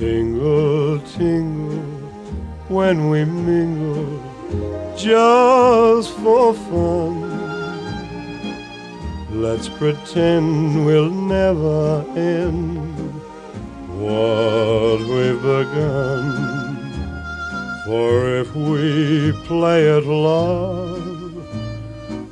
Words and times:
Tingle, 0.00 0.98
tingle, 1.00 1.76
when 2.68 3.10
we 3.10 3.22
mingle, 3.22 4.18
just 4.96 6.10
for 6.20 6.54
fun. 6.54 7.20
Let's 9.30 9.68
pretend 9.68 10.86
we'll 10.86 11.10
never 11.10 12.02
end 12.16 12.80
what 14.00 15.00
we've 15.00 15.42
begun. 15.42 16.24
For 17.84 18.40
if 18.40 18.54
we 18.56 19.32
play 19.44 19.94
at 19.94 20.06
love, 20.06 21.46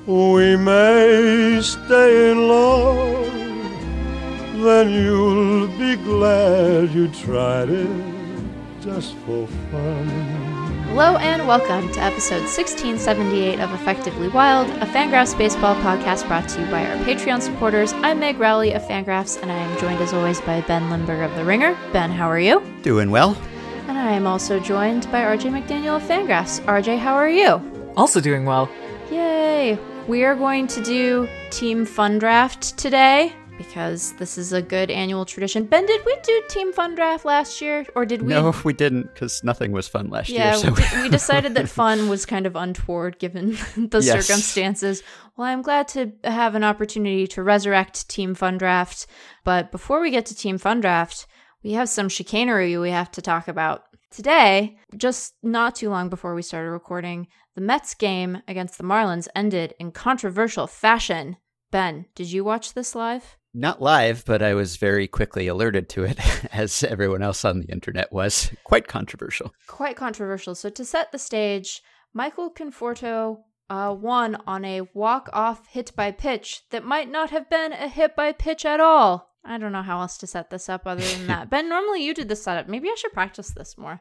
we 0.06 0.56
may 0.56 1.60
stay 1.62 2.30
in 2.30 2.48
love. 2.48 3.27
Then 4.58 4.90
you'll 4.90 5.68
be 5.68 5.94
glad 5.94 6.90
you 6.90 7.06
tried 7.12 7.68
it 7.68 7.88
just 8.80 9.14
for 9.18 9.46
fun. 9.70 10.08
Hello 10.88 11.16
and 11.18 11.46
welcome 11.46 11.92
to 11.92 12.00
episode 12.00 12.42
1678 12.42 13.60
of 13.60 13.72
Effectively 13.72 14.26
Wild, 14.26 14.68
a 14.82 14.86
Fangraphs 14.86 15.38
baseball 15.38 15.76
podcast 15.76 16.26
brought 16.26 16.48
to 16.48 16.60
you 16.60 16.66
by 16.72 16.84
our 16.84 16.96
Patreon 17.04 17.40
supporters. 17.40 17.92
I'm 17.92 18.18
Meg 18.18 18.40
Rowley 18.40 18.72
of 18.72 18.82
Fangraphs, 18.82 19.40
and 19.40 19.52
I 19.52 19.54
am 19.54 19.78
joined 19.78 20.00
as 20.00 20.12
always 20.12 20.40
by 20.40 20.60
Ben 20.62 20.90
Lindbergh 20.90 21.30
of 21.30 21.36
The 21.36 21.44
Ringer. 21.44 21.78
Ben, 21.92 22.10
how 22.10 22.28
are 22.28 22.40
you? 22.40 22.60
Doing 22.82 23.12
well. 23.12 23.40
And 23.86 23.96
I 23.96 24.10
am 24.10 24.26
also 24.26 24.58
joined 24.58 25.08
by 25.12 25.20
RJ 25.20 25.52
McDaniel 25.52 25.98
of 25.98 26.02
Fangraphs. 26.02 26.64
RJ, 26.64 26.98
how 26.98 27.14
are 27.14 27.30
you? 27.30 27.62
Also 27.96 28.20
doing 28.20 28.44
well. 28.44 28.68
Yay! 29.08 29.78
We 30.08 30.24
are 30.24 30.34
going 30.34 30.66
to 30.66 30.82
do 30.82 31.28
Team 31.50 31.84
Fun 31.84 32.18
Draft 32.18 32.76
today 32.76 33.32
because 33.58 34.12
this 34.14 34.38
is 34.38 34.52
a 34.54 34.62
good 34.62 34.90
annual 34.90 35.26
tradition. 35.26 35.64
Ben, 35.64 35.84
did 35.84 36.00
we 36.06 36.16
do 36.22 36.42
Team 36.48 36.72
Fun 36.72 36.94
Draft 36.94 37.24
last 37.26 37.60
year, 37.60 37.84
or 37.94 38.06
did 38.06 38.22
we? 38.22 38.28
No, 38.28 38.54
we 38.64 38.72
didn't, 38.72 39.12
because 39.12 39.42
nothing 39.44 39.72
was 39.72 39.86
fun 39.88 40.08
last 40.08 40.30
yeah, 40.30 40.54
year. 40.54 40.54
So 40.54 40.70
we, 40.70 41.02
we 41.02 41.08
decided 41.10 41.54
that 41.54 41.68
fun 41.68 42.08
was 42.08 42.24
kind 42.24 42.46
of 42.46 42.56
untoward 42.56 43.18
given 43.18 43.52
the 43.76 44.00
Yes. 44.00 44.24
circumstances. 44.26 45.02
Well, 45.36 45.48
I'm 45.48 45.60
glad 45.62 45.88
to 45.88 46.12
have 46.24 46.54
an 46.54 46.64
opportunity 46.64 47.26
to 47.26 47.42
resurrect 47.42 48.08
Team 48.08 48.34
Fun 48.34 48.56
Draft. 48.56 49.06
But 49.44 49.70
before 49.72 50.00
we 50.00 50.10
get 50.10 50.24
to 50.26 50.34
Team 50.34 50.56
Fun 50.56 50.80
Draft, 50.80 51.26
we 51.62 51.72
have 51.72 51.88
some 51.88 52.08
chicanery 52.08 52.78
we 52.78 52.90
have 52.90 53.10
to 53.12 53.22
talk 53.22 53.48
about. 53.48 53.82
Today, 54.10 54.78
just 54.96 55.34
not 55.42 55.74
too 55.74 55.90
long 55.90 56.08
before 56.08 56.34
we 56.34 56.42
started 56.42 56.70
recording, 56.70 57.26
the 57.54 57.60
Mets 57.60 57.94
game 57.94 58.40
against 58.46 58.78
the 58.78 58.84
Marlins 58.84 59.26
ended 59.34 59.74
in 59.80 59.90
controversial 59.90 60.66
fashion. 60.68 61.36
Ben, 61.70 62.06
did 62.14 62.30
you 62.32 62.44
watch 62.44 62.72
this 62.72 62.94
live? 62.94 63.36
Not 63.54 63.82
live, 63.82 64.24
but 64.26 64.42
I 64.42 64.54
was 64.54 64.76
very 64.76 65.06
quickly 65.06 65.46
alerted 65.46 65.88
to 65.90 66.04
it, 66.04 66.18
as 66.52 66.84
everyone 66.84 67.22
else 67.22 67.44
on 67.44 67.60
the 67.60 67.66
internet 67.66 68.12
was. 68.12 68.50
Quite 68.64 68.88
controversial. 68.88 69.52
quite 69.66 69.96
controversial. 69.96 70.54
So 70.54 70.70
to 70.70 70.84
set 70.84 71.12
the 71.12 71.18
stage, 71.18 71.82
Michael 72.12 72.50
Conforto 72.50 73.38
uh, 73.70 73.94
won 73.98 74.36
on 74.46 74.64
a 74.64 74.82
walk-off 74.94 75.66
hit 75.68 75.94
by 75.94 76.10
pitch 76.10 76.62
that 76.70 76.84
might 76.84 77.10
not 77.10 77.30
have 77.30 77.50
been 77.50 77.72
a 77.72 77.88
hit 77.88 78.16
by 78.16 78.32
pitch 78.32 78.64
at 78.64 78.80
all. 78.80 79.28
I 79.44 79.56
don't 79.56 79.72
know 79.72 79.82
how 79.82 80.00
else 80.00 80.18
to 80.18 80.26
set 80.26 80.50
this 80.50 80.68
up 80.68 80.82
other 80.86 81.02
than 81.02 81.26
that. 81.28 81.48
Ben, 81.50 81.68
normally 81.68 82.04
you 82.04 82.12
did 82.12 82.28
the 82.28 82.36
setup. 82.36 82.68
Maybe 82.68 82.88
I 82.88 82.94
should 82.98 83.12
practice 83.12 83.50
this 83.50 83.78
more. 83.78 84.00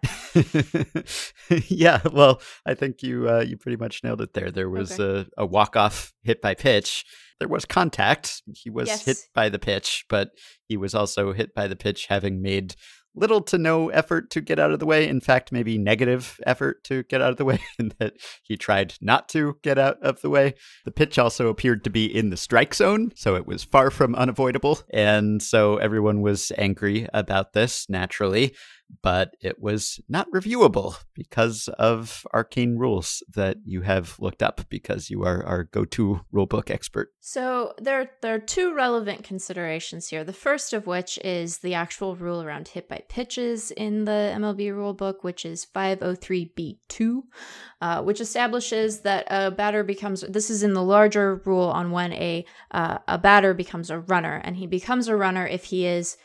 yeah, 1.70 2.02
well, 2.12 2.42
I 2.66 2.74
think 2.74 3.02
you 3.02 3.30
uh, 3.30 3.42
you 3.42 3.56
pretty 3.56 3.78
much 3.78 4.04
nailed 4.04 4.22
it 4.22 4.34
there. 4.34 4.52
There 4.52 4.70
was 4.70 5.00
a, 5.00 5.28
a 5.38 5.46
walk 5.46 5.76
off 5.76 6.14
hit 6.22 6.42
by 6.42 6.54
pitch. 6.56 7.06
There 7.40 7.48
was 7.48 7.66
contact. 7.66 8.42
He 8.54 8.70
was 8.70 8.88
Yes. 8.88 9.06
hit 9.06 9.18
by 9.34 9.50
the 9.50 9.60
pitch, 9.60 10.06
but 10.10 10.32
he 10.68 10.78
was 10.78 10.96
also 10.96 11.34
hit 11.34 11.54
by 11.54 11.68
the 11.68 11.76
pitch 11.76 12.08
having 12.08 12.42
made 12.42 12.76
little 13.16 13.42
to 13.42 13.58
no 13.58 13.90
effort 13.90 14.30
to 14.30 14.42
get 14.42 14.60
out 14.60 14.72
of 14.72 14.80
the 14.80 14.86
way. 14.86 15.08
In 15.08 15.20
fact, 15.20 15.52
maybe 15.52 15.78
negative 15.78 16.40
effort 16.46 16.84
to 16.84 17.02
get 17.04 17.22
out 17.22 17.32
of 17.32 17.38
the 17.38 17.46
way, 17.46 17.60
and 17.80 17.94
that 18.00 18.14
he 18.44 18.56
tried 18.56 18.94
not 19.02 19.28
to 19.30 19.58
get 19.64 19.78
out 19.78 19.98
of 20.02 20.22
the 20.22 20.30
way. 20.30 20.54
The 20.86 20.92
pitch 20.92 21.18
also 21.18 21.48
appeared 21.48 21.84
to 21.86 21.90
be 21.90 22.06
in 22.06 22.30
the 22.30 22.38
strike 22.38 22.74
zone, 22.76 23.12
so 23.16 23.36
it 23.36 23.48
was 23.48 23.64
far 23.64 23.90
from 23.90 24.16
unavoidable. 24.16 24.80
And 24.92 25.42
so 25.42 25.78
everyone 25.78 26.22
was 26.22 26.52
angry 26.58 27.08
about 27.14 27.54
this, 27.54 27.88
naturally 27.90 28.56
but 29.02 29.36
it 29.42 29.62
was 29.62 30.00
not 30.08 30.32
reviewable 30.32 30.96
because 31.14 31.68
of 31.80 32.26
arcane 32.34 32.78
rules 32.78 33.24
that 33.34 33.58
you 33.66 33.82
have 33.82 34.16
looked 34.20 34.42
up 34.42 34.62
because 34.70 35.10
you 35.10 35.24
are 35.24 35.46
our 35.46 35.64
go-to 35.64 36.22
rulebook 36.34 36.70
expert. 36.70 37.10
So 37.20 37.74
there, 37.80 38.12
there 38.22 38.36
are 38.36 38.40
two 38.40 38.74
relevant 38.74 39.24
considerations 39.24 40.08
here. 40.08 40.24
The 40.24 40.34
first 40.34 40.74
of 40.74 40.88
which 40.88 41.18
is 41.20 41.60
the 41.60 41.74
actual 41.74 42.16
rule 42.16 42.42
around 42.42 42.70
hit 42.70 42.88
by 42.88 43.04
pitches 43.10 43.72
in 43.72 44.06
the 44.06 44.34
MLB 44.36 44.72
rulebook, 44.72 45.24
which 45.24 45.46
is 45.46 45.66
503b2, 45.66 47.22
uh, 47.82 48.04
which 48.04 48.22
establishes 48.22 49.02
that 49.02 49.26
a 49.30 49.52
batter 49.52 49.84
becomes. 49.84 50.22
This 50.22 50.50
is 50.50 50.64
in 50.64 50.74
the 50.74 50.84
larger 50.84 51.42
rule 51.46 51.68
on 51.68 51.92
when 51.92 52.14
a 52.14 52.46
uh, 52.72 53.00
a 53.08 53.18
batter 53.18 53.54
becomes 53.54 53.90
a 53.90 54.00
runner, 54.00 54.42
and 54.44 54.58
he 54.58 54.68
becomes 54.68 55.08
a 55.08 55.16
runner 55.16 55.46
if 55.46 55.66
he 55.66 55.86
is. 55.86 56.18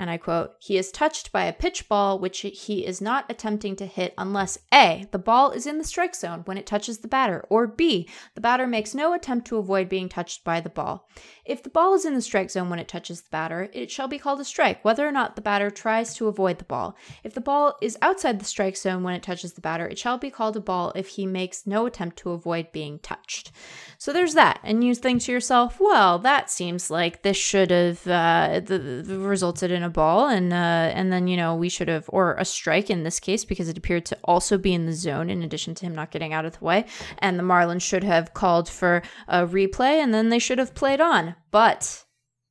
And 0.00 0.08
I 0.08 0.16
quote, 0.16 0.52
he 0.58 0.78
is 0.78 0.90
touched 0.90 1.30
by 1.30 1.44
a 1.44 1.52
pitch 1.52 1.86
ball 1.86 2.18
which 2.18 2.40
he 2.40 2.86
is 2.86 3.02
not 3.02 3.26
attempting 3.28 3.76
to 3.76 3.84
hit 3.84 4.14
unless 4.16 4.58
A, 4.72 5.06
the 5.10 5.18
ball 5.18 5.50
is 5.50 5.66
in 5.66 5.76
the 5.76 5.84
strike 5.84 6.14
zone 6.14 6.40
when 6.46 6.56
it 6.56 6.64
touches 6.64 6.98
the 6.98 7.06
batter, 7.06 7.44
or 7.50 7.66
B, 7.66 8.08
the 8.34 8.40
batter 8.40 8.66
makes 8.66 8.94
no 8.94 9.12
attempt 9.12 9.46
to 9.48 9.58
avoid 9.58 9.90
being 9.90 10.08
touched 10.08 10.42
by 10.42 10.58
the 10.58 10.70
ball. 10.70 11.06
If 11.44 11.62
the 11.62 11.68
ball 11.68 11.92
is 11.92 12.06
in 12.06 12.14
the 12.14 12.22
strike 12.22 12.50
zone 12.50 12.70
when 12.70 12.78
it 12.78 12.88
touches 12.88 13.20
the 13.20 13.28
batter, 13.28 13.68
it 13.74 13.90
shall 13.90 14.08
be 14.08 14.18
called 14.18 14.40
a 14.40 14.44
strike, 14.44 14.82
whether 14.86 15.06
or 15.06 15.12
not 15.12 15.36
the 15.36 15.42
batter 15.42 15.68
tries 15.68 16.14
to 16.14 16.28
avoid 16.28 16.56
the 16.56 16.64
ball. 16.64 16.96
If 17.22 17.34
the 17.34 17.42
ball 17.42 17.76
is 17.82 17.98
outside 18.00 18.38
the 18.38 18.46
strike 18.46 18.78
zone 18.78 19.02
when 19.02 19.12
it 19.14 19.22
touches 19.22 19.52
the 19.52 19.60
batter, 19.60 19.86
it 19.86 19.98
shall 19.98 20.16
be 20.16 20.30
called 20.30 20.56
a 20.56 20.60
ball 20.60 20.92
if 20.96 21.08
he 21.08 21.26
makes 21.26 21.66
no 21.66 21.84
attempt 21.84 22.16
to 22.20 22.30
avoid 22.30 22.72
being 22.72 23.00
touched. 23.00 23.52
So 23.98 24.14
there's 24.14 24.32
that, 24.32 24.60
and 24.62 24.82
you 24.82 24.94
think 24.94 25.20
to 25.22 25.32
yourself, 25.32 25.78
well, 25.78 26.18
that 26.20 26.50
seems 26.50 26.90
like 26.90 27.20
this 27.20 27.36
should 27.36 27.70
have 27.70 28.06
uh, 28.06 28.62
resulted 28.66 29.70
in 29.70 29.82
a 29.82 29.89
ball, 29.90 30.28
and 30.28 30.52
uh, 30.52 30.90
and 30.94 31.12
then 31.12 31.28
you 31.28 31.36
know 31.36 31.54
we 31.54 31.68
should 31.68 31.88
have, 31.88 32.06
or 32.08 32.34
a 32.36 32.44
strike 32.44 32.90
in 32.90 33.02
this 33.02 33.20
case 33.20 33.44
because 33.44 33.68
it 33.68 33.78
appeared 33.78 34.06
to 34.06 34.18
also 34.24 34.56
be 34.56 34.72
in 34.72 34.86
the 34.86 34.92
zone 34.92 35.28
in 35.28 35.42
addition 35.42 35.74
to 35.76 35.86
him 35.86 35.94
not 35.94 36.10
getting 36.10 36.32
out 36.32 36.44
of 36.44 36.58
the 36.58 36.64
way, 36.64 36.86
and 37.18 37.38
the 37.38 37.42
Marlins 37.42 37.82
should 37.82 38.04
have 38.04 38.34
called 38.34 38.68
for 38.68 39.02
a 39.28 39.46
replay, 39.46 40.02
and 40.02 40.14
then 40.14 40.28
they 40.28 40.38
should 40.38 40.58
have 40.58 40.74
played 40.74 41.00
on. 41.00 41.34
But 41.50 42.04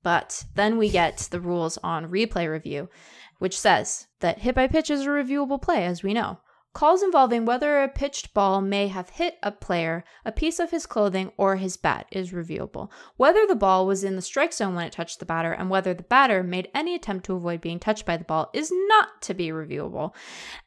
but 0.04 0.46
then 0.56 0.78
we 0.78 0.90
get 0.90 1.18
the 1.32 1.42
rules 1.42 1.78
on 1.84 2.12
replay 2.12 2.50
review, 2.50 2.90
which 3.40 3.60
says 3.60 4.08
that 4.20 4.40
hit 4.40 4.56
by 4.56 4.68
pitch 4.68 4.90
is 4.90 5.02
a 5.02 5.10
reviewable 5.10 5.62
play, 5.62 5.86
as 5.86 6.04
we 6.04 6.14
know. 6.14 6.40
Calls 6.72 7.02
involving 7.02 7.46
whether 7.46 7.82
a 7.82 7.90
pitched 7.90 8.34
ball 8.34 8.62
may 8.62 8.88
have 8.90 9.10
hit 9.10 9.38
a 9.42 9.52
player, 9.52 10.04
a 10.24 10.32
piece 10.32 10.60
of 10.60 10.70
his 10.70 10.86
clothing, 10.86 11.32
or 11.36 11.56
his 11.56 11.78
bat 11.78 12.06
is 12.12 12.32
reviewable. 12.32 12.90
Whether 13.18 13.48
the 13.48 13.56
ball 13.56 13.88
was 13.88 14.04
in 14.04 14.16
the 14.16 14.22
strike 14.22 14.54
zone 14.54 14.76
when 14.76 14.86
it 14.86 14.94
touched 14.94 15.20
the 15.20 15.26
batter, 15.26 15.52
and 15.52 15.70
whether 15.70 15.94
the 15.96 16.04
batter 16.04 16.44
made 16.44 16.70
any 16.76 16.94
attempt 16.94 17.26
to 17.26 17.36
avoid 17.36 17.60
being 17.60 17.80
touched 17.80 18.06
by 18.06 18.18
the 18.18 18.24
ball 18.24 18.52
is 18.54 18.72
not 18.88 19.22
to 19.24 19.34
be 19.34 19.50
reviewable. 19.50 20.14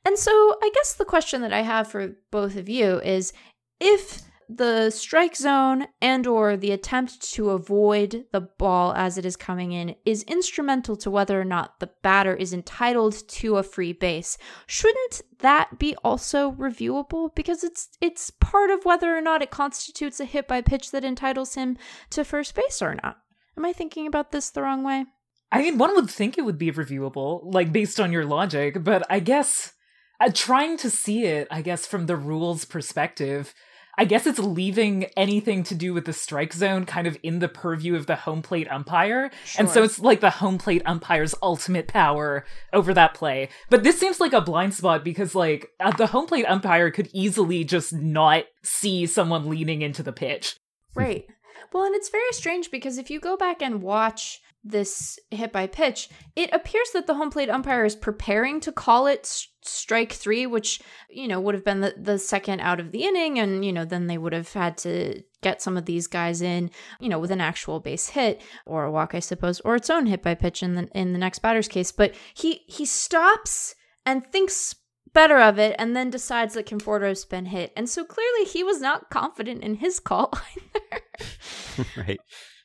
And 0.05 0.19
so 0.19 0.33
I 0.61 0.71
guess 0.75 0.95
the 0.95 1.05
question 1.05 1.41
that 1.43 1.53
I 1.53 1.63
have 1.63 1.87
for 1.87 2.17
both 2.33 2.57
of 2.57 2.69
you 2.69 3.01
is 3.01 3.33
if 3.79 4.23
the 4.49 4.91
strike 4.91 5.37
zone 5.37 5.87
and 6.01 6.27
or 6.27 6.57
the 6.57 6.71
attempt 6.71 7.21
to 7.33 7.51
avoid 7.51 8.25
the 8.33 8.41
ball 8.41 8.93
as 8.95 9.19
it 9.19 9.25
is 9.25 9.37
coming 9.37 9.73
in 9.73 9.95
is 10.05 10.23
instrumental 10.25 10.97
to 10.97 11.11
whether 11.11 11.41
or 11.41 11.45
not 11.45 11.81
the 11.81 11.91
batter 12.03 12.35
is 12.35 12.53
entitled 12.53 13.29
to 13.29 13.57
a 13.57 13.63
free 13.63 13.93
base. 13.93 14.39
Shouldn't 14.67 15.23
that 15.39 15.79
be 15.79 15.95
also 16.05 16.53
reviewable? 16.53 17.35
Because 17.35 17.65
it's 17.65 17.89
it's 18.01 18.31
part 18.31 18.71
of 18.71 18.85
whether 18.85 19.17
or 19.17 19.21
not 19.21 19.43
it 19.43 19.51
constitutes 19.51 20.21
a 20.21 20.25
hit 20.25 20.49
by 20.49 20.61
pitch 20.61 20.91
that 20.91 21.05
entitles 21.05 21.55
him 21.55 21.77
to 22.11 22.25
first 22.25 22.55
base 22.55 22.83
or 22.83 22.95
not. 23.03 23.19
Am 23.57 23.65
i 23.65 23.73
thinking 23.73 24.07
about 24.07 24.33
this 24.33 24.51
the 24.51 24.63
wrong 24.63 24.83
way? 24.83 25.05
I 25.51 25.61
mean, 25.61 25.77
one 25.77 25.95
would 25.95 26.09
think 26.09 26.39
it 26.39 26.47
would 26.47 26.57
be 26.57 26.73
reviewable, 26.73 27.43
like 27.45 27.73
based 27.73 28.01
on 28.01 28.11
your 28.11 28.25
logic, 28.25 28.83
but 28.83 29.05
I 29.11 29.21
guess 29.21 29.75
uh, 30.19 30.31
trying 30.33 30.77
to 30.79 30.89
see 30.89 31.25
it, 31.25 31.49
I 31.51 31.63
guess, 31.63 31.87
from 31.87 32.07
the 32.07 32.17
rules 32.17 32.65
perspective, 32.65 33.53
I 33.99 34.07
guess 34.07 34.27
it's 34.27 34.39
leaving 34.39 35.05
anything 35.17 35.63
to 35.65 35.75
do 35.75 35.93
with 35.93 36.07
the 36.07 36.15
strike 36.15 36.55
zone 36.55 36.87
kind 36.87 37.07
of 37.07 37.19
in 37.23 37.41
the 37.41 37.49
purview 37.49 37.95
of 37.95 38.07
the 38.07 38.17
home 38.17 38.41
plate 38.41 38.67
umpire. 38.71 39.31
And 39.59 39.69
so 39.69 39.83
it's 39.83 39.99
like 39.99 40.21
the 40.21 40.31
home 40.31 40.57
plate 40.57 40.83
umpire's 40.87 41.35
ultimate 41.43 41.89
power 41.89 42.47
over 42.73 42.95
that 42.95 43.13
play. 43.13 43.51
But 43.69 43.83
this 43.83 44.01
seems 44.01 44.19
like 44.19 44.33
a 44.33 44.41
blind 44.41 44.75
spot 44.75 45.05
because, 45.05 45.35
like, 45.35 45.69
uh, 45.79 45.91
the 45.91 46.07
home 46.07 46.27
plate 46.27 46.47
umpire 46.47 46.91
could 46.91 47.11
easily 47.13 47.65
just 47.65 47.93
not 47.93 48.45
see 48.63 49.05
someone 49.07 49.51
leaning 49.51 49.83
into 49.83 50.03
the 50.03 50.13
pitch. 50.13 50.57
Right. 50.95 51.27
Well, 51.73 51.85
and 51.85 51.95
it's 51.95 52.11
very 52.11 52.33
strange 52.33 52.71
because 52.71 52.99
if 52.99 53.11
you 53.11 53.21
go 53.21 53.37
back 53.37 53.61
and 53.63 53.83
watch 53.83 54.41
this 54.65 55.19
hit 55.31 55.53
by 55.53 55.67
pitch, 55.67 56.09
it 56.37 56.53
appears 56.53 56.91
that 56.93 57.07
the 57.07 57.15
home 57.15 57.31
plate 57.31 57.51
umpire 57.51 57.85
is 57.85 57.97
preparing 57.97 58.61
to 58.61 58.73
call 58.73 59.07
it 59.07 59.27
strike 59.63 60.13
three, 60.13 60.47
which, 60.47 60.81
you 61.11 61.27
know, 61.27 61.41
would 61.41 61.55
have 61.55 61.65
been 61.65 61.81
the, 61.81 61.95
the 61.97 62.19
second 62.19 62.61
out 62.61 62.81
of 62.81 62.93
the 62.93 63.05
inning. 63.05 63.39
And, 63.39 63.65
you 63.65 63.73
know, 63.73 63.85
then 63.85 64.07
they 64.07 64.19
would 64.19 64.33
have 64.33 64.53
had 64.53 64.77
to 64.79 65.23
get 65.41 65.63
some 65.63 65.77
of 65.77 65.85
these 65.85 66.07
guys 66.07 66.43
in, 66.43 66.71
you 67.01 67.09
know, 67.09 67.19
with 67.19 67.31
an 67.31 67.41
actual 67.41 67.81
base 67.81 68.09
hit 68.09 68.41
or 68.65 68.85
a 68.85 68.91
walk, 68.91 69.15
I 69.15 69.21
suppose, 69.21 69.61
or 69.61 69.75
its 69.75 69.91
own 69.91 70.07
hit 70.07 70.23
by 70.23 70.35
pitch 70.35 70.63
in 70.63 70.75
the 70.75 70.89
in 70.95 71.13
the 71.13 71.19
next 71.19 71.41
batter's 71.41 71.69
case. 71.69 71.91
But 71.93 72.15
he 72.35 72.63
he 72.67 72.85
stops 72.85 73.75
and 74.07 74.25
thinks 74.27 74.75
better 75.13 75.39
of 75.39 75.59
it 75.59 75.77
and 75.79 75.95
then 75.95 76.11
decides 76.11 76.55
that 76.55 76.67
Conforto's 76.67 77.25
been 77.25 77.47
hit. 77.47 77.73
And 77.77 77.89
so 77.89 78.05
clearly 78.05 78.45
he 78.45 78.65
was 78.65 78.81
not 78.81 79.11
confident 79.11 79.63
in 79.63 79.77
his 79.77 80.01
call 80.01 80.33
either. 80.57 81.89
right. 81.97 82.21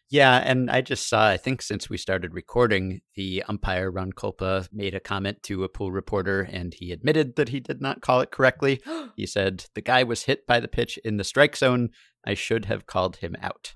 Yeah, 0.10 0.38
and 0.38 0.72
I 0.72 0.80
just 0.82 1.10
saw, 1.10 1.28
I 1.28 1.36
think 1.36 1.62
since 1.62 1.90
we 1.90 1.98
started 1.98 2.34
recording, 2.34 3.02
the 3.16 3.44
umpire 3.50 3.92
Ron 3.92 4.14
Kulpa 4.14 4.70
made 4.72 4.96
a 4.96 5.02
comment 5.02 5.44
to 5.44 5.66
a 5.66 5.70
pool 5.70 5.92
reporter 5.92 6.48
and 6.50 6.74
he 6.74 6.94
admitted 6.94 7.36
that 7.36 7.50
he 7.50 7.60
did 7.60 7.82
not 7.82 8.02
call 8.02 8.22
it 8.22 8.32
correctly. 8.32 8.82
he 9.18 9.26
said, 9.26 9.66
The 9.76 9.82
guy 9.82 10.04
was 10.04 10.24
hit 10.24 10.48
by 10.48 10.62
the 10.62 10.70
pitch 10.70 10.98
in 11.04 11.18
the 11.18 11.26
strike 11.26 11.58
zone. 11.58 11.90
I 12.26 12.36
should 12.36 12.66
have 12.66 12.86
called 12.86 13.18
him 13.18 13.36
out. 13.42 13.74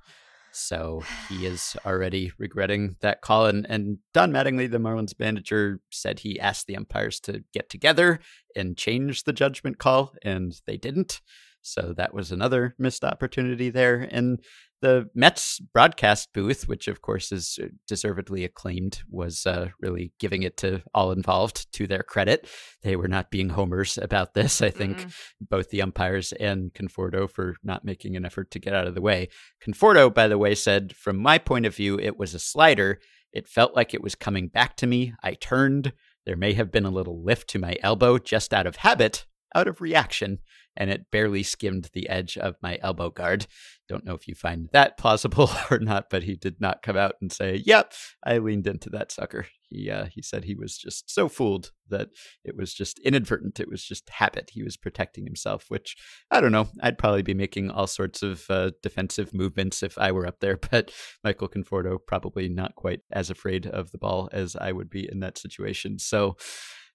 So 0.54 1.04
he 1.28 1.46
is 1.46 1.76
already 1.86 2.32
regretting 2.38 2.96
that 3.02 3.22
call. 3.22 3.48
And, 3.48 3.66
and 3.68 3.98
Don 4.14 4.32
Mattingly, 4.32 4.72
the 4.72 4.78
Marlins 4.78 5.20
manager, 5.20 5.82
said 5.90 6.20
he 6.20 6.40
asked 6.40 6.68
the 6.68 6.78
umpires 6.78 7.20
to 7.22 7.44
get 7.54 7.70
together 7.70 8.20
and 8.56 8.78
change 8.78 9.24
the 9.24 9.34
judgment 9.34 9.80
call, 9.80 10.14
and 10.24 10.54
they 10.66 10.78
didn't. 10.78 11.20
So 11.62 11.94
that 11.98 12.14
was 12.14 12.32
another 12.32 12.76
missed 12.80 13.04
opportunity 13.04 13.70
there. 13.70 14.08
And 14.12 14.40
the 14.82 15.10
Mets 15.14 15.60
broadcast 15.74 16.34
booth, 16.34 16.68
which 16.68 16.88
of 16.88 17.02
course 17.02 17.32
is 17.32 17.58
uh, 17.62 17.68
deservedly 17.88 18.44
acclaimed, 18.44 19.02
was 19.10 19.46
uh, 19.46 19.70
really 19.80 20.12
giving 20.20 20.44
it 20.44 20.58
to 20.58 20.82
all 20.94 21.12
involved 21.12 21.72
to 21.74 21.88
their 21.88 22.04
credit. 22.04 22.48
They 22.82 22.96
were 22.96 23.08
not 23.08 23.32
being 23.32 23.50
homers 23.50 23.98
about 23.98 24.34
this. 24.34 24.62
I 24.62 24.70
think 24.70 24.98
mm 24.98 25.12
both 25.50 25.70
the 25.70 25.82
umpires 25.82 26.32
and 26.34 26.72
Conforto 26.74 27.30
for 27.30 27.56
not 27.64 27.84
making 27.84 28.16
an 28.16 28.26
effort 28.26 28.52
to 28.52 28.60
get 28.60 28.74
out 28.74 28.88
of 28.88 28.96
the 28.96 29.02
way. 29.02 29.28
Conforto, 29.66 30.14
by 30.14 30.28
the 30.28 30.38
way, 30.38 30.56
said, 30.56 30.96
From 30.96 31.18
my 31.18 31.38
point 31.38 31.66
of 31.66 31.76
view, 31.76 32.00
it 32.00 32.18
was 32.18 32.34
a 32.34 32.40
slider. 32.40 33.00
It 33.34 33.50
felt 33.50 33.76
like 33.76 33.94
it 33.94 34.02
was 34.02 34.16
coming 34.16 34.48
back 34.48 34.78
to 34.78 34.88
me. 34.88 35.14
I 35.24 35.34
turned. 35.34 35.94
There 36.26 36.38
may 36.38 36.54
have 36.54 36.72
been 36.72 36.86
a 36.86 36.92
little 36.92 37.22
lift 37.22 37.50
to 37.50 37.60
my 37.60 37.76
elbow 37.82 38.18
just 38.18 38.54
out 38.54 38.68
of 38.68 38.78
habit, 38.78 39.26
out 39.54 39.68
of 39.68 39.82
reaction 39.82 40.40
and 40.78 40.90
it 40.90 41.12
barely 41.12 41.44
skimmed 41.44 41.90
the 41.94 42.10
edge 42.10 42.38
of 42.38 42.56
my 42.62 42.78
elbow 42.82 43.10
guard. 43.10 43.48
Don't 43.90 44.06
know 44.06 44.14
if 44.14 44.28
you 44.28 44.36
find 44.36 44.70
that 44.72 44.98
plausible 44.98 45.50
or 45.72 45.80
not, 45.80 46.10
but 46.10 46.24
he 46.24 46.36
did 46.36 46.62
not 46.62 46.82
come 46.82 46.96
out 46.96 47.16
and 47.22 47.32
say, 47.32 47.62
"Yep, 47.66 47.94
I 48.24 48.38
leaned 48.38 48.68
into 48.68 48.90
that 48.92 49.12
sucker." 49.12 49.48
He 49.70 49.90
uh, 49.90 50.06
he 50.06 50.22
said 50.22 50.46
he 50.46 50.56
was 50.56 50.78
just 50.78 51.14
so 51.14 51.28
fooled 51.28 51.72
that 51.90 52.10
it 52.44 52.56
was 52.56 52.74
just 52.74 53.00
inadvertent. 53.00 53.60
It 53.60 53.70
was 53.70 53.84
just 53.84 54.10
habit. 54.10 54.52
He 54.54 54.64
was 54.64 54.78
protecting 54.78 55.26
himself, 55.26 55.66
which 55.68 55.96
I 56.30 56.40
don't 56.40 56.52
know. 56.52 56.70
I'd 56.82 56.98
probably 56.98 57.22
be 57.22 57.34
making 57.34 57.70
all 57.70 57.88
sorts 57.88 58.24
of 58.24 58.46
uh, 58.50 58.72
defensive 58.82 59.34
movements 59.34 59.84
if 59.84 59.98
I 59.98 60.12
were 60.12 60.28
up 60.28 60.40
there, 60.40 60.58
but 60.72 60.92
Michael 61.24 61.50
Conforto 61.50 61.98
probably 62.06 62.48
not 62.48 62.76
quite 62.76 63.02
as 63.12 63.30
afraid 63.30 63.68
of 63.68 63.92
the 63.92 63.98
ball 63.98 64.30
as 64.32 64.56
I 64.56 64.72
would 64.72 64.90
be 64.90 65.10
in 65.12 65.20
that 65.20 65.38
situation. 65.38 66.00
So. 66.00 66.38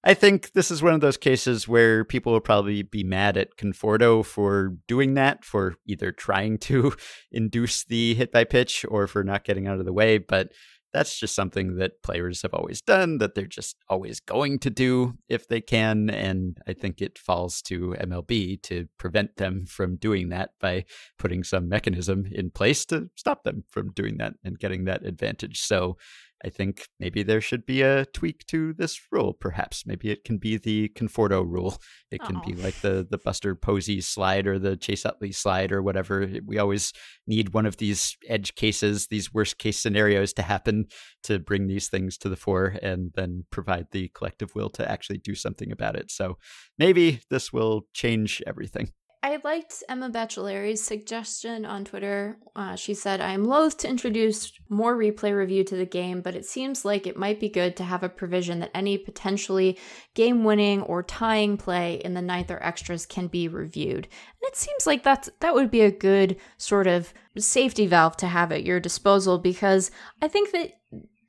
I 0.07 0.15
think 0.15 0.53
this 0.53 0.71
is 0.71 0.85
one 0.85 0.95
of 0.95 1.01
those 1.01 1.17
cases 1.17 1.67
where 1.67 2.05
people 2.05 2.33
will 2.33 2.41
probably 2.41 2.83
be 2.83 3.03
mad 3.03 3.37
at 3.37 3.57
Conforto 3.57 4.25
for 4.25 4.77
doing 4.87 5.15
that, 5.15 5.45
for 5.45 5.75
either 5.85 6.13
trying 6.13 6.59
to 6.59 6.95
induce 7.33 7.83
the 7.83 8.15
hit 8.15 8.31
by 8.31 8.45
pitch 8.45 8.87
or 8.89 9.09
for 9.09 9.25
not 9.25 9.43
getting 9.43 9.67
out 9.67 9.81
of 9.81 9.85
the 9.85 9.93
way. 9.93 10.19
But 10.19 10.53
that's 10.93 11.19
just 11.19 11.35
something 11.35 11.75
that 11.79 12.05
players 12.05 12.43
have 12.43 12.55
always 12.55 12.81
done, 12.81 13.19
that 13.19 13.35
they're 13.35 13.47
just 13.47 13.79
always 13.89 14.21
going 14.21 14.61
to 14.61 14.71
do 14.71 15.15
if 15.29 15.49
they 15.49 15.61
can. 15.61 16.09
And 16.09 16.57
I 16.69 16.73
think 16.73 17.03
it 17.03 17.19
falls 17.19 17.61
to 17.63 17.97
MLB 18.01 18.63
to 18.63 18.87
prevent 18.99 19.39
them 19.39 19.67
from 19.67 19.97
doing 19.97 20.29
that 20.29 20.51
by 20.61 20.85
putting 21.19 21.43
some 21.43 21.69
mechanism 21.69 22.29
in 22.31 22.51
place 22.53 22.85
to 22.87 23.11
stop 23.17 23.43
them 23.43 23.65
from 23.71 23.91
doing 23.91 24.19
that 24.19 24.35
and 24.45 24.57
getting 24.57 24.85
that 24.85 25.05
advantage. 25.05 25.63
So 25.63 25.97
I 26.45 26.51
think 26.51 26.87
maybe 27.01 27.23
there 27.23 27.41
should 27.41 27.65
be 27.65 27.83
a 27.83 28.05
tweak 28.07 28.47
to 28.47 28.73
this 28.75 29.01
rule. 29.11 29.33
Perhaps 29.33 29.85
maybe 29.87 30.11
it 30.11 30.25
can 30.25 30.39
be 30.39 30.57
the 30.57 30.91
Conforto 30.91 31.45
rule. 31.47 31.79
It 32.13 32.23
can 32.23 32.41
be 32.47 32.55
like 32.55 32.81
the 32.81 33.07
the 33.09 33.19
Buster 33.19 33.55
Posey 33.55 34.01
slide 34.01 34.47
or 34.47 34.59
the 34.59 34.77
Chase 34.77 35.05
Utley 35.05 35.33
slide 35.33 35.73
or 35.73 35.83
whatever. 35.83 36.27
We 36.47 36.57
always 36.57 36.93
need 37.27 37.53
one 37.53 37.67
of 37.67 37.79
these 37.79 38.17
edge 38.29 38.55
cases, 38.55 39.09
these 39.09 39.35
worst 39.35 39.59
case 39.59 39.79
scenarios 39.79 40.33
to 40.35 40.43
happen 40.43 40.87
to 41.25 41.39
bring 41.39 41.67
these 41.67 41.89
things 41.89 42.17
to 42.19 42.29
the 42.29 42.37
fore 42.37 42.77
and 42.81 43.11
then 43.17 43.45
provide 43.51 43.89
the 43.91 44.09
collective 44.15 44.55
will 44.55 44.71
to 44.71 44.91
actually 44.91 45.19
do 45.19 45.35
something 45.35 45.73
about 45.73 45.97
it. 45.97 46.11
So 46.11 46.39
maybe 46.79 47.21
this 47.29 47.53
will 47.53 47.87
change 47.93 48.41
everything. 48.47 48.93
I 49.27 49.41
liked 49.43 49.83
Emma 49.89 50.09
Baccellieri's 50.09 50.81
suggestion 50.81 51.65
on 51.65 51.85
Twitter. 51.85 52.39
Uh, 52.55 52.77
she 52.77 52.95
said, 52.95 53.21
I 53.21 53.33
am 53.33 53.43
loath 53.43 53.77
to 53.79 53.89
introduce 53.89 54.53
more 54.69 54.97
replay 54.97 55.37
review 55.37 55.65
to 55.65 55.75
the 55.75 55.85
game, 55.85 56.21
but 56.21 56.37
it 56.37 56.45
seems 56.45 56.85
like 56.85 57.09
it 57.09 57.17
might 57.17 57.41
be 57.41 57.49
good 57.49 57.75
to 57.77 57.83
have 57.83 58.05
a 58.05 58.09
provision 58.09 58.61
that 58.61 58.71
any 58.73 58.97
potentially 58.97 59.81
game 60.15 60.45
winning 60.45 60.81
or 60.83 61.03
tying 61.03 61.57
play 61.57 62.01
in 62.05 62.15
the 62.15 62.23
ninth 62.23 62.53
or 62.53 62.63
extras 62.63 63.05
can 63.05 63.27
be 63.27 63.49
reviewed. 63.49 64.05
And 64.05 64.43
it 64.49 64.55
seems 64.55 64.87
like 64.87 65.03
that's, 65.03 65.29
that 65.41 65.55
would 65.55 65.73
be 65.73 65.81
a 65.81 65.91
good 65.91 66.37
sort 66.57 66.87
of 66.87 67.13
safety 67.37 67.89
valve 67.89 68.17
to 68.19 68.29
have 68.29 68.53
at 68.53 68.63
your 68.63 68.79
disposal 68.79 69.39
because 69.39 69.91
I 70.23 70.29
think 70.29 70.53
that 70.53 70.75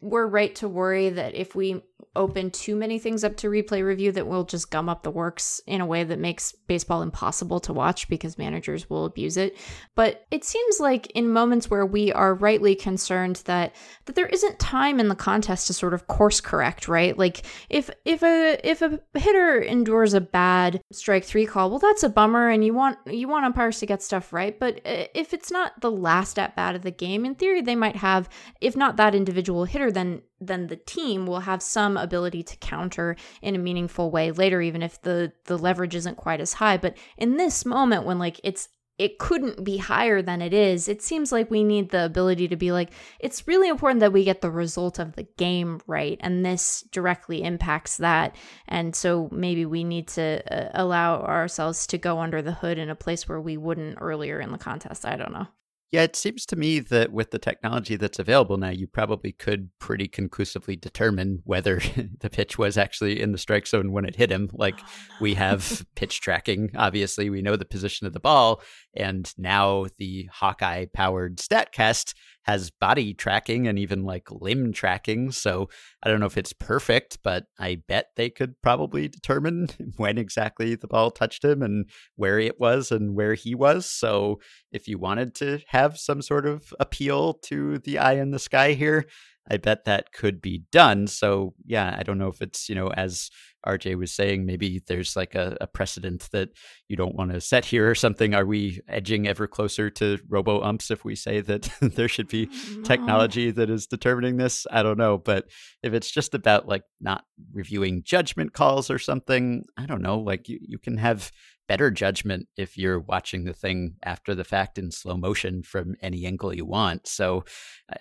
we're 0.02 0.28
right 0.28 0.54
to 0.56 0.68
worry 0.68 1.10
that 1.10 1.36
if 1.36 1.56
we 1.56 1.82
open 2.18 2.52
too 2.52 2.76
many 2.76 3.00
things 3.00 3.24
up 3.24 3.38
to 3.38 3.48
replay 3.48 3.84
review 3.84 4.12
that 4.12 4.28
we'll 4.28 4.44
just 4.44 4.72
gum 4.72 4.90
up 4.90 5.04
the 5.04 5.12
works 5.12 5.62
in 5.68 5.80
a 5.80 5.86
way 5.86 6.04
that 6.04 6.20
makes 6.20 6.52
baseball 6.68 7.02
impossible 7.02 7.60
to 7.60 7.72
watch 7.72 8.10
because 8.10 8.38
managers 8.38 8.90
will 8.90 9.06
abuse 9.06 9.38
it. 9.38 9.56
But 9.96 10.26
it 10.32 10.44
seems 10.44 10.80
like 10.80 11.08
in 11.12 11.32
moments 11.32 11.70
where 11.70 11.86
we 11.86 12.12
are 12.12 12.34
rightly 12.34 12.76
concerned 12.76 13.38
that 13.46 13.76
that 14.06 14.16
there 14.16 14.26
isn't 14.26 14.60
time 14.60 15.00
in 15.00 15.08
the 15.08 15.16
contest 15.16 15.68
to 15.68 15.74
sort 15.74 15.94
of 15.94 16.08
course 16.08 16.42
correct, 16.42 16.88
right? 16.88 17.18
Like 17.18 17.46
if 17.70 17.90
if 18.04 18.24
a 18.24 18.60
if 18.68 18.82
a 18.82 19.00
hitter 19.14 19.62
endures 19.62 20.14
a 20.14 20.22
bad 20.22 20.82
strike 20.92 21.24
3 21.24 21.46
call, 21.46 21.70
well 21.70 21.80
that's 21.80 22.04
a 22.04 22.10
bummer 22.10 22.50
and 22.50 22.66
you 22.66 22.74
want 22.74 22.98
you 23.06 23.28
want 23.28 23.46
umpires 23.46 23.80
to 23.80 23.86
get 23.86 24.02
stuff 24.02 24.34
right, 24.34 24.60
but 24.60 24.78
uh, 24.86 25.06
if 25.14 25.34
it's 25.34 25.52
not 25.52 25.80
the 25.82 25.92
last 25.92 26.40
at 26.40 26.56
bat 26.56 26.76
of 26.76 26.82
the 26.82 26.92
game, 26.92 27.26
in 27.26 27.36
theory 27.36 27.62
they 27.62 27.76
might 27.76 27.96
have 27.96 28.28
if 28.60 28.76
not 28.76 28.98
that 28.98 29.14
individual 29.14 29.66
hitter 29.66 29.87
then 29.92 30.22
then 30.40 30.68
the 30.68 30.76
team 30.76 31.26
will 31.26 31.42
have 31.42 31.62
some 31.62 31.98
ability 31.98 32.44
to 32.44 32.58
counter 32.58 33.16
in 33.42 33.56
a 33.56 33.60
meaningful 33.60 34.12
way 34.12 34.32
later 34.32 34.62
even 34.62 34.82
if 34.82 35.02
the 35.02 35.32
the 35.46 35.58
leverage 35.58 35.96
isn't 35.96 36.18
quite 36.18 36.42
as 36.42 36.54
high. 36.54 36.78
But 36.78 36.98
in 37.18 37.38
this 37.38 37.66
moment 37.66 38.06
when 38.06 38.20
like 38.20 38.40
it's 38.44 38.70
it 38.98 39.20
couldn't 39.20 39.64
be 39.64 39.78
higher 39.78 40.24
than 40.24 40.42
it 40.42 40.54
is 40.54 40.88
it 40.88 41.04
seems 41.04 41.32
like 41.32 41.52
we 41.52 41.64
need 41.64 41.92
the 41.92 42.04
ability 42.04 42.48
to 42.48 42.56
be 42.56 42.72
like 42.72 42.90
it's 43.20 43.48
really 43.48 43.70
important 43.70 44.00
that 44.00 44.12
we 44.12 44.24
get 44.24 44.42
the 44.42 44.50
result 44.50 44.98
of 44.98 45.16
the 45.16 45.28
game 45.38 45.80
right 45.86 46.18
and 46.22 46.46
this 46.46 46.84
directly 46.92 47.44
impacts 47.44 47.98
that. 47.98 48.36
And 48.68 48.96
so 48.96 49.30
maybe 49.32 49.66
we 49.66 49.84
need 49.84 50.08
to 50.10 50.42
uh, 50.52 50.72
allow 50.74 51.22
ourselves 51.22 51.88
to 51.88 51.98
go 51.98 52.20
under 52.20 52.42
the 52.42 52.54
hood 52.54 52.78
in 52.78 52.90
a 52.90 52.96
place 52.96 53.28
where 53.30 53.42
we 53.42 53.58
wouldn't 53.58 53.98
earlier 54.02 54.40
in 54.40 54.52
the 54.52 54.58
contest. 54.58 55.06
I 55.06 55.16
don't 55.16 55.34
know 55.34 55.48
yeah, 55.92 56.04
it 56.04 56.18
seems 56.18 56.46
to 56.48 56.58
me 56.58 56.80
that 56.80 57.14
with 57.14 57.32
the 57.32 57.40
technology 57.40 57.96
that's 57.96 58.20
available 58.20 58.58
now, 58.58 58.70
you 58.70 58.88
probably 58.88 59.32
could 59.32 59.70
pretty 59.80 60.10
conclusively 60.10 60.76
determine 60.76 61.40
whether 61.46 61.80
the 62.20 62.30
pitch 62.30 62.58
was 62.58 62.78
actually 62.78 63.22
in 63.22 63.32
the 63.32 63.38
strike 63.38 63.66
zone 63.68 63.94
when 63.94 64.04
it 64.04 64.18
hit 64.18 64.30
him. 64.30 64.50
Like 64.52 64.80
oh, 64.80 64.84
no. 64.84 65.18
we 65.22 65.36
have 65.36 65.86
pitch 65.96 66.20
tracking, 66.20 66.72
obviously, 66.76 67.30
we 67.30 67.42
know 67.42 67.56
the 67.56 67.64
position 67.66 68.06
of 68.06 68.12
the 68.12 68.20
ball, 68.20 68.62
and 68.96 69.32
now 69.38 69.86
the 69.98 70.30
Hawkeye 70.34 70.88
powered 70.94 71.38
StatCast 71.38 72.14
has 72.48 72.72
body 72.72 73.14
tracking 73.14 73.68
and 73.68 73.78
even 73.78 74.04
like 74.04 74.32
limb 74.32 74.72
tracking. 74.72 75.32
So 75.32 75.70
I 76.02 76.10
don't 76.10 76.22
know 76.22 76.26
if 76.26 76.38
it's 76.38 76.54
perfect, 76.54 77.20
but 77.22 77.46
I 77.60 77.82
bet 77.88 78.08
they 78.16 78.30
could 78.30 78.56
probably 78.62 79.10
determine 79.10 79.68
when 79.98 80.18
exactly 80.18 80.76
the 80.76 80.88
ball 80.88 81.12
touched 81.12 81.44
him 81.44 81.62
and 81.62 81.90
where 82.16 82.40
it 82.40 82.60
was 82.60 82.92
and 82.92 83.16
where 83.16 83.34
he 83.34 83.54
was. 83.54 83.86
So 83.86 84.40
if 84.72 84.88
you 84.88 84.98
wanted 84.98 85.36
to 85.36 85.60
have 85.68 86.00
some 86.00 86.22
sort 86.22 86.46
of 86.46 86.74
appeal 86.80 87.34
to 87.46 87.80
the 87.80 88.00
eye 88.00 88.14
in 88.14 88.32
the 88.32 88.40
sky 88.40 88.74
here, 88.74 89.06
I 89.50 89.58
bet 89.58 89.86
that 89.86 90.12
could 90.14 90.42
be 90.42 90.64
done. 90.72 91.08
So 91.08 91.54
yeah, 91.66 91.96
I 91.98 92.04
don't 92.04 92.18
know 92.18 92.28
if 92.28 92.42
it's, 92.42 92.70
you 92.70 92.76
know, 92.76 92.90
as 92.90 93.30
RJ 93.66 93.98
was 93.98 94.12
saying, 94.12 94.46
maybe 94.46 94.82
there's 94.88 95.16
like 95.16 95.36
a, 95.36 95.58
a 95.60 95.68
precedent 95.68 96.30
that 96.32 96.50
you 96.88 96.96
don't 96.96 97.16
want 97.16 97.32
to 97.32 97.42
set 97.42 97.66
here 97.66 97.90
or 97.90 97.96
something. 97.96 98.34
Are 98.34 98.46
we 98.46 98.80
edging 98.88 99.28
ever 99.28 99.48
closer 99.48 99.90
to 99.92 100.20
robo 100.30 100.62
umps 100.62 100.92
if 100.92 101.04
we 101.04 101.16
say 101.16 101.42
that 101.42 101.70
there 101.82 102.08
should 102.08 102.28
be 102.28 102.50
technology 102.84 103.52
that 103.52 103.70
is 103.70 103.88
determining 103.88 104.38
this? 104.38 104.66
I 104.72 104.84
don't 104.84 104.98
know. 104.98 105.18
But 105.18 105.46
if 105.84 105.94
it's 105.94 106.12
just 106.12 106.34
about 106.34 106.68
like 106.68 106.84
not 107.00 107.26
reviewing 107.54 108.04
judgment 108.04 108.54
calls 108.54 108.90
or 108.90 109.00
something. 109.00 109.66
I 109.78 109.86
don't 109.86 110.02
know. 110.02 110.20
Like 110.20 110.50
you, 110.50 110.60
you 110.62 110.80
can 110.80 110.98
have 110.98 111.32
better 111.68 111.92
judgment 111.92 112.48
if 112.58 112.78
you're 112.78 113.00
watching 113.00 113.44
the 113.44 113.54
thing 113.54 113.96
after 114.04 114.34
the 114.34 114.44
fact 114.44 114.78
in 114.78 114.92
slow 114.92 115.18
motion 115.18 115.62
from 115.64 115.96
any 116.02 116.26
angle 116.26 116.54
you 116.54 116.66
want. 116.66 117.08
So 117.08 117.44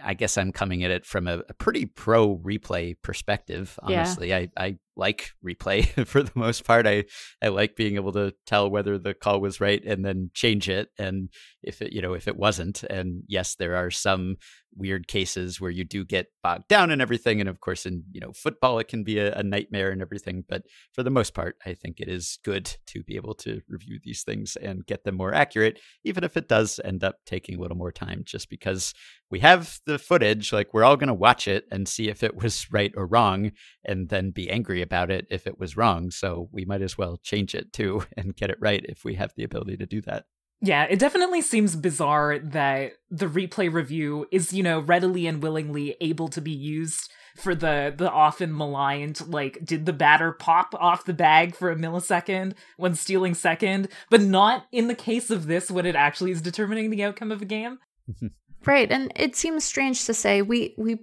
I 0.01 0.15
guess 0.15 0.39
I'm 0.39 0.53
coming 0.53 0.85
at 0.85 0.91
it 0.91 1.05
from 1.05 1.27
a, 1.27 1.43
a 1.49 1.55
pretty 1.55 1.87
pro 1.87 2.37
replay 2.39 2.95
perspective. 3.03 3.79
Honestly, 3.83 4.29
yeah. 4.29 4.39
I, 4.39 4.49
I 4.57 4.79
like 4.97 5.31
replay 5.45 5.87
for 6.07 6.23
the 6.23 6.33
most 6.35 6.65
part. 6.65 6.87
I, 6.87 7.05
I 7.43 7.49
like 7.49 7.77
being 7.77 7.97
able 7.97 8.13
to 8.13 8.35
tell 8.47 8.71
whether 8.71 8.99
the 8.99 9.15
call 9.15 9.41
was 9.41 9.61
right 9.61 9.83
and 9.85 10.05
then 10.05 10.31
change 10.35 10.69
it. 10.69 10.89
And 10.99 11.31
if 11.63 11.83
it, 11.83 11.93
you 11.93 12.01
know, 12.01 12.15
if 12.15 12.29
it 12.29 12.37
wasn't, 12.37 12.83
and 12.85 13.23
yes, 13.29 13.55
there 13.55 13.77
are 13.77 13.91
some 13.91 14.37
weird 14.77 15.09
cases 15.09 15.61
where 15.61 15.71
you 15.71 15.85
do 15.85 16.05
get 16.05 16.27
bogged 16.43 16.69
down 16.69 16.91
and 16.91 17.01
everything. 17.01 17.41
And 17.41 17.49
of 17.49 17.61
course, 17.61 17.87
in, 17.87 18.05
you 18.13 18.21
know, 18.21 18.33
football, 18.33 18.79
it 18.79 18.89
can 18.89 19.05
be 19.05 19.19
a, 19.19 19.35
a 19.35 19.43
nightmare 19.43 19.91
and 19.91 20.03
everything. 20.03 20.45
But 20.49 20.63
for 20.93 21.03
the 21.03 21.11
most 21.11 21.35
part, 21.35 21.57
I 21.65 21.75
think 21.75 21.99
it 21.99 22.09
is 22.09 22.39
good 22.45 22.77
to 22.89 23.03
be 23.03 23.17
able 23.17 23.35
to 23.37 23.63
review 23.69 23.99
these 24.03 24.23
things 24.23 24.57
and 24.57 24.87
get 24.87 25.05
them 25.05 25.17
more 25.17 25.35
accurate, 25.35 25.81
even 26.05 26.25
if 26.25 26.37
it 26.37 26.49
does 26.49 26.79
end 26.85 27.03
up 27.03 27.17
taking 27.25 27.57
a 27.57 27.61
little 27.61 27.77
more 27.77 27.93
time, 27.93 28.23
just 28.25 28.51
because 28.51 28.93
we 29.31 29.41
have 29.41 29.81
the 29.87 29.99
footage 29.99 30.53
like 30.53 30.73
we're 30.73 30.85
all 30.85 30.97
going 30.97 31.09
to 31.09 31.15
watch 31.15 31.49
it 31.49 31.65
and 31.71 31.89
see 31.89 32.09
if 32.09 32.23
it 32.23 32.37
was 32.37 32.67
right 32.71 32.93
or 32.97 33.07
wrong 33.07 33.53
and 33.85 34.09
then 34.09 34.31
be 34.31 34.51
angry 34.51 34.83
about 34.87 35.11
it 35.11 35.27
if 35.31 35.47
it 35.47 35.59
was 35.59 35.77
wrong 35.77 36.11
so 36.11 36.49
we 36.53 36.65
might 36.65 36.83
as 36.83 36.97
well 36.97 37.19
change 37.23 37.55
it 37.55 37.73
too 37.73 38.03
and 38.17 38.37
get 38.37 38.51
it 38.51 38.59
right 38.61 38.87
if 38.89 39.05
we 39.05 39.15
have 39.15 39.33
the 39.37 39.45
ability 39.45 39.77
to 39.77 39.87
do 39.87 40.01
that 40.01 40.25
yeah, 40.63 40.85
it 40.89 40.99
definitely 40.99 41.43
seems 41.43 41.77
bizarre 41.77 42.39
that 42.39 42.93
the 43.11 43.27
replay 43.27 43.71
review 43.71 44.27
is, 44.33 44.55
you 44.55 44.63
know, 44.63 44.81
readily 44.81 45.27
and 45.27 45.43
willingly 45.43 45.97
able 46.01 46.29
to 46.29 46.41
be 46.41 46.51
used 46.51 47.13
for 47.37 47.55
the 47.55 47.93
the 47.95 48.11
often 48.11 48.57
maligned 48.57 49.29
like 49.29 49.59
did 49.63 49.85
the 49.85 49.93
batter 49.93 50.33
pop 50.33 50.75
off 50.75 51.05
the 51.05 51.13
bag 51.13 51.55
for 51.55 51.71
a 51.71 51.77
millisecond 51.77 52.55
when 52.79 52.95
stealing 52.95 53.35
second, 53.35 53.89
but 54.09 54.23
not 54.23 54.65
in 54.73 54.89
the 54.89 54.95
case 54.95 55.31
of 55.31 55.47
this 55.47 55.71
when 55.71 55.85
it 55.85 55.95
actually 55.95 56.31
is 56.31 56.41
determining 56.41 56.89
the 56.89 57.05
outcome 57.05 57.31
of 57.31 57.43
a 57.43 57.47
game. 57.47 57.79
Right, 58.65 58.91
and 58.91 59.13
it 59.15 59.37
seems 59.37 59.63
strange 59.63 60.07
to 60.07 60.15
say 60.15 60.43
we 60.43 60.75
we 60.77 60.99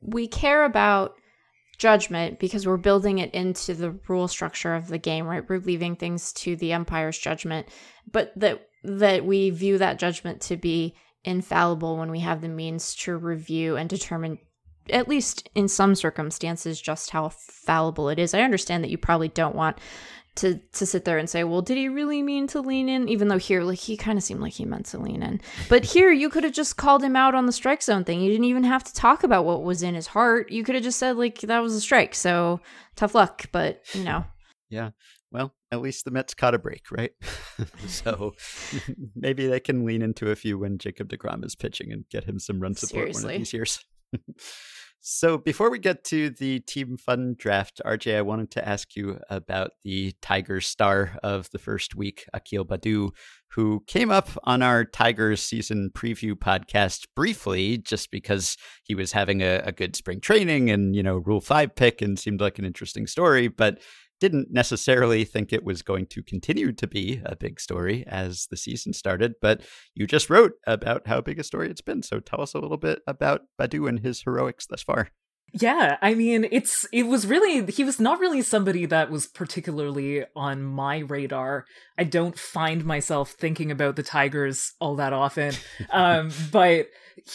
we 0.00 0.28
care 0.28 0.62
about 0.62 1.14
judgment 1.78 2.38
because 2.38 2.66
we're 2.66 2.76
building 2.76 3.18
it 3.18 3.32
into 3.32 3.74
the 3.74 3.92
rule 4.08 4.28
structure 4.28 4.74
of 4.74 4.88
the 4.88 4.98
game, 4.98 5.26
right? 5.26 5.48
We're 5.48 5.60
leaving 5.60 5.96
things 5.96 6.32
to 6.34 6.56
the 6.56 6.72
umpire's 6.72 7.18
judgment, 7.18 7.68
but 8.10 8.32
that 8.36 8.68
that 8.84 9.24
we 9.24 9.50
view 9.50 9.78
that 9.78 9.98
judgment 9.98 10.40
to 10.42 10.56
be 10.56 10.94
infallible 11.24 11.96
when 11.96 12.10
we 12.10 12.20
have 12.20 12.40
the 12.40 12.48
means 12.48 12.94
to 12.94 13.16
review 13.16 13.76
and 13.76 13.88
determine 13.88 14.38
at 14.90 15.08
least 15.08 15.48
in 15.54 15.68
some 15.68 15.94
circumstances 15.94 16.80
just 16.80 17.10
how 17.10 17.28
fallible 17.28 18.08
it 18.08 18.18
is. 18.18 18.34
I 18.34 18.40
understand 18.40 18.82
that 18.84 18.90
you 18.90 18.98
probably 18.98 19.28
don't 19.28 19.54
want 19.54 19.78
to 20.38 20.58
to 20.72 20.86
sit 20.86 21.04
there 21.04 21.18
and 21.18 21.28
say, 21.28 21.44
well, 21.44 21.62
did 21.62 21.76
he 21.76 21.88
really 21.88 22.22
mean 22.22 22.46
to 22.48 22.60
lean 22.60 22.88
in? 22.88 23.08
Even 23.08 23.28
though 23.28 23.38
here, 23.38 23.62
like 23.62 23.78
he 23.78 23.96
kind 23.96 24.18
of 24.18 24.24
seemed 24.24 24.40
like 24.40 24.54
he 24.54 24.64
meant 24.64 24.86
to 24.86 24.98
lean 24.98 25.22
in. 25.22 25.40
But 25.68 25.84
here, 25.84 26.10
you 26.10 26.30
could 26.30 26.44
have 26.44 26.52
just 26.52 26.76
called 26.76 27.02
him 27.02 27.16
out 27.16 27.34
on 27.34 27.46
the 27.46 27.52
strike 27.52 27.82
zone 27.82 28.04
thing. 28.04 28.20
You 28.20 28.30
didn't 28.30 28.46
even 28.46 28.64
have 28.64 28.84
to 28.84 28.94
talk 28.94 29.22
about 29.22 29.44
what 29.44 29.62
was 29.62 29.82
in 29.82 29.94
his 29.94 30.08
heart. 30.08 30.50
You 30.50 30.64
could 30.64 30.74
have 30.74 30.84
just 30.84 30.98
said 30.98 31.16
like 31.16 31.40
that 31.40 31.60
was 31.60 31.74
a 31.74 31.80
strike. 31.80 32.14
So 32.14 32.60
tough 32.96 33.14
luck. 33.14 33.46
But 33.52 33.82
you 33.92 34.04
know. 34.04 34.24
Yeah. 34.70 34.90
Well, 35.30 35.54
at 35.70 35.82
least 35.82 36.04
the 36.04 36.10
Mets 36.10 36.34
caught 36.34 36.54
a 36.54 36.58
break, 36.58 36.90
right? 36.90 37.12
so 37.86 38.32
maybe 39.14 39.46
they 39.46 39.60
can 39.60 39.84
lean 39.84 40.02
into 40.02 40.30
a 40.30 40.36
few 40.36 40.58
when 40.58 40.78
Jacob 40.78 41.08
DeGrom 41.08 41.44
is 41.44 41.54
pitching 41.54 41.92
and 41.92 42.08
get 42.10 42.24
him 42.24 42.38
some 42.38 42.60
run 42.60 42.74
support 42.74 43.14
Seriously. 43.14 43.24
one 43.24 43.34
of 43.34 43.40
these 43.40 43.52
years. 43.52 43.84
So 45.00 45.38
before 45.38 45.70
we 45.70 45.78
get 45.78 46.04
to 46.04 46.30
the 46.30 46.60
team 46.60 46.96
fun 46.96 47.36
draft, 47.38 47.80
RJ, 47.86 48.16
I 48.16 48.22
wanted 48.22 48.50
to 48.52 48.68
ask 48.68 48.96
you 48.96 49.20
about 49.30 49.70
the 49.84 50.12
Tigers 50.20 50.66
star 50.66 51.16
of 51.22 51.48
the 51.50 51.58
first 51.58 51.94
week, 51.94 52.24
Akil 52.34 52.64
Baddoo, 52.64 53.10
who 53.52 53.84
came 53.86 54.10
up 54.10 54.28
on 54.44 54.60
our 54.60 54.84
Tigers 54.84 55.40
season 55.40 55.90
preview 55.94 56.32
podcast 56.34 57.06
briefly, 57.14 57.78
just 57.78 58.10
because 58.10 58.56
he 58.82 58.94
was 58.94 59.12
having 59.12 59.40
a, 59.40 59.62
a 59.64 59.72
good 59.72 59.94
spring 59.94 60.20
training 60.20 60.68
and 60.68 60.94
you 60.96 61.02
know 61.02 61.18
Rule 61.18 61.40
Five 61.40 61.76
pick 61.76 62.02
and 62.02 62.18
seemed 62.18 62.40
like 62.40 62.58
an 62.58 62.64
interesting 62.64 63.06
story, 63.06 63.48
but 63.48 63.78
didn't 64.20 64.50
necessarily 64.50 65.24
think 65.24 65.52
it 65.52 65.64
was 65.64 65.82
going 65.82 66.06
to 66.06 66.22
continue 66.22 66.72
to 66.72 66.86
be 66.86 67.20
a 67.24 67.36
big 67.36 67.60
story 67.60 68.04
as 68.06 68.46
the 68.50 68.56
season 68.56 68.92
started, 68.92 69.34
but 69.40 69.62
you 69.94 70.06
just 70.06 70.30
wrote 70.30 70.52
about 70.66 71.06
how 71.06 71.20
big 71.20 71.38
a 71.38 71.44
story 71.44 71.70
it's 71.70 71.80
been. 71.80 72.02
So 72.02 72.20
tell 72.20 72.40
us 72.40 72.54
a 72.54 72.58
little 72.58 72.76
bit 72.76 73.00
about 73.06 73.42
Baddoo 73.58 73.88
and 73.88 74.00
his 74.00 74.22
heroics 74.22 74.66
thus 74.66 74.82
far. 74.82 75.10
Yeah, 75.52 75.96
I 76.02 76.12
mean, 76.12 76.46
it's 76.52 76.86
it 76.92 77.04
was 77.04 77.26
really 77.26 77.64
he 77.72 77.82
was 77.82 77.98
not 77.98 78.20
really 78.20 78.42
somebody 78.42 78.84
that 78.86 79.10
was 79.10 79.26
particularly 79.26 80.24
on 80.36 80.62
my 80.62 80.98
radar. 80.98 81.64
I 81.96 82.04
don't 82.04 82.38
find 82.38 82.84
myself 82.84 83.30
thinking 83.30 83.70
about 83.70 83.96
the 83.96 84.02
Tigers 84.02 84.74
all 84.78 84.96
that 84.96 85.14
often. 85.14 85.54
um, 85.90 86.30
but 86.52 86.88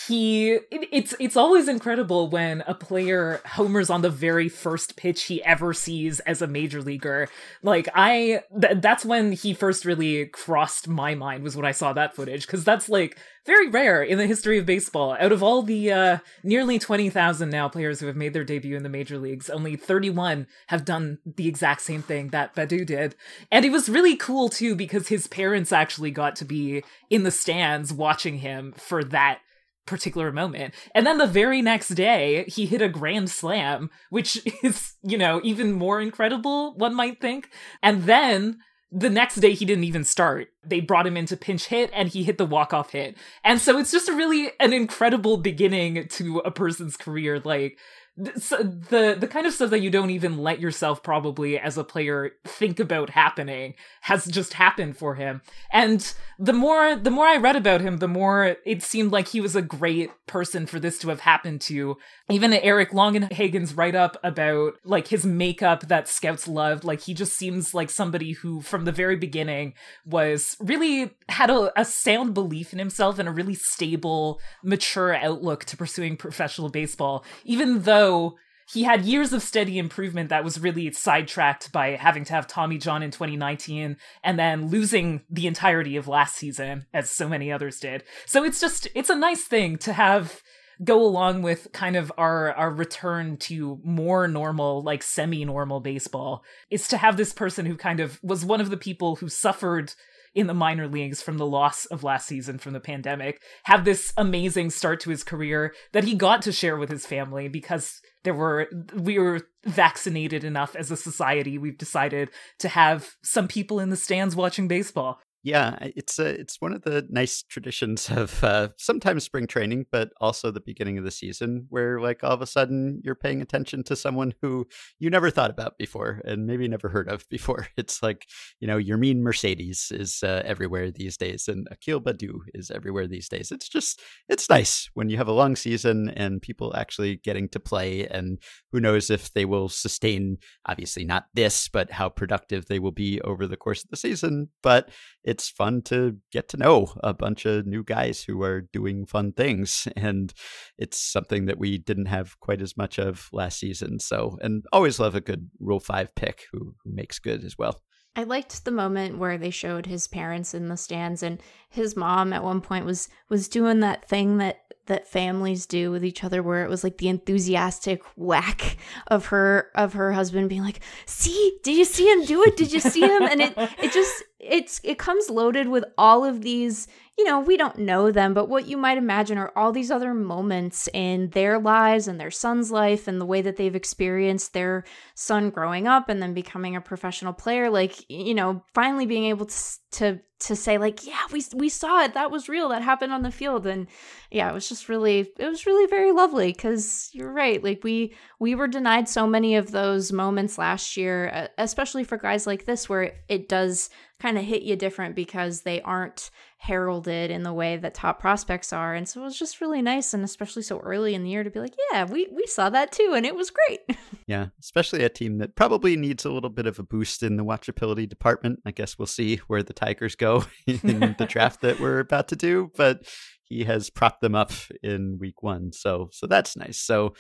he 0.07 0.51
it, 0.51 0.87
it's 0.91 1.15
it's 1.19 1.37
always 1.37 1.67
incredible 1.67 2.29
when 2.29 2.63
a 2.67 2.73
player 2.73 3.41
homers 3.45 3.89
on 3.89 4.01
the 4.01 4.09
very 4.09 4.49
first 4.49 4.95
pitch 4.95 5.23
he 5.23 5.43
ever 5.43 5.73
sees 5.73 6.19
as 6.21 6.41
a 6.41 6.47
major 6.47 6.81
leaguer. 6.81 7.27
Like 7.61 7.89
i 7.93 8.41
th- 8.59 8.77
that's 8.77 9.05
when 9.05 9.31
he 9.31 9.53
first 9.53 9.85
really 9.85 10.27
crossed 10.27 10.87
my 10.87 11.15
mind 11.15 11.43
was 11.43 11.55
when 11.55 11.65
i 11.65 11.71
saw 11.71 11.93
that 11.93 12.15
footage 12.15 12.45
because 12.45 12.63
that's 12.63 12.89
like 12.89 13.17
very 13.45 13.67
rare 13.69 14.01
in 14.01 14.17
the 14.17 14.27
history 14.27 14.57
of 14.57 14.65
baseball. 14.65 15.17
Out 15.19 15.31
of 15.31 15.43
all 15.43 15.61
the 15.63 15.91
uh, 15.91 16.17
nearly 16.43 16.79
20,000 16.79 17.49
now 17.49 17.67
players 17.67 17.99
who 17.99 18.07
have 18.07 18.15
made 18.15 18.33
their 18.33 18.43
debut 18.43 18.77
in 18.77 18.83
the 18.83 18.89
major 18.89 19.17
leagues 19.17 19.49
only 19.49 19.75
31 19.75 20.47
have 20.67 20.85
done 20.85 21.19
the 21.25 21.47
exact 21.47 21.81
same 21.81 22.01
thing 22.01 22.29
that 22.29 22.55
Baddoo 22.55 22.85
did. 22.85 23.15
And 23.51 23.65
it 23.65 23.71
was 23.71 23.89
really 23.89 24.15
cool 24.15 24.49
too 24.49 24.75
because 24.75 25.09
his 25.09 25.27
parents 25.27 25.71
actually 25.71 26.11
got 26.11 26.35
to 26.37 26.45
be 26.45 26.83
in 27.09 27.23
the 27.23 27.31
stands 27.31 27.91
watching 27.91 28.39
him 28.39 28.73
for 28.77 29.03
that 29.03 29.39
particular 29.85 30.31
moment. 30.31 30.73
And 30.95 31.05
then 31.05 31.17
the 31.17 31.27
very 31.27 31.61
next 31.61 31.89
day, 31.89 32.45
he 32.47 32.65
hit 32.65 32.81
a 32.81 32.89
grand 32.89 33.29
slam, 33.29 33.89
which 34.09 34.39
is, 34.63 34.93
you 35.03 35.17
know, 35.17 35.41
even 35.43 35.73
more 35.73 35.99
incredible, 36.01 36.75
one 36.75 36.95
might 36.95 37.19
think. 37.19 37.49
And 37.81 38.03
then 38.03 38.59
the 38.91 39.09
next 39.09 39.37
day, 39.37 39.53
he 39.53 39.65
didn't 39.65 39.85
even 39.85 40.03
start. 40.03 40.49
They 40.63 40.79
brought 40.79 41.07
him 41.07 41.17
into 41.17 41.35
pinch 41.35 41.65
hit 41.65 41.89
and 41.93 42.09
he 42.09 42.23
hit 42.23 42.37
the 42.37 42.45
walk-off 42.45 42.91
hit. 42.91 43.17
And 43.43 43.59
so 43.59 43.79
it's 43.79 43.91
just 43.91 44.07
a 44.07 44.13
really 44.13 44.51
an 44.59 44.71
incredible 44.71 45.37
beginning 45.37 46.07
to 46.09 46.39
a 46.39 46.51
person's 46.51 46.95
career. 46.95 47.39
Like, 47.39 47.79
the 48.15 49.17
the 49.19 49.27
kind 49.27 49.47
of 49.47 49.53
stuff 49.53 49.71
that 49.71 49.79
you 49.79 49.89
don't 49.89 50.11
even 50.11 50.37
let 50.37 50.59
yourself 50.59 51.01
probably 51.01 51.57
as 51.57 51.77
a 51.77 51.83
player 51.83 52.33
think 52.45 52.79
about 52.79 53.09
happening 53.09 53.73
has 54.01 54.25
just 54.25 54.53
happened 54.53 54.95
for 54.95 55.15
him. 55.15 55.41
And 55.71 56.13
the 56.37 56.53
more 56.53 56.95
the 56.95 57.09
more 57.09 57.25
i 57.25 57.37
read 57.37 57.55
about 57.55 57.81
him 57.81 57.97
the 57.97 58.07
more 58.07 58.57
it 58.65 58.83
seemed 58.83 59.11
like 59.11 59.29
he 59.29 59.41
was 59.41 59.55
a 59.55 59.61
great 59.63 60.11
person 60.27 60.67
for 60.67 60.79
this 60.79 60.99
to 60.99 61.09
have 61.09 61.21
happened 61.21 61.61
to. 61.61 61.97
Even 62.29 62.53
eric 62.53 62.91
longenhagen's 62.91 63.73
write 63.73 63.95
up 63.95 64.17
about 64.23 64.73
like 64.83 65.07
his 65.07 65.25
makeup 65.25 65.87
that 65.87 66.07
scouts 66.07 66.47
loved 66.47 66.83
like 66.83 67.01
he 67.01 67.15
just 67.15 67.33
seems 67.33 67.73
like 67.73 67.89
somebody 67.89 68.33
who 68.33 68.61
from 68.61 68.85
the 68.85 68.91
very 68.91 69.15
beginning 69.15 69.73
was 70.05 70.55
really 70.59 71.11
had 71.29 71.49
a, 71.49 71.71
a 71.79 71.83
sound 71.83 72.35
belief 72.35 72.73
in 72.73 72.79
himself 72.79 73.17
and 73.17 73.27
a 73.27 73.31
really 73.31 73.55
stable 73.55 74.39
mature 74.63 75.15
outlook 75.15 75.65
to 75.65 75.77
pursuing 75.77 76.15
professional 76.15 76.69
baseball. 76.69 77.25
Even 77.43 77.81
though 77.81 78.02
though 78.03 78.35
he 78.69 78.83
had 78.83 79.05
years 79.05 79.33
of 79.33 79.41
steady 79.41 79.77
improvement 79.77 80.29
that 80.29 80.43
was 80.43 80.59
really 80.59 80.91
sidetracked 80.91 81.71
by 81.71 81.91
having 81.91 82.23
to 82.25 82.33
have 82.33 82.47
Tommy 82.47 82.77
John 82.77 83.03
in 83.03 83.11
2019 83.11 83.97
and 84.23 84.39
then 84.39 84.67
losing 84.67 85.21
the 85.29 85.47
entirety 85.47 85.95
of 85.95 86.07
last 86.07 86.35
season, 86.35 86.85
as 86.93 87.09
so 87.09 87.27
many 87.27 87.51
others 87.51 87.79
did. 87.79 88.03
So 88.25 88.43
it's 88.43 88.59
just, 88.59 88.87
it's 88.95 89.09
a 89.09 89.15
nice 89.15 89.43
thing 89.43 89.77
to 89.79 89.93
have 89.93 90.41
go 90.83 91.03
along 91.03 91.43
with 91.43 91.67
kind 91.71 91.95
of 91.95 92.11
our 92.17 92.51
our 92.53 92.71
return 92.71 93.37
to 93.37 93.79
more 93.83 94.27
normal 94.27 94.81
like 94.81 95.03
semi-normal 95.03 95.79
baseball 95.79 96.43
is 96.71 96.87
to 96.87 96.97
have 96.97 97.15
this 97.15 97.31
person 97.31 97.67
who 97.67 97.75
kind 97.75 97.99
of 97.99 98.19
was 98.23 98.43
one 98.43 98.59
of 98.59 98.71
the 98.71 98.75
people 98.75 99.17
who 99.17 99.29
suffered 99.29 99.93
in 100.35 100.47
the 100.47 100.53
minor 100.53 100.87
leagues 100.87 101.21
from 101.21 101.37
the 101.37 101.45
loss 101.45 101.85
of 101.85 102.03
last 102.03 102.27
season 102.27 102.57
from 102.57 102.73
the 102.73 102.79
pandemic, 102.79 103.41
have 103.63 103.85
this 103.85 104.13
amazing 104.17 104.69
start 104.69 104.99
to 105.01 105.09
his 105.09 105.23
career 105.23 105.73
that 105.91 106.03
he 106.03 106.15
got 106.15 106.41
to 106.41 106.51
share 106.51 106.77
with 106.77 106.89
his 106.89 107.05
family 107.05 107.47
because 107.47 108.01
there 108.23 108.33
were 108.33 108.67
we 108.95 109.19
were 109.19 109.41
vaccinated 109.65 110.43
enough 110.43 110.75
as 110.75 110.91
a 110.91 110.97
society 110.97 111.57
we've 111.57 111.77
decided 111.77 112.29
to 112.59 112.69
have 112.69 113.15
some 113.23 113.47
people 113.47 113.79
in 113.79 113.89
the 113.89 113.97
stands 113.97 114.35
watching 114.35 114.67
baseball 114.67 115.19
Yeah, 115.45 115.77
it's 115.81 116.19
a, 116.19 116.27
it's 116.27 116.61
one 116.61 116.71
of 116.71 116.83
the 116.83 117.05
nice 117.09 117.43
traditions 117.43 118.09
of 118.09 118.41
uh, 118.45 118.69
sometimes 118.77 119.25
spring 119.25 119.45
training, 119.45 119.87
but 119.91 120.11
also 120.21 120.51
the 120.51 120.61
beginning 120.61 120.97
of 120.97 121.03
the 121.03 121.11
season, 121.11 121.65
where 121.69 121.99
like 121.99 122.23
all 122.23 122.31
of 122.31 122.41
a 122.41 122.45
sudden 122.45 123.01
you're 123.03 123.13
paying 123.13 123.41
attention 123.41 123.83
to 123.83 123.97
someone 123.97 124.33
who 124.41 124.65
you 124.99 125.09
never 125.09 125.29
thought 125.29 125.49
about 125.49 125.77
before 125.77 126.21
and 126.23 126.47
maybe 126.47 126.65
never 126.69 126.87
heard 126.87 127.09
of 127.09 127.27
before. 127.29 127.67
It's 127.83 128.01
like 128.01 128.25
you 128.61 128.67
know, 128.67 128.77
Yermín 128.77 129.17
Mercedes 129.17 129.91
is 129.91 130.23
uh, 130.23 130.43
everywhere 130.45 130.91
these 130.91 131.17
days, 131.17 131.49
and 131.49 131.67
Akil 131.71 131.99
Baddoo 131.99 132.39
is 132.53 132.71
everywhere 132.71 133.07
these 133.07 133.27
days. 133.27 133.51
It's 133.51 133.67
just 133.67 134.01
it's 134.29 134.49
nice 134.49 134.89
when 134.93 135.09
you 135.09 135.17
have 135.17 135.27
a 135.27 135.33
long 135.33 135.57
season 135.57 136.07
and 136.15 136.41
people 136.41 136.73
actually 136.73 137.17
getting 137.17 137.49
to 137.49 137.59
play, 137.59 138.07
and 138.07 138.39
who 138.71 138.79
knows 138.79 139.09
if 139.09 139.33
they 139.33 139.43
will 139.43 139.67
sustain. 139.67 140.37
Obviously, 140.65 141.03
not 141.03 141.25
this, 141.33 141.67
but 141.67 141.91
how 141.91 142.07
productive 142.07 142.67
they 142.67 142.79
will 142.79 142.91
be 142.91 143.19
over 143.21 143.45
the 143.45 143.57
course 143.57 143.83
of 143.83 143.89
the 143.89 143.97
season, 143.97 144.47
but 144.61 144.89
it's 145.33 145.49
fun 145.49 145.81
to 145.81 146.15
get 146.31 146.47
to 146.47 146.57
know 146.57 146.93
a 147.03 147.11
bunch 147.11 147.47
of 147.47 147.65
new 147.65 147.83
guys 147.83 148.21
who 148.21 148.43
are 148.43 148.61
doing 148.61 149.07
fun 149.07 149.33
things. 149.33 149.87
And 150.03 150.33
it's 150.77 150.99
something 150.99 151.45
that 151.45 151.57
we 151.57 151.77
didn't 151.77 152.05
have 152.05 152.39
quite 152.39 152.61
as 152.61 152.77
much 152.77 152.99
of 152.99 153.29
last 153.31 153.57
season. 153.59 153.99
So, 153.99 154.37
and 154.41 154.63
always 154.71 154.99
love 154.99 155.15
a 155.15 155.21
good 155.21 155.49
Rule 155.59 155.79
5 155.79 156.13
pick 156.13 156.43
who, 156.51 156.75
who 156.83 156.93
makes 156.93 157.19
good 157.19 157.43
as 157.43 157.57
well. 157.57 157.81
I 158.15 158.23
liked 158.23 158.63
the 158.63 158.71
moment 158.71 159.17
where 159.17 159.39
they 159.39 159.49
showed 159.49 159.87
his 159.87 160.07
parents 160.07 160.53
in 160.53 160.67
the 160.67 160.77
stands 160.77 161.23
and 161.23 161.41
his 161.69 161.95
mom 161.95 162.31
at 162.31 162.43
one 162.43 162.61
point 162.61 162.85
was 162.85 163.09
was 163.27 163.47
doing 163.47 163.79
that 163.79 164.07
thing 164.07 164.37
that 164.37 164.59
that 164.85 165.07
families 165.07 165.65
do 165.65 165.89
with 165.89 166.03
each 166.03 166.23
other 166.23 166.43
where 166.43 166.63
it 166.63 166.69
was 166.69 166.83
like 166.83 166.97
the 166.97 167.07
enthusiastic 167.07 168.03
whack 168.15 168.77
of 169.07 169.27
her 169.27 169.71
of 169.73 169.93
her 169.93 170.11
husband 170.13 170.49
being 170.49 170.61
like 170.61 170.81
see 171.05 171.57
did 171.63 171.75
you 171.75 171.85
see 171.85 172.05
him 172.05 172.25
do 172.25 172.43
it 172.43 172.57
did 172.57 172.71
you 172.71 172.79
see 172.79 173.01
him 173.01 173.23
and 173.23 173.41
it 173.41 173.53
it 173.57 173.91
just 173.93 174.23
it's 174.49 174.81
it 174.83 174.97
comes 174.97 175.29
loaded 175.29 175.67
with 175.67 175.85
all 175.97 176.23
of 176.25 176.41
these 176.41 176.87
you 177.17 177.23
know 177.25 177.39
we 177.39 177.57
don't 177.57 177.77
know 177.77 178.11
them 178.11 178.33
but 178.33 178.49
what 178.49 178.67
you 178.67 178.77
might 178.77 178.97
imagine 178.97 179.37
are 179.37 179.51
all 179.55 179.71
these 179.71 179.91
other 179.91 180.13
moments 180.13 180.89
in 180.93 181.29
their 181.29 181.59
lives 181.59 182.07
and 182.07 182.19
their 182.19 182.31
son's 182.31 182.71
life 182.71 183.07
and 183.07 183.21
the 183.21 183.25
way 183.25 183.41
that 183.41 183.55
they've 183.55 183.75
experienced 183.75 184.53
their 184.53 184.83
son 185.15 185.49
growing 185.49 185.87
up 185.87 186.09
and 186.09 186.21
then 186.21 186.33
becoming 186.33 186.75
a 186.75 186.81
professional 186.81 187.33
player. 187.33 187.69
Like 187.69 188.09
you 188.09 188.33
know 188.33 188.63
finally 188.73 189.05
being 189.05 189.25
able 189.25 189.45
to 189.45 189.57
to 189.91 190.19
to 190.39 190.55
say 190.55 190.77
like 190.77 191.05
yeah 191.05 191.21
we 191.31 191.43
we 191.53 191.69
saw 191.69 192.03
it. 192.03 192.15
That 192.15 192.31
was 192.31 192.49
real. 192.49 192.69
That 192.69 192.81
happened 192.81 193.13
on 193.13 193.21
the 193.21 193.31
field. 193.31 193.67
And 193.67 193.87
yeah 194.31 194.49
it 194.49 194.53
was 194.53 194.67
just 194.67 194.89
really 194.89 195.31
it 195.37 195.47
was 195.47 195.65
really 195.65 195.87
very 195.87 196.11
lovely 196.11 196.51
cuz 196.53 197.09
you're 197.13 197.31
right. 197.31 197.63
Like 197.63 197.83
we 197.83 198.15
we 198.39 198.55
were 198.55 198.67
denied 198.67 199.07
so 199.07 199.27
many 199.27 199.55
of 199.55 199.71
those 199.71 200.11
moments 200.11 200.57
last 200.57 200.97
year 200.97 201.49
especially 201.57 202.03
for 202.03 202.17
guys 202.17 202.47
like 202.47 202.65
this 202.65 202.89
where 202.89 203.13
it 203.29 203.47
does 203.47 203.89
kind 204.23 204.37
of 204.37 204.45
hit 204.45 204.63
you 204.63 204.77
different 204.77 205.15
because 205.15 205.63
they 205.63 205.81
aren't 205.81 206.31
heralded 206.55 207.29
in 207.29 207.43
the 207.43 207.51
way 207.51 207.75
that 207.75 207.93
top 207.93 208.21
prospects 208.21 208.71
are. 208.71 208.93
And 208.93 209.07
so 209.07 209.19
it 209.19 209.25
was 209.25 209.37
just 209.37 209.59
really 209.59 209.81
nice 209.81 210.13
and 210.13 210.23
especially 210.23 210.61
so 210.61 210.79
early 210.79 211.13
in 211.13 211.23
the 211.23 211.29
year 211.29 211.43
to 211.43 211.49
be 211.49 211.59
like, 211.59 211.75
yeah, 211.91 212.05
we 212.05 212.29
we 212.33 212.45
saw 212.47 212.69
that 212.69 212.93
too 212.93 213.11
and 213.13 213.25
it 213.25 213.35
was 213.35 213.51
great. 213.51 213.81
yeah, 214.27 214.47
especially 214.61 215.03
a 215.03 215.09
team 215.09 215.39
that 215.39 215.57
probably 215.57 215.97
needs 215.97 216.23
a 216.23 216.31
little 216.31 216.49
bit 216.49 216.67
of 216.67 216.79
a 216.79 216.83
boost 216.83 217.21
in 217.21 217.35
the 217.35 217.43
watchability 217.43 218.07
department. 218.07 218.59
I 218.65 218.71
guess 218.71 218.97
we'll 218.97 219.07
see 219.07 219.41
where 219.47 219.61
the 219.61 219.73
Tigers 219.73 220.15
go 220.15 220.45
in 220.67 221.15
the 221.19 221.27
draft 221.27 221.59
that 221.59 221.81
we're 221.81 221.99
about 221.99 222.29
to 222.29 222.37
do, 222.37 222.71
but 222.77 223.05
he 223.43 223.65
has 223.65 223.89
propped 223.89 224.21
them 224.21 224.35
up 224.35 224.53
in 224.81 225.17
week 225.19 225.43
1. 225.43 225.73
So 225.73 226.07
so 226.13 226.27
that's 226.27 226.55
nice. 226.55 226.79
So 226.79 227.13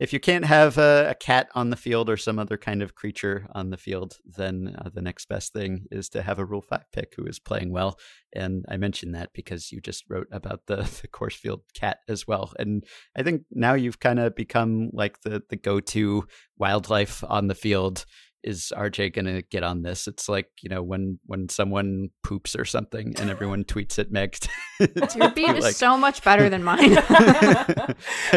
if 0.00 0.12
you 0.12 0.18
can't 0.18 0.44
have 0.44 0.76
a, 0.76 1.10
a, 1.10 1.14
cat 1.14 1.48
on 1.54 1.70
the 1.70 1.76
field 1.76 2.10
or 2.10 2.16
some 2.16 2.38
other 2.38 2.56
kind 2.56 2.82
of 2.82 2.96
creature 2.96 3.46
on 3.54 3.70
the 3.70 3.76
field, 3.76 4.18
then 4.24 4.74
uh, 4.78 4.90
the 4.92 5.00
next 5.00 5.28
best 5.28 5.52
thing 5.52 5.86
is 5.90 6.08
to 6.08 6.22
have 6.22 6.38
a 6.38 6.44
Rule 6.44 6.62
5 6.62 6.80
pick 6.92 7.14
who 7.16 7.24
is 7.24 7.38
playing 7.38 7.70
well. 7.70 7.98
And 8.34 8.64
I 8.68 8.76
mentioned 8.76 9.14
that 9.14 9.30
because 9.32 9.70
you 9.70 9.80
just 9.80 10.04
wrote 10.08 10.26
about 10.32 10.62
the, 10.66 10.76
the 11.02 11.08
Coors 11.08 11.34
Field 11.34 11.62
cat 11.74 11.98
as 12.08 12.26
well. 12.26 12.52
And 12.58 12.84
I 13.16 13.22
think 13.22 13.42
now 13.52 13.74
you've 13.74 14.00
kind 14.00 14.18
of 14.18 14.34
become 14.34 14.90
like 14.92 15.20
the, 15.22 15.42
the 15.48 15.56
go 15.56 15.78
to 15.80 16.26
wildlife 16.58 17.22
on 17.28 17.46
the 17.46 17.54
field 17.54 18.04
is 18.44 18.72
RJ 18.76 19.14
going 19.14 19.24
to 19.24 19.42
get 19.42 19.62
on 19.62 19.82
this? 19.82 20.06
It's 20.06 20.28
like 20.28 20.48
you 20.60 20.68
know 20.68 20.82
when 20.82 21.18
when 21.26 21.48
someone 21.48 22.10
poops 22.22 22.54
or 22.54 22.64
something 22.64 23.14
and 23.18 23.30
everyone 23.30 23.64
tweets 23.64 23.98
at 23.98 24.12
Meg. 24.12 24.36
Your 24.78 25.30
beat 25.34 25.48
like... 25.48 25.64
is 25.64 25.76
so 25.76 25.96
much 25.96 26.22
better 26.22 26.48
than 26.48 26.62
mine. 26.62 26.98
I, 26.98 27.94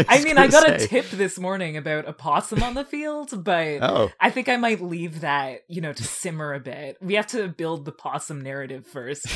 I 0.08 0.24
mean, 0.24 0.38
I 0.38 0.48
got 0.48 0.66
say. 0.66 0.76
a 0.76 0.88
tip 0.88 1.10
this 1.12 1.38
morning 1.38 1.78
about 1.78 2.08
a 2.08 2.14
possum 2.14 2.64
on 2.64 2.74
the 2.74 2.86
field, 2.86 3.44
but 3.44 3.84
oh. 3.84 4.10
I 4.20 4.30
think 4.32 4.50
I 4.50 4.58
might 4.58 4.82
leave 4.82 5.22
that 5.22 5.62
you 5.68 5.82
know 5.82 5.94
to 5.94 6.04
simmer 6.04 6.54
a 6.54 6.60
bit. 6.60 6.98
We 7.02 7.16
have 7.16 7.28
to 7.28 7.48
build 7.50 7.86
the 7.86 7.92
possum 7.92 8.42
narrative 8.42 8.88
first. 8.88 9.28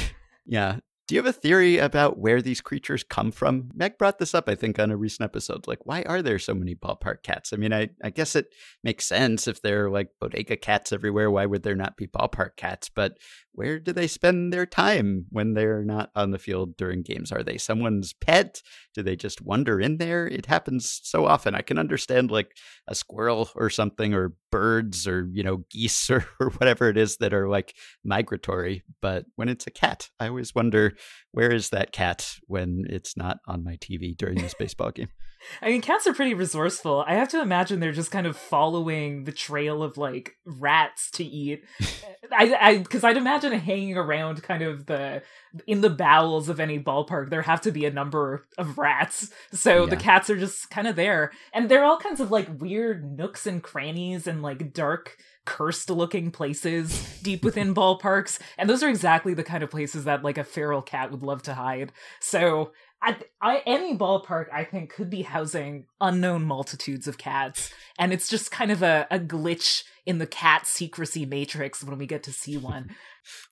Yeah, 0.45 0.77
do 1.11 1.15
you 1.15 1.21
have 1.21 1.35
a 1.35 1.37
theory 1.37 1.77
about 1.77 2.19
where 2.19 2.41
these 2.41 2.61
creatures 2.61 3.03
come 3.03 3.33
from? 3.33 3.69
Meg 3.75 3.97
brought 3.97 4.17
this 4.17 4.33
up, 4.33 4.47
I 4.47 4.55
think, 4.55 4.79
on 4.79 4.91
a 4.91 4.95
recent 4.95 5.25
episode. 5.25 5.67
Like, 5.67 5.85
why 5.85 6.03
are 6.03 6.21
there 6.21 6.39
so 6.39 6.53
many 6.53 6.73
ballpark 6.73 7.21
cats? 7.21 7.51
I 7.51 7.57
mean, 7.57 7.73
I, 7.73 7.89
I 8.01 8.11
guess 8.11 8.33
it 8.33 8.55
makes 8.81 9.07
sense 9.07 9.45
if 9.45 9.61
there 9.61 9.87
are 9.87 9.89
like 9.89 10.07
bodega 10.21 10.55
cats 10.55 10.93
everywhere. 10.93 11.29
Why 11.29 11.45
would 11.45 11.63
there 11.63 11.75
not 11.75 11.97
be 11.97 12.07
ballpark 12.07 12.55
cats? 12.55 12.87
But 12.87 13.17
where 13.53 13.79
do 13.79 13.91
they 13.91 14.07
spend 14.07 14.53
their 14.53 14.65
time 14.65 15.25
when 15.29 15.53
they're 15.53 15.83
not 15.83 16.11
on 16.15 16.31
the 16.31 16.39
field 16.39 16.77
during 16.77 17.01
games? 17.01 17.31
Are 17.31 17.43
they 17.43 17.57
someone's 17.57 18.13
pet? 18.13 18.61
Do 18.93 19.03
they 19.03 19.17
just 19.17 19.41
wander 19.41 19.81
in 19.81 19.97
there? 19.97 20.25
It 20.27 20.45
happens 20.45 21.01
so 21.03 21.25
often. 21.25 21.55
I 21.55 21.61
can 21.61 21.77
understand 21.77 22.31
like 22.31 22.55
a 22.87 22.95
squirrel 22.95 23.49
or 23.55 23.69
something, 23.69 24.13
or 24.13 24.33
birds, 24.51 25.07
or, 25.07 25.27
you 25.33 25.43
know, 25.43 25.65
geese, 25.69 26.09
or, 26.09 26.25
or 26.39 26.51
whatever 26.51 26.87
it 26.87 26.97
is 26.97 27.17
that 27.17 27.33
are 27.33 27.49
like 27.49 27.75
migratory. 28.03 28.83
But 29.01 29.25
when 29.35 29.49
it's 29.49 29.67
a 29.67 29.71
cat, 29.71 30.09
I 30.19 30.29
always 30.29 30.55
wonder 30.55 30.93
where 31.31 31.51
is 31.51 31.69
that 31.69 31.91
cat 31.91 32.37
when 32.47 32.85
it's 32.89 33.15
not 33.15 33.37
on 33.47 33.63
my 33.63 33.77
TV 33.77 34.15
during 34.15 34.41
this 34.41 34.53
baseball 34.53 34.91
game? 34.91 35.09
I 35.61 35.69
mean, 35.69 35.81
cats 35.81 36.05
are 36.07 36.13
pretty 36.13 36.33
resourceful. 36.33 37.03
I 37.07 37.15
have 37.15 37.29
to 37.29 37.41
imagine 37.41 37.79
they're 37.79 37.91
just 37.91 38.11
kind 38.11 38.27
of 38.27 38.37
following 38.37 39.23
the 39.23 39.31
trail 39.31 39.81
of 39.81 39.97
like 39.97 40.35
rats 40.45 41.09
to 41.11 41.23
eat. 41.23 41.63
I, 42.31 42.55
I, 42.59 42.77
because 42.77 43.03
I'd 43.03 43.17
imagine 43.17 43.51
hanging 43.53 43.97
around 43.97 44.43
kind 44.43 44.61
of 44.61 44.85
the 44.85 45.23
in 45.67 45.81
the 45.81 45.89
bowels 45.89 46.47
of 46.47 46.59
any 46.59 46.79
ballpark, 46.79 47.29
there 47.29 47.41
have 47.41 47.61
to 47.61 47.71
be 47.71 47.85
a 47.85 47.91
number 47.91 48.45
of 48.57 48.77
rats. 48.77 49.31
So 49.51 49.83
yeah. 49.83 49.89
the 49.89 49.97
cats 49.97 50.29
are 50.29 50.37
just 50.37 50.69
kind 50.69 50.87
of 50.87 50.95
there, 50.95 51.31
and 51.53 51.69
they're 51.69 51.83
all 51.83 51.97
kinds 51.97 52.19
of 52.19 52.31
like 52.31 52.47
weird 52.61 53.03
nooks 53.03 53.47
and 53.47 53.61
crannies 53.61 54.27
and 54.27 54.41
like 54.41 54.73
dark 54.73 55.17
cursed 55.45 55.89
looking 55.89 56.31
places 56.31 57.19
deep 57.21 57.43
within 57.43 57.73
ballparks. 57.75 58.39
And 58.57 58.69
those 58.69 58.83
are 58.83 58.89
exactly 58.89 59.33
the 59.33 59.43
kind 59.43 59.63
of 59.63 59.69
places 59.69 60.05
that 60.05 60.23
like 60.23 60.37
a 60.37 60.43
feral 60.43 60.81
cat 60.81 61.11
would 61.11 61.23
love 61.23 61.43
to 61.43 61.53
hide. 61.53 61.91
So 62.19 62.71
I, 63.01 63.17
I, 63.41 63.63
any 63.65 63.97
ballpark 63.97 64.45
I 64.53 64.63
think 64.63 64.91
could 64.93 65.09
be 65.09 65.23
housing 65.23 65.85
unknown 65.99 66.43
multitudes 66.43 67.07
of 67.07 67.17
cats, 67.17 67.73
and 67.97 68.13
it's 68.13 68.29
just 68.29 68.51
kind 68.51 68.71
of 68.71 68.83
a, 68.83 69.07
a 69.09 69.17
glitch 69.17 69.83
in 70.05 70.19
the 70.19 70.27
cat 70.27 70.67
secrecy 70.67 71.25
matrix 71.25 71.83
when 71.83 71.97
we 71.97 72.05
get 72.05 72.23
to 72.23 72.31
see 72.31 72.57
one. 72.57 72.91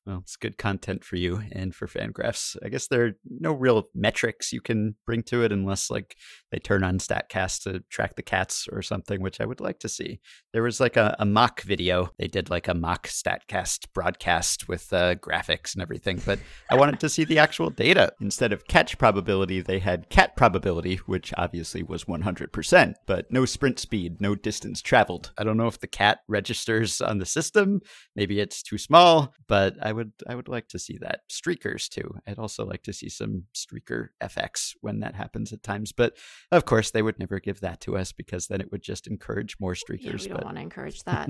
Well, 0.05 0.19
it's 0.21 0.35
good 0.35 0.57
content 0.57 1.03
for 1.03 1.15
you 1.15 1.41
and 1.51 1.73
for 1.73 1.87
Fangraphs. 1.87 2.55
I 2.63 2.69
guess 2.69 2.87
there 2.87 3.05
are 3.05 3.11
no 3.29 3.53
real 3.53 3.89
metrics 3.93 4.51
you 4.51 4.61
can 4.61 4.95
bring 5.05 5.23
to 5.23 5.43
it 5.43 5.51
unless 5.51 5.89
like 5.89 6.15
they 6.51 6.59
turn 6.59 6.83
on 6.83 6.99
StatCast 6.99 7.63
to 7.63 7.83
track 7.89 8.15
the 8.15 8.23
cats 8.23 8.67
or 8.71 8.81
something, 8.81 9.21
which 9.21 9.39
I 9.39 9.45
would 9.45 9.61
like 9.61 9.79
to 9.79 9.89
see. 9.89 10.19
There 10.53 10.63
was 10.63 10.79
like 10.79 10.97
a, 10.97 11.15
a 11.19 11.25
mock 11.25 11.61
video. 11.61 12.11
They 12.17 12.27
did 12.27 12.49
like 12.49 12.67
a 12.67 12.73
mock 12.73 13.07
StatCast 13.07 13.87
broadcast 13.93 14.67
with 14.67 14.91
uh, 14.93 15.15
graphics 15.15 15.73
and 15.73 15.81
everything, 15.81 16.21
but 16.25 16.39
I 16.71 16.75
wanted 16.75 16.99
to 17.01 17.09
see 17.09 17.23
the 17.23 17.39
actual 17.39 17.69
data. 17.69 18.13
Instead 18.21 18.53
of 18.53 18.67
catch 18.67 18.97
probability, 18.97 19.61
they 19.61 19.79
had 19.79 20.09
cat 20.09 20.35
probability, 20.35 20.95
which 21.05 21.33
obviously 21.37 21.83
was 21.83 22.05
100%, 22.05 22.93
but 23.05 23.31
no 23.31 23.45
sprint 23.45 23.79
speed, 23.79 24.21
no 24.21 24.35
distance 24.35 24.81
traveled. 24.81 25.31
I 25.37 25.43
don't 25.43 25.57
know 25.57 25.67
if 25.67 25.79
the 25.79 25.87
cat 25.87 26.19
registers 26.27 27.01
on 27.01 27.19
the 27.19 27.25
system. 27.25 27.81
Maybe 28.15 28.39
it's 28.39 28.63
too 28.63 28.77
small, 28.77 29.33
but 29.47 29.58
I 29.81 29.91
would 29.91 30.11
I 30.27 30.35
would 30.35 30.47
like 30.47 30.67
to 30.69 30.79
see 30.79 30.97
that. 31.01 31.21
Streakers 31.29 31.87
too. 31.89 32.15
I'd 32.27 32.39
also 32.39 32.65
like 32.65 32.83
to 32.83 32.93
see 32.93 33.09
some 33.09 33.43
streaker 33.53 34.09
FX 34.21 34.75
when 34.81 34.99
that 35.01 35.15
happens 35.15 35.53
at 35.53 35.63
times. 35.63 35.91
But 35.91 36.17
of 36.51 36.65
course, 36.65 36.91
they 36.91 37.01
would 37.01 37.19
never 37.19 37.39
give 37.39 37.61
that 37.61 37.81
to 37.81 37.97
us 37.97 38.11
because 38.11 38.47
then 38.47 38.61
it 38.61 38.71
would 38.71 38.81
just 38.81 39.07
encourage 39.07 39.57
more 39.59 39.73
streakers. 39.73 40.03
Yeah, 40.03 40.11
we 40.11 40.27
don't 40.27 40.37
but... 40.37 40.45
want 40.45 40.57
to 40.57 40.61
encourage 40.61 41.03
that. 41.05 41.29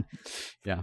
yeah. 0.66 0.82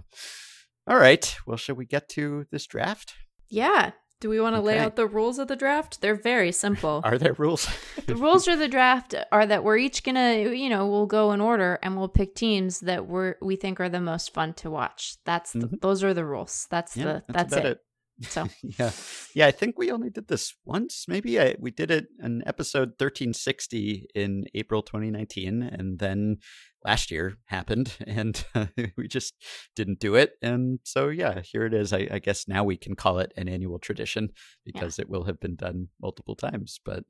All 0.87 0.97
right. 0.97 1.35
Well, 1.45 1.57
shall 1.57 1.75
we 1.75 1.85
get 1.85 2.09
to 2.09 2.45
this 2.51 2.65
draft? 2.65 3.13
Yeah. 3.49 3.91
Do 4.19 4.29
we 4.29 4.41
want 4.41 4.55
to 4.55 4.59
okay. 4.59 4.67
lay 4.67 4.79
out 4.79 4.95
the 4.95 5.05
rules 5.05 5.37
of 5.37 5.47
the 5.47 5.55
draft? 5.55 6.01
They're 6.01 6.15
very 6.15 6.51
simple. 6.51 7.01
Are 7.05 7.17
there 7.19 7.33
rules? 7.33 7.69
the 8.07 8.15
rules 8.15 8.47
of 8.47 8.57
the 8.57 8.67
draft 8.67 9.13
are 9.31 9.45
that 9.45 9.63
we're 9.63 9.77
each 9.77 10.03
gonna, 10.03 10.53
you 10.53 10.69
know, 10.69 10.87
we'll 10.87 11.05
go 11.05 11.31
in 11.33 11.41
order 11.41 11.77
and 11.83 11.97
we'll 11.97 12.07
pick 12.07 12.33
teams 12.33 12.79
that 12.81 13.07
we're 13.07 13.35
we 13.41 13.55
think 13.55 13.79
are 13.79 13.89
the 13.89 14.01
most 14.01 14.33
fun 14.33 14.53
to 14.55 14.71
watch. 14.71 15.17
That's 15.25 15.53
the, 15.53 15.59
mm-hmm. 15.59 15.75
those 15.81 16.03
are 16.03 16.13
the 16.13 16.25
rules. 16.25 16.67
That's 16.71 16.97
yeah, 16.97 17.03
the 17.03 17.23
that's, 17.27 17.51
that's 17.51 17.65
it. 17.65 17.65
it. 17.65 17.81
So 18.21 18.47
yeah, 18.79 18.91
yeah. 19.35 19.47
I 19.47 19.51
think 19.51 19.77
we 19.77 19.91
only 19.91 20.09
did 20.09 20.27
this 20.27 20.55
once. 20.65 21.05
Maybe 21.07 21.39
I, 21.39 21.55
we 21.59 21.71
did 21.71 21.91
it 21.91 22.07
in 22.21 22.43
episode 22.45 22.89
1360 22.89 24.07
in 24.15 24.45
April 24.55 24.81
2019, 24.81 25.61
and 25.63 25.99
then 25.99 26.37
last 26.83 27.11
year 27.11 27.37
happened, 27.45 27.95
and 28.07 28.43
uh, 28.55 28.67
we 28.97 29.07
just 29.07 29.35
didn't 29.75 29.99
do 29.99 30.15
it. 30.15 30.33
And 30.41 30.79
so, 30.83 31.09
yeah, 31.09 31.41
here 31.41 31.65
it 31.65 31.73
is. 31.73 31.93
I, 31.93 32.07
I 32.09 32.19
guess 32.19 32.47
now 32.47 32.63
we 32.63 32.77
can 32.77 32.95
call 32.95 33.19
it 33.19 33.33
an 33.37 33.47
annual 33.47 33.79
tradition 33.79 34.29
because 34.65 34.97
yeah. 34.97 35.03
it 35.03 35.09
will 35.09 35.25
have 35.25 35.39
been 35.39 35.55
done 35.55 35.89
multiple 36.01 36.35
times. 36.35 36.79
But 36.83 37.03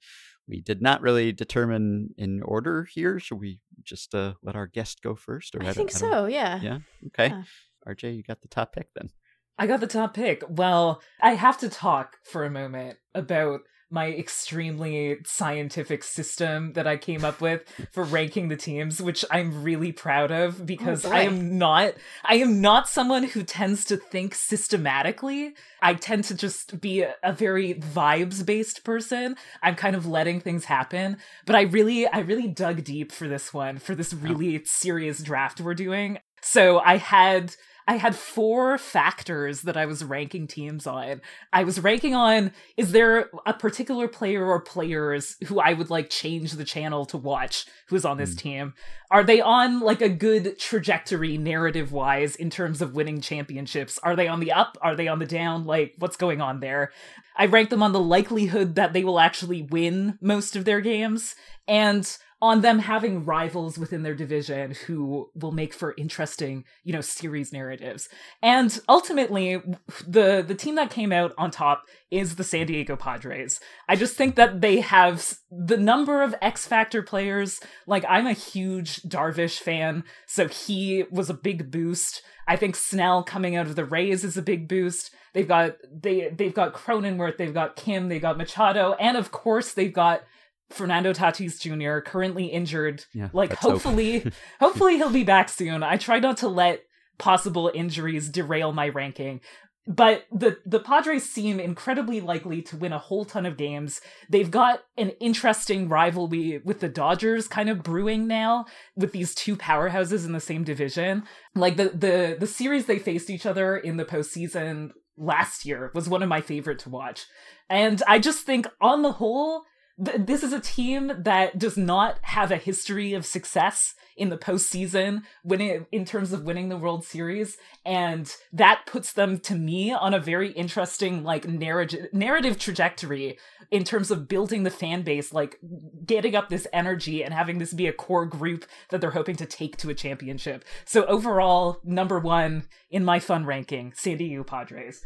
we 0.48 0.62
did 0.62 0.82
not 0.82 1.02
really 1.02 1.32
determine 1.32 2.10
in 2.18 2.42
order 2.44 2.88
here. 2.92 3.20
Should 3.20 3.40
we 3.40 3.60
just 3.84 4.14
uh, 4.14 4.34
let 4.44 4.56
our 4.56 4.68
guest 4.68 5.02
go 5.02 5.16
first? 5.16 5.56
Or 5.56 5.64
I, 5.64 5.70
I 5.70 5.74
think 5.74 5.92
so. 5.92 6.26
Yeah. 6.26 6.60
Yeah. 6.62 6.80
Okay. 7.08 7.28
Yeah. 7.30 7.44
RJ, 7.88 8.18
you 8.18 8.24
got 8.24 8.42
the 8.42 8.50
top 8.50 8.74
pick 8.74 8.90
then. 8.96 9.10
I 9.58 9.68
got 9.68 9.80
the 9.80 9.88
top 9.88 10.14
pick. 10.14 10.44
Well, 10.48 11.02
I 11.22 11.34
have 11.34 11.58
to 11.60 11.70
talk 11.70 12.18
for 12.24 12.44
a 12.44 12.50
moment 12.50 12.98
about 13.16 13.62
my 13.90 14.08
extremely 14.08 15.18
scientific 15.26 16.04
system 16.04 16.74
that 16.74 16.86
I 16.86 16.98
came 16.98 17.24
up 17.24 17.40
with 17.40 17.64
for 17.94 18.04
ranking 18.04 18.50
the 18.50 18.58
teams, 18.58 19.02
which 19.02 19.24
I'm 19.32 19.64
really 19.64 19.94
proud 19.94 20.30
of 20.30 20.62
oh, 20.62 20.66
because 20.66 21.06
oh 21.06 21.12
I 21.12 21.22
am 21.22 21.58
not 21.58 21.94
I 22.26 22.36
am 22.36 22.60
not 22.60 22.90
someone 22.90 23.24
who 23.24 23.44
tends 23.44 23.86
to 23.86 23.98
think 23.98 24.36
systematically. 24.36 25.54
I 25.82 25.94
tend 25.94 26.26
to 26.26 26.36
just 26.36 26.82
be 26.82 27.02
a, 27.02 27.16
a 27.24 27.32
very 27.32 27.76
vibes 27.76 28.46
based 28.46 28.84
person. 28.84 29.38
I'm 29.64 29.76
kind 29.76 29.96
of 29.96 30.06
letting 30.06 30.42
things 30.42 30.66
happen, 30.66 31.18
but 31.46 31.56
I 31.56 31.62
really 31.62 32.08
I 32.08 32.20
really 32.20 32.50
dug 32.50 32.84
deep 32.84 33.14
for 33.14 33.30
this 33.30 33.54
one, 33.54 33.78
for 33.78 33.96
this 33.96 34.14
oh. 34.14 34.18
really 34.18 34.58
oh. 34.58 34.62
serious 34.66 35.20
draft 35.24 35.62
we're 35.62 35.74
doing. 35.74 36.20
So 36.42 36.80
I 36.80 36.98
had 36.98 37.56
I 37.88 37.96
had 37.96 38.18
four 38.18 38.78
factors 38.78 39.62
that 39.62 39.78
I 39.78 39.86
was 39.86 40.04
ranking 40.04 40.46
teams 40.46 40.86
on. 40.86 41.22
I 41.54 41.64
was 41.64 41.80
ranking 41.80 42.14
on 42.14 42.52
is 42.76 42.92
there 42.92 43.30
a 43.46 43.54
particular 43.54 44.10
player 44.10 44.46
or 44.46 44.60
players 44.60 45.38
who 45.46 45.62
I 45.62 45.72
would 45.72 45.90
like 45.90 46.10
change 46.10 46.52
the 46.52 46.66
channel 46.66 47.06
to 47.08 47.18
watch 47.18 47.66
who's 47.88 48.04
on 48.04 48.18
this 48.18 48.36
mm. 48.36 48.40
team? 48.40 48.74
Are 49.10 49.24
they 49.24 49.40
on 49.40 49.80
like 49.80 50.02
a 50.02 50.10
good 50.10 50.60
trajectory 50.60 51.38
narrative 51.38 51.94
wise 51.94 52.36
in 52.36 52.50
terms 52.50 52.82
of 52.82 52.94
winning 52.94 53.22
championships? 53.22 53.98
Are 54.04 54.18
they 54.18 54.28
on 54.28 54.42
the 54.42 54.52
up? 54.52 54.78
Are 54.82 54.96
they 54.96 55.08
on 55.08 55.20
the 55.20 55.26
down? 55.26 55.66
Like 55.66 55.94
what's 55.98 56.18
going 56.18 56.42
on 56.42 56.60
there? 56.60 56.92
I 57.38 57.46
rank 57.46 57.70
them 57.70 57.84
on 57.84 57.94
the 57.94 58.02
likelihood 58.02 58.76
that 58.76 58.92
they 58.92 59.06
will 59.06 59.20
actually 59.20 59.62
win 59.62 60.18
most 60.20 60.58
of 60.58 60.66
their 60.66 60.82
games 60.82 61.36
and 61.70 62.18
on 62.42 62.62
them 62.62 62.80
having 62.80 63.26
rivals 63.26 63.80
within 63.80 64.04
their 64.04 64.14
division 64.14 64.72
who 64.86 65.30
will 65.34 65.52
make 65.52 65.74
for 65.74 65.96
interesting, 65.98 66.64
you 66.84 66.94
know, 66.94 67.02
series 67.02 67.52
narratives. 67.52 68.10
And 68.44 68.80
ultimately, 68.88 69.62
the 70.08 70.44
the 70.48 70.56
team 70.56 70.76
that 70.76 70.92
came 70.92 71.12
out 71.12 71.34
on 71.38 71.50
top 71.50 71.84
is 72.12 72.36
the 72.36 72.44
San 72.44 72.68
Diego 72.68 72.96
Padres. 72.96 73.60
I 73.90 73.96
just 73.96 74.16
think 74.16 74.36
that 74.36 74.62
they 74.62 74.82
have 74.82 75.38
the 75.50 75.78
number 75.78 76.22
of 76.22 76.36
X 76.42 76.68
Factor 76.68 77.02
players. 77.02 77.60
Like 77.88 78.06
I'm 78.08 78.28
a 78.28 78.34
huge 78.34 79.02
Darvish 79.02 79.60
fan, 79.60 80.04
so 80.28 80.48
he 80.48 81.06
was 81.10 81.30
a 81.30 81.36
big 81.36 81.72
boost. 81.72 82.22
I 82.48 82.56
think 82.56 82.76
Snell 82.76 83.24
coming 83.24 83.56
out 83.56 83.66
of 83.68 83.76
the 83.76 83.84
Rays 83.84 84.24
is 84.24 84.38
a 84.38 84.42
big 84.42 84.68
boost. 84.68 85.12
They've 85.34 85.48
got 85.48 85.76
they 85.92 86.30
they've 86.30 86.54
got 86.54 86.74
Cronenworth, 86.74 87.38
they've 87.38 87.54
got 87.54 87.76
Kim, 87.76 88.10
they've 88.10 88.22
got 88.22 88.38
Machado, 88.38 88.94
and 89.00 89.18
of 89.18 89.32
course 89.32 89.74
they've 89.74 89.94
got 89.94 90.22
Fernando 90.70 91.14
Tatis 91.14 91.60
Jr. 91.60 92.00
currently 92.00 92.48
injured. 92.48 93.06
Yeah, 93.14 93.30
like 93.34 93.54
hopefully 93.54 94.32
hopefully 94.60 94.98
he'll 94.98 95.10
be 95.10 95.24
back 95.24 95.50
soon. 95.50 95.84
I 95.84 95.98
try 95.98 96.20
not 96.20 96.38
to 96.38 96.48
let 96.48 96.84
possible 97.18 97.72
injuries 97.74 98.30
derail 98.30 98.72
my 98.74 98.90
ranking. 98.90 99.42
But 99.88 100.26
the 100.34 100.58
the 100.66 100.82
Padres 100.82 101.30
seem 101.30 101.62
incredibly 101.62 102.20
likely 102.20 102.62
to 102.64 102.76
win 102.76 102.92
a 102.92 103.00
whole 103.00 103.24
ton 103.24 103.46
of 103.46 103.56
games. 103.56 104.02
They've 104.30 104.52
got 104.52 104.82
an 104.98 105.12
interesting 105.22 105.88
rivalry 105.88 106.62
with 106.66 106.82
the 106.82 106.90
Dodgers 106.90 107.48
kind 107.48 107.70
of 107.70 107.84
brewing 107.84 108.28
now 108.28 108.66
with 108.98 109.14
these 109.14 109.34
two 109.34 109.56
powerhouses 109.56 110.26
in 110.26 110.34
the 110.34 110.42
same 110.42 110.66
division. 110.66 111.24
Like 111.56 111.78
the 111.78 111.90
the 111.90 112.36
the 112.38 112.48
series 112.48 112.86
they 112.86 113.00
faced 113.00 113.30
each 113.30 113.46
other 113.46 113.78
in 113.78 113.96
the 113.96 114.04
postseason 114.04 114.92
last 115.18 115.66
year 115.66 115.90
was 115.96 116.10
one 116.10 116.22
of 116.22 116.28
my 116.28 116.42
favorite 116.42 116.80
to 116.80 116.90
watch. 116.90 117.26
And 117.70 118.04
I 118.08 118.20
just 118.20 118.46
think 118.46 118.68
on 118.82 119.04
the 119.04 119.14
whole 119.14 119.64
this 119.98 120.44
is 120.44 120.54
a 120.54 120.60
team 120.60 121.12
that 121.18 121.58
does 121.58 121.76
not 121.76 122.20
have 122.22 122.52
a 122.52 122.58
history 122.58 123.14
of 123.14 123.26
success 123.26 123.96
in 124.16 124.30
the 124.30 124.38
postseason 124.38 125.24
winning 125.44 125.86
in 125.92 126.06
terms 126.06 126.34
of 126.34 126.44
winning 126.44 126.70
the 126.70 126.78
World 126.78 127.04
Series, 127.04 127.58
and 127.86 128.36
that 128.54 128.86
puts 128.86 129.14
them 129.14 129.40
to 129.40 129.56
me 129.56 129.92
on 129.92 130.14
a 130.14 130.20
very 130.20 130.52
interesting 130.52 131.24
like 131.24 131.48
narrative 131.48 132.08
narrative 132.14 132.60
trajectory 132.60 133.38
in 133.72 133.84
terms 133.84 134.12
of 134.12 134.28
building 134.28 134.64
the 134.64 134.70
fan 134.70 135.02
base, 135.02 135.34
like 135.34 135.60
getting 136.06 136.36
up 136.36 136.50
this 136.50 136.68
energy 136.72 137.24
and 137.24 137.34
having 137.34 137.58
this 137.58 137.74
be 137.74 137.88
a 137.88 137.94
core 137.94 138.26
group 138.26 138.66
that 138.90 139.02
they're 139.02 139.12
hoping 139.12 139.36
to 139.36 139.46
take 139.46 139.78
to 139.78 139.90
a 139.90 139.96
championship. 139.96 140.64
So 140.86 141.06
overall, 141.06 141.80
number 141.84 142.20
one 142.20 142.68
in 142.90 143.04
my 143.04 143.20
fun 143.20 143.46
ranking, 143.46 143.94
San 143.96 144.18
Diego 144.18 144.44
Padres. 144.44 145.04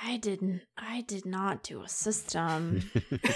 I 0.00 0.16
didn't. 0.18 0.62
I 0.76 1.00
did 1.02 1.26
not 1.26 1.62
do 1.62 1.82
a 1.82 1.88
system. 1.88 2.88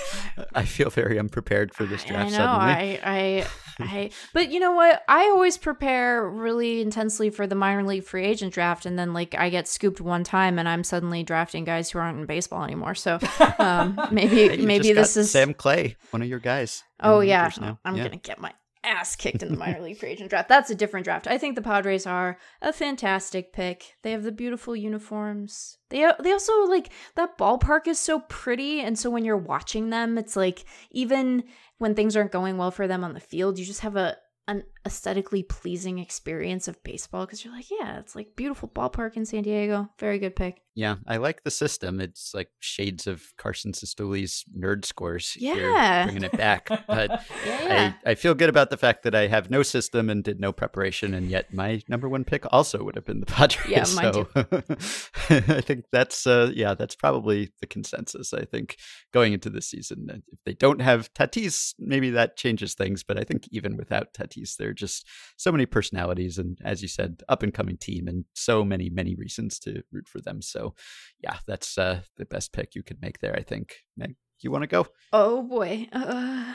I 0.55 0.65
feel 0.65 0.91
very 0.91 1.19
unprepared 1.19 1.75
for 1.75 1.85
this 1.85 2.05
draft. 2.05 2.33
I 2.33 2.39
know. 2.39 2.47
I, 2.47 3.01
I, 3.05 3.47
I. 3.81 4.11
But 4.33 4.53
you 4.53 4.61
know 4.61 4.73
what? 4.73 5.03
I 5.09 5.25
always 5.25 5.59
prepare 5.59 6.29
really 6.29 6.81
intensely 6.81 7.31
for 7.31 7.47
the 7.47 7.55
minor 7.55 7.83
league 7.83 8.05
free 8.05 8.25
agent 8.25 8.55
draft, 8.55 8.87
and 8.87 8.99
then 8.99 9.13
like 9.13 9.35
I 9.35 9.51
get 9.51 9.67
scooped 9.67 10.01
one 10.01 10.23
time, 10.23 10.59
and 10.59 10.69
I'm 10.69 10.85
suddenly 10.85 11.25
drafting 11.25 11.65
guys 11.65 11.91
who 11.91 11.99
aren't 11.99 12.21
in 12.21 12.27
baseball 12.27 12.63
anymore. 12.63 12.95
So 12.95 13.19
um, 13.59 13.99
maybe 14.13 14.65
maybe 14.65 14.93
this 14.93 15.17
is 15.17 15.31
Sam 15.31 15.55
Clay, 15.55 15.97
one 16.11 16.23
of 16.23 16.29
your 16.29 16.41
guys. 16.41 16.85
Oh 17.01 17.21
yeah, 17.21 17.51
I'm 17.85 17.97
yeah. 17.97 18.05
gonna 18.05 18.17
get 18.17 18.41
my 18.41 18.53
ass 18.85 19.17
kicked 19.17 19.43
in 19.43 19.51
the 19.51 19.59
minor 19.59 19.81
league 19.81 19.97
free 19.97 20.09
agent 20.13 20.31
draft. 20.31 20.49
That's 20.49 20.71
a 20.71 20.75
different 20.75 21.05
draft. 21.05 21.27
I 21.27 21.39
think 21.39 21.55
the 21.55 21.63
Padres 21.63 22.07
are 22.07 22.39
a 22.61 22.73
fantastic 22.73 23.53
pick. 23.53 23.97
They 24.03 24.13
have 24.13 24.23
the 24.23 24.33
beautiful 24.33 24.75
uniforms. 24.75 25.79
They 25.91 26.05
uh, 26.05 26.15
they 26.21 26.33
also 26.33 26.65
like 26.65 26.91
that 27.15 27.39
ballpark 27.39 27.87
is 27.87 27.99
so 27.99 28.21
pretty 28.21 28.81
and 28.81 28.99
so 28.99 29.11
when 29.11 29.25
you're 29.25 29.37
watching 29.37 29.91
them 29.91 30.17
it's 30.19 30.37
like 30.37 30.65
even 30.91 31.45
when 31.79 31.95
things 31.95 32.17
aren't 32.17 32.33
going 32.33 32.57
well 32.57 32.71
for 32.71 32.87
them 32.87 33.05
on 33.05 33.13
the 33.13 33.21
field, 33.21 33.59
you 33.59 33.65
just 33.65 33.81
have 33.81 33.97
a 33.97 34.17
an 34.49 34.65
aesthetically 34.85 35.43
pleasing 35.43 35.99
experience 35.99 36.69
of 36.69 36.83
baseball 36.83 37.25
because 37.25 37.45
you're 37.45 37.55
like, 37.55 37.71
yeah, 37.71 37.99
it's 37.99 38.17
like 38.17 38.37
beautiful 38.37 38.69
ballpark 38.69 39.17
in 39.17 39.25
San 39.25 39.43
Diego. 39.43 39.89
Very 39.99 40.19
good 40.19 40.37
pick. 40.37 40.63
Yeah, 40.75 40.97
I 41.07 41.19
like 41.19 41.45
the 41.45 41.51
system. 41.51 42.01
It's 42.01 42.33
like 42.33 42.49
shades 42.61 43.07
of 43.07 43.23
Carson 43.37 43.75
Cistulli's 43.75 44.45
nerd 44.59 44.87
scores. 44.87 45.37
Yeah, 45.39 46.05
bringing 46.05 46.25
it 46.25 46.33
back. 46.33 46.69
But 46.87 47.23
yeah. 47.47 47.93
I, 48.07 48.13
I 48.13 48.15
feel 48.15 48.35
good 48.35 48.49
about 48.49 48.71
the 48.71 48.79
fact 48.79 49.03
that 49.03 49.15
I 49.15 49.27
have 49.27 49.51
no 49.51 49.63
system 49.63 50.09
and 50.09 50.25
did 50.25 50.41
no 50.41 50.51
preparation, 50.51 51.13
and 51.13 51.29
yet 51.29 51.53
my 51.53 51.83
number 51.89 52.09
one 52.09 52.25
pick 52.25 52.45
also 52.51 52.83
would 52.85 52.97
have 52.97 53.05
been 53.05 53.21
the 53.21 53.27
Padres. 53.33 53.69
Yeah, 53.69 53.85
mine 53.95 54.13
so 54.15 54.29
I 55.55 55.61
think 55.61 55.85
that's 55.93 56.27
uh, 56.27 56.51
yeah, 56.55 56.73
that's 56.73 56.97
probably 56.97 57.53
the 57.61 57.67
consensus. 57.67 58.33
I 58.33 58.47
think 58.47 58.77
going 59.13 59.35
into 59.35 59.51
this 59.51 59.69
season, 59.69 60.23
if 60.33 60.39
they 60.47 60.55
don't 60.55 60.81
have 60.81 61.13
Tatis, 61.13 61.75
maybe 61.79 62.11
that 62.11 62.39
changes 62.39 62.73
things. 62.73 63.03
But 63.03 63.19
I 63.19 63.25
think 63.25 63.47
even 63.51 63.77
without 63.77 64.15
Tatis, 64.15 64.57
they're 64.57 64.72
just 64.73 65.07
so 65.37 65.53
many 65.53 65.67
personalities, 65.67 66.39
and 66.39 66.59
as 66.65 66.83
you 66.83 66.89
said, 66.89 67.23
up 67.29 67.43
and 67.43 67.55
coming 67.55 67.77
team, 67.77 68.09
and 68.09 68.25
so 68.35 68.65
many 68.65 68.91
many 68.91 69.15
reasons 69.15 69.59
to 69.61 69.83
root 69.91 70.09
for 70.09 70.21
them. 70.21 70.43
So 70.43 70.75
yeah, 71.23 71.39
that's 71.47 71.79
uh, 71.79 72.01
the 72.17 72.25
best 72.25 72.53
pick 72.53 72.75
you 72.75 72.83
could 72.83 73.01
make 73.01 73.21
there, 73.21 73.35
I 73.37 73.43
think. 73.43 73.77
Meg, 73.97 74.17
you 74.41 74.51
want 74.51 74.63
to 74.63 74.69
go? 74.69 74.87
Oh 75.13 75.43
boy. 75.43 75.89
Uh, 75.93 76.55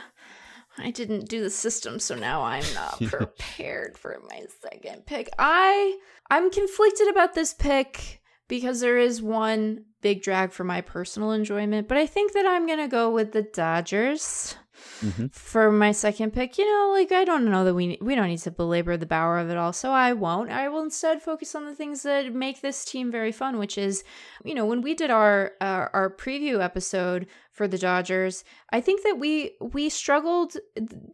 I 0.78 0.90
didn't 0.90 1.28
do 1.28 1.42
the 1.42 1.50
system, 1.50 1.98
so 1.98 2.14
now 2.14 2.42
I'm 2.42 2.64
not 2.74 3.00
prepared 3.06 3.98
for 3.98 4.20
my 4.28 4.44
second 4.62 5.06
pick. 5.06 5.28
I 5.38 5.98
I'm 6.30 6.50
conflicted 6.50 7.08
about 7.08 7.34
this 7.34 7.54
pick 7.54 8.20
because 8.48 8.80
there 8.80 8.98
is 8.98 9.20
one 9.20 9.84
big 10.00 10.22
drag 10.22 10.52
for 10.52 10.64
my 10.64 10.80
personal 10.80 11.32
enjoyment, 11.32 11.88
but 11.88 11.98
I 11.98 12.06
think 12.06 12.32
that 12.32 12.46
I'm 12.46 12.66
gonna 12.66 12.88
go 12.88 13.10
with 13.10 13.32
the 13.32 13.42
Dodgers. 13.42 14.56
Mm-hmm. 15.00 15.26
For 15.28 15.70
my 15.70 15.92
second 15.92 16.32
pick, 16.32 16.58
you 16.58 16.64
know, 16.64 16.90
like 16.92 17.12
I 17.12 17.24
don't 17.24 17.44
know 17.44 17.64
that 17.64 17.74
we 17.74 17.98
we 18.00 18.14
don't 18.14 18.28
need 18.28 18.40
to 18.40 18.50
belabor 18.50 18.96
the 18.96 19.06
Bauer 19.06 19.38
of 19.38 19.48
it 19.48 19.56
all, 19.56 19.72
so 19.72 19.92
I 19.92 20.12
won't. 20.12 20.50
I 20.50 20.68
will 20.68 20.82
instead 20.82 21.22
focus 21.22 21.54
on 21.54 21.66
the 21.66 21.74
things 21.74 22.02
that 22.02 22.34
make 22.34 22.60
this 22.60 22.84
team 22.84 23.10
very 23.10 23.30
fun, 23.30 23.58
which 23.58 23.78
is, 23.78 24.02
you 24.44 24.54
know, 24.54 24.66
when 24.66 24.82
we 24.82 24.94
did 24.94 25.10
our 25.10 25.52
uh, 25.60 25.86
our 25.92 26.10
preview 26.10 26.62
episode 26.62 27.26
for 27.58 27.68
the 27.68 27.76
Dodgers. 27.76 28.44
I 28.72 28.80
think 28.80 29.02
that 29.02 29.18
we 29.18 29.56
we 29.60 29.88
struggled 29.88 30.56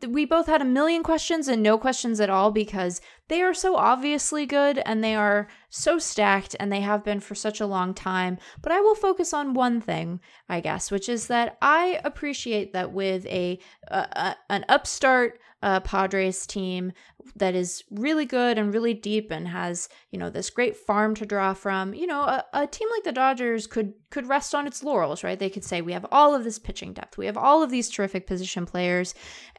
we 0.07 0.26
both 0.26 0.46
had 0.46 0.61
a 0.61 0.66
million 0.66 1.02
questions 1.02 1.48
and 1.48 1.62
no 1.62 1.78
questions 1.78 2.20
at 2.20 2.28
all 2.28 2.50
because 2.52 3.00
they 3.28 3.40
are 3.40 3.54
so 3.54 3.76
obviously 3.76 4.44
good 4.44 4.78
and 4.85 5.02
they 5.02 5.14
are 5.14 5.48
so 5.70 5.98
stacked 5.98 6.54
and 6.61 6.70
they 6.70 6.83
have 6.83 7.02
been 7.02 7.20
for 7.20 7.35
such 7.35 7.61
a 7.61 7.66
long 7.66 7.94
time. 7.94 8.37
But 8.61 8.72
I 8.72 8.80
will 8.80 8.94
focus 8.94 9.33
on 9.33 9.54
one 9.54 9.80
thing, 9.80 10.20
I 10.46 10.61
guess, 10.61 10.90
which 10.90 11.09
is 11.09 11.28
that 11.28 11.57
I 11.62 11.98
appreciate 12.04 12.74
that 12.74 12.92
with 12.92 13.24
a, 13.26 13.59
a, 13.88 13.96
a 13.96 14.37
an 14.50 14.66
upstart 14.68 15.40
uh, 15.62 15.80
Padres 15.80 16.46
team 16.46 16.92
that 17.37 17.55
is 17.55 17.85
really 17.91 18.25
good 18.25 18.59
and 18.59 18.73
really 18.73 18.95
deep 18.95 19.31
and 19.31 19.49
has, 19.49 19.89
you 20.11 20.19
know, 20.19 20.31
this 20.31 20.51
great 20.51 20.77
farm 20.77 21.15
to 21.17 21.27
draw 21.27 21.55
from, 21.55 21.95
you 21.95 22.07
know, 22.07 22.23
a, 22.23 22.45
a 22.53 22.67
team 22.67 22.89
like 22.91 23.05
the 23.05 23.13
Dodgers 23.13 23.67
could 23.67 23.95
could 24.11 24.29
rest 24.29 24.55
on 24.55 24.67
its 24.67 24.85
laurels, 24.85 25.25
right? 25.25 25.41
They 25.41 25.51
could 25.51 25.65
say 25.65 25.81
we 25.81 25.93
have 25.93 26.07
all 26.13 26.37
of 26.37 26.45
this 26.45 26.59
pitching 26.59 26.93
depth. 26.93 27.19
We 27.19 27.27
have 27.27 27.37
all 27.37 27.65
of 27.65 27.71
these 27.71 27.91
terrific 27.91 28.29
position 28.29 28.65
players. 28.65 29.13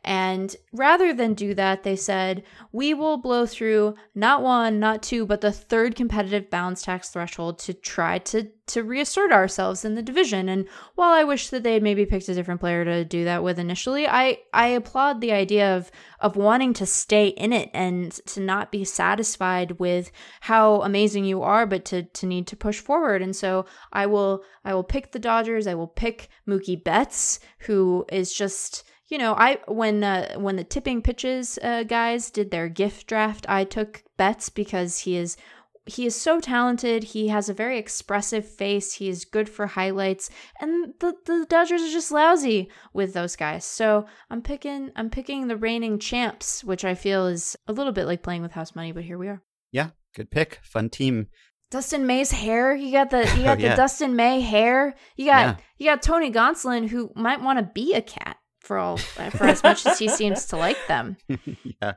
And 0.06 0.56
rather 0.72 1.14
than 1.14 1.34
do 1.34 1.54
that, 1.56 1.84
they 1.84 1.98
said, 1.98 2.44
we 2.72 2.94
will 2.94 3.18
blow 3.18 3.46
through 3.46 3.96
not 4.14 4.42
one, 4.42 4.80
not 4.80 5.04
two, 5.04 5.26
but 5.26 5.42
the 5.42 5.52
third 5.52 5.96
competitive 5.96 6.50
balance 6.50 6.84
tax 6.84 7.10
threshold 7.10 7.60
to 7.60 7.74
try 7.74 8.20
to 8.20 8.50
to 8.68 8.82
reassert 8.82 9.32
ourselves 9.32 9.86
in 9.86 9.94
the 9.94 10.02
division. 10.02 10.50
And 10.50 10.68
while 10.96 11.12
I 11.12 11.24
wish 11.24 11.50
that 11.50 11.62
they 11.62 11.74
had 11.74 11.84
maybe 11.84 12.06
picked 12.06 12.30
a 12.30 12.34
different 12.34 12.60
player 12.60 12.84
to 12.84 13.06
do 13.06 13.24
that 13.26 13.44
with 13.44 13.60
initially, 13.60 14.08
I 14.08 14.40
I 14.54 14.68
applaud 14.68 15.22
the 15.22 15.34
idea 15.34 15.76
of 15.76 15.92
of 16.20 16.36
wanting 16.36 16.74
to 16.74 16.86
stay 16.86 17.28
in 17.28 17.54
it 17.54 17.70
and 17.74 18.12
to 18.28 18.40
not 18.40 18.72
be 18.72 18.84
satisfied 18.84 19.80
with 19.80 20.12
how 20.42 20.82
amazing 20.82 21.26
you 21.26 21.42
are, 21.42 21.66
but 21.66 21.86
to 21.86 22.04
to 22.04 22.26
need 22.26 22.48
to 22.48 22.56
push 22.56 22.80
forward. 22.80 23.22
And 23.22 23.36
so 23.36 23.66
I 23.92 24.06
will 24.06 24.44
I 24.64 24.74
will 24.74 24.84
pick 24.84 25.12
the 25.12 25.20
Dodgers. 25.20 25.68
I 25.68 25.76
will 25.76 25.88
pick 25.88 26.30
Mookie 26.48 26.82
Betts, 26.82 27.40
who 27.60 28.06
is 28.12 28.34
just 28.34 28.84
you 29.08 29.20
know, 29.20 29.36
I 29.36 29.60
when 29.68 30.04
uh, 30.04 30.34
when 30.38 30.56
the 30.56 30.64
tipping 30.64 31.02
pitches 31.02 31.60
uh, 31.62 31.84
guys 31.84 32.32
did 32.32 32.50
their 32.50 32.70
gift 32.70 33.08
draft, 33.08 33.46
I 33.48 33.64
took 33.64 34.04
Betts 34.18 34.50
because 34.50 35.00
he 35.00 35.16
is 35.16 35.38
he 35.88 36.06
is 36.06 36.16
so 36.16 36.40
talented. 36.40 37.04
He 37.04 37.28
has 37.28 37.48
a 37.48 37.54
very 37.54 37.78
expressive 37.78 38.48
face. 38.48 38.94
He 38.94 39.08
is 39.10 39.24
good 39.26 39.48
for 39.48 39.68
highlights, 39.68 40.30
and 40.60 40.94
the 41.00 41.14
the 41.26 41.46
Dodgers 41.48 41.82
are 41.84 41.92
just 41.92 42.12
lousy 42.12 42.70
with 42.94 43.14
those 43.14 43.36
guys. 43.36 43.66
So 43.66 44.08
I'm 44.30 44.42
picking 44.42 44.92
I'm 44.96 45.10
picking 45.10 45.48
the 45.48 45.58
reigning 45.58 46.00
champs, 46.00 46.64
which 46.64 46.84
I 46.84 46.96
feel 46.96 47.28
is 47.28 47.56
a 47.68 47.74
little 47.74 47.94
bit 47.94 48.06
like 48.06 48.24
playing 48.24 48.42
with 48.42 48.52
house 48.54 48.76
money, 48.76 48.92
but 48.92 49.04
here 49.04 49.18
we 49.18 49.28
are. 49.28 49.42
Yeah, 49.72 49.90
good 50.16 50.32
pick. 50.32 50.60
Fun 50.64 50.90
team. 50.90 51.28
Dustin 51.72 52.06
May's 52.06 52.32
hair. 52.32 52.76
You 52.76 52.92
got 52.92 53.10
the 53.10 53.24
you 53.38 53.42
oh, 53.42 53.44
got 53.44 53.58
Oh, 53.58 53.62
yeah. 53.62 53.70
the 53.72 53.76
Dustin 53.76 54.16
May 54.16 54.40
hair. 54.42 54.96
You 55.18 55.26
got 55.26 55.40
Yeah. 55.46 55.56
you 55.78 55.86
got 55.86 56.02
Tony 56.02 56.32
Gonsolin 56.32 56.88
who 56.90 57.12
might 57.16 57.42
want 57.42 57.60
to 57.60 57.72
be 57.74 57.94
a 57.94 58.02
cat 58.02 58.38
for 58.66 58.78
all 58.78 58.98
for 58.98 59.44
as 59.46 59.62
much 59.64 59.86
as 59.86 60.00
he 60.00 60.08
seems 60.10 60.46
to 60.48 60.58
like 60.58 60.78
them. 60.88 61.18
yeah, 61.82 61.94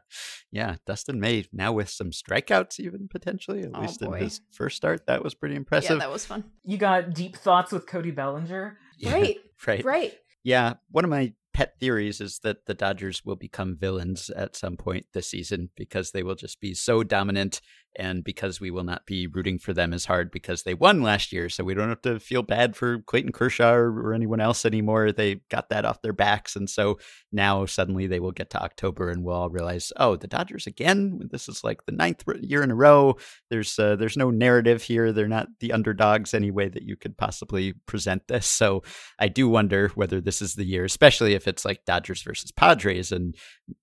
yeah. 0.52 0.76
Dustin 0.86 1.18
May 1.18 1.46
now 1.52 1.72
with 1.72 1.88
some 1.88 2.10
strikeouts, 2.10 2.78
even 2.78 3.08
potentially 3.08 3.62
at 3.62 3.70
Oh, 3.74 3.80
least 3.80 4.00
boy. 4.00 4.14
in 4.14 4.24
his 4.24 4.40
first 4.52 4.76
start. 4.76 5.06
That 5.06 5.24
was 5.24 5.34
pretty 5.34 5.56
impressive. 5.56 5.92
Yeah, 5.92 5.96
that 5.98 6.10
was 6.12 6.24
fun. 6.26 6.44
You 6.64 6.76
got 6.78 7.14
deep 7.14 7.36
thoughts 7.36 7.72
with 7.72 7.86
Cody 7.86 8.10
Bellinger. 8.10 8.78
Yeah, 8.98 9.12
Right. 9.14 9.36
right. 9.66 9.84
Right. 9.84 10.14
Yeah, 10.44 10.74
one 10.90 11.04
of 11.04 11.10
my 11.10 11.32
pet 11.52 11.74
theories 11.80 12.20
is 12.20 12.38
that 12.44 12.66
the 12.66 12.74
Dodgers 12.74 13.24
will 13.24 13.34
become 13.36 13.76
villains 13.76 14.30
at 14.30 14.54
some 14.54 14.76
point 14.76 15.06
this 15.12 15.28
season 15.28 15.70
because 15.76 16.12
they 16.12 16.22
will 16.22 16.36
just 16.36 16.60
be 16.60 16.72
so 16.74 17.02
dominant 17.02 17.60
and 17.98 18.22
because 18.22 18.60
we 18.60 18.70
will 18.70 18.84
not 18.84 19.04
be 19.06 19.26
rooting 19.26 19.58
for 19.58 19.72
them 19.72 19.92
as 19.92 20.04
hard 20.04 20.30
because 20.30 20.62
they 20.62 20.74
won 20.74 21.02
last 21.02 21.32
year. 21.32 21.48
So 21.48 21.64
we 21.64 21.74
don't 21.74 21.88
have 21.88 22.02
to 22.02 22.20
feel 22.20 22.42
bad 22.42 22.76
for 22.76 23.00
Clayton 23.00 23.32
Kershaw 23.32 23.72
or, 23.72 23.90
or 23.90 24.14
anyone 24.14 24.40
else 24.40 24.64
anymore. 24.64 25.12
They 25.12 25.40
got 25.50 25.68
that 25.70 25.84
off 25.84 26.02
their 26.02 26.12
backs. 26.12 26.56
And 26.56 26.70
so 26.70 26.98
now 27.32 27.66
suddenly 27.66 28.06
they 28.06 28.20
will 28.20 28.32
get 28.32 28.50
to 28.50 28.62
October 28.62 29.10
and 29.10 29.24
we'll 29.24 29.34
all 29.34 29.50
realize, 29.50 29.92
oh, 29.96 30.16
the 30.16 30.28
Dodgers 30.28 30.66
again? 30.66 31.28
This 31.30 31.48
is 31.48 31.64
like 31.64 31.84
the 31.86 31.92
ninth 31.92 32.24
year 32.40 32.62
in 32.62 32.70
a 32.70 32.74
row. 32.74 33.16
There's 33.50 33.78
uh, 33.78 33.96
there's 33.96 34.16
no 34.16 34.30
narrative 34.30 34.82
here. 34.82 35.12
They're 35.12 35.28
not 35.28 35.48
the 35.60 35.72
underdogs 35.72 36.34
any 36.34 36.50
way 36.50 36.68
that 36.68 36.84
you 36.84 36.96
could 36.96 37.16
possibly 37.16 37.74
present 37.86 38.28
this. 38.28 38.46
So 38.46 38.82
I 39.18 39.28
do 39.28 39.48
wonder 39.48 39.88
whether 39.94 40.20
this 40.20 40.40
is 40.40 40.54
the 40.54 40.64
year, 40.64 40.84
especially 40.84 41.34
if 41.34 41.48
it's 41.48 41.64
like 41.64 41.84
Dodgers 41.84 42.22
versus 42.22 42.52
Padres, 42.52 43.12
and 43.12 43.34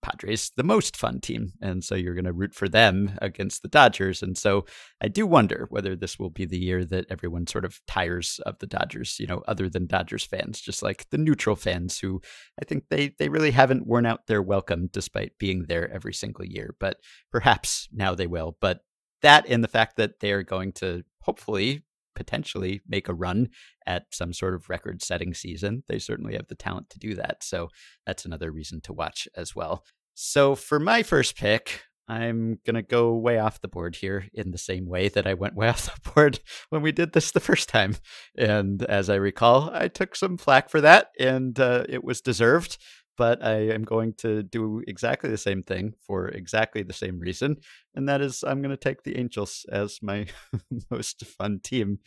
Padres 0.02 0.52
the 0.56 0.64
most 0.64 0.96
fun 0.96 1.20
team, 1.20 1.54
and 1.62 1.84
so 1.84 1.96
you're 1.96 2.14
going 2.14 2.26
to 2.26 2.34
root 2.34 2.54
for 2.54 2.68
them 2.68 3.18
against 3.22 3.62
the 3.62 3.68
Dodgers, 3.68 4.05
and 4.22 4.38
so 4.38 4.66
I 5.02 5.08
do 5.08 5.26
wonder 5.26 5.68
whether 5.70 5.96
this 5.96 6.20
will 6.20 6.30
be 6.30 6.46
the 6.46 6.58
year 6.58 6.86
that 6.86 7.06
everyone 7.10 7.48
sort 7.48 7.66
of 7.66 7.80
tires 7.88 8.40
of 8.46 8.60
the 8.60 8.68
Dodgers, 8.68 9.20
you 9.20 9.28
know, 9.28 9.44
other 9.48 9.70
than 9.70 9.88
Dodgers 9.88 10.24
fans, 10.24 10.62
just 10.62 10.84
like 10.84 11.10
the 11.10 11.18
neutral 11.18 11.56
fans 11.56 12.00
who 12.00 12.22
I 12.62 12.66
think 12.66 12.86
they 12.90 13.10
they 13.18 13.30
really 13.30 13.52
haven't 13.52 13.88
worn 13.88 14.06
out 14.06 14.28
their 14.28 14.42
welcome 14.42 14.90
despite 14.92 15.38
being 15.38 15.66
there 15.68 15.92
every 15.92 16.14
single 16.14 16.46
year, 16.46 16.76
but 16.80 16.98
perhaps 17.32 17.88
now 17.92 18.16
they 18.16 18.28
will, 18.28 18.58
but. 18.60 18.82
That 19.22 19.48
and 19.50 19.64
the 19.64 19.70
fact 19.70 19.96
that 19.96 20.20
they're 20.20 20.44
going 20.44 20.74
to 20.74 21.04
hopefully 21.22 21.84
potentially 22.16 22.82
make 22.88 23.08
a 23.08 23.14
run 23.14 23.50
at 23.86 24.06
some 24.12 24.34
sort 24.34 24.56
of 24.56 24.70
record 24.70 25.04
setting 25.04 25.34
season. 25.34 25.84
They 25.88 26.00
certainly 26.00 26.36
have 26.36 26.48
the 26.48 26.56
talent 26.56 26.90
to 26.92 27.00
do 27.00 27.14
that. 27.16 27.44
So 27.44 27.70
that's 28.06 28.26
another 28.26 28.52
reason 28.52 28.82
to 28.82 28.94
watch 28.94 29.28
as 29.36 29.56
well. 29.56 29.84
So 30.16 30.56
for 30.56 30.80
my 30.80 31.04
first 31.04 31.36
pick, 31.36 31.82
I'm 32.08 32.60
going 32.66 32.76
to 32.76 32.82
go 32.82 33.14
way 33.16 33.40
off 33.40 33.62
the 33.62 33.68
board 33.68 33.96
here 33.96 34.28
in 34.34 34.52
the 34.52 34.58
same 34.58 34.88
way 34.88 35.10
that 35.10 35.26
I 35.26 35.34
went 35.34 35.56
way 35.56 35.68
off 35.70 35.86
the 35.86 36.12
board 36.12 36.40
when 36.70 36.82
we 36.82 36.92
did 36.92 37.14
this 37.14 37.32
the 37.32 37.40
first 37.40 37.70
time. 37.70 37.96
And 38.38 38.84
as 38.84 39.10
I 39.10 39.16
recall, 39.16 39.70
I 39.74 39.88
took 39.88 40.16
some 40.16 40.38
flack 40.38 40.70
for 40.70 40.82
that 40.82 41.12
and 41.20 41.60
uh, 41.60 41.86
it 41.90 42.04
was 42.04 42.22
deserved. 42.22 42.78
But 43.18 43.42
I 43.42 43.70
am 43.70 43.84
going 43.84 44.14
to 44.18 44.44
do 44.44 44.84
exactly 44.86 45.30
the 45.30 45.38
same 45.38 45.64
thing 45.64 45.94
for 46.06 46.28
exactly 46.28 46.84
the 46.84 46.92
same 46.92 47.18
reason. 47.18 47.56
And 47.96 48.10
that 48.10 48.20
is, 48.20 48.44
I'm 48.44 48.62
going 48.62 48.76
to 48.76 48.78
take 48.78 49.04
the 49.04 49.18
Angels 49.18 49.66
as 49.72 50.00
my 50.02 50.26
most 50.92 51.26
fun 51.26 51.62
team. 51.64 52.00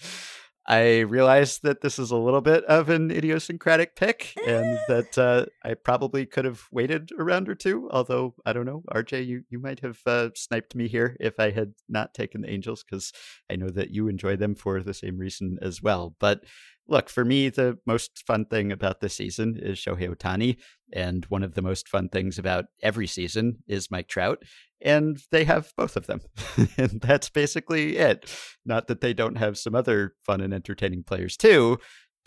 I 0.71 1.01
realize 1.01 1.61
that 1.61 1.81
this 1.81 1.99
is 1.99 2.11
a 2.11 2.17
little 2.17 2.43
bit 2.43 2.63
of 2.65 2.91
an 2.91 3.11
idiosyncratic 3.11 3.97
pick 3.97 4.35
and 4.47 4.79
that 4.89 5.17
uh, 5.17 5.47
I 5.65 5.73
probably 5.73 6.27
could 6.27 6.45
have 6.45 6.65
waited 6.71 7.11
a 7.19 7.25
round 7.25 7.49
or 7.49 7.55
two. 7.55 7.89
Although, 7.91 8.35
I 8.45 8.53
don't 8.53 8.67
know, 8.67 8.83
RJ, 8.93 9.27
you, 9.27 9.45
you 9.49 9.59
might 9.59 9.81
have 9.81 9.99
uh, 10.05 10.29
sniped 10.35 10.75
me 10.75 10.87
here 10.87 11.17
if 11.21 11.41
I 11.41 11.53
had 11.53 11.73
not 11.89 12.13
taken 12.13 12.43
the 12.43 12.51
Angels 12.51 12.85
because 12.85 13.15
I 13.51 13.57
know 13.57 13.71
that 13.71 13.93
you 13.93 14.09
enjoy 14.09 14.37
them 14.37 14.55
for 14.55 14.83
the 14.83 14.93
same 14.93 15.17
reason 15.17 15.59
as 15.63 15.83
well. 15.83 16.15
But 16.21 16.45
look, 16.89 17.09
for 17.09 17.25
me, 17.25 17.49
the 17.49 17.79
most 17.87 18.25
fun 18.27 18.47
thing 18.47 18.73
about 18.73 19.01
this 19.01 19.15
season 19.15 19.59
is 19.61 19.79
Shohei 19.79 20.15
Ohtani. 20.15 20.57
And 20.93 21.25
one 21.27 21.43
of 21.43 21.55
the 21.55 21.63
most 21.63 21.89
fun 21.89 22.09
things 22.09 22.39
about 22.39 22.67
every 22.83 23.07
season 23.07 23.59
is 23.67 23.91
Mike 23.91 24.09
Trout. 24.09 24.43
And 24.81 25.19
they 25.31 25.45
have 25.45 25.73
both 25.77 25.97
of 25.97 26.07
them. 26.07 26.21
and 26.79 27.01
that's 27.01 27.29
basically 27.29 27.97
it. 27.99 28.33
Not 28.65 28.87
that 28.87 29.01
they 29.01 29.13
don't 29.13 29.37
have 29.37 29.59
some 29.59 29.75
other 29.75 30.15
fun 30.25 30.41
and 30.41 30.55
entertaining 30.55 31.03
players 31.03 31.37
too, 31.37 31.79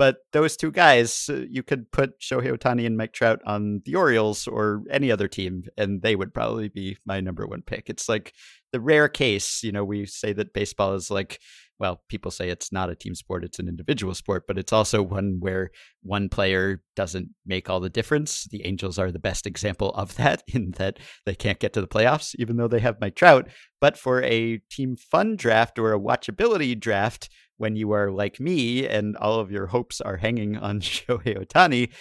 but 0.01 0.17
those 0.33 0.57
two 0.57 0.71
guys, 0.71 1.29
uh, 1.29 1.43
you 1.49 1.63
could 1.63 1.91
put 1.91 2.19
Shohei 2.19 2.57
Ohtani 2.57 2.87
and 2.87 2.97
Mike 2.97 3.13
Trout 3.13 3.39
on 3.45 3.81
the 3.85 3.95
Orioles 3.95 4.47
or 4.47 4.81
any 4.89 5.11
other 5.11 5.27
team, 5.27 5.63
and 5.77 6.01
they 6.01 6.15
would 6.15 6.33
probably 6.33 6.69
be 6.69 6.97
my 7.05 7.19
number 7.19 7.45
one 7.45 7.61
pick. 7.61 7.89
It's 7.89 8.09
like 8.09 8.33
the 8.71 8.79
rare 8.79 9.07
case, 9.07 9.61
you 9.63 9.71
know, 9.71 9.83
we 9.83 10.07
say 10.07 10.33
that 10.33 10.53
baseball 10.53 10.95
is 10.95 11.11
like, 11.11 11.39
well, 11.81 11.99
people 12.09 12.29
say 12.29 12.47
it's 12.47 12.71
not 12.71 12.91
a 12.91 12.95
team 12.95 13.15
sport, 13.15 13.43
it's 13.43 13.57
an 13.57 13.67
individual 13.67 14.13
sport, 14.13 14.43
but 14.47 14.59
it's 14.59 14.71
also 14.71 15.01
one 15.01 15.37
where 15.39 15.71
one 16.03 16.29
player 16.29 16.83
doesn't 16.95 17.29
make 17.43 17.71
all 17.71 17.79
the 17.79 17.89
difference. 17.89 18.47
The 18.51 18.63
Angels 18.67 18.99
are 18.99 19.11
the 19.11 19.17
best 19.17 19.47
example 19.47 19.89
of 19.95 20.15
that, 20.17 20.43
in 20.47 20.71
that 20.77 20.99
they 21.25 21.33
can't 21.33 21.59
get 21.59 21.73
to 21.73 21.81
the 21.81 21.87
playoffs, 21.87 22.35
even 22.37 22.57
though 22.57 22.67
they 22.67 22.81
have 22.81 23.01
Mike 23.01 23.15
Trout. 23.15 23.47
But 23.79 23.97
for 23.97 24.21
a 24.21 24.59
team 24.69 24.95
fun 24.95 25.35
draft 25.35 25.79
or 25.79 25.91
a 25.91 25.99
watchability 25.99 26.79
draft, 26.79 27.29
when 27.57 27.75
you 27.75 27.91
are 27.93 28.11
like 28.11 28.39
me 28.39 28.87
and 28.87 29.17
all 29.17 29.39
of 29.39 29.51
your 29.51 29.65
hopes 29.67 29.99
are 30.01 30.17
hanging 30.17 30.57
on 30.57 30.79
Shohei 30.81 31.35
Ohtani, 31.35 31.91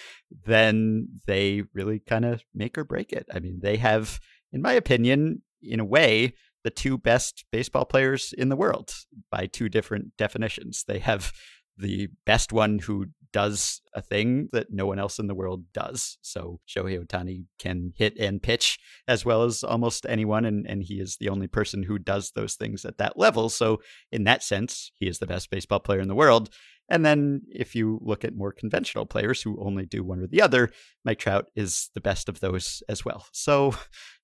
then 0.44 1.08
they 1.26 1.62
really 1.72 2.00
kind 2.00 2.26
of 2.26 2.42
make 2.54 2.76
or 2.76 2.84
break 2.84 3.12
it. 3.12 3.26
I 3.32 3.38
mean, 3.38 3.60
they 3.62 3.78
have, 3.78 4.20
in 4.52 4.60
my 4.60 4.74
opinion, 4.74 5.40
in 5.62 5.80
a 5.80 5.84
way, 5.86 6.34
the 6.64 6.70
two 6.70 6.98
best 6.98 7.44
baseball 7.50 7.84
players 7.84 8.34
in 8.36 8.48
the 8.48 8.56
world 8.56 8.92
by 9.30 9.46
two 9.46 9.68
different 9.68 10.16
definitions. 10.16 10.84
They 10.86 10.98
have 10.98 11.32
the 11.76 12.08
best 12.26 12.52
one 12.52 12.78
who 12.80 13.06
does 13.32 13.80
a 13.94 14.02
thing 14.02 14.48
that 14.52 14.72
no 14.72 14.86
one 14.86 14.98
else 14.98 15.18
in 15.18 15.28
the 15.28 15.34
world 15.34 15.64
does. 15.72 16.18
So 16.20 16.60
Shohei 16.68 17.02
Ohtani 17.02 17.44
can 17.58 17.92
hit 17.96 18.18
and 18.18 18.42
pitch 18.42 18.78
as 19.06 19.24
well 19.24 19.44
as 19.44 19.62
almost 19.62 20.04
anyone, 20.08 20.44
and, 20.44 20.66
and 20.68 20.82
he 20.82 20.94
is 20.94 21.16
the 21.16 21.28
only 21.28 21.46
person 21.46 21.84
who 21.84 21.98
does 21.98 22.32
those 22.32 22.54
things 22.54 22.84
at 22.84 22.98
that 22.98 23.18
level. 23.18 23.48
So 23.48 23.80
in 24.10 24.24
that 24.24 24.42
sense, 24.42 24.90
he 24.96 25.06
is 25.06 25.18
the 25.18 25.26
best 25.26 25.50
baseball 25.50 25.80
player 25.80 26.00
in 26.00 26.08
the 26.08 26.14
world. 26.14 26.50
And 26.88 27.06
then 27.06 27.42
if 27.48 27.76
you 27.76 28.00
look 28.02 28.24
at 28.24 28.34
more 28.34 28.50
conventional 28.52 29.06
players 29.06 29.40
who 29.40 29.62
only 29.64 29.86
do 29.86 30.02
one 30.02 30.20
or 30.20 30.26
the 30.26 30.42
other, 30.42 30.70
Mike 31.04 31.20
Trout 31.20 31.48
is 31.54 31.88
the 31.94 32.00
best 32.00 32.28
of 32.28 32.40
those 32.40 32.82
as 32.88 33.04
well. 33.04 33.26
So 33.32 33.76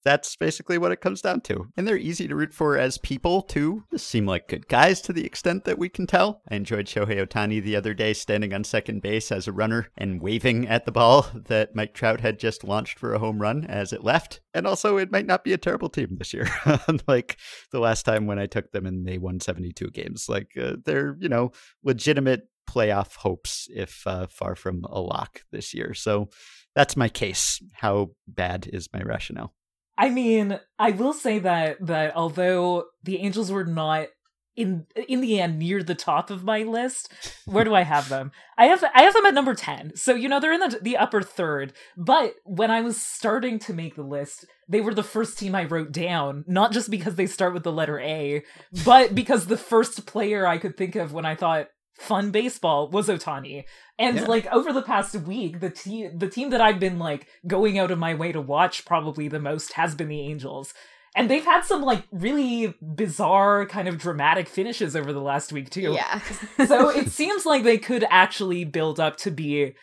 that's 0.07 0.37
basically 0.37 0.79
what 0.79 0.93
it 0.93 1.01
comes 1.01 1.21
down 1.21 1.41
to. 1.43 1.67
And 1.77 1.87
they're 1.87 1.97
easy 1.97 2.29
to 2.29 2.37
root 2.37 2.55
for 2.55 2.79
as 2.79 2.97
people, 2.97 3.43
too. 3.43 3.85
Seem 3.97 4.25
like 4.25 4.47
good 4.47 4.69
guys 4.69 5.01
to 5.03 5.13
the 5.13 5.27
extent 5.27 5.65
that 5.65 5.79
we 5.79 5.89
can 5.89 6.07
tell. 6.07 6.43
I 6.49 6.55
enjoyed 6.55 6.87
Shohei 6.87 7.27
Ohtani 7.27 7.61
the 7.61 7.75
other 7.75 7.93
day 7.93 8.13
standing 8.13 8.55
on 8.55 8.63
second 8.63 9.03
base 9.03 9.33
as 9.33 9.49
a 9.49 9.53
runner 9.53 9.89
and 9.99 10.23
waving 10.23 10.69
at 10.69 10.85
the 10.85 10.93
ball 10.93 11.27
that 11.35 11.75
Mike 11.75 11.93
Trout 11.93 12.21
had 12.21 12.39
just 12.39 12.63
launched 12.63 13.01
for 13.01 13.15
a 13.15 13.19
home 13.19 13.43
run 13.43 13.65
as 13.65 13.93
it 13.93 14.05
left. 14.05 14.41
And 14.55 14.67
also, 14.67 14.97
it 14.97 15.11
might 15.11 15.27
not 15.27 15.43
be 15.43 15.53
a 15.53 15.59
terrible 15.59 15.89
team 15.89 16.17
this 16.19 16.33
year, 16.33 16.49
unlike 16.87 17.37
the 17.73 17.81
last 17.81 18.05
time 18.05 18.27
when 18.27 18.39
I 18.39 18.47
took 18.47 18.71
them 18.71 18.87
and 18.87 19.07
they 19.07 19.19
won 19.19 19.41
72 19.41 19.91
games. 19.91 20.29
Like, 20.29 20.53
uh, 20.61 20.77
they're, 20.85 21.17
you 21.19 21.29
know, 21.29 21.51
legitimate 21.83 22.49
playoff 22.71 23.17
hopes, 23.17 23.69
if 23.75 24.07
uh, 24.07 24.27
far 24.31 24.55
from 24.55 24.85
a 24.85 25.01
lock 25.01 25.43
this 25.51 25.75
year. 25.75 25.95
So 25.95 26.29
that's 26.77 26.97
my 26.97 27.09
case. 27.09 27.61
How 27.75 28.11
bad 28.29 28.69
is 28.73 28.89
my 28.93 29.01
rationale? 29.03 29.53
I 29.99 30.11
mean, 30.11 30.61
I 30.79 30.91
will 30.91 31.13
say 31.13 31.39
that 31.41 31.85
that 31.87 32.17
although 32.17 32.85
the 33.03 33.19
Angels 33.19 33.51
were 33.51 33.65
not 33.65 34.09
in 34.57 34.87
in 35.09 35.21
the 35.21 35.39
end 35.41 35.59
near 35.59 35.83
the 35.83 35.95
top 35.95 36.31
of 36.31 36.43
my 36.43 36.63
list, 36.63 37.13
where 37.45 37.65
do 37.65 37.75
I 37.75 37.83
have 37.83 38.09
them? 38.09 38.33
I 38.57 38.67
have 38.67 38.83
I 38.95 39.03
have 39.03 39.15
them 39.15 39.27
at 39.27 39.35
number 39.35 39.55
10. 39.55 39.97
So, 39.97 40.15
you 40.15 40.29
know, 40.29 40.41
they're 40.41 40.53
in 40.53 40.61
the 40.61 40.79
the 40.81 40.97
upper 40.97 41.23
third. 41.23 41.75
But 41.97 42.35
when 42.45 42.71
I 42.71 42.81
was 42.81 43.01
starting 43.01 43.59
to 43.61 43.75
make 43.75 43.95
the 43.95 44.03
list, 44.03 44.47
they 44.69 44.81
were 44.81 44.95
the 44.95 45.03
first 45.03 45.39
team 45.39 45.55
I 45.55 45.65
wrote 45.65 45.93
down, 45.93 46.45
not 46.47 46.73
just 46.73 46.91
because 46.91 47.15
they 47.17 47.27
start 47.27 47.55
with 47.55 47.63
the 47.63 47.73
letter 47.73 48.01
A, 48.01 48.43
but 48.85 49.15
because 49.15 49.47
the 49.47 49.59
first 49.59 50.07
player 50.07 50.47
I 50.47 50.59
could 50.59 50.77
think 50.77 50.97
of 50.97 51.13
when 51.13 51.27
I 51.27 51.35
thought 51.35 51.69
fun 51.99 52.31
baseball 52.31 52.89
was 52.89 53.09
Ohtani. 53.09 53.65
And 53.99 54.17
Yeah. 54.17 54.25
like 54.25 54.47
over 54.49 54.73
the 54.73 54.83
past 54.83 55.15
week, 55.15 55.61
the 55.61 55.71
team 55.71 56.19
the 56.19 56.29
team 56.29 56.51
that 56.51 56.61
I've 56.61 56.79
been 56.81 56.99
like 56.99 57.27
going 57.47 57.79
out 57.79 57.91
of 57.91 57.99
my 57.99 58.15
way 58.15 58.33
to 58.33 58.41
watch 58.41 58.85
probably 58.85 59.29
the 59.29 59.41
most 59.41 59.73
has 59.75 59.95
been 59.95 60.09
the 60.09 60.21
Angels. 60.21 60.75
And 61.15 61.31
they've 61.31 61.45
had 61.45 61.63
some 61.63 61.81
like 61.83 62.05
really 62.13 62.75
bizarre 62.95 63.65
kind 63.65 63.89
of 63.89 63.97
dramatic 63.97 64.49
finishes 64.49 64.95
over 64.95 65.15
the 65.15 65.21
last 65.23 65.51
week 65.53 65.71
too. 65.71 65.93
Yeah. 65.95 66.21
so 66.67 66.91
it 66.91 67.09
seems 67.11 67.47
like 67.47 67.63
they 67.63 67.79
could 67.79 68.05
actually 68.11 68.65
build 68.65 69.01
up 69.01 69.17
to 69.19 69.31
be 69.31 69.75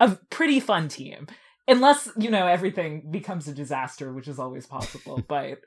a 0.00 0.16
pretty 0.30 0.58
fun 0.58 0.88
team. 0.88 1.28
Unless, 1.68 2.08
you 2.18 2.30
know, 2.30 2.48
everything 2.48 3.12
becomes 3.12 3.46
a 3.46 3.54
disaster, 3.54 4.12
which 4.12 4.26
is 4.26 4.40
always 4.40 4.66
possible. 4.66 5.22
But 5.28 5.60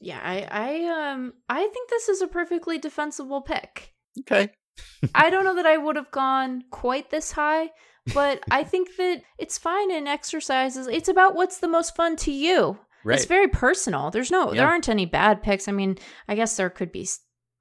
yeah, 0.00 0.20
I, 0.22 0.48
I 0.50 1.12
um 1.12 1.34
I 1.50 1.68
think 1.68 1.90
this 1.90 2.08
is 2.08 2.22
a 2.22 2.26
perfectly 2.26 2.78
defensible 2.78 3.42
pick. 3.42 3.92
Okay. 4.20 4.50
I 5.14 5.30
don't 5.30 5.44
know 5.44 5.54
that 5.56 5.66
I 5.66 5.76
would 5.76 5.96
have 5.96 6.10
gone 6.10 6.64
quite 6.70 7.10
this 7.10 7.32
high, 7.32 7.70
but 8.14 8.42
I 8.50 8.64
think 8.64 8.96
that 8.96 9.22
it's 9.38 9.58
fine 9.58 9.90
in 9.90 10.06
exercises. 10.06 10.86
It's 10.86 11.08
about 11.08 11.34
what's 11.34 11.58
the 11.58 11.68
most 11.68 11.96
fun 11.96 12.16
to 12.16 12.32
you. 12.32 12.78
Right. 13.04 13.16
It's 13.16 13.24
very 13.26 13.48
personal. 13.48 14.10
There's 14.10 14.30
no, 14.30 14.52
Yeah. 14.52 14.60
there 14.62 14.68
aren't 14.68 14.88
any 14.88 15.06
bad 15.06 15.42
picks. 15.42 15.68
I 15.68 15.72
mean, 15.72 15.96
I 16.28 16.34
guess 16.34 16.56
there 16.56 16.68
could 16.70 16.92
be 16.92 17.08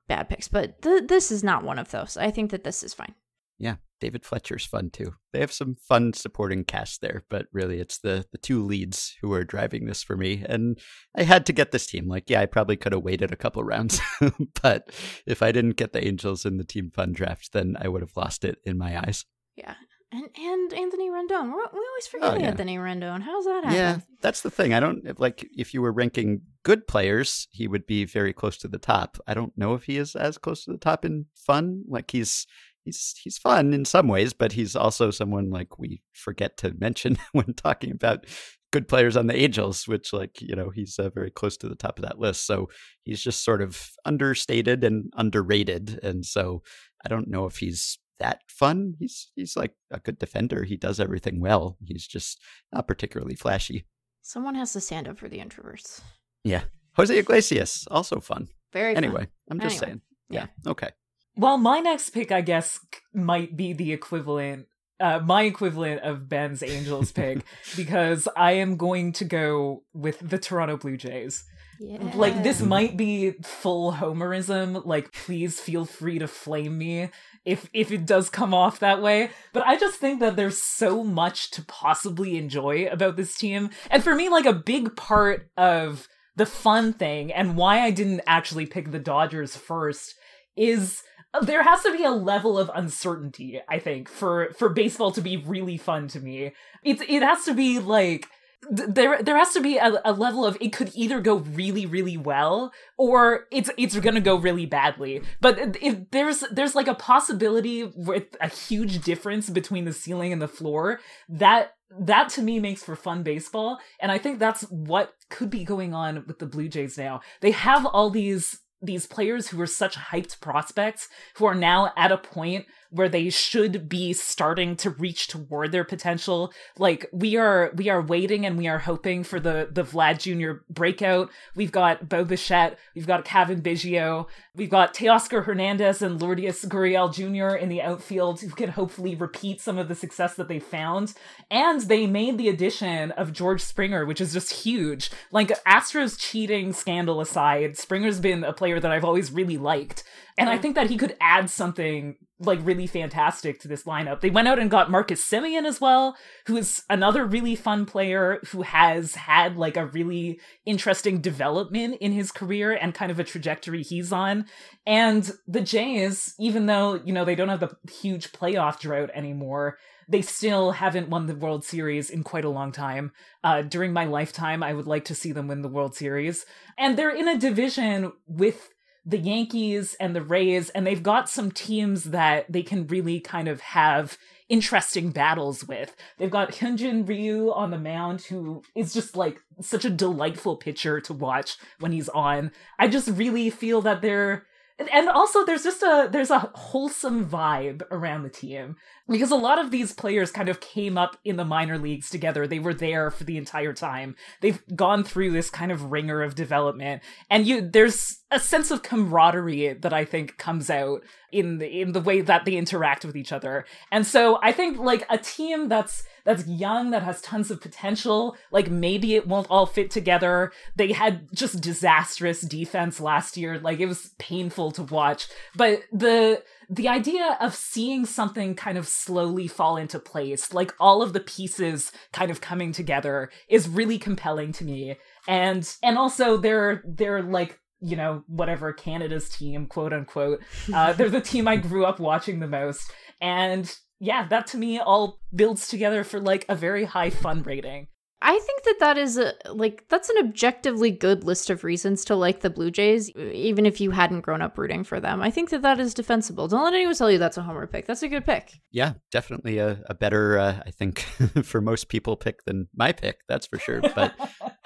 bad 0.08 0.28
picks, 0.30 0.48
but 0.50 0.82
th- 0.82 1.08
this 1.08 1.32
is 1.32 1.44
not 1.44 1.64
one 1.64 1.80
of 1.80 1.92
those. 1.92 2.18
I 2.18 2.30
think 2.32 2.52
that 2.52 2.64
this 2.64 2.84
is 2.84 2.94
fine. 2.94 3.16
yeah. 3.58 3.76
David 4.00 4.26
Fletcher's 4.26 4.66
fun 4.66 4.90
too. 4.90 5.14
They 5.34 5.40
have 5.40 5.52
some 5.52 5.76
fun 5.76 6.14
supporting 6.14 6.64
cast 6.64 7.02
there, 7.02 7.24
but 7.30 7.48
really 7.52 7.80
it's 7.80 8.00
the 8.00 8.26
the 8.32 8.38
two 8.38 8.64
leads 8.64 9.16
who 9.22 9.32
are 9.34 9.44
driving 9.44 9.86
this 9.86 10.04
for 10.04 10.16
me. 10.18 10.44
And 10.48 10.80
I 11.16 11.24
had 11.24 11.46
to 11.48 11.54
get 11.54 11.72
this 11.72 11.88
team. 11.88 12.08
Like, 12.08 12.30
yeah, 12.30 12.42
I 12.42 12.46
probably 12.46 12.78
could 12.78 12.94
have 12.94 13.04
waited 13.04 13.32
a 13.32 13.38
couple 13.38 13.64
rounds, 13.64 14.00
but 14.62 14.90
if 15.26 15.42
I 15.42 15.52
didn't 15.52 15.78
get 15.78 15.94
the 15.94 16.06
Angels 16.06 16.46
in 16.46 16.58
the 16.58 16.64
team 16.64 16.92
fun 16.94 17.12
draft, 17.14 17.54
then 17.54 17.76
I 17.80 17.88
would 17.88 18.02
have 18.02 18.16
lost 18.16 18.44
it 18.46 18.58
in 18.64 18.78
my 18.78 18.98
eyes. 19.00 19.26
Yeah. 19.56 19.76
And 20.12 20.28
and 20.36 20.74
Anthony 20.74 21.08
Rendon. 21.12 21.52
We're, 21.54 21.68
we 21.72 21.86
always 21.88 22.08
forget 22.10 22.34
Oh, 22.34 22.38
yeah. 22.40 22.48
Anthony 22.48 22.78
Rendon. 22.78 23.22
How's 23.22 23.46
that 23.46 23.64
happen? 23.64 23.78
Yeah, 23.78 23.98
that's 24.22 24.42
the 24.42 24.50
thing. 24.50 24.74
I 24.74 24.80
don't 24.80 25.20
like 25.20 25.48
if 25.56 25.72
you 25.72 25.84
were 25.84 25.92
ranking 25.92 26.42
good 26.64 26.88
players, 26.88 27.48
he 27.52 27.68
would 27.68 27.86
be 27.86 28.06
very 28.06 28.34
close 28.34 28.58
to 28.60 28.68
the 28.68 28.80
top. 28.80 29.20
I 29.28 29.36
don't 29.36 29.56
know 29.56 29.76
if 29.76 29.84
he 29.84 29.98
is 29.98 30.16
as 30.16 30.40
close 30.40 30.64
to 30.64 30.72
the 30.72 30.80
top 30.80 31.06
in 31.06 31.28
fun. 31.36 31.84
Like 31.88 32.10
he's 32.10 32.48
he's 32.90 33.14
he's 33.24 33.38
fun 33.38 33.74
in 33.74 33.86
some 33.86 34.08
ways, 34.08 34.34
but 34.34 34.52
he's 34.54 34.76
also 34.76 35.12
someone 35.12 35.50
like 35.50 35.78
we 35.78 36.02
forget 36.14 36.58
to 36.58 36.74
mention 36.80 37.18
when 37.32 37.54
talking 37.54 37.92
about 37.92 38.26
good 38.72 38.88
players 38.88 39.16
on 39.18 39.28
the 39.28 39.36
Angels, 39.36 39.88
which 39.88 40.12
like 40.12 40.42
you 40.42 40.56
know 40.56 40.70
he's 40.70 40.98
uh, 40.98 41.10
very 41.10 41.32
close 41.32 41.58
to 41.58 41.70
the 41.70 41.76
top 41.76 42.00
of 42.00 42.06
that 42.06 42.20
list. 42.20 42.46
So 42.46 42.70
he's 43.04 43.22
just 43.22 43.44
sort 43.44 43.62
of 43.62 43.92
understated 44.06 44.84
and 44.84 45.12
underrated, 45.16 46.00
and 46.04 46.26
so 46.26 46.64
I 47.06 47.10
don't 47.10 47.30
know 47.30 47.46
if 47.46 47.58
he's 47.58 48.00
that 48.20 48.42
fun. 48.48 48.96
He's 49.00 49.32
he's 49.36 49.56
like 49.56 49.74
a 49.92 50.00
good 50.00 50.18
defender. 50.18 50.64
He 50.64 50.76
does 50.78 51.00
everything 51.00 51.40
well. 51.40 51.78
He's 51.86 52.08
just 52.08 52.42
not 52.74 52.88
particularly 52.88 53.36
flashy. 53.36 53.86
Someone 54.22 54.56
has 54.56 54.74
to 54.74 54.82
stand 54.82 55.08
up 55.08 55.18
for 55.18 55.30
the 55.30 55.40
introverts. 55.40 56.02
Yeah. 56.44 56.64
Jose 56.96 57.18
Iglesias, 57.18 57.88
also 57.90 58.20
fun. 58.20 58.50
Very 58.74 58.94
fun. 58.94 59.04
Anyway, 59.04 59.28
I'm 59.50 59.60
just 59.60 59.78
Anyway, 59.78 59.86
saying. 59.86 60.02
Yeah. 60.30 60.46
Okay. 60.68 60.90
Well, 61.36 61.58
my 61.58 61.80
next 61.80 62.10
pick, 62.12 62.32
I 62.32 62.42
guess, 62.42 62.80
might 63.14 63.56
be 63.56 63.74
the 63.74 63.94
equivalent, 63.94 64.68
uh, 65.00 65.20
my 65.20 65.44
equivalent 65.44 66.02
of 66.02 66.28
Ben's 66.28 66.62
Angels 66.64 67.12
pick, 67.12 67.44
because 67.76 68.28
I 68.36 68.54
am 68.54 68.78
going 68.78 69.14
to 69.14 69.26
go 69.26 69.84
with 69.94 70.20
the 70.20 70.38
Toronto 70.38 70.78
Blue 70.78 70.98
Jays. 70.98 71.44
Yeah. 71.80 72.12
Like 72.14 72.44
this 72.44 72.62
might 72.62 72.98
be 72.98 73.32
full 73.42 73.94
homerism. 73.94 74.86
Like 74.86 75.14
please 75.14 75.62
feel 75.62 75.86
free 75.86 76.20
to 76.20 76.28
flame 76.28 76.78
me 76.78 77.10
if 77.46 77.70
if 77.74 77.92
it 77.92 78.06
does 78.06 78.30
come 78.30 78.54
off 78.54 78.80
that 78.80 79.02
way. 79.02 79.30
But 79.54 79.66
I 79.66 79.78
just 79.78 79.98
think 79.98 80.20
that 80.20 80.36
there's 80.36 80.62
so 80.62 81.06
much 81.06 81.52
to 81.52 81.64
possibly 81.64 82.38
enjoy 82.38 82.88
about 82.88 83.16
this 83.16 83.38
team. 83.38 83.70
And 83.90 84.04
for 84.04 84.14
me 84.14 84.28
like 84.28 84.46
a 84.46 84.54
big 84.54 84.98
part 84.98 85.50
of 85.56 86.10
the 86.36 86.46
fun 86.46 86.94
thing 86.94 87.32
and 87.32 87.56
why 87.56 87.82
I 87.82 87.92
didn't 87.92 88.22
actually 88.28 88.66
pick 88.66 88.92
the 88.92 89.00
Dodgers 89.00 89.56
first 89.56 90.16
is 90.58 91.02
there 91.42 91.64
has 91.64 91.84
to 91.84 91.96
be 91.96 92.04
a 92.04 92.12
level 92.12 92.58
of 92.58 92.72
uncertainty, 92.74 93.62
I 93.70 93.80
think, 93.80 94.10
for 94.10 94.52
for 94.58 94.70
baseball 94.70 95.12
to 95.12 95.22
be 95.22 95.38
really 95.38 95.78
fun 95.78 96.08
to 96.10 96.20
me. 96.20 96.54
It's 96.84 97.02
it 97.08 97.22
has 97.22 97.46
to 97.46 97.54
be 97.54 97.80
like 97.80 98.28
there 98.70 99.22
there 99.24 99.38
has 99.38 99.54
to 99.54 99.62
be 99.62 99.78
a, 99.78 100.02
a 100.04 100.12
level 100.12 100.46
of 100.46 100.58
it 100.60 100.74
could 100.74 100.92
either 100.94 101.22
go 101.22 101.38
really 101.38 101.86
really 101.86 102.18
well 102.18 102.74
or 102.98 103.46
it's 103.52 103.70
it's 103.78 103.98
gonna 104.00 104.20
go 104.20 104.36
really 104.36 104.66
badly 104.66 105.22
but 105.40 105.78
if 105.82 106.10
there's 106.12 106.44
there's 106.52 106.76
like 106.76 106.88
a 106.88 106.94
possibility 106.94 107.86
with 107.96 108.36
a 108.42 108.50
huge 108.50 109.02
difference 109.02 109.50
between 109.50 109.86
the 109.86 109.94
ceiling 109.94 110.34
and 110.34 110.42
the 110.42 110.48
floor 110.48 111.00
that 111.30 111.76
that 111.98 112.28
to 112.28 112.42
me 112.42 112.60
makes 112.60 112.84
for 112.84 112.98
fun 112.98 113.24
baseball 113.24 113.80
and 114.02 114.12
i 114.12 114.18
think 114.18 114.40
that's 114.40 114.64
what 114.64 115.14
could 115.30 115.50
be 115.50 115.64
going 115.64 115.94
on 115.94 116.26
with 116.28 116.40
the 116.40 116.46
blue 116.46 116.68
jays 116.68 116.98
now 116.98 117.22
they 117.40 117.52
have 117.52 117.86
all 117.86 118.10
these 118.10 118.60
these 118.82 119.06
players 119.06 119.48
who 119.48 119.58
were 119.58 119.68
such 119.68 119.96
hyped 119.96 120.40
prospects 120.40 121.10
who 121.36 121.46
are 121.46 121.56
now 121.56 121.92
at 121.98 122.12
a 122.12 122.18
point 122.18 122.66
where 122.92 123.10
they 123.10 123.30
should 123.30 123.88
be 123.88 124.14
starting 124.14 124.76
to 124.78 124.90
reach 124.90 125.28
toward 125.28 125.72
their 125.72 125.84
potential. 125.84 126.52
Like 126.78 127.08
we 127.12 127.38
are 127.38 127.72
we 127.76 127.90
are 127.90 128.02
waiting 128.02 128.46
and 128.46 128.58
we 128.58 128.68
are 128.68 128.80
hoping 128.80 129.24
for 129.24 129.40
the 129.40 129.70
the 129.72 129.84
Vlad 129.84 130.20
Jr. 130.20 130.62
breakout. 130.70 131.30
We've 131.56 131.72
got 131.72 132.10
Bo 132.10 132.24
Bichette, 132.24 132.78
we've 132.96 133.08
got 133.08 133.26
Cavan 133.26 133.62
Biggio, 133.62 134.28
we've 134.56 134.70
got 134.70 134.94
Teoscar 134.94 135.46
Hernandez 135.46 136.02
and 136.02 136.22
Lourdes 136.22 136.66
Gurriel 136.66 137.14
Jr. 137.14 137.56
in 137.56 137.70
the 137.70 137.82
outfield 137.82 138.42
who 138.42 138.50
can 138.50 138.70
hopefully 138.70 139.16
repeat 139.16 139.62
some 139.62 139.78
of 139.78 139.88
the 139.88 139.96
success 139.96 140.36
that 140.36 140.48
they 140.48 140.60
found. 140.60 141.14
And 141.52 141.82
they 141.82 142.08
made 142.08 142.38
the 142.38 142.50
addition 142.50 143.12
of 143.12 143.34
George 143.34 143.62
Springer, 143.62 144.06
which 144.06 144.22
is 144.22 144.34
just 144.34 144.64
huge. 144.64 145.12
Like 145.32 145.50
Astros 145.66 146.18
cheating 146.18 146.74
scandal 146.74 147.22
aside, 147.22 147.78
Springer's 147.78 148.20
been 148.20 148.44
a 148.44 148.54
player 148.54 148.80
that 148.80 148.92
I've 148.92 149.06
always 149.06 149.32
really 149.32 149.58
liked. 149.58 150.04
And 150.40 150.50
I 150.50 150.58
think 150.58 150.76
that 150.76 150.90
he 150.90 150.98
could 150.98 151.16
add 151.20 151.50
something 151.50 152.16
like 152.40 152.60
really 152.64 152.88
fantastic 152.88 153.60
to 153.60 153.68
this 153.68 153.84
lineup. 153.84 154.22
They 154.22 154.30
went 154.30 154.48
out 154.48 154.60
and 154.60 154.72
got 154.72 154.90
Marcus 154.90 155.24
Semien 155.24 155.66
as 155.66 155.82
well, 155.82 156.16
who 156.48 156.56
is 156.56 156.84
another 156.90 157.26
really 157.26 157.56
fun 157.56 157.86
player 157.86 158.40
who 158.52 158.62
has 158.62 159.16
had 159.16 159.58
like 159.58 159.76
a 159.76 159.88
really 159.88 160.40
interesting 160.66 161.20
development 161.20 161.98
in 162.00 162.14
his 162.14 162.32
career 162.32 162.72
and 162.72 162.94
kind 162.94 163.12
of 163.12 163.20
a 163.20 163.26
trajectory 163.26 163.84
he's 163.84 164.14
on. 164.14 164.46
And 164.88 165.30
the 165.48 165.62
Jays, 165.62 166.34
even 166.40 166.66
though, 166.66 167.02
you 167.04 167.12
know, 167.12 167.26
they 167.26 167.36
don't 167.36 167.50
have 167.50 167.60
the 167.60 167.76
huge 167.92 168.32
playoff 168.32 168.80
drought 168.80 169.10
anymore, 169.14 169.78
they 170.08 170.22
still 170.22 170.72
haven't 170.72 171.10
won 171.10 171.28
the 171.28 171.36
World 171.36 171.66
Series 171.66 172.10
in 172.10 172.24
quite 172.24 172.46
a 172.46 172.50
long 172.50 172.72
time. 172.72 173.12
Uh, 173.44 173.62
during 173.62 173.92
my 173.92 174.06
lifetime, 174.06 174.64
I 174.64 174.74
would 174.74 174.88
like 174.88 175.06
to 175.06 175.16
see 175.16 175.34
them 175.34 175.48
win 175.48 175.62
the 175.62 175.68
World 175.68 175.94
Series. 175.94 176.46
And 176.78 176.98
they're 176.98 177.16
in 177.16 177.28
a 177.28 177.38
division 177.38 178.14
with 178.26 178.70
the 179.06 179.18
Yankees 179.18 179.96
and 180.00 180.16
the 180.16 180.22
Rays, 180.22 180.70
and 180.72 180.86
they've 180.86 181.02
got 181.02 181.30
some 181.30 181.52
teams 181.52 182.06
that 182.06 182.52
they 182.52 182.64
can 182.64 182.88
really 182.88 183.20
kind 183.20 183.48
of 183.48 183.62
have 183.62 184.18
interesting 184.50 185.12
battles 185.12 185.68
with. 185.68 185.96
They've 186.18 186.30
got 186.30 186.52
Hyunjin 186.52 187.08
Ryu 187.08 187.52
on 187.52 187.72
the 187.72 187.78
mound, 187.78 188.22
who 188.22 188.64
is 188.76 188.94
just 188.94 189.16
like 189.16 189.40
such 189.62 189.86
a 189.86 189.90
delightful 189.90 190.58
pitcher 190.58 191.00
to 191.02 191.14
watch 191.14 191.58
when 191.80 191.92
he's 191.92 192.10
on. 192.10 192.52
I 192.78 192.88
just 192.88 193.08
really 193.10 193.50
feel 193.50 193.82
that 193.82 194.02
they're 194.02 194.46
and- 194.92 195.10
also 195.10 195.44
there's 195.46 195.64
just 195.64 195.84
a 195.84 196.08
there's 196.12 196.30
a 196.30 196.40
wholesome 196.40 197.30
vibe 197.30 197.82
around 197.92 198.24
the 198.24 198.30
team. 198.30 198.76
Because 199.08 199.32
a 199.32 199.36
lot 199.36 199.58
of 199.58 199.72
these 199.72 199.92
players 199.92 200.32
kind 200.32 200.50
of 200.50 200.60
came 200.60 200.96
up 200.96 201.18
in 201.26 201.36
the 201.36 201.46
minor 201.46 201.80
leagues 201.80 202.12
together. 202.12 202.46
They 202.46 202.60
were 202.60 202.76
there 202.76 203.10
for 203.10 203.24
the 203.24 203.38
entire 203.38 203.74
time. 203.74 204.16
They've 204.42 204.62
gone 204.76 205.04
through 205.04 205.32
this 205.32 205.50
kind 205.50 205.72
of 205.72 205.92
ringer 205.92 206.22
of 206.22 206.36
development. 206.36 207.02
And 207.30 207.48
you 207.48 207.62
there's 207.62 208.20
a 208.32 208.40
sense 208.40 208.70
of 208.70 208.84
camaraderie 208.84 209.74
that 209.74 209.92
i 209.92 210.06
think 210.06 210.38
comes 210.38 210.70
out 210.70 211.02
in 211.32 211.58
the 211.58 211.82
in 211.82 211.94
the 211.94 212.02
way 212.02 212.22
that 212.22 212.46
they 212.46 212.56
interact 212.56 213.04
with 213.04 213.18
each 213.18 213.32
other. 213.32 213.66
And 213.92 214.06
so 214.06 214.40
i 214.44 214.52
think 214.52 214.78
like 214.78 215.06
a 215.10 215.18
team 215.18 215.68
that's 215.68 216.04
that's 216.30 216.48
young 216.48 216.92
that 216.92 217.02
has 217.02 217.22
tons 217.22 217.50
of 217.50 217.60
potential 217.60 218.38
like 218.52 218.70
maybe 218.70 219.16
it 219.16 219.28
won't 219.28 219.48
all 219.50 219.66
fit 219.66 219.90
together. 219.90 220.52
They 220.76 220.92
had 220.92 221.28
just 221.34 221.60
disastrous 221.60 222.42
defense 222.42 223.00
last 223.00 223.36
year. 223.36 223.58
Like 223.58 223.80
it 223.80 223.88
was 223.88 224.12
painful 224.20 224.70
to 224.74 224.84
watch. 224.84 225.28
But 225.56 225.82
the 225.92 226.44
the 226.70 226.88
idea 226.88 227.36
of 227.42 227.56
seeing 227.56 228.06
something 228.06 228.54
kind 228.54 228.78
of 228.78 228.88
slowly 228.88 229.48
fall 229.48 229.76
into 229.76 229.98
place 229.98 230.54
like 230.54 230.76
all 230.80 231.02
of 231.02 231.14
the 231.14 231.20
pieces 231.20 231.92
kind 232.14 232.30
of 232.30 232.42
coming 232.42 232.74
together 232.74 233.32
is 233.48 233.68
really 233.68 233.98
compelling 233.98 234.52
to 234.52 234.64
me. 234.64 234.98
And 235.28 235.68
and 235.82 235.98
also 235.98 236.38
they're 236.38 236.84
they're 236.86 237.24
like 237.24 237.60
you 237.82 237.96
know 237.96 238.24
whatever 238.28 238.72
Canada's 238.72 239.30
team 239.30 239.66
quote 239.66 239.94
unquote. 239.94 240.44
Uh, 240.72 240.94
they're 240.94 241.10
the 241.10 241.22
team 241.22 241.48
I 241.48 241.56
grew 241.56 241.86
up 241.86 242.00
watching 242.00 242.40
the 242.40 242.48
most, 242.48 242.92
and 243.20 243.76
yeah, 244.00 244.28
that 244.28 244.48
to 244.48 244.58
me 244.58 244.80
all 244.80 245.20
builds 245.36 245.68
together 245.68 246.04
for 246.04 246.20
like 246.20 246.46
a 246.48 246.56
very 246.56 246.86
high 246.86 247.10
fun 247.10 247.44
rating. 247.44 247.88
I 248.22 248.38
think 248.38 248.64
that 248.64 248.80
that 248.82 248.98
is 248.98 249.18
a 249.18 249.34
like 249.54 249.86
that's 249.88 250.10
an 250.10 250.18
objectively 250.20 250.92
good 250.92 251.24
list 251.24 251.50
of 251.50 251.64
reasons 251.64 252.04
to 252.06 252.16
like 252.16 252.42
the 252.42 252.50
Blue 252.50 252.70
Jays, 252.70 253.10
even 253.12 253.66
if 253.66 253.80
you 253.80 253.92
hadn't 253.92 254.22
grown 254.22 254.42
up 254.42 254.58
rooting 254.58 254.84
for 254.84 255.00
them. 255.00 255.22
I 255.22 255.32
think 255.32 255.52
that 255.52 255.62
that 255.62 255.80
is 255.80 255.94
defensible. 255.94 256.50
Don't 256.50 256.64
let 256.64 256.74
anyone 256.74 256.96
tell 256.96 257.10
you 257.10 257.18
that's 257.18 257.38
a 257.38 257.42
homer 257.42 257.66
pick. 257.66 257.86
That's 257.86 258.04
a 258.04 258.10
good 258.10 258.26
pick. 258.26 258.60
Yeah, 258.72 258.94
definitely 259.10 259.60
a, 259.60 259.82
a 259.88 259.94
better, 259.94 260.38
uh, 260.38 260.62
I 260.66 260.72
think, 260.72 261.00
for 261.44 261.62
most 261.62 261.88
people 261.88 262.18
pick 262.18 262.44
than 262.44 262.68
my 262.76 262.92
pick. 262.92 263.20
That's 263.30 263.48
for 263.48 263.58
sure. 263.58 263.82
But 263.82 264.14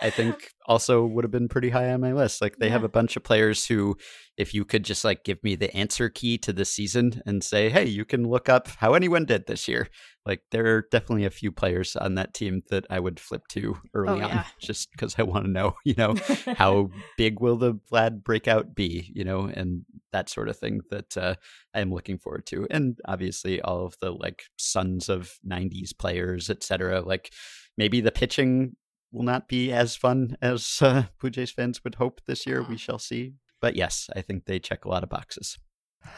I 0.02 0.10
think 0.10 0.52
also 0.66 1.06
would 1.06 1.24
have 1.24 1.32
been 1.32 1.48
pretty 1.48 1.70
high 1.70 1.92
on 1.92 2.02
my 2.02 2.14
list. 2.14 2.42
Like 2.42 2.58
they 2.58 2.68
yeah. 2.68 2.74
have 2.74 2.84
a 2.84 2.90
bunch 2.90 3.16
of 3.16 3.24
players 3.24 3.68
who, 3.68 3.98
if 4.36 4.56
you 4.56 4.66
could 4.66 4.84
just 4.84 5.06
like 5.06 5.24
give 5.24 5.44
me 5.44 5.56
the 5.56 5.76
answer 5.76 6.10
key 6.10 6.40
to 6.40 6.54
the 6.54 6.66
season 6.66 7.22
and 7.28 7.44
say, 7.44 7.70
hey, 7.70 7.86
you 7.86 8.04
can 8.04 8.28
look 8.28 8.50
up 8.50 8.68
how 8.80 8.96
anyone 8.96 9.26
did 9.26 9.46
this 9.46 9.68
year. 9.68 9.90
Like 10.26 10.42
there 10.52 10.66
are 10.78 10.88
definitely 10.90 11.26
a 11.26 11.30
few 11.30 11.52
players 11.52 11.96
on 11.96 12.16
that 12.16 12.34
team 12.34 12.62
that 12.70 12.86
I 12.90 13.00
would 13.00 13.20
flip 13.20 13.48
to 13.50 13.78
early 13.94 14.22
oh, 14.22 14.28
yeah. 14.28 14.38
on, 14.38 14.46
just 14.60 14.92
because 14.92 15.16
I 15.18 15.24
want 15.24 15.46
to 15.46 15.52
know, 15.52 15.76
you 15.84 15.96
know, 15.98 16.16
how 16.56 16.92
big 17.18 17.42
will 17.42 17.58
the 17.58 17.74
Vlad 17.92 18.24
breakout 18.24 18.74
be, 18.74 19.12
you 19.14 19.24
know, 19.26 19.46
and 19.46 19.86
that 20.12 20.30
sort 20.30 20.48
of 20.48 20.58
thing 20.58 20.82
that 20.92 21.18
uh, 21.18 21.36
I 21.74 21.82
am 21.82 21.94
looking 21.94 22.18
forward 22.18 22.46
to. 22.48 22.68
And 22.70 23.00
obviously 23.06 23.62
all 23.62 23.86
of 23.86 23.98
the 24.00 24.12
like 24.12 24.44
sons 24.58 25.10
of 25.10 25.40
'90s 25.46 25.98
players, 25.98 26.50
etc. 26.50 27.02
Like 27.02 27.34
maybe 27.78 28.00
the 28.00 28.12
pitching 28.12 28.76
will 29.12 29.24
not 29.24 29.48
be 29.48 29.72
as 29.72 29.96
fun 29.96 30.38
as 30.42 30.80
uh, 30.82 31.04
Blue 31.20 31.30
Jays 31.30 31.52
fans 31.52 31.84
would 31.84 31.96
hope 31.96 32.22
this 32.26 32.48
year. 32.48 32.64
We 32.64 32.78
shall 32.78 33.00
see. 33.00 33.34
But 33.62 33.76
yes, 33.76 34.10
I 34.16 34.22
think 34.22 34.46
they 34.46 34.60
check 34.60 34.86
a 34.86 34.90
lot 34.90 35.04
of 35.04 35.10
boxes. 35.10 35.58
I'm 36.06 36.12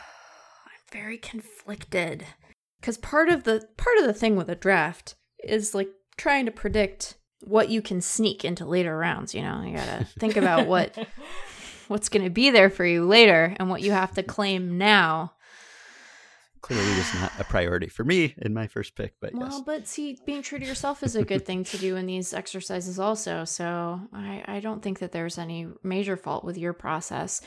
very 0.91 1.17
conflicted 1.17 2.25
because 2.85 2.99
part 2.99 3.29
of 3.29 3.45
the 3.45 3.67
part 3.77 3.97
of 3.97 4.05
the 4.05 4.13
thing 4.13 4.35
with 4.35 4.47
a 4.47 4.53
draft 4.53 5.15
is 5.43 5.73
like 5.73 5.89
trying 6.17 6.45
to 6.45 6.51
predict 6.51 7.15
what 7.41 7.69
you 7.69 7.81
can 7.81 7.99
sneak 7.99 8.45
into 8.45 8.63
later 8.63 8.95
rounds. 8.95 9.33
You 9.33 9.41
know, 9.41 9.63
you 9.63 9.75
gotta 9.75 10.05
think 10.19 10.37
about 10.37 10.67
what 10.67 10.95
what's 11.87 12.09
going 12.09 12.23
to 12.23 12.29
be 12.29 12.51
there 12.51 12.69
for 12.69 12.85
you 12.85 13.05
later 13.05 13.55
and 13.59 13.71
what 13.71 13.81
you 13.81 13.91
have 13.91 14.13
to 14.13 14.23
claim 14.23 14.77
now 14.77 15.33
clearly 16.65 16.95
was 16.95 17.13
not 17.13 17.31
a 17.37 17.43
priority 17.43 17.87
for 17.87 18.03
me 18.03 18.33
in 18.39 18.51
my 18.51 18.65
first 18.65 18.95
pick, 18.95 19.13
but 19.21 19.31
well, 19.35 19.49
yes. 19.51 19.61
but 19.63 19.87
see, 19.87 20.17
being 20.25 20.41
true 20.41 20.57
to 20.57 20.65
yourself 20.65 21.03
is 21.03 21.15
a 21.15 21.23
good 21.23 21.45
thing 21.45 21.63
to 21.63 21.77
do 21.77 21.95
in 21.95 22.07
these 22.07 22.33
exercises 22.33 22.97
also. 22.97 23.45
So 23.45 24.01
I, 24.11 24.43
I 24.47 24.59
don't 24.61 24.81
think 24.81 24.97
that 24.97 25.11
there's 25.11 25.37
any 25.37 25.67
major 25.83 26.17
fault 26.17 26.43
with 26.43 26.57
your 26.57 26.73
process. 26.73 27.41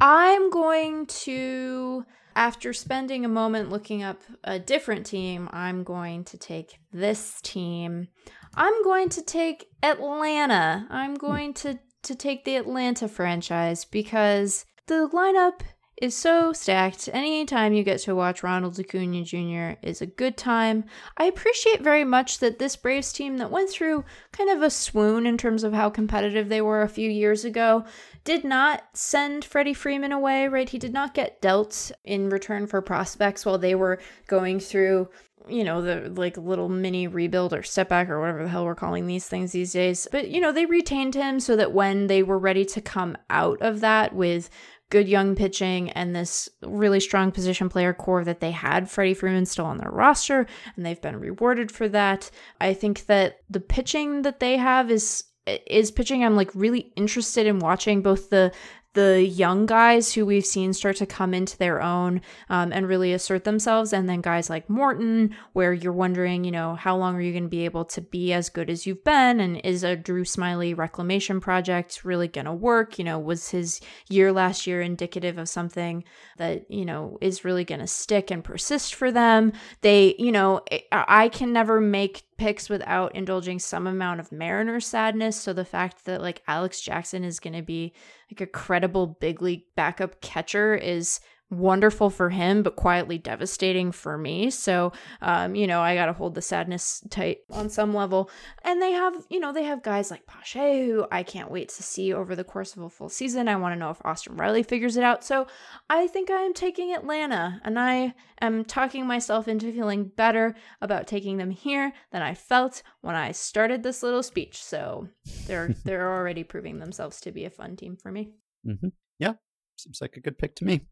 I'm 0.00 0.50
going 0.50 1.06
to, 1.06 2.04
after 2.34 2.72
spending 2.72 3.24
a 3.24 3.28
moment 3.28 3.70
looking 3.70 4.02
up 4.02 4.20
a 4.44 4.58
different 4.58 5.06
team, 5.06 5.48
I'm 5.52 5.82
going 5.82 6.24
to 6.24 6.38
take 6.38 6.78
this 6.92 7.40
team. 7.40 8.08
I'm 8.54 8.82
going 8.82 9.08
to 9.10 9.22
take 9.22 9.68
Atlanta. 9.82 10.86
I'm 10.90 11.14
going 11.14 11.54
to 11.54 11.78
to 12.02 12.14
take 12.14 12.44
the 12.44 12.56
Atlanta 12.56 13.08
franchise 13.08 13.84
because 13.84 14.64
the 14.86 15.08
lineup 15.12 15.60
is 16.00 16.16
so 16.16 16.52
stacked. 16.52 17.08
Anytime 17.12 17.74
you 17.74 17.84
get 17.84 18.00
to 18.00 18.14
watch 18.14 18.42
Ronald 18.42 18.78
Acuna 18.80 19.22
Jr. 19.22 19.78
is 19.86 20.00
a 20.00 20.06
good 20.06 20.36
time. 20.36 20.84
I 21.16 21.24
appreciate 21.24 21.82
very 21.82 22.04
much 22.04 22.38
that 22.38 22.58
this 22.58 22.76
Braves 22.76 23.12
team 23.12 23.36
that 23.36 23.50
went 23.50 23.70
through 23.70 24.04
kind 24.32 24.50
of 24.50 24.62
a 24.62 24.70
swoon 24.70 25.26
in 25.26 25.36
terms 25.36 25.62
of 25.62 25.74
how 25.74 25.90
competitive 25.90 26.48
they 26.48 26.62
were 26.62 26.82
a 26.82 26.88
few 26.88 27.10
years 27.10 27.44
ago 27.44 27.84
did 28.24 28.44
not 28.44 28.84
send 28.94 29.44
Freddie 29.44 29.74
Freeman 29.74 30.12
away, 30.12 30.48
right? 30.48 30.68
He 30.68 30.78
did 30.78 30.92
not 30.92 31.14
get 31.14 31.40
dealt 31.40 31.92
in 32.04 32.30
return 32.30 32.66
for 32.66 32.80
prospects 32.80 33.44
while 33.44 33.58
they 33.58 33.74
were 33.74 34.00
going 34.26 34.60
through 34.60 35.08
you 35.48 35.64
know, 35.64 35.82
the 35.82 36.10
like 36.10 36.36
little 36.36 36.68
mini 36.68 37.06
rebuild 37.06 37.52
or 37.52 37.62
step 37.62 37.88
back 37.88 38.08
or 38.08 38.20
whatever 38.20 38.42
the 38.42 38.48
hell 38.48 38.64
we're 38.64 38.74
calling 38.74 39.06
these 39.06 39.26
things 39.26 39.52
these 39.52 39.72
days. 39.72 40.06
But, 40.10 40.28
you 40.28 40.40
know, 40.40 40.52
they 40.52 40.66
retained 40.66 41.14
him 41.14 41.40
so 41.40 41.56
that 41.56 41.72
when 41.72 42.06
they 42.06 42.22
were 42.22 42.38
ready 42.38 42.64
to 42.66 42.80
come 42.80 43.16
out 43.28 43.60
of 43.62 43.80
that 43.80 44.14
with 44.14 44.50
good 44.90 45.08
young 45.08 45.34
pitching 45.34 45.90
and 45.90 46.14
this 46.14 46.48
really 46.62 47.00
strong 47.00 47.30
position 47.30 47.68
player 47.68 47.94
core 47.94 48.24
that 48.24 48.40
they 48.40 48.50
had 48.50 48.90
Freddie 48.90 49.14
Freeman 49.14 49.46
still 49.46 49.64
on 49.64 49.78
their 49.78 49.90
roster 49.90 50.46
and 50.76 50.84
they've 50.84 51.00
been 51.00 51.18
rewarded 51.18 51.70
for 51.70 51.88
that. 51.88 52.30
I 52.60 52.74
think 52.74 53.06
that 53.06 53.38
the 53.48 53.60
pitching 53.60 54.22
that 54.22 54.40
they 54.40 54.56
have 54.56 54.90
is 54.90 55.24
is 55.46 55.90
pitching 55.90 56.24
I'm 56.24 56.36
like 56.36 56.50
really 56.54 56.92
interested 56.96 57.46
in 57.46 57.60
watching 57.60 58.02
both 58.02 58.30
the 58.30 58.52
the 58.94 59.24
young 59.24 59.66
guys 59.66 60.14
who 60.14 60.26
we've 60.26 60.44
seen 60.44 60.72
start 60.72 60.96
to 60.96 61.06
come 61.06 61.32
into 61.32 61.56
their 61.56 61.80
own 61.80 62.20
um, 62.48 62.72
and 62.72 62.88
really 62.88 63.12
assert 63.12 63.44
themselves. 63.44 63.92
And 63.92 64.08
then 64.08 64.20
guys 64.20 64.50
like 64.50 64.68
Morton, 64.68 65.36
where 65.52 65.72
you're 65.72 65.92
wondering, 65.92 66.44
you 66.44 66.50
know, 66.50 66.74
how 66.74 66.96
long 66.96 67.14
are 67.14 67.20
you 67.20 67.32
going 67.32 67.44
to 67.44 67.48
be 67.48 67.64
able 67.64 67.84
to 67.86 68.00
be 68.00 68.32
as 68.32 68.48
good 68.48 68.68
as 68.68 68.86
you've 68.86 69.04
been? 69.04 69.38
And 69.38 69.58
is 69.64 69.84
a 69.84 69.94
Drew 69.94 70.24
Smyly 70.24 70.76
reclamation 70.76 71.40
project 71.40 72.04
really 72.04 72.26
going 72.26 72.46
to 72.46 72.52
work? 72.52 72.98
You 72.98 73.04
know, 73.04 73.18
was 73.18 73.50
his 73.50 73.80
year 74.08 74.32
last 74.32 74.66
year 74.66 74.80
indicative 74.82 75.38
of 75.38 75.48
something 75.48 76.02
that, 76.38 76.68
you 76.70 76.84
know, 76.84 77.16
is 77.20 77.44
really 77.44 77.64
going 77.64 77.80
to 77.80 77.86
stick 77.86 78.30
and 78.30 78.42
persist 78.42 78.94
for 78.94 79.12
them? 79.12 79.52
They, 79.82 80.16
you 80.18 80.32
know, 80.32 80.62
I 80.90 81.28
can 81.28 81.52
never 81.52 81.80
make 81.80 82.24
picks 82.40 82.70
without 82.70 83.14
indulging 83.14 83.58
some 83.58 83.86
amount 83.86 84.18
of 84.18 84.32
Mariner 84.32 84.80
sadness. 84.80 85.38
So 85.38 85.52
the 85.52 85.62
fact 85.62 86.06
that 86.06 86.22
like 86.22 86.42
Alex 86.48 86.80
Jackson 86.80 87.22
is 87.22 87.38
going 87.38 87.52
to 87.52 87.60
be 87.60 87.92
like 88.32 88.40
a 88.40 88.46
credible 88.46 89.06
big 89.20 89.42
league 89.42 89.64
backup 89.76 90.22
catcher 90.22 90.74
is 90.74 91.20
wonderful 91.50 92.10
for 92.10 92.30
him, 92.30 92.62
but 92.62 92.76
quietly 92.76 93.18
devastating 93.18 93.90
for 93.90 94.16
me. 94.16 94.50
So, 94.50 94.92
um, 95.20 95.54
you 95.54 95.66
know, 95.66 95.80
I 95.80 95.94
got 95.94 96.06
to 96.06 96.12
hold 96.12 96.34
the 96.34 96.42
sadness 96.42 97.02
tight 97.10 97.38
on 97.50 97.68
some 97.68 97.92
level. 97.92 98.30
And 98.62 98.80
they 98.80 98.92
have, 98.92 99.14
you 99.28 99.40
know, 99.40 99.52
they 99.52 99.64
have 99.64 99.82
guys 99.82 100.10
like 100.10 100.26
Pache 100.26 100.86
who 100.86 101.06
I 101.10 101.22
can't 101.22 101.50
wait 101.50 101.68
to 101.70 101.82
see 101.82 102.12
over 102.12 102.36
the 102.36 102.44
course 102.44 102.76
of 102.76 102.82
a 102.82 102.88
full 102.88 103.08
season. 103.08 103.48
I 103.48 103.56
want 103.56 103.74
to 103.74 103.78
know 103.78 103.90
if 103.90 104.04
Austin 104.04 104.36
Riley 104.36 104.62
figures 104.62 104.96
it 104.96 105.02
out. 105.02 105.24
So 105.24 105.46
I 105.88 106.06
think 106.06 106.30
I 106.30 106.42
am 106.42 106.54
taking 106.54 106.94
Atlanta 106.94 107.60
and 107.64 107.78
I 107.78 108.14
am 108.40 108.64
talking 108.64 109.06
myself 109.06 109.48
into 109.48 109.72
feeling 109.72 110.04
better 110.04 110.54
about 110.80 111.08
taking 111.08 111.36
them 111.36 111.50
here 111.50 111.92
than 112.12 112.22
I 112.22 112.34
felt 112.34 112.82
when 113.00 113.16
I 113.16 113.32
started 113.32 113.82
this 113.82 114.02
little 114.02 114.22
speech. 114.22 114.62
So 114.62 115.08
they're, 115.46 115.74
they're 115.84 116.14
already 116.14 116.44
proving 116.44 116.78
themselves 116.78 117.20
to 117.22 117.32
be 117.32 117.44
a 117.44 117.50
fun 117.50 117.76
team 117.76 117.96
for 117.96 118.12
me. 118.12 118.30
Mm-hmm. 118.66 118.88
Yeah. 119.18 119.32
Seems 119.76 120.00
like 120.00 120.16
a 120.16 120.20
good 120.20 120.38
pick 120.38 120.54
to 120.56 120.64
me. 120.64 120.82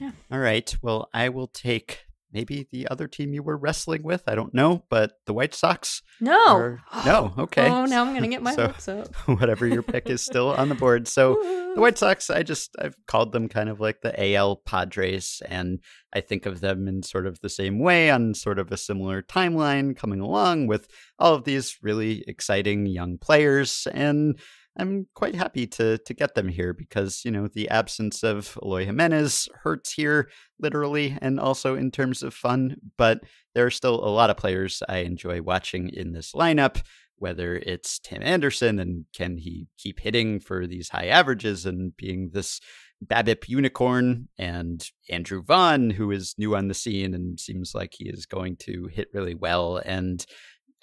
Yeah. 0.00 0.12
All 0.30 0.38
right. 0.38 0.74
Well, 0.82 1.08
I 1.12 1.28
will 1.28 1.48
take 1.48 2.04
maybe 2.34 2.66
the 2.72 2.88
other 2.88 3.06
team 3.06 3.32
you 3.32 3.42
were 3.42 3.56
wrestling 3.56 4.02
with. 4.02 4.24
I 4.26 4.34
don't 4.34 4.52
know, 4.52 4.84
but 4.90 5.12
the 5.24 5.32
White 5.32 5.54
Sox. 5.54 6.02
No. 6.20 6.56
Are... 6.56 6.82
no. 7.06 7.32
Okay. 7.38 7.66
Oh, 7.66 7.86
now 7.86 8.04
I'm 8.04 8.12
gonna 8.12 8.28
get 8.28 8.42
my 8.42 8.54
so, 8.54 8.66
hopes 8.66 8.88
up. 8.88 9.14
whatever 9.26 9.66
your 9.66 9.82
pick 9.82 10.10
is 10.10 10.22
still 10.22 10.50
on 10.50 10.68
the 10.68 10.74
board. 10.74 11.06
So 11.08 11.34
the 11.74 11.80
White 11.80 11.96
Sox, 11.96 12.28
I 12.28 12.42
just 12.42 12.74
I've 12.78 12.96
called 13.06 13.32
them 13.32 13.48
kind 13.48 13.68
of 13.70 13.80
like 13.80 14.02
the 14.02 14.34
AL 14.34 14.56
Padres, 14.66 15.40
and 15.48 15.78
I 16.12 16.20
think 16.20 16.44
of 16.44 16.60
them 16.60 16.88
in 16.88 17.02
sort 17.02 17.26
of 17.26 17.40
the 17.40 17.48
same 17.48 17.78
way 17.78 18.10
on 18.10 18.34
sort 18.34 18.58
of 18.58 18.70
a 18.72 18.76
similar 18.76 19.22
timeline, 19.22 19.96
coming 19.96 20.20
along 20.20 20.66
with 20.66 20.88
all 21.18 21.34
of 21.34 21.44
these 21.44 21.78
really 21.80 22.24
exciting 22.26 22.86
young 22.86 23.16
players 23.16 23.86
and 23.92 24.38
I'm 24.76 25.06
quite 25.14 25.34
happy 25.34 25.66
to 25.68 25.98
to 25.98 26.14
get 26.14 26.34
them 26.34 26.48
here 26.48 26.72
because 26.72 27.24
you 27.24 27.30
know 27.30 27.48
the 27.48 27.68
absence 27.68 28.22
of 28.22 28.58
Eloy 28.62 28.84
Jimenez 28.86 29.48
hurts 29.62 29.92
here 29.92 30.28
literally 30.58 31.16
and 31.20 31.38
also 31.38 31.76
in 31.76 31.90
terms 31.90 32.22
of 32.22 32.34
fun. 32.34 32.76
But 32.96 33.20
there 33.54 33.66
are 33.66 33.70
still 33.70 34.04
a 34.04 34.10
lot 34.10 34.30
of 34.30 34.36
players 34.36 34.82
I 34.88 34.98
enjoy 34.98 35.42
watching 35.42 35.90
in 35.90 36.12
this 36.12 36.32
lineup. 36.32 36.82
Whether 37.16 37.56
it's 37.56 38.00
Tim 38.00 38.22
Anderson 38.22 38.80
and 38.80 39.04
can 39.14 39.38
he 39.38 39.68
keep 39.78 40.00
hitting 40.00 40.40
for 40.40 40.66
these 40.66 40.88
high 40.88 41.06
averages 41.06 41.64
and 41.64 41.96
being 41.96 42.30
this 42.32 42.60
BABIP 43.04 43.48
unicorn, 43.48 44.28
and 44.38 44.88
Andrew 45.10 45.42
Vaughn, 45.42 45.90
who 45.90 46.10
is 46.10 46.34
new 46.38 46.56
on 46.56 46.68
the 46.68 46.74
scene 46.74 47.14
and 47.14 47.38
seems 47.38 47.74
like 47.74 47.94
he 47.94 48.08
is 48.08 48.26
going 48.26 48.56
to 48.60 48.88
hit 48.92 49.08
really 49.12 49.34
well, 49.34 49.80
and 49.84 50.24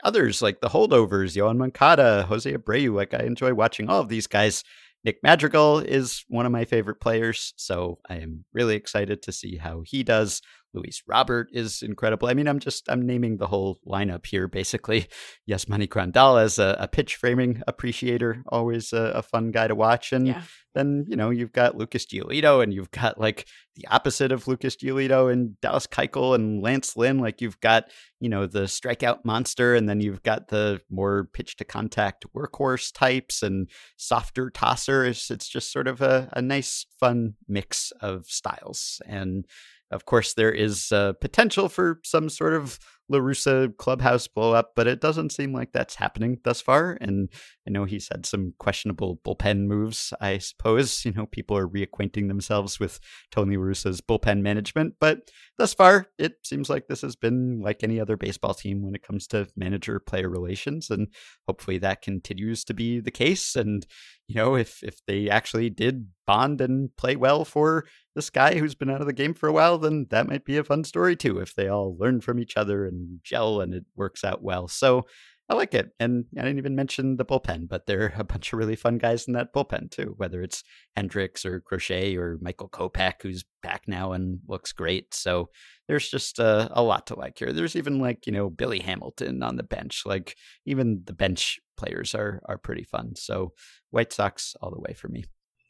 others 0.04 0.42
like 0.42 0.62
the 0.62 0.70
holdovers, 0.70 1.36
Yoan 1.36 1.58
Moncada, 1.58 2.24
Jose 2.24 2.52
Abreu. 2.52 2.94
Like 2.94 3.14
I 3.14 3.24
enjoy 3.24 3.54
watching 3.54 3.90
all 3.90 4.00
of 4.00 4.10
these 4.10 4.28
guys. 4.28 4.64
Nick 5.04 5.18
Madrigal 5.24 5.80
is 5.80 6.24
one 6.28 6.46
of 6.46 6.52
my 6.52 6.64
favorite 6.64 7.02
players, 7.02 7.54
so 7.58 7.98
I 8.08 8.18
am 8.18 8.46
really 8.54 8.76
excited 8.76 9.24
to 9.24 9.32
see 9.32 9.58
how 9.58 9.82
he 9.84 10.04
does. 10.04 10.42
Luis 10.74 11.04
Robert 11.08 11.50
is 11.52 11.82
incredible. 11.82 12.28
I 12.28 12.34
mean, 12.34 12.48
I'm 12.48 12.60
just 12.60 12.90
I'm 12.90 13.06
naming 13.06 13.38
the 13.38 13.48
whole 13.48 13.80
lineup 13.88 14.26
here. 14.26 14.48
Basically, 14.48 15.08
Yasmani 15.50 15.88
Grandal 15.88 16.42
as 16.42 16.60
a, 16.60 16.78
a 16.80 16.88
pitch 16.88 17.16
framing 17.16 17.62
appreciator, 17.68 18.44
always 18.48 18.94
a, 18.94 19.12
a, 19.16 19.22
fun 19.22 19.52
guy 19.52 19.68
to 19.68 19.76
watch, 19.76 20.12
and 20.14 20.28
yeah. 20.28 20.42
then 20.74 21.06
you 21.08 21.16
know 21.16 21.30
you've 21.30 21.52
got 21.52 21.78
Lucas 21.78 22.06
Giolito, 22.06 22.64
and 22.64 22.74
you've 22.74 22.92
got 22.92 23.20
like 23.20 23.48
the 23.76 23.88
opposite 23.88 24.32
of 24.32 24.48
Lucas 24.48 24.76
Giolito 24.76 25.32
and 25.32 25.60
Dallas 25.62 25.88
Keuchel 25.88 26.36
and 26.36 26.62
Lance 26.62 26.96
Lynn. 26.96 27.20
Like 27.20 27.42
you've 27.42 27.60
got 27.60 27.92
you 28.20 28.30
know 28.30 28.48
the 28.48 28.64
strikeout 28.64 29.26
monster, 29.26 29.76
and 29.76 29.90
then 29.90 30.00
you've 30.00 30.24
got 30.24 30.48
the 30.48 30.82
more 30.90 31.30
pitch 31.34 31.58
to 31.58 31.66
contact 31.66 32.26
workhorse 32.36 32.92
types 32.94 33.44
and 33.44 33.70
softer 33.98 34.50
tosser. 34.50 35.06
It's, 35.06 35.30
it's 35.30 35.48
just 35.48 35.72
sort 35.72 35.88
of 35.88 36.02
a, 36.02 36.30
a 36.34 36.42
nice, 36.42 36.86
fun 37.00 37.36
mix 37.48 37.92
of 38.02 38.26
styles 38.28 39.02
and 39.06 39.46
of 39.92 40.06
course, 40.06 40.34
there 40.34 40.52
is 40.52 40.92
uh, 40.92 41.14
potential 41.14 41.70
for 41.70 42.00
some 42.04 42.30
sort 42.30 42.54
of 42.54 42.80
La 43.10 43.20
Russa 43.20 43.76
clubhouse 43.78 44.28
blow 44.28 44.54
up, 44.54 44.72
but 44.74 44.88
it 44.88 45.02
doesn't 45.02 45.34
seem 45.34 45.54
like 45.54 45.74
that's 45.74 45.96
happening 45.96 46.40
thus 46.46 46.62
far. 46.62 46.98
And 47.02 47.30
I 47.68 47.72
know 47.72 47.84
he's 47.84 48.08
had 48.10 48.26
some 48.26 48.54
questionable 48.58 49.20
bullpen 49.26 49.68
moves, 49.68 50.14
I 50.22 50.38
suppose. 50.38 51.04
You 51.04 51.12
know, 51.12 51.26
people 51.26 51.58
are 51.58 51.68
reacquainting 51.68 52.30
themselves 52.30 52.80
with 52.80 53.00
Tony 53.32 53.58
La 53.58 53.64
Russa's 53.64 54.00
bullpen 54.00 54.42
management, 54.42 54.96
but 55.02 55.30
thus 55.58 55.74
far, 55.74 56.08
it 56.18 56.36
seems 56.44 56.70
like 56.70 56.88
this 56.88 57.02
has 57.02 57.18
been 57.18 57.60
like 57.62 57.84
any 57.84 58.00
other 58.00 58.16
baseball 58.16 58.54
team 58.54 58.82
when 58.82 58.96
it 58.96 59.06
comes 59.06 59.28
to 59.28 59.48
manager 59.58 60.00
player 60.00 60.30
relations. 60.30 60.90
And 60.90 61.10
hopefully 61.48 61.80
that 61.80 62.02
continues 62.02 62.64
to 62.64 62.74
be 62.74 63.02
the 63.02 63.12
case. 63.12 63.58
And, 63.58 63.86
you 64.28 64.36
know, 64.36 64.56
if, 64.56 64.82
if 64.84 65.06
they 65.06 65.30
actually 65.30 65.70
did 65.70 66.08
bond 66.26 66.62
and 66.62 66.96
play 66.96 67.16
well 67.16 67.44
for 67.44 67.86
this 68.16 68.30
guy 68.30 68.58
who's 68.58 68.76
been 68.76 68.90
out 68.90 69.02
of 69.02 69.08
the 69.08 69.14
game 69.14 69.34
for 69.34 69.50
a 69.50 69.52
while, 69.52 69.78
then 69.78 70.08
that 70.10 70.28
might 70.28 70.46
be 70.46 70.58
a 70.58 70.64
fun 70.64 70.84
story 70.84 71.16
too. 71.16 71.40
If 71.40 71.56
they 71.56 71.68
all 71.68 71.98
learn 71.98 72.22
from 72.22 72.40
each 72.40 72.56
other 72.56 72.86
and 72.86 73.20
gel 73.24 73.62
and 73.62 73.74
it 73.74 73.86
works 73.96 74.24
out 74.24 74.42
well. 74.42 74.68
So 74.68 75.06
I 75.50 75.56
like 75.56 75.74
it. 75.74 75.92
And 76.00 76.26
I 76.38 76.44
didn't 76.44 76.60
even 76.60 76.76
mention 76.76 77.18
the 77.18 77.26
bullpen, 77.26 77.68
but 77.68 77.86
there 77.86 78.04
are 78.04 78.14
a 78.16 78.24
bunch 78.24 78.54
of 78.54 78.60
really 78.60 78.78
fun 78.78 78.98
guys 78.98 79.28
in 79.28 79.34
that 79.34 79.54
bullpen 79.54 79.92
too, 79.92 80.14
whether 80.16 80.42
it's 80.42 80.64
Hendriks 80.98 81.46
or 81.46 81.60
Crochet 81.60 82.16
or 82.16 82.38
Michael 82.42 82.70
Kopech, 82.70 83.22
who's 83.22 83.44
back 83.62 83.84
now 83.86 84.14
and 84.14 84.40
looks 84.48 84.72
great. 84.72 85.14
So 85.14 85.50
there's 85.90 86.10
just 86.10 86.40
uh, 86.40 86.70
a 86.72 86.82
lot 86.82 87.08
to 87.08 87.20
like 87.20 87.38
here. 87.38 87.52
There's 87.52 87.76
even 87.76 88.00
like, 88.00 88.26
you 88.26 88.32
know, 88.32 88.50
Billy 88.50 88.80
Hamilton 88.80 89.44
on 89.44 89.58
the 89.58 89.64
bench. 89.64 90.04
Like 90.06 90.38
even 90.66 91.02
the 91.06 91.14
bench 91.14 91.60
players 91.76 92.16
are 92.16 92.42
are 92.46 92.58
pretty 92.58 92.84
fun. 92.84 93.16
So 93.18 93.52
White 93.90 94.14
Sox 94.14 94.56
all 94.62 94.72
the 94.72 94.80
way 94.80 94.94
for 94.94 95.10
me. 95.10 95.26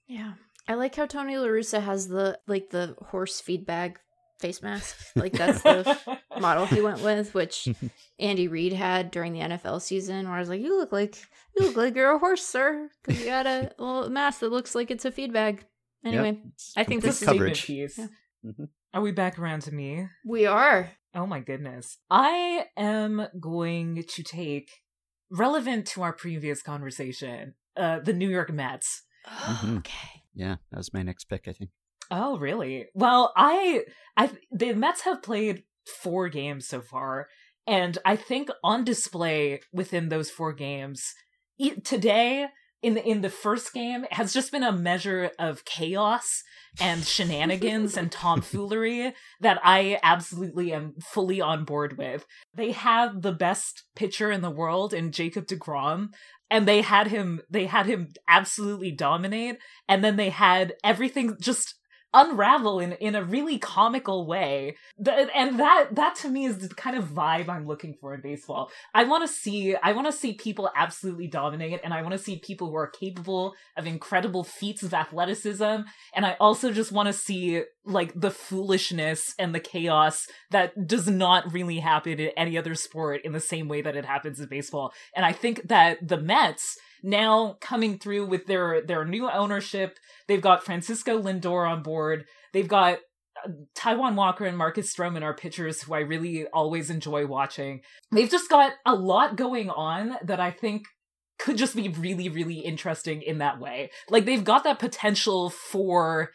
Yeah. 0.07 0.33
I 0.67 0.75
like 0.75 0.95
how 0.95 1.07
Tony 1.07 1.37
La 1.37 1.47
Russa 1.47 1.81
has 1.81 2.07
the 2.07 2.37
like 2.47 2.69
the 2.69 2.95
horse 2.99 3.41
feed 3.41 3.65
bag 3.65 3.99
face 4.41 4.61
mask. 4.61 4.97
Like 5.15 5.33
that's 5.33 5.61
the 5.61 6.19
model 6.39 6.65
he 6.65 6.81
went 6.81 7.01
with, 7.01 7.33
which 7.33 7.67
Andy 8.19 8.47
Reid 8.47 8.73
had 8.73 9.11
during 9.11 9.33
the 9.33 9.39
NFL 9.39 9.81
season, 9.81 10.25
where 10.25 10.37
I 10.37 10.39
was 10.39 10.49
like, 10.49 10.61
"You 10.61 10.77
look 10.77 10.91
like 10.91 11.17
you 11.55 11.65
look 11.65 11.75
like 11.75 11.95
you're 11.95 12.15
a 12.15 12.19
horse, 12.19 12.45
sir, 12.45 12.89
because 13.03 13.19
you 13.19 13.27
got 13.27 13.45
a 13.45 13.71
little 13.79 14.09
mask 14.09 14.39
that 14.39 14.51
looks 14.51 14.73
like 14.73 14.89
it's 14.89 15.05
a 15.05 15.11
feed 15.11 15.33
bag." 15.33 15.65
Anyway, 16.03 16.39
yep, 16.43 16.53
I 16.77 16.83
think 16.83 17.03
this 17.03 17.21
is 17.21 17.27
coverage. 17.27 17.65
Piece. 17.65 17.97
Yeah. 17.97 18.07
Mm-hmm. 18.45 18.63
Are 18.93 19.01
we 19.01 19.11
back 19.11 19.37
around 19.37 19.61
to 19.63 19.73
me? 19.73 20.07
We 20.25 20.45
are. 20.45 20.91
Oh 21.13 21.27
my 21.27 21.41
goodness. 21.41 21.97
I 22.09 22.67
am 22.77 23.27
going 23.39 24.03
to 24.07 24.23
take 24.23 24.71
relevant 25.29 25.85
to 25.87 26.01
our 26.01 26.13
previous 26.13 26.63
conversation, 26.63 27.53
uh, 27.77 27.99
the 27.99 28.13
New 28.13 28.29
York 28.29 28.51
Mets. 28.51 29.03
mm-hmm. 29.27 29.77
Okay 29.77 30.21
yeah, 30.33 30.55
that 30.71 30.77
was 30.77 30.93
my 30.93 31.03
next 31.03 31.25
pick. 31.25 31.47
I 31.47 31.53
think. 31.53 31.71
Oh, 32.11 32.37
really? 32.37 32.87
Well, 32.93 33.31
I, 33.37 33.85
I, 34.17 34.29
the 34.51 34.73
Mets 34.73 35.01
have 35.01 35.23
played 35.23 35.63
four 35.87 36.27
games 36.27 36.67
so 36.67 36.81
far, 36.81 37.27
and 37.65 37.97
I 38.05 38.17
think 38.17 38.49
on 38.63 38.83
display 38.83 39.61
within 39.71 40.09
those 40.09 40.29
four 40.29 40.51
games 40.51 41.13
today 41.83 42.47
in 42.81 42.95
the 42.95 43.07
in 43.07 43.21
the 43.21 43.29
first 43.29 43.73
game 43.73 44.05
has 44.11 44.33
just 44.33 44.51
been 44.51 44.63
a 44.63 44.71
measure 44.71 45.31
of 45.37 45.65
chaos 45.65 46.43
and 46.79 47.05
shenanigans 47.05 47.95
and 47.95 48.11
tomfoolery 48.11 49.13
that 49.39 49.59
I 49.63 49.99
absolutely 50.01 50.73
am 50.73 50.95
fully 50.99 51.39
on 51.39 51.63
board 51.63 51.97
with. 51.97 52.25
They 52.53 52.71
have 52.71 53.21
the 53.21 53.33
best 53.33 53.83
pitcher 53.95 54.31
in 54.31 54.41
the 54.41 54.49
world 54.49 54.93
in 54.93 55.11
Jacob 55.11 55.45
DeGrom, 55.45 56.09
and 56.49 56.67
they 56.67 56.81
had 56.81 57.07
him 57.07 57.41
they 57.49 57.67
had 57.67 57.85
him 57.85 58.09
absolutely 58.27 58.91
dominate 58.91 59.57
and 59.87 60.03
then 60.03 60.15
they 60.15 60.29
had 60.29 60.73
everything 60.83 61.37
just 61.39 61.75
unravel 62.13 62.79
in 62.79 62.93
in 62.93 63.15
a 63.15 63.23
really 63.23 63.57
comical 63.57 64.25
way. 64.25 64.75
And 64.97 65.59
that 65.59 65.89
that 65.91 66.15
to 66.17 66.29
me 66.29 66.45
is 66.45 66.57
the 66.57 66.73
kind 66.73 66.97
of 66.97 67.05
vibe 67.05 67.49
i'm 67.49 67.65
looking 67.65 67.93
for 67.93 68.13
in 68.13 68.21
baseball. 68.21 68.71
I 68.93 69.03
want 69.05 69.27
to 69.27 69.33
see 69.33 69.75
i 69.75 69.91
want 69.91 70.07
to 70.07 70.11
see 70.11 70.33
people 70.33 70.69
absolutely 70.75 71.27
dominate 71.27 71.81
and 71.83 71.93
i 71.93 72.01
want 72.01 72.13
to 72.13 72.17
see 72.17 72.39
people 72.39 72.69
who 72.69 72.75
are 72.75 72.87
capable 72.87 73.55
of 73.77 73.87
incredible 73.87 74.43
feats 74.43 74.83
of 74.83 74.93
athleticism 74.93 75.63
and 76.13 76.25
i 76.25 76.35
also 76.39 76.71
just 76.71 76.91
want 76.91 77.07
to 77.07 77.13
see 77.13 77.63
like 77.85 78.11
the 78.19 78.31
foolishness 78.31 79.33
and 79.39 79.55
the 79.55 79.59
chaos 79.59 80.27
that 80.51 80.87
does 80.87 81.07
not 81.07 81.51
really 81.51 81.79
happen 81.79 82.19
in 82.19 82.31
any 82.37 82.57
other 82.57 82.75
sport 82.75 83.21
in 83.23 83.31
the 83.31 83.39
same 83.39 83.67
way 83.67 83.81
that 83.81 83.95
it 83.95 84.05
happens 84.05 84.39
in 84.39 84.47
baseball. 84.47 84.93
And 85.15 85.25
i 85.25 85.31
think 85.31 85.67
that 85.67 86.05
the 86.05 86.17
mets 86.17 86.77
now 87.03 87.57
coming 87.61 87.97
through 87.97 88.25
with 88.27 88.45
their 88.45 88.81
their 88.81 89.05
new 89.05 89.29
ownership. 89.29 89.97
They've 90.27 90.41
got 90.41 90.63
Francisco 90.63 91.21
Lindor 91.21 91.69
on 91.69 91.83
board. 91.83 92.25
They've 92.53 92.67
got 92.67 92.99
uh, 93.45 93.49
Taijuan 93.75 94.15
Walker 94.15 94.45
and 94.45 94.57
Marcus 94.57 94.93
Stroman 94.93 95.23
are 95.23 95.33
pitchers 95.33 95.81
who 95.81 95.93
I 95.93 95.99
really 95.99 96.47
always 96.47 96.89
enjoy 96.89 97.25
watching. 97.25 97.81
They've 98.11 98.29
just 98.29 98.49
got 98.49 98.73
a 98.85 98.95
lot 98.95 99.35
going 99.35 99.69
on 99.69 100.17
that 100.23 100.39
I 100.39 100.51
think 100.51 100.83
could 101.39 101.57
just 101.57 101.75
be 101.75 101.89
really, 101.89 102.29
really 102.29 102.59
interesting 102.59 103.21
in 103.21 103.39
that 103.39 103.59
way. 103.59 103.89
Like 104.09 104.25
they've 104.25 104.43
got 104.43 104.63
that 104.63 104.79
potential 104.79 105.49
for 105.49 106.29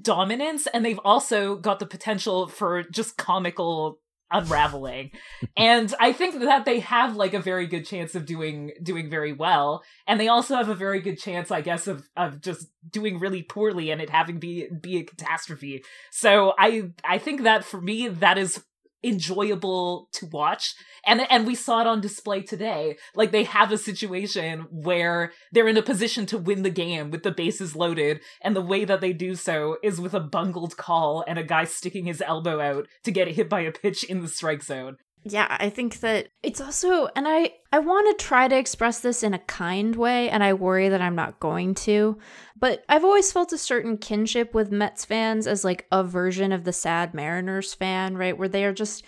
dominance 0.00 0.66
and 0.66 0.84
they've 0.84 1.00
also 1.04 1.56
got 1.56 1.78
the 1.78 1.86
potential 1.86 2.48
for 2.48 2.82
just 2.82 3.16
comical 3.16 4.00
unraveling. 4.30 5.10
And 5.56 5.94
i 6.00 6.12
think 6.12 6.40
that 6.40 6.64
they 6.64 6.80
have 6.80 7.16
like 7.16 7.34
a 7.34 7.40
very 7.40 7.66
good 7.66 7.86
chance 7.86 8.14
of 8.14 8.26
doing 8.26 8.72
doing 8.82 9.10
very 9.10 9.32
well. 9.32 9.82
And 10.06 10.20
they 10.20 10.28
also 10.28 10.56
have 10.56 10.68
a 10.68 10.74
very 10.74 11.00
good 11.00 11.18
chance 11.18 11.50
i 11.50 11.60
guess 11.60 11.86
of 11.86 12.08
of 12.16 12.40
just 12.40 12.68
doing 12.88 13.18
really 13.18 13.42
poorly 13.42 13.90
and 13.90 14.00
it 14.00 14.10
having 14.10 14.38
be 14.38 14.68
be 14.68 14.98
a 14.98 15.04
catastrophe. 15.04 15.84
So 16.10 16.54
i 16.58 16.90
i 17.04 17.18
think 17.18 17.42
that 17.42 17.64
for 17.64 17.80
me 17.80 18.08
that 18.08 18.38
is 18.38 18.62
enjoyable 19.04 20.08
to 20.12 20.26
watch. 20.26 20.74
And 21.06 21.20
and 21.30 21.46
we 21.46 21.54
saw 21.54 21.80
it 21.80 21.86
on 21.86 22.00
display 22.00 22.42
today. 22.42 22.96
Like 23.14 23.30
they 23.30 23.44
have 23.44 23.70
a 23.70 23.78
situation 23.78 24.66
where 24.70 25.32
they're 25.52 25.68
in 25.68 25.76
a 25.76 25.82
position 25.82 26.26
to 26.26 26.38
win 26.38 26.62
the 26.62 26.70
game 26.70 27.10
with 27.10 27.22
the 27.22 27.30
bases 27.30 27.76
loaded. 27.76 28.20
And 28.40 28.56
the 28.56 28.62
way 28.62 28.84
that 28.84 29.00
they 29.00 29.12
do 29.12 29.34
so 29.34 29.76
is 29.82 30.00
with 30.00 30.14
a 30.14 30.20
bungled 30.20 30.76
call 30.76 31.24
and 31.26 31.38
a 31.38 31.44
guy 31.44 31.64
sticking 31.64 32.06
his 32.06 32.22
elbow 32.22 32.60
out 32.60 32.88
to 33.04 33.12
get 33.12 33.28
hit 33.28 33.48
by 33.48 33.60
a 33.60 33.72
pitch 33.72 34.04
in 34.04 34.22
the 34.22 34.28
strike 34.28 34.62
zone 34.62 34.96
yeah 35.24 35.56
i 35.60 35.68
think 35.68 36.00
that 36.00 36.28
it's 36.42 36.60
also 36.60 37.08
and 37.16 37.26
i 37.26 37.50
i 37.72 37.78
want 37.78 38.18
to 38.18 38.24
try 38.24 38.46
to 38.46 38.56
express 38.56 39.00
this 39.00 39.22
in 39.22 39.34
a 39.34 39.38
kind 39.40 39.96
way 39.96 40.28
and 40.30 40.44
i 40.44 40.52
worry 40.52 40.88
that 40.88 41.02
i'm 41.02 41.14
not 41.14 41.40
going 41.40 41.74
to 41.74 42.18
but 42.58 42.84
i've 42.88 43.04
always 43.04 43.32
felt 43.32 43.52
a 43.52 43.58
certain 43.58 43.96
kinship 43.96 44.54
with 44.54 44.70
mets 44.70 45.04
fans 45.04 45.46
as 45.46 45.64
like 45.64 45.86
a 45.90 46.04
version 46.04 46.52
of 46.52 46.64
the 46.64 46.72
sad 46.72 47.14
mariners 47.14 47.74
fan 47.74 48.14
right? 48.14 48.36
Where 48.36 48.48
they 48.48 48.64
are 48.64 48.72
just 48.72 49.04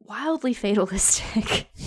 wildly 0.00 0.54
fatalistic. 0.64 1.68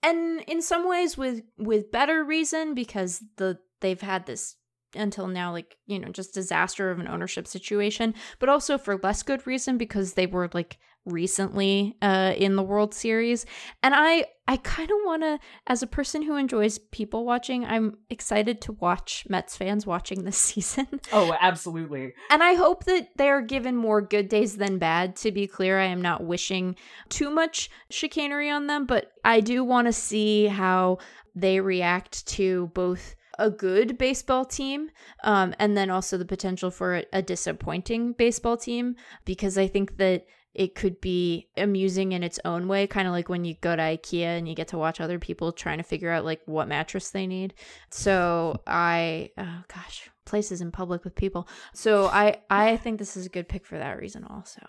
And 0.00 0.42
in 0.46 0.62
some 0.62 0.88
ways 0.88 1.18
with 1.18 1.42
with 1.58 1.90
better 1.90 2.22
reason 2.22 2.72
because 2.72 3.22
the 3.36 3.58
they've 3.80 4.00
had 4.00 4.26
this 4.26 4.54
until 4.94 5.26
now 5.26 5.52
like 5.52 5.76
you 5.86 5.98
know 5.98 6.08
just 6.08 6.32
disaster 6.32 6.90
of 6.90 7.00
an 7.00 7.08
ownership 7.08 7.46
situation 7.46 8.14
but 8.38 8.48
also 8.48 8.78
for 8.78 8.96
less 9.02 9.22
good 9.24 9.46
reason 9.46 9.76
because 9.76 10.14
they 10.14 10.26
were 10.26 10.48
like 10.54 10.78
recently 11.08 11.96
uh, 12.02 12.34
in 12.36 12.56
the 12.56 12.62
World 12.62 12.94
Series. 12.94 13.46
And 13.82 13.94
I 13.94 14.26
I 14.46 14.56
kind 14.56 14.90
of 14.90 14.96
want 15.04 15.22
to 15.22 15.38
as 15.66 15.82
a 15.82 15.86
person 15.86 16.22
who 16.22 16.36
enjoys 16.36 16.78
people 16.78 17.26
watching, 17.26 17.66
I'm 17.66 17.98
excited 18.08 18.62
to 18.62 18.72
watch 18.72 19.26
Mets 19.28 19.56
fans 19.56 19.86
watching 19.86 20.24
this 20.24 20.38
season. 20.50 20.86
Oh, 21.12 21.36
absolutely. 21.40 22.14
and 22.30 22.42
I 22.42 22.54
hope 22.54 22.84
that 22.84 23.08
they're 23.16 23.42
given 23.42 23.76
more 23.76 24.00
good 24.00 24.28
days 24.28 24.56
than 24.56 24.78
bad. 24.78 25.16
To 25.16 25.32
be 25.32 25.46
clear, 25.46 25.78
I 25.78 25.86
am 25.86 26.00
not 26.00 26.24
wishing 26.24 26.76
too 27.08 27.30
much 27.30 27.70
chicanery 27.90 28.50
on 28.50 28.66
them, 28.68 28.86
but 28.86 29.12
I 29.24 29.40
do 29.40 29.64
want 29.64 29.86
to 29.86 29.92
see 29.92 30.46
how 30.46 30.98
they 31.34 31.60
react 31.60 32.26
to 32.28 32.70
both 32.74 33.14
a 33.38 33.50
good 33.50 33.96
baseball 33.98 34.44
team 34.44 34.90
um, 35.24 35.54
and 35.58 35.76
then 35.76 35.90
also 35.90 36.18
the 36.18 36.24
potential 36.24 36.70
for 36.70 36.96
a, 36.96 37.04
a 37.12 37.22
disappointing 37.22 38.12
baseball 38.12 38.56
team 38.56 38.96
because 39.24 39.56
I 39.56 39.68
think 39.68 39.96
that 39.98 40.26
it 40.58 40.74
could 40.74 41.00
be 41.00 41.48
amusing 41.56 42.10
in 42.10 42.24
its 42.24 42.40
own 42.44 42.66
way, 42.66 42.88
kind 42.88 43.06
of 43.06 43.12
like 43.12 43.28
when 43.28 43.44
you 43.44 43.54
go 43.60 43.76
to 43.76 43.80
IKEA 43.80 44.36
and 44.36 44.48
you 44.48 44.56
get 44.56 44.66
to 44.68 44.76
watch 44.76 45.00
other 45.00 45.20
people 45.20 45.52
trying 45.52 45.78
to 45.78 45.84
figure 45.84 46.10
out 46.10 46.24
like 46.24 46.40
what 46.46 46.66
mattress 46.66 47.10
they 47.10 47.28
need. 47.28 47.54
So 47.90 48.60
I, 48.66 49.30
oh 49.38 49.62
gosh, 49.72 50.10
places 50.26 50.60
in 50.60 50.72
public 50.72 51.04
with 51.04 51.14
people. 51.14 51.46
So 51.74 52.06
I, 52.06 52.40
I 52.50 52.76
think 52.76 52.98
this 52.98 53.16
is 53.16 53.26
a 53.26 53.28
good 53.30 53.48
pick 53.48 53.64
for 53.64 53.78
that 53.78 54.00
reason 54.00 54.24
also. 54.24 54.60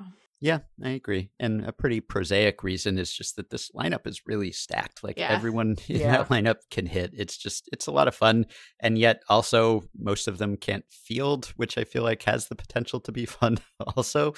Yeah, 0.41 0.59
I 0.83 0.91
agree. 0.91 1.31
And 1.39 1.65
a 1.65 1.73
pretty 1.73 1.99
prosaic 1.99 2.63
reason 2.63 2.97
is 2.97 3.11
just 3.13 3.35
that 3.35 3.49
this 3.49 3.71
lineup 3.75 4.07
is 4.07 4.21
really 4.25 4.51
stacked. 4.53 5.03
Like 5.03 5.17
Yeah. 5.19 5.29
everyone 5.31 5.75
in 5.89 5.99
Yeah. 5.99 6.11
that 6.17 6.29
lineup 6.29 6.57
can 6.71 6.85
hit. 6.85 7.11
It's 7.13 7.37
just 7.37 7.67
it's 7.73 7.87
a 7.87 7.91
lot 7.91 8.07
of 8.07 8.15
fun. 8.15 8.45
And 8.79 8.97
yet 8.97 9.21
also 9.27 9.83
most 9.97 10.27
of 10.29 10.37
them 10.37 10.55
can't 10.55 10.85
field, 10.89 11.47
which 11.57 11.77
I 11.77 11.83
feel 11.83 12.03
like 12.03 12.23
has 12.23 12.47
the 12.47 12.55
potential 12.55 12.99
to 13.01 13.11
be 13.11 13.25
fun 13.25 13.57
also 13.97 14.33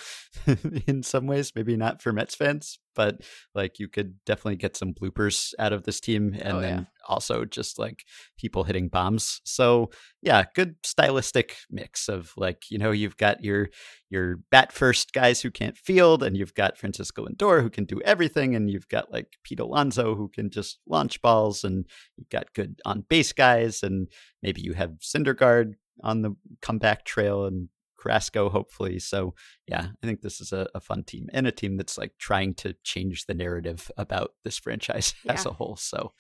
in 0.87 1.03
some 1.03 1.27
ways. 1.27 1.51
Maybe 1.55 1.77
not 1.77 2.01
for 2.01 2.11
Mets 2.11 2.33
fans, 2.35 2.79
but 2.95 3.21
like 3.55 3.79
you 3.79 3.87
could 3.87 4.15
definitely 4.25 4.55
get 4.55 4.75
some 4.77 4.93
bloopers 4.93 5.53
out 5.59 5.73
of 5.73 5.83
this 5.83 5.99
team 5.99 6.33
oh, 6.35 6.39
and 6.41 6.57
Oh, 6.57 6.61
then 6.61 6.77
yeah. 6.79 6.83
also 7.07 7.45
just 7.45 7.79
like 7.79 8.03
people 8.37 8.63
hitting 8.63 8.87
bombs. 8.89 9.41
So 9.43 9.89
yeah, 10.21 10.43
good 10.55 10.75
stylistic 10.83 11.55
mix 11.69 12.07
of 12.09 12.31
like, 12.37 12.63
you 12.69 12.77
know, 12.77 12.91
you've 12.91 13.17
got 13.17 13.43
your 13.43 13.69
your 14.09 14.37
bat 14.51 14.71
first 14.71 15.13
guys 15.13 15.41
who 15.41 15.49
can't 15.51 15.77
field, 15.77 16.21
and 16.23 16.35
you've 16.35 16.53
got 16.53 16.77
Francisco 16.77 17.25
Lindor 17.25 17.61
who 17.61 17.69
can 17.69 17.85
do 17.85 18.01
everything, 18.01 18.55
and 18.55 18.69
you've 18.69 18.89
got 18.89 19.11
like 19.11 19.37
Pete 19.43 19.59
Alonso 19.59 20.15
who 20.15 20.27
can 20.29 20.49
just 20.49 20.79
launch 20.87 21.21
balls, 21.21 21.63
and 21.63 21.85
you've 22.17 22.29
got 22.29 22.53
good 22.53 22.79
on 22.85 23.05
base 23.09 23.31
guys, 23.33 23.83
and 23.83 24.07
maybe 24.43 24.61
you 24.61 24.73
have 24.73 24.91
Syndergaard 25.01 25.73
on 26.03 26.21
the 26.23 26.35
comeback 26.61 27.05
trail 27.05 27.45
and 27.45 27.69
Carrasco, 28.01 28.49
hopefully. 28.49 28.97
So 28.99 29.33
yeah, 29.67 29.87
I 30.01 30.07
think 30.07 30.21
this 30.21 30.41
is 30.41 30.51
a, 30.51 30.67
a 30.73 30.79
fun 30.79 31.03
team 31.03 31.27
and 31.33 31.45
a 31.45 31.51
team 31.51 31.77
that's 31.77 31.97
like 31.97 32.13
trying 32.17 32.53
to 32.55 32.73
change 32.83 33.25
the 33.25 33.33
narrative 33.33 33.91
about 33.97 34.31
this 34.43 34.57
franchise 34.57 35.13
as 35.29 35.45
a 35.45 35.51
whole. 35.53 35.75
So 35.75 36.13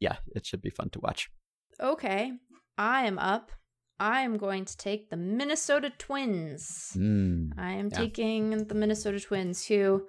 yeah, 0.00 0.16
it 0.34 0.46
should 0.46 0.62
be 0.62 0.70
fun 0.70 0.90
to 0.90 1.00
watch. 1.00 1.28
Okay, 1.80 2.32
I 2.78 3.04
am 3.06 3.18
up. 3.18 3.52
I 3.98 4.20
am 4.22 4.36
going 4.36 4.64
to 4.66 4.76
take 4.76 5.08
the 5.10 5.16
Minnesota 5.16 5.90
Twins. 5.98 6.92
Mm. 6.96 7.52
I 7.58 7.72
am 7.72 7.88
Yeah. 7.90 7.98
taking 7.98 8.66
the 8.68 8.74
Minnesota 8.74 9.20
Twins, 9.20 9.66
who 9.66 10.06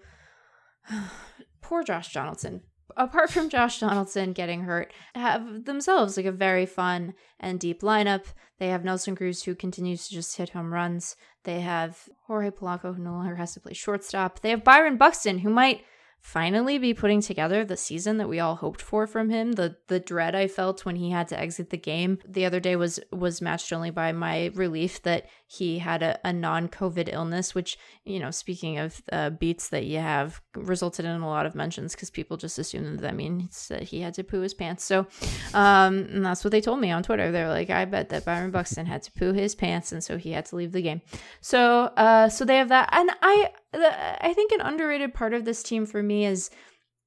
poor 1.61 1.83
Josh 1.83 2.13
Donaldson. 2.13 2.61
Apart 2.95 3.31
from 3.31 3.49
Josh 3.49 3.79
Donaldson 3.79 4.33
getting 4.33 4.61
hurt, 4.61 4.93
have 5.13 5.65
themselves 5.65 6.15
like 6.17 6.25
a 6.25 6.31
very 6.31 6.65
fun 6.65 7.13
and 7.39 7.59
deep 7.59 7.81
lineup. 7.81 8.25
They 8.59 8.69
have 8.69 8.85
Nelson 8.85 9.15
Cruz 9.15 9.43
who 9.43 9.55
continues 9.55 10.07
to 10.07 10.13
just 10.13 10.37
hit 10.37 10.49
home 10.49 10.73
runs. 10.73 11.15
They 11.43 11.61
have 11.61 12.09
Jorge 12.27 12.51
Polanco 12.51 12.95
who 12.95 13.03
no 13.03 13.11
longer 13.11 13.35
has 13.35 13.53
to 13.53 13.59
play 13.59 13.73
shortstop. 13.73 14.39
They 14.39 14.51
have 14.51 14.63
Byron 14.63 14.97
Buxton 14.97 15.39
who 15.39 15.49
might 15.49 15.83
finally 16.19 16.77
be 16.77 16.93
putting 16.93 17.21
together 17.21 17.63
the 17.63 17.77
season 17.77 18.17
that 18.17 18.27
we 18.27 18.39
all 18.39 18.55
hoped 18.55 18.81
for 18.81 19.07
from 19.07 19.29
him. 19.29 19.53
The 19.53 19.77
the 19.87 19.99
dread 19.99 20.35
I 20.35 20.47
felt 20.47 20.85
when 20.85 20.95
he 20.95 21.09
had 21.09 21.27
to 21.29 21.39
exit 21.39 21.69
the 21.69 21.77
game 21.77 22.19
the 22.27 22.45
other 22.45 22.59
day 22.59 22.75
was 22.75 22.99
was 23.11 23.41
matched 23.41 23.71
only 23.71 23.91
by 23.91 24.11
my 24.11 24.51
relief 24.53 25.01
that 25.03 25.27
he 25.49 25.79
had 25.79 26.03
a, 26.03 26.19
a 26.27 26.33
non-COVID 26.33 27.11
illness, 27.11 27.55
which, 27.55 27.77
you 28.03 28.19
know, 28.19 28.31
speaking 28.31 28.77
of 28.77 29.01
uh, 29.13 29.29
beats 29.29 29.69
that 29.69 29.85
you 29.85 29.97
have, 29.97 30.41
resulted 30.55 31.05
in 31.05 31.21
a 31.21 31.27
lot 31.27 31.45
of 31.45 31.55
mentions 31.55 31.95
because 31.95 32.09
people 32.09 32.35
just 32.35 32.59
assume 32.59 32.83
that 32.83 33.01
that 33.01 33.15
means 33.15 33.69
that 33.69 33.83
he 33.83 34.01
had 34.01 34.13
to 34.15 34.25
poo 34.25 34.41
his 34.41 34.53
pants. 34.53 34.83
So, 34.83 35.07
um, 35.53 36.21
that's 36.21 36.43
what 36.43 36.51
they 36.51 36.59
told 36.59 36.81
me 36.81 36.91
on 36.91 37.01
Twitter. 37.01 37.31
They're 37.31 37.47
like, 37.47 37.69
I 37.69 37.85
bet 37.85 38.09
that 38.09 38.25
Byron 38.25 38.51
Buxton 38.51 38.85
had 38.85 39.03
to 39.03 39.11
poo 39.13 39.31
his 39.31 39.55
pants, 39.55 39.93
and 39.93 40.03
so 40.03 40.17
he 40.17 40.31
had 40.31 40.45
to 40.47 40.57
leave 40.57 40.73
the 40.73 40.81
game. 40.81 41.01
So, 41.39 41.83
uh, 41.95 42.27
so 42.27 42.43
they 42.43 42.57
have 42.57 42.69
that, 42.69 42.89
and 42.91 43.09
I, 43.21 43.51
I 43.73 44.33
think 44.33 44.51
an 44.51 44.61
underrated 44.61 45.13
part 45.13 45.33
of 45.33 45.45
this 45.45 45.63
team 45.63 45.85
for 45.85 46.03
me 46.03 46.25
is 46.25 46.49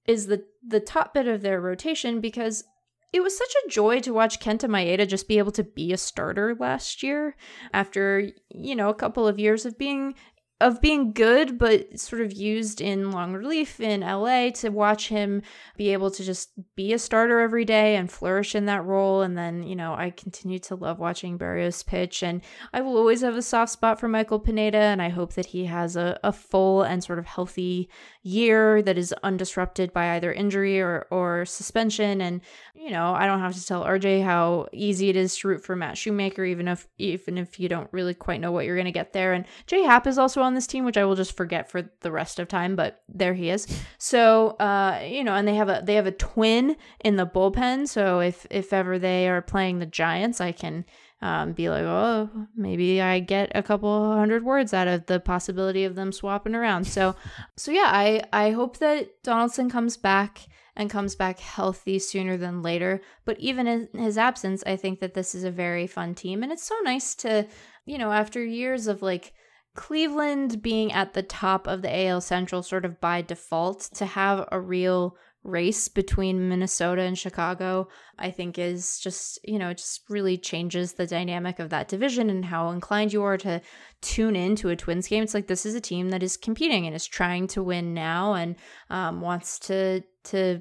is 0.07 0.27
the 0.27 0.43
the 0.67 0.81
top 0.81 1.13
bit 1.13 1.29
of 1.29 1.43
their 1.43 1.61
rotation 1.61 2.21
because 2.21 2.65
it 3.13 3.23
was 3.23 3.37
such 3.37 3.53
a 3.65 3.69
joy 3.69 4.01
to 4.01 4.13
watch 4.13 4.41
Kenta 4.41 4.69
Maeda 4.69 5.07
just 5.07 5.29
be 5.29 5.39
able 5.39 5.53
to 5.53 5.65
be 5.65 5.93
a 5.93 5.97
starter 5.97 6.57
last 6.59 7.03
year 7.03 7.37
after 7.73 8.31
you 8.51 8.77
know 8.77 8.89
a 8.89 8.95
couple 8.95 9.27
of 9.27 9.39
years 9.39 9.67
of 9.67 9.79
being 9.79 10.15
of 10.61 10.81
being 10.81 11.13
good 11.13 11.59
but 11.59 11.99
sort 11.99 12.21
of 12.21 12.33
used 12.33 12.81
in 12.83 13.11
long 13.11 13.33
relief 13.33 13.81
in 13.81 14.01
LA 14.03 14.51
to 14.51 14.69
watch 14.69 15.09
him 15.09 15.41
be 15.77 15.93
able 15.93 16.11
to 16.11 16.23
just 16.23 16.51
be 16.77 16.93
a 16.93 16.99
starter 16.99 17.41
every 17.41 17.65
day 17.65 17.97
and 17.97 18.13
flourish 18.13 18.55
in 18.55 18.67
that 18.67 18.85
role. 18.85 19.23
And 19.23 19.39
then 19.39 19.63
you 19.63 19.75
know 19.75 19.95
I 19.95 20.11
continue 20.11 20.59
to 20.61 20.75
love 20.75 20.99
watching 20.99 21.39
Berríos 21.39 21.85
pitch. 21.87 22.23
And 22.23 22.43
I 22.75 22.83
will 22.83 22.97
always 22.97 23.23
have 23.23 23.37
a 23.37 23.43
soft 23.43 23.73
spot 23.73 23.99
for 23.99 24.09
Michael 24.09 24.39
Pineda 24.39 24.79
and 24.79 25.01
I 25.01 25.09
hope 25.09 25.33
that 25.35 25.47
he 25.47 25.65
has 25.65 25.97
a, 25.97 26.21
a 26.23 26.33
full 26.33 26.83
and 26.83 27.03
sort 27.03 27.19
of 27.19 27.27
healthy 27.27 27.89
year 28.23 28.83
that 28.83 28.99
is 28.99 29.15
undisrupted 29.25 29.93
by 29.95 30.17
either 30.17 30.33
injury 30.33 30.81
or 30.81 31.07
or 31.11 31.47
suspension. 31.47 32.21
And 32.21 32.43
you 32.75 32.91
know 32.91 33.15
I 33.15 33.25
don't 33.25 33.41
have 33.41 33.55
to 33.55 33.65
tell 33.65 33.85
RJ 33.85 34.25
how 34.25 34.69
easy 34.73 35.09
it 35.09 35.17
is 35.17 35.39
to 35.39 35.49
root 35.49 35.65
for 35.65 35.75
Matt 35.75 35.97
Shoemaker 35.97 36.45
even 36.45 36.69
if 36.69 36.87
even 36.99 37.39
if 37.39 37.59
you 37.59 37.69
don't 37.69 37.89
really 37.93 38.15
quite 38.15 38.41
know 38.41 38.53
what 38.53 38.67
you're 38.67 38.77
going 38.77 38.85
to 38.85 38.93
get 38.93 39.15
there. 39.15 39.33
And 39.33 39.47
Jay 39.67 39.83
Happ 39.83 40.07
is 40.07 40.19
also 40.19 40.43
on 40.43 40.50
this 40.55 40.67
team 40.67 40.85
which 40.85 40.97
I 40.97 41.05
will 41.05 41.17
just 41.17 41.37
forget 41.37 41.71
for 41.71 41.89
the 42.01 42.13
rest 42.13 42.39
of 42.39 42.49
time 42.49 42.77
but 42.77 43.03
there 43.09 43.35
he 43.35 43.51
is 43.51 43.67
so 43.99 44.51
uh 44.59 45.01
you 45.07 45.25
know 45.25 45.35
and 45.35 45.47
they 45.47 45.55
have 45.55 45.69
a 45.69 45.83
they 45.85 45.95
have 45.95 46.07
a 46.07 46.13
twin 46.13 46.77
in 47.05 47.17
the 47.17 47.27
bullpen 47.27 47.89
so 47.89 48.21
if 48.21 48.47
if 48.51 48.73
ever 48.73 48.99
they 48.99 49.29
are 49.29 49.43
playing 49.43 49.79
the 49.79 49.87
Giants 49.87 50.41
I 50.41 50.53
can 50.53 50.85
um, 51.23 51.53
be 51.53 51.69
like, 51.69 51.83
oh, 51.83 52.31
maybe 52.57 53.01
I 53.01 53.21
get 53.21 53.53
a 53.55 53.63
couple 53.63 54.13
hundred 54.15 54.43
words 54.43 54.73
out 54.73 54.89
of 54.89 55.07
the 55.07 55.21
possibility 55.21 55.85
of 55.85 55.95
them 55.95 56.13
swapping 56.13 56.55
around. 56.55 56.87
So, 56.87 57.15
so 57.57 57.71
yeah, 57.71 57.91
I 57.93 58.23
I 58.33 58.51
hope 58.53 58.79
that 58.79 59.23
Donaldson 59.23 59.69
comes 59.69 59.97
back 59.97 60.49
and 60.77 60.89
comes 60.89 61.15
back 61.15 61.39
healthy 61.39 61.99
sooner 61.99 62.39
than 62.39 62.63
later. 62.63 63.03
But 63.27 63.39
even 63.39 63.67
in 63.67 63.89
his 63.95 64.17
absence, 64.17 64.63
I 64.67 64.77
think 64.77 65.01
that 65.01 65.13
this 65.13 65.35
is 65.35 65.45
a 65.45 65.51
very 65.51 65.87
fun 65.87 66.15
team, 66.15 66.43
and 66.43 66.51
it's 66.51 66.65
so 66.65 66.77
nice 66.85 67.15
to, 67.17 67.47
you 67.85 67.99
know, 67.99 68.13
after 68.13 68.45
years 68.45 68.87
of 68.87 69.03
like. 69.03 69.35
Cleveland 69.75 70.63
being 70.63 70.93
at 70.93 71.15
the 71.15 71.23
top 71.23 71.67
of 71.67 71.83
the 71.83 72.07
AL 72.07 72.21
Central 72.21 72.63
sort 72.63 72.85
of 72.85 73.01
by 73.01 73.23
default 73.23 73.83
to 73.95 74.07
have 74.07 74.49
a 74.51 74.61
real 74.61 75.17
race 75.43 75.89
between 75.89 76.49
Minnesota 76.49 77.03
and 77.03 77.19
Chicago, 77.19 77.89
I 78.19 78.31
think 78.31 78.59
is 78.59 78.99
just, 78.99 79.39
you 79.43 79.59
know, 79.59 79.71
it 79.71 79.79
just 79.79 80.03
really 80.11 80.37
changes 80.37 80.93
the 80.93 81.07
dynamic 81.07 81.59
of 81.59 81.71
that 81.71 81.89
division 81.89 82.29
and 82.29 82.45
how 82.45 82.71
inclined 82.71 83.13
you 83.13 83.23
are 83.23 83.39
to 83.39 83.63
tune 84.03 84.37
into 84.37 84.69
a 84.69 84.77
Twins 84.77 85.09
game. 85.09 85.23
It's 85.23 85.35
like 85.35 85.47
this 85.47 85.65
is 85.65 85.75
a 85.75 85.81
team 85.81 86.11
that 86.11 86.23
is 86.23 86.37
competing 86.37 86.87
and 86.87 86.95
is 86.95 87.07
trying 87.07 87.47
to 87.49 87.63
win 87.63 87.95
now 87.95 88.35
and 88.35 88.57
um, 88.91 89.21
wants 89.21 89.59
to 89.61 90.03
to 90.25 90.61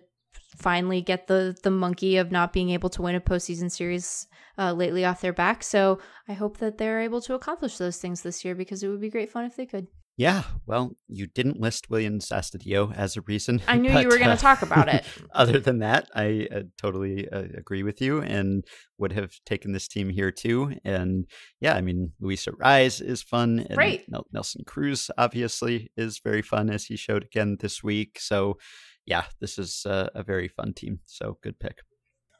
finally 0.57 1.01
get 1.01 1.27
the 1.27 1.55
the 1.63 1.71
monkey 1.71 2.17
of 2.17 2.31
not 2.31 2.53
being 2.53 2.69
able 2.69 2.89
to 2.89 3.01
win 3.01 3.15
a 3.15 3.21
postseason 3.21 3.71
series 3.71 4.27
uh, 4.59 4.73
lately 4.73 5.05
off 5.05 5.21
their 5.21 5.33
back. 5.33 5.63
So 5.63 5.99
I 6.27 6.33
hope 6.33 6.57
that 6.57 6.77
they're 6.77 6.99
able 6.99 7.21
to 7.21 7.33
accomplish 7.33 7.77
those 7.77 7.97
things 7.97 8.21
this 8.21 8.43
year 8.43 8.53
because 8.53 8.83
it 8.83 8.89
would 8.89 9.01
be 9.01 9.09
great 9.09 9.31
fun 9.31 9.45
if 9.45 9.55
they 9.55 9.65
could. 9.65 9.87
Yeah, 10.17 10.43
well, 10.65 10.97
you 11.07 11.27
didn't 11.27 11.61
list 11.61 11.89
Willians 11.89 12.29
Astudillo 12.29 12.93
as 12.93 13.15
a 13.15 13.21
reason. 13.21 13.61
I 13.69 13.77
knew 13.77 13.93
but, 13.93 14.01
you 14.01 14.09
were 14.09 14.17
going 14.17 14.27
to 14.27 14.33
uh, 14.33 14.35
talk 14.35 14.61
about 14.61 14.89
it. 14.89 15.05
Other 15.33 15.61
than 15.61 15.79
that, 15.79 16.09
I 16.13 16.45
uh, 16.53 16.63
totally 16.77 17.29
uh, 17.29 17.45
agree 17.57 17.83
with 17.83 18.01
you 18.01 18.21
and 18.21 18.65
would 18.97 19.13
have 19.13 19.31
taken 19.45 19.71
this 19.71 19.87
team 19.87 20.09
here 20.09 20.29
too. 20.29 20.75
And 20.83 21.25
yeah, 21.61 21.73
I 21.75 21.79
mean, 21.79 22.11
Luis 22.19 22.45
Arraez 22.47 23.01
is 23.01 23.23
fun. 23.23 23.65
And. 23.69 23.77
Nel- 24.09 24.27
Nelson 24.33 24.65
Cruz 24.65 25.09
obviously 25.17 25.89
is 25.95 26.19
very 26.19 26.41
fun 26.41 26.69
as 26.69 26.83
he 26.83 26.97
showed 26.97 27.23
again 27.23 27.55
this 27.61 27.81
week. 27.81 28.19
So 28.19 28.57
yeah, 29.05 29.23
this 29.39 29.57
is 29.57 29.85
uh, 29.85 30.09
a 30.13 30.21
very 30.21 30.49
fun 30.49 30.73
team. 30.73 30.99
So 31.05 31.37
good 31.41 31.61
pick. 31.61 31.77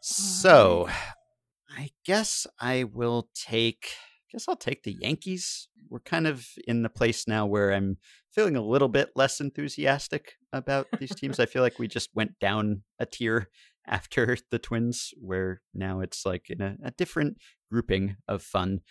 So 0.01 0.89
I 1.76 1.89
guess 2.05 2.47
I 2.59 2.86
will 2.86 3.30
take. 3.36 3.88
I 3.88 4.34
guess 4.34 4.47
I'll 4.47 4.55
take 4.55 4.84
the 4.84 4.97
Yankees. 4.99 5.67
We're 5.89 5.99
kind 5.99 6.28
of 6.28 6.47
in 6.67 6.84
the 6.84 6.89
place 6.89 7.28
now 7.28 7.45
where 7.45 7.72
I'm 7.72 7.97
feeling 8.32 8.55
a 8.55 8.61
little 8.61 8.88
bit 8.88 9.09
less 9.15 9.39
enthusiastic 9.39 10.34
about 10.53 10.88
these 10.99 11.15
teams. 11.15 11.39
I 11.39 11.45
feel 11.45 11.63
like 11.63 11.80
we 11.80 11.88
just 11.88 12.09
went 12.13 12.39
down 12.39 12.84
a 12.99 13.05
tier 13.05 13.49
after 13.88 14.38
the 14.51 14.59
Twins, 14.59 15.13
where 15.20 15.61
now 15.74 16.01
it's 16.01 16.26
like 16.26 16.49
in 16.49 16.61
a, 16.61 16.76
a 16.84 16.91
different 16.91 17.38
grouping 17.72 18.17
of 18.28 18.43
fun 18.43 18.82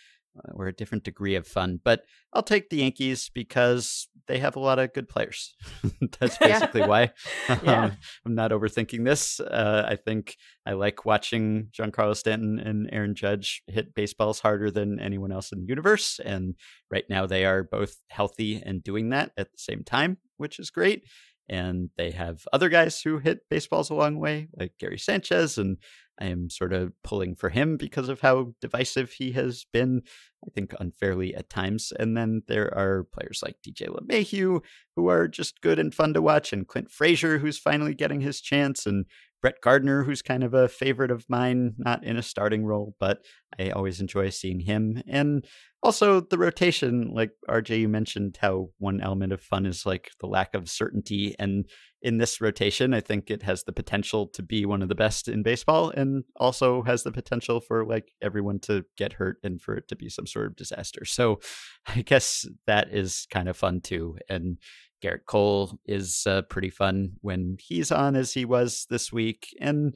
or 0.53 0.67
a 0.67 0.73
different 0.73 1.03
degree 1.03 1.35
of 1.35 1.47
fun. 1.47 1.79
But 1.83 2.03
I'll 2.33 2.43
take 2.43 2.69
the 2.69 2.77
Yankees 2.77 3.29
because 3.33 4.07
they 4.27 4.37
have 4.39 4.55
a 4.55 4.59
lot 4.59 4.79
of 4.79 4.93
good 4.93 5.09
players. 5.09 5.55
That's 6.19 6.37
basically 6.39 6.81
why. 6.81 7.11
Yeah. 7.63 7.85
Um, 7.85 7.91
I'm 8.25 8.35
not 8.35 8.51
overthinking 8.51 9.05
this. 9.05 9.39
Uh, 9.39 9.85
I 9.87 9.95
think 9.95 10.37
I 10.65 10.73
like 10.73 11.03
watching 11.03 11.69
Giancarlo 11.71 12.15
Stanton 12.15 12.59
and 12.59 12.87
Aaron 12.91 13.15
Judge 13.15 13.63
hit 13.67 13.95
baseballs 13.95 14.39
harder 14.39 14.69
than 14.69 14.99
anyone 14.99 15.31
else 15.31 15.51
in 15.51 15.61
the 15.61 15.67
universe. 15.67 16.19
And 16.23 16.55
right 16.91 17.05
now 17.09 17.25
they 17.25 17.43
are 17.43 17.63
both 17.63 17.95
healthy 18.09 18.61
and 18.63 18.83
doing 18.83 19.09
that 19.09 19.31
at 19.35 19.51
the 19.51 19.57
same 19.57 19.83
time, 19.83 20.17
which 20.37 20.59
is 20.59 20.69
great. 20.69 21.03
And 21.49 21.89
they 21.97 22.11
have 22.11 22.47
other 22.53 22.69
guys 22.69 23.01
who 23.01 23.17
hit 23.17 23.49
baseballs 23.49 23.89
a 23.89 23.95
long 23.95 24.19
way, 24.19 24.49
like 24.57 24.73
Gary 24.79 24.99
Sanchez. 24.99 25.57
And 25.57 25.77
I 26.21 26.25
am 26.25 26.49
sort 26.49 26.73
of 26.73 26.93
pulling 27.03 27.35
for 27.35 27.49
him 27.49 27.77
because 27.77 28.09
of 28.09 28.21
how 28.21 28.53
divisive 28.61 29.13
he 29.13 29.31
has 29.31 29.65
been, 29.71 30.03
I 30.45 30.49
think 30.53 30.73
unfairly 30.79 31.33
at 31.33 31.49
times. 31.49 31.91
And 31.97 32.15
then 32.15 32.43
there 32.47 32.73
are 32.77 33.05
players 33.05 33.41
like 33.43 33.55
DJ 33.65 33.87
LeMahieu 33.87 34.61
who 34.95 35.07
are 35.07 35.27
just 35.27 35.61
good 35.61 35.79
and 35.79 35.95
fun 35.95 36.13
to 36.13 36.21
watch, 36.21 36.53
and 36.53 36.67
Clint 36.67 36.91
Frazier, 36.91 37.39
who's 37.39 37.57
finally 37.57 37.95
getting 37.95 38.21
his 38.21 38.41
chance, 38.41 38.85
and 38.85 39.05
Brett 39.41 39.61
Gardner, 39.61 40.03
who's 40.03 40.21
kind 40.21 40.43
of 40.43 40.53
a 40.53 40.67
favorite 40.67 41.11
of 41.11 41.25
mine, 41.29 41.75
not 41.77 42.03
in 42.03 42.17
a 42.17 42.23
starting 42.23 42.65
role, 42.65 42.95
but 42.99 43.23
I 43.57 43.69
always 43.69 44.01
enjoy 44.01 44.29
seeing 44.29 44.59
him. 44.59 45.01
And 45.07 45.45
also 45.81 46.19
the 46.19 46.37
rotation, 46.37 47.11
like 47.13 47.31
RJ, 47.49 47.79
you 47.79 47.87
mentioned 47.87 48.37
how 48.41 48.69
one 48.79 48.99
element 48.99 49.31
of 49.31 49.41
fun 49.41 49.65
is 49.65 49.85
like 49.85 50.11
the 50.19 50.27
lack 50.27 50.53
of 50.53 50.69
certainty. 50.69 51.35
And 51.39 51.69
in 52.01 52.17
this 52.17 52.41
rotation, 52.41 52.93
I 52.93 52.99
think 52.99 53.29
it 53.29 53.43
has 53.43 53.63
the 53.63 53.71
potential 53.71 54.27
to 54.27 54.41
be 54.41 54.65
one 54.65 54.81
of 54.81 54.89
the 54.89 54.95
best 54.95 55.27
in 55.27 55.41
baseball 55.41 55.89
and 55.89 56.25
also 56.35 56.81
has 56.83 57.03
the 57.03 57.11
potential 57.11 57.61
for 57.61 57.85
like 57.85 58.11
everyone 58.21 58.59
to 58.59 58.85
get 58.97 59.13
hurt 59.13 59.37
and 59.43 59.61
for 59.61 59.75
it 59.75 59.87
to 59.87 59.95
be 59.95 60.09
some 60.09 60.27
sort 60.27 60.47
of 60.47 60.55
disaster. 60.57 61.05
So 61.05 61.39
I 61.87 62.01
guess 62.01 62.45
that 62.67 62.93
is 62.93 63.25
kind 63.31 63.47
of 63.47 63.55
fun 63.55 63.79
too. 63.81 64.17
And 64.29 64.57
Gerrit 65.01 65.25
Cole 65.25 65.79
is 65.85 66.23
uh, 66.27 66.41
pretty 66.43 66.69
fun 66.69 67.13
when 67.21 67.57
he's 67.59 67.91
on, 67.91 68.15
as 68.15 68.33
he 68.33 68.45
was 68.45 68.85
this 68.89 69.11
week. 69.11 69.55
And 69.59 69.95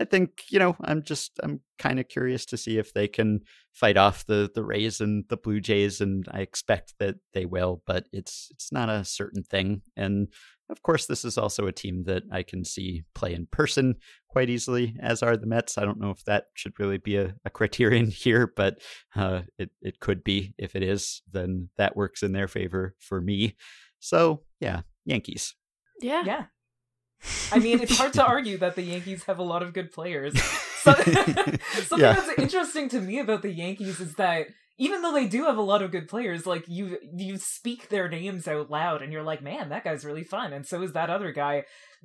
I 0.00 0.04
think 0.04 0.44
you 0.48 0.58
know 0.58 0.76
I'm 0.82 1.02
just 1.02 1.38
I'm 1.42 1.60
kind 1.78 2.00
of 2.00 2.08
curious 2.08 2.46
to 2.46 2.56
see 2.56 2.78
if 2.78 2.94
they 2.94 3.08
can 3.08 3.40
fight 3.72 3.96
off 3.96 4.24
the 4.26 4.50
the 4.54 4.64
Rays 4.64 5.00
and 5.00 5.24
the 5.28 5.36
Blue 5.36 5.60
Jays, 5.60 6.00
and 6.00 6.26
I 6.30 6.40
expect 6.40 6.94
that 6.98 7.16
they 7.34 7.44
will, 7.44 7.82
but 7.86 8.06
it's 8.12 8.48
it's 8.52 8.72
not 8.72 8.88
a 8.88 9.04
certain 9.04 9.42
thing. 9.42 9.82
And 9.96 10.28
of 10.70 10.82
course, 10.82 11.04
this 11.04 11.24
is 11.24 11.36
also 11.36 11.66
a 11.66 11.72
team 11.72 12.04
that 12.04 12.22
I 12.32 12.42
can 12.42 12.64
see 12.64 13.02
play 13.14 13.34
in 13.34 13.46
person 13.46 13.96
quite 14.28 14.48
easily, 14.48 14.96
as 15.00 15.22
are 15.22 15.36
the 15.36 15.46
Mets. 15.46 15.76
I 15.76 15.84
don't 15.84 16.00
know 16.00 16.10
if 16.10 16.24
that 16.24 16.46
should 16.54 16.80
really 16.80 16.96
be 16.96 17.16
a, 17.16 17.34
a 17.44 17.50
criterion 17.50 18.06
here, 18.10 18.50
but 18.56 18.80
uh, 19.14 19.42
it 19.58 19.70
it 19.82 20.00
could 20.00 20.24
be. 20.24 20.54
If 20.56 20.74
it 20.74 20.82
is, 20.82 21.20
then 21.30 21.68
that 21.76 21.96
works 21.96 22.22
in 22.22 22.32
their 22.32 22.48
favor 22.48 22.94
for 22.98 23.20
me. 23.20 23.56
So 24.02 24.42
yeah, 24.60 24.82
Yankees. 25.04 25.54
Yeah. 26.00 26.24
Yeah. 26.26 26.44
I 27.52 27.60
mean, 27.60 27.80
it's 27.80 27.96
hard 27.96 28.12
to 28.14 28.24
argue 28.26 28.58
that 28.58 28.74
the 28.74 28.82
Yankees 28.82 29.24
have 29.24 29.38
a 29.38 29.44
lot 29.44 29.62
of 29.62 29.72
good 29.72 29.90
players. 29.90 30.34
So, 30.82 30.94
something 30.94 32.00
Yeah. 32.00 32.14
that's 32.14 32.36
interesting 32.40 32.88
to 32.88 33.00
me 33.00 33.20
about 33.20 33.42
the 33.42 33.52
Yankees 33.52 34.00
is 34.00 34.16
that 34.16 34.48
even 34.78 35.00
though 35.00 35.12
they 35.12 35.28
do 35.28 35.44
have 35.44 35.56
a 35.56 35.62
lot 35.62 35.80
of 35.80 35.92
good 35.92 36.08
players, 36.08 36.44
like 36.44 36.64
you 36.66 36.98
you 37.16 37.36
speak 37.36 37.88
their 37.88 38.08
names 38.08 38.48
out 38.48 38.68
loud 38.68 39.00
and 39.00 39.12
you're 39.12 39.22
like, 39.22 39.44
man, 39.44 39.68
that 39.68 39.84
guy's 39.84 40.04
really 40.04 40.24
fun, 40.24 40.52
and 40.52 40.66
so 40.66 40.82
is 40.82 40.92
that 40.94 41.08
other 41.08 41.30
guy. 41.30 41.62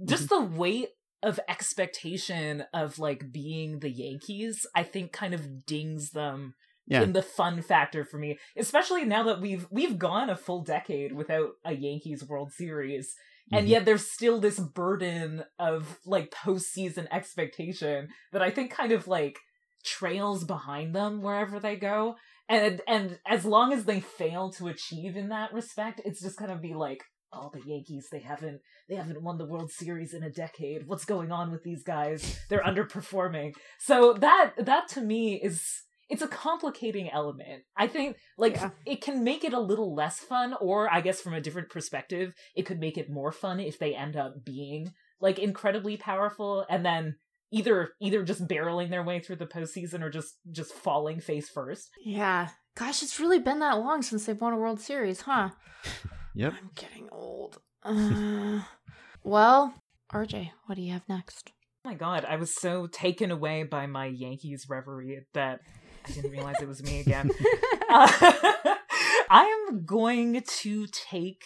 Just 0.08 0.30
mm-hmm. 0.30 0.52
the 0.54 0.60
weight 0.60 0.90
of 1.24 1.40
expectation 1.50 2.66
of 2.72 3.00
like 3.00 3.32
being 3.32 3.80
the 3.80 3.90
Yankees, 3.90 4.68
I 4.76 4.84
think 4.84 5.12
kind 5.12 5.34
of 5.34 5.66
dings 5.66 6.12
them 6.12 6.54
Yeah. 6.88 7.04
in 7.04 7.14
the 7.14 7.22
fun 7.22 7.62
factor 7.62 8.06
for 8.06 8.18
me, 8.18 8.40
especially 8.58 9.04
now 9.06 9.24
that 9.24 9.42
we've 9.42 9.68
we've 9.70 9.98
gone 10.00 10.30
a 10.30 10.36
full 10.38 10.64
decade 10.64 11.12
without 11.14 11.50
a 11.66 11.74
Yankees 11.74 12.24
World 12.28 12.52
Series. 12.54 13.14
And 13.52 13.66
Mhm. 13.66 13.70
yet 13.70 13.86
there's 13.86 14.10
still 14.12 14.40
this 14.40 14.60
burden 14.60 15.44
of 15.60 16.00
like 16.06 16.32
postseason 16.32 17.08
expectation 17.12 18.10
that 18.32 18.42
I 18.42 18.52
think 18.52 18.72
kind 18.72 18.92
of 18.92 19.08
like 19.08 19.38
trails 19.86 20.44
behind 20.44 20.96
them 20.96 21.22
wherever 21.22 21.60
they 21.60 21.76
go. 21.76 22.16
And 22.50 22.82
and 22.88 23.20
as 23.28 23.46
long 23.46 23.74
as 23.74 23.86
they 23.86 24.00
fail 24.00 24.52
to 24.54 24.68
achieve 24.68 25.16
in 25.18 25.30
that 25.30 25.54
respect, 25.54 26.02
it's 26.06 26.22
just 26.22 26.38
gonna 26.40 26.58
be 26.58 26.74
like, 26.74 27.04
oh 27.34 27.50
the 27.54 27.62
Yankees, 27.66 28.08
they 28.12 28.20
haven't 28.20 28.62
they 28.90 28.96
haven't 28.96 29.22
won 29.22 29.38
the 29.38 29.46
World 29.46 29.72
Series 29.72 30.14
in 30.14 30.24
a 30.24 30.30
decade. 30.32 30.88
What's 30.88 31.04
going 31.06 31.32
on 31.32 31.52
with 31.52 31.64
these 31.64 31.84
guys? 31.84 32.40
They're 32.50 32.64
underperforming. 32.64 33.56
So 33.80 34.14
that 34.14 34.54
that 34.58 34.88
to 34.90 35.02
me 35.02 35.36
is 35.42 35.84
it's 36.10 36.22
a 36.22 36.28
complicating 36.28 37.10
element. 37.10 37.64
I 37.76 37.88
think 37.88 38.18
like 38.38 38.56
Yeah. 38.56 38.70
it 38.86 39.02
can 39.02 39.24
make 39.24 39.44
it 39.44 39.54
a 39.54 39.60
little 39.60 39.94
less 39.96 40.20
fun, 40.20 40.56
or 40.62 40.92
I 40.92 41.02
guess 41.02 41.22
from 41.22 41.34
a 41.34 41.42
different 41.42 41.70
perspective, 41.70 42.34
it 42.56 42.64
could 42.66 42.80
make 42.80 42.98
it 42.98 43.10
more 43.10 43.32
fun 43.32 43.60
if 43.60 43.78
they 43.80 43.94
end 43.96 44.16
up 44.16 44.44
being 44.46 44.94
like 45.20 45.40
incredibly 45.40 45.98
powerful 45.98 46.66
and 46.70 46.86
then 46.86 47.16
either 47.52 47.92
either 48.02 48.24
just 48.24 48.48
barreling 48.48 48.90
their 48.90 49.04
way 49.04 49.20
through 49.20 49.38
the 49.38 49.46
postseason 49.48 50.02
or 50.02 50.10
just 50.10 50.36
just 50.52 50.74
falling 50.74 51.20
face 51.20 51.50
first. 51.50 51.90
Yeah. 52.06 52.50
Gosh, 52.76 53.02
it's 53.02 53.20
really 53.20 53.40
been 53.40 53.60
that 53.60 53.80
long 53.80 54.02
since 54.02 54.26
they've 54.26 54.40
won 54.40 54.54
a 54.54 54.58
World 54.58 54.80
Series, 54.80 55.22
huh? 55.22 55.50
Yep. 56.36 56.54
I'm 56.62 56.70
getting 56.76 57.10
old. 57.12 57.58
Uh, 57.84 58.62
well, 59.24 59.74
RJ, 60.14 60.52
what 60.66 60.76
do 60.76 60.82
you 60.82 60.94
have 60.94 61.08
next? 61.10 61.52
Oh 61.86 61.90
my 61.90 61.96
god, 61.96 62.26
I 62.26 62.36
was 62.36 62.54
so 62.54 62.86
taken 62.88 63.32
away 63.32 63.64
by 63.64 63.88
my 63.88 64.06
Yankees 64.06 64.68
reverie 64.70 65.26
that 65.34 65.62
I 66.08 66.12
didn't 66.12 66.32
realize 66.32 66.56
it 66.62 66.68
was 66.68 66.84
me 66.84 67.00
again. 67.00 67.30
Uh, 67.90 68.10
I 69.30 69.46
am 69.70 69.86
going 69.86 70.44
to 70.46 70.88
take 70.88 71.44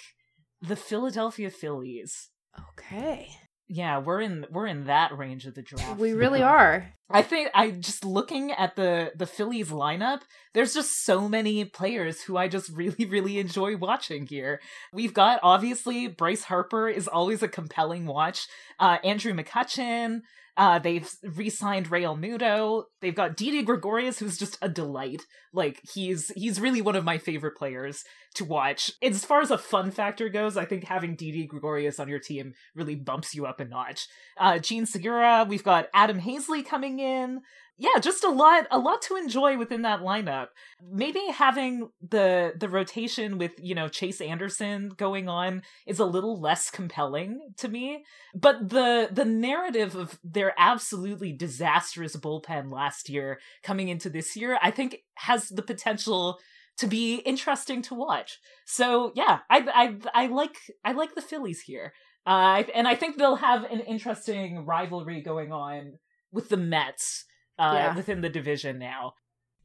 the 0.59 0.75
Philadelphia 0.75 1.51
Phillies. 1.51 2.31
okay. 2.71 3.29
Yeah, 3.67 3.99
we're 3.99 4.21
in 4.21 4.47
we're 4.49 4.65
in 4.65 4.85
that 4.85 5.15
range 5.15 5.45
of 5.45 5.53
the 5.53 5.61
draft. 5.61 5.99
We 5.99 6.13
really 6.13 6.41
are. 6.41 6.93
I 7.13 7.21
think 7.21 7.49
I 7.53 7.71
just 7.71 8.05
looking 8.05 8.51
at 8.51 8.75
the 8.75 9.11
the 9.15 9.25
Phillies 9.25 9.69
lineup, 9.69 10.21
there's 10.53 10.73
just 10.73 11.05
so 11.05 11.27
many 11.27 11.65
players 11.65 12.21
who 12.21 12.37
I 12.37 12.47
just 12.47 12.69
really 12.75 13.05
really 13.05 13.39
enjoy 13.39 13.77
watching 13.77 14.25
here. 14.27 14.61
We've 14.93 15.13
got 15.13 15.39
obviously 15.43 16.07
Bryce 16.07 16.43
Harper 16.43 16.87
is 16.89 17.07
always 17.07 17.43
a 17.43 17.47
compelling 17.47 18.05
watch. 18.05 18.47
Uh 18.79 18.97
Andrew 19.03 19.33
McCutchen, 19.33 20.21
uh 20.57 20.79
they've 20.79 21.09
re-signed 21.23 21.89
Realmuto. 21.89 22.83
They've 23.01 23.15
got 23.15 23.35
Didi 23.37 23.63
Gregorius 23.63 24.19
who's 24.19 24.37
just 24.37 24.57
a 24.61 24.69
delight. 24.69 25.21
Like 25.53 25.81
he's 25.93 26.29
he's 26.35 26.61
really 26.61 26.81
one 26.81 26.95
of 26.95 27.03
my 27.03 27.17
favorite 27.17 27.57
players 27.57 28.03
to 28.35 28.45
watch. 28.45 28.91
As 29.03 29.25
far 29.25 29.41
as 29.41 29.51
a 29.51 29.57
fun 29.57 29.91
factor 29.91 30.29
goes, 30.29 30.55
I 30.55 30.63
think 30.63 30.85
having 30.85 31.17
Didi 31.17 31.45
Gregorius 31.45 31.99
on 31.99 32.07
your 32.07 32.19
team 32.19 32.53
really 32.73 32.95
bumps 32.95 33.35
you 33.35 33.45
up 33.45 33.59
a 33.59 33.65
notch. 33.65 34.07
Uh 34.37 34.59
Jean 34.59 34.85
Segura, 34.85 35.45
we've 35.47 35.63
got 35.63 35.89
Adam 35.93 36.21
Haseley 36.21 36.65
coming 36.65 36.99
in. 37.03 37.41
Yeah, 37.77 37.99
just 37.99 38.23
a 38.23 38.29
lot 38.29 38.67
a 38.69 38.77
lot 38.77 39.01
to 39.03 39.15
enjoy 39.15 39.57
within 39.57 39.81
that 39.81 40.01
lineup. 40.01 40.47
Maybe 40.87 41.21
having 41.33 41.89
the 42.07 42.53
the 42.55 42.69
rotation 42.69 43.39
with, 43.39 43.53
you 43.57 43.73
know, 43.73 43.87
Chase 43.87 44.21
Anderson 44.21 44.89
going 44.89 45.27
on 45.27 45.63
is 45.87 45.99
a 45.99 46.05
little 46.05 46.39
less 46.39 46.69
compelling 46.69 47.39
to 47.57 47.67
me, 47.67 48.03
but 48.35 48.69
the 48.69 49.09
the 49.11 49.25
narrative 49.25 49.95
of 49.95 50.19
their 50.23 50.53
absolutely 50.59 51.33
disastrous 51.33 52.15
bullpen 52.15 52.71
last 52.71 53.09
year 53.09 53.39
coming 53.63 53.89
into 53.89 54.11
this 54.11 54.35
year, 54.35 54.59
I 54.61 54.69
think 54.69 54.99
has 55.15 55.49
the 55.49 55.63
potential 55.63 56.37
to 56.77 56.87
be 56.87 57.15
interesting 57.15 57.81
to 57.83 57.95
watch. 57.95 58.39
So 58.65 59.11
yeah, 59.15 59.39
I 59.49 59.97
I 60.13 60.23
I 60.23 60.27
like 60.27 60.55
I 60.85 60.91
like 60.91 61.15
the 61.15 61.21
Phillies 61.21 61.61
here, 61.61 61.93
uh, 62.25 62.63
and 62.75 62.87
I 62.87 62.95
think 62.95 63.17
they'll 63.17 63.35
have 63.37 63.63
an 63.63 63.79
interesting 63.81 64.65
rivalry 64.65 65.21
going 65.21 65.51
on 65.51 65.93
with 66.31 66.49
the 66.49 66.57
Mets 66.57 67.25
uh, 67.59 67.73
Yeah. 67.75 67.95
within 67.95 68.21
the 68.21 68.29
division 68.29 68.79
now. 68.79 69.13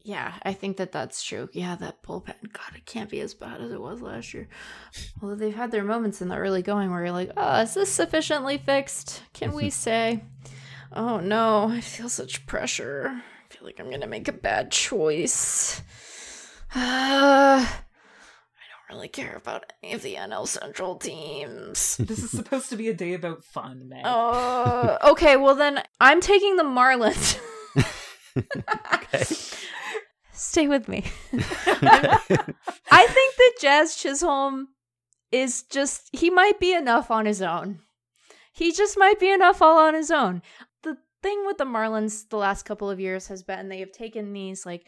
Yeah, 0.02 0.34
I 0.44 0.52
think 0.52 0.76
that 0.76 0.92
that's 0.92 1.24
true. 1.24 1.48
Yeah, 1.52 1.74
that 1.76 2.00
bullpen. 2.04 2.52
God, 2.52 2.76
it 2.76 2.86
can't 2.86 3.10
be 3.10 3.18
as 3.20 3.34
bad 3.34 3.60
as 3.60 3.72
it 3.72 3.80
was 3.80 4.00
last 4.00 4.32
year. 4.34 4.48
Although 5.20 5.34
they've 5.34 5.54
had 5.54 5.72
their 5.72 5.82
moments 5.82 6.22
in 6.22 6.28
the 6.28 6.36
early 6.36 6.62
going 6.62 6.92
where 6.92 7.02
you're 7.02 7.10
like, 7.12 7.32
oh, 7.36 7.60
is 7.62 7.74
this 7.74 7.90
sufficiently 7.90 8.56
fixed? 8.56 9.22
Can 9.32 9.52
we 9.52 9.68
say? 9.70 10.22
Oh 10.92 11.18
no, 11.18 11.68
I 11.70 11.80
feel 11.80 12.08
such 12.08 12.46
pressure. 12.46 13.08
I 13.10 13.52
feel 13.52 13.66
like 13.66 13.80
I'm 13.80 13.90
gonna 13.90 14.06
make 14.06 14.28
a 14.28 14.32
bad 14.32 14.70
choice. 14.70 15.82
Uh, 16.74 17.66
really 18.90 19.08
care 19.08 19.36
about 19.36 19.72
any 19.82 19.94
of 19.94 20.02
the 20.02 20.14
NL 20.14 20.46
Central 20.46 20.96
teams. 20.96 21.96
This 22.06 22.22
is 22.22 22.30
supposed 22.30 22.68
to 22.70 22.76
be 22.76 22.88
a 22.88 22.94
day 22.94 23.14
about 23.14 23.44
fun, 23.44 23.88
Meg. 23.88 24.04
Uh, 24.04 24.98
okay, 25.04 25.36
well 25.36 25.54
then 25.54 25.82
I'm 26.00 26.20
taking 26.20 26.56
the 26.56 26.64
Marlins. 26.64 27.38
Okay. 28.94 29.24
Stay 30.32 30.68
with 30.68 30.88
me. 30.88 31.04
I 31.32 33.06
think 33.08 33.36
that 33.36 33.52
Jazz 33.60 33.96
Chisholm 33.96 34.68
is 35.32 35.62
just 35.62 36.10
he 36.12 36.28
might 36.28 36.60
be 36.60 36.74
enough 36.74 37.10
on 37.10 37.24
his 37.26 37.40
own. 37.40 37.80
He 38.52 38.72
just 38.72 38.98
might 38.98 39.18
be 39.18 39.30
enough 39.30 39.62
all 39.62 39.78
on 39.78 39.94
his 39.94 40.10
own. 40.10 40.42
The 40.82 40.96
thing 41.22 41.44
with 41.46 41.58
the 41.58 41.64
Marlins 41.64 42.28
the 42.28 42.36
last 42.36 42.64
couple 42.64 42.90
of 42.90 43.00
years 43.00 43.28
has 43.28 43.42
been 43.42 43.68
they 43.68 43.80
have 43.80 43.92
taken 43.92 44.32
these 44.32 44.66
like 44.66 44.86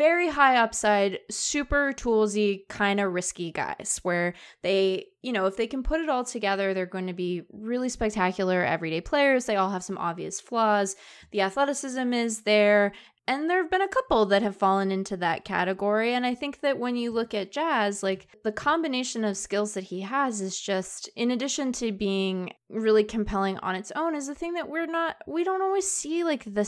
very 0.00 0.30
high 0.30 0.56
upside, 0.56 1.18
super 1.30 1.92
toolsy, 1.92 2.66
kind 2.70 2.98
of 2.98 3.12
risky 3.12 3.52
guys 3.52 4.00
where 4.02 4.32
they, 4.62 5.04
you 5.20 5.30
know, 5.30 5.44
if 5.44 5.58
they 5.58 5.66
can 5.66 5.82
put 5.82 6.00
it 6.00 6.08
all 6.08 6.24
together, 6.24 6.72
they're 6.72 6.86
going 6.86 7.06
to 7.06 7.12
be 7.12 7.42
really 7.52 7.90
spectacular 7.90 8.64
everyday 8.64 9.02
players. 9.02 9.44
They 9.44 9.56
all 9.56 9.68
have 9.68 9.84
some 9.84 9.98
obvious 9.98 10.40
flaws. 10.40 10.96
The 11.32 11.42
athleticism 11.42 12.14
is 12.14 12.44
there. 12.44 12.92
And 13.28 13.50
there 13.50 13.60
have 13.60 13.70
been 13.70 13.82
a 13.82 13.88
couple 13.88 14.24
that 14.26 14.40
have 14.40 14.56
fallen 14.56 14.90
into 14.90 15.18
that 15.18 15.44
category. 15.44 16.14
And 16.14 16.24
I 16.24 16.34
think 16.34 16.60
that 16.60 16.78
when 16.78 16.96
you 16.96 17.10
look 17.10 17.34
at 17.34 17.52
Jazz, 17.52 18.02
like 18.02 18.26
the 18.42 18.52
combination 18.52 19.22
of 19.22 19.36
skills 19.36 19.74
that 19.74 19.84
he 19.84 20.00
has 20.00 20.40
is 20.40 20.58
just, 20.58 21.10
in 21.14 21.30
addition 21.30 21.72
to 21.72 21.92
being 21.92 22.54
really 22.70 23.04
compelling 23.04 23.58
on 23.58 23.74
its 23.74 23.92
own, 23.94 24.14
is 24.14 24.28
the 24.28 24.34
thing 24.34 24.54
that 24.54 24.70
we're 24.70 24.86
not, 24.86 25.16
we 25.26 25.44
don't 25.44 25.60
always 25.60 25.88
see 25.88 26.24
like 26.24 26.54
the 26.54 26.64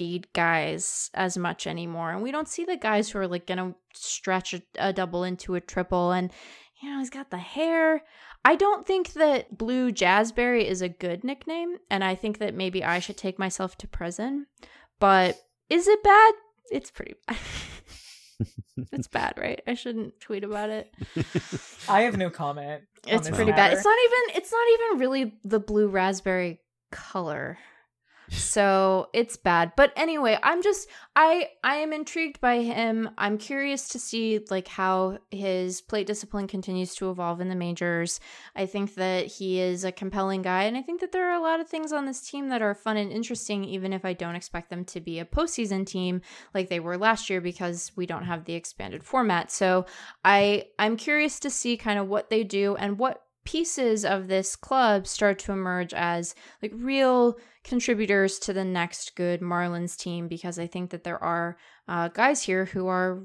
speed 0.00 0.32
guys 0.32 1.10
as 1.12 1.36
much 1.36 1.66
anymore. 1.66 2.10
And 2.10 2.22
we 2.22 2.32
don't 2.32 2.48
see 2.48 2.64
the 2.64 2.78
guys 2.78 3.10
who 3.10 3.18
are 3.18 3.28
like 3.28 3.46
going 3.46 3.58
to 3.58 3.74
stretch 3.92 4.54
a, 4.54 4.62
a 4.78 4.94
double 4.94 5.24
into 5.24 5.56
a 5.56 5.60
triple. 5.60 6.12
And, 6.12 6.32
you 6.80 6.90
know, 6.90 7.00
he's 7.00 7.10
got 7.10 7.30
the 7.30 7.36
hair. 7.36 8.02
I 8.42 8.56
don't 8.56 8.86
think 8.86 9.12
that 9.12 9.58
Blue 9.58 9.92
Jazzberry 9.92 10.64
is 10.64 10.80
a 10.80 10.88
good 10.88 11.22
nickname. 11.22 11.76
And 11.90 12.02
I 12.02 12.14
think 12.14 12.38
that 12.38 12.54
maybe 12.54 12.82
I 12.82 12.98
should 12.98 13.18
take 13.18 13.38
myself 13.38 13.76
to 13.76 13.86
prison. 13.86 14.46
But 15.00 15.38
is 15.68 15.86
it 15.86 16.02
bad? 16.02 16.32
It's 16.72 16.90
pretty 16.90 17.16
bad. 17.26 17.36
it's 18.92 19.08
bad, 19.08 19.34
right? 19.36 19.60
I 19.66 19.74
shouldn't 19.74 20.18
tweet 20.18 20.44
about 20.44 20.70
it. 20.70 20.94
I 21.90 22.02
have 22.02 22.16
no 22.16 22.30
comment. 22.30 22.84
It's 23.06 23.28
pretty 23.28 23.50
matter. 23.50 23.54
bad. 23.54 23.72
It's 23.74 23.84
not 23.84 23.98
even 24.04 24.40
it's 24.40 24.52
not 24.52 24.66
even 24.72 24.98
really 24.98 25.34
the 25.44 25.60
blue 25.60 25.88
raspberry 25.88 26.60
color 26.90 27.58
so 28.30 29.08
it's 29.12 29.36
bad. 29.36 29.72
But 29.76 29.92
anyway 29.96 30.38
i'm 30.42 30.62
just 30.62 30.88
i 31.16 31.48
i 31.64 31.76
am 31.76 31.92
intrigued 31.92 32.40
by 32.40 32.62
him. 32.62 33.10
I'm 33.18 33.38
curious 33.38 33.88
to 33.88 33.98
see 33.98 34.40
like 34.50 34.68
how 34.68 35.18
his 35.30 35.80
plate 35.80 36.06
discipline 36.06 36.46
continues 36.46 36.94
to 36.96 37.10
evolve 37.10 37.40
in 37.40 37.48
the 37.48 37.54
majors. 37.54 38.20
I 38.54 38.66
think 38.66 38.94
that 38.94 39.26
he 39.26 39.60
is 39.60 39.84
a 39.84 39.92
compelling 39.92 40.42
guy 40.42 40.64
and 40.64 40.76
i 40.76 40.82
think 40.82 41.00
that 41.00 41.12
there 41.12 41.28
are 41.28 41.38
a 41.38 41.42
lot 41.42 41.60
of 41.60 41.68
things 41.68 41.92
on 41.92 42.06
this 42.06 42.20
team 42.20 42.48
that 42.48 42.62
are 42.62 42.74
fun 42.74 42.96
and 42.96 43.10
interesting 43.10 43.64
even 43.64 43.92
if 43.92 44.04
i 44.04 44.12
don't 44.12 44.36
expect 44.36 44.70
them 44.70 44.84
to 44.84 45.00
be 45.00 45.18
a 45.18 45.24
postseason 45.24 45.86
team 45.86 46.20
like 46.54 46.68
they 46.68 46.80
were 46.80 46.96
last 46.96 47.28
year 47.30 47.40
because 47.40 47.92
we 47.96 48.06
don't 48.06 48.24
have 48.24 48.44
the 48.44 48.54
expanded 48.54 49.02
format. 49.02 49.50
So 49.50 49.86
i 50.24 50.66
i'm 50.78 50.96
curious 50.96 51.40
to 51.40 51.50
see 51.50 51.76
kind 51.76 51.98
of 51.98 52.08
what 52.08 52.30
they 52.30 52.44
do 52.44 52.76
and 52.76 52.98
what 52.98 53.22
pieces 53.44 54.04
of 54.04 54.28
this 54.28 54.56
club 54.56 55.06
start 55.06 55.38
to 55.40 55.52
emerge 55.52 55.94
as 55.94 56.34
like 56.62 56.72
real 56.74 57.36
contributors 57.64 58.38
to 58.38 58.52
the 58.52 58.64
next 58.64 59.14
good 59.16 59.40
Marlins 59.40 59.96
team 59.96 60.28
because 60.28 60.58
I 60.58 60.66
think 60.66 60.90
that 60.90 61.04
there 61.04 61.22
are 61.22 61.56
uh, 61.88 62.08
guys 62.08 62.42
here 62.42 62.66
who 62.66 62.86
are 62.86 63.22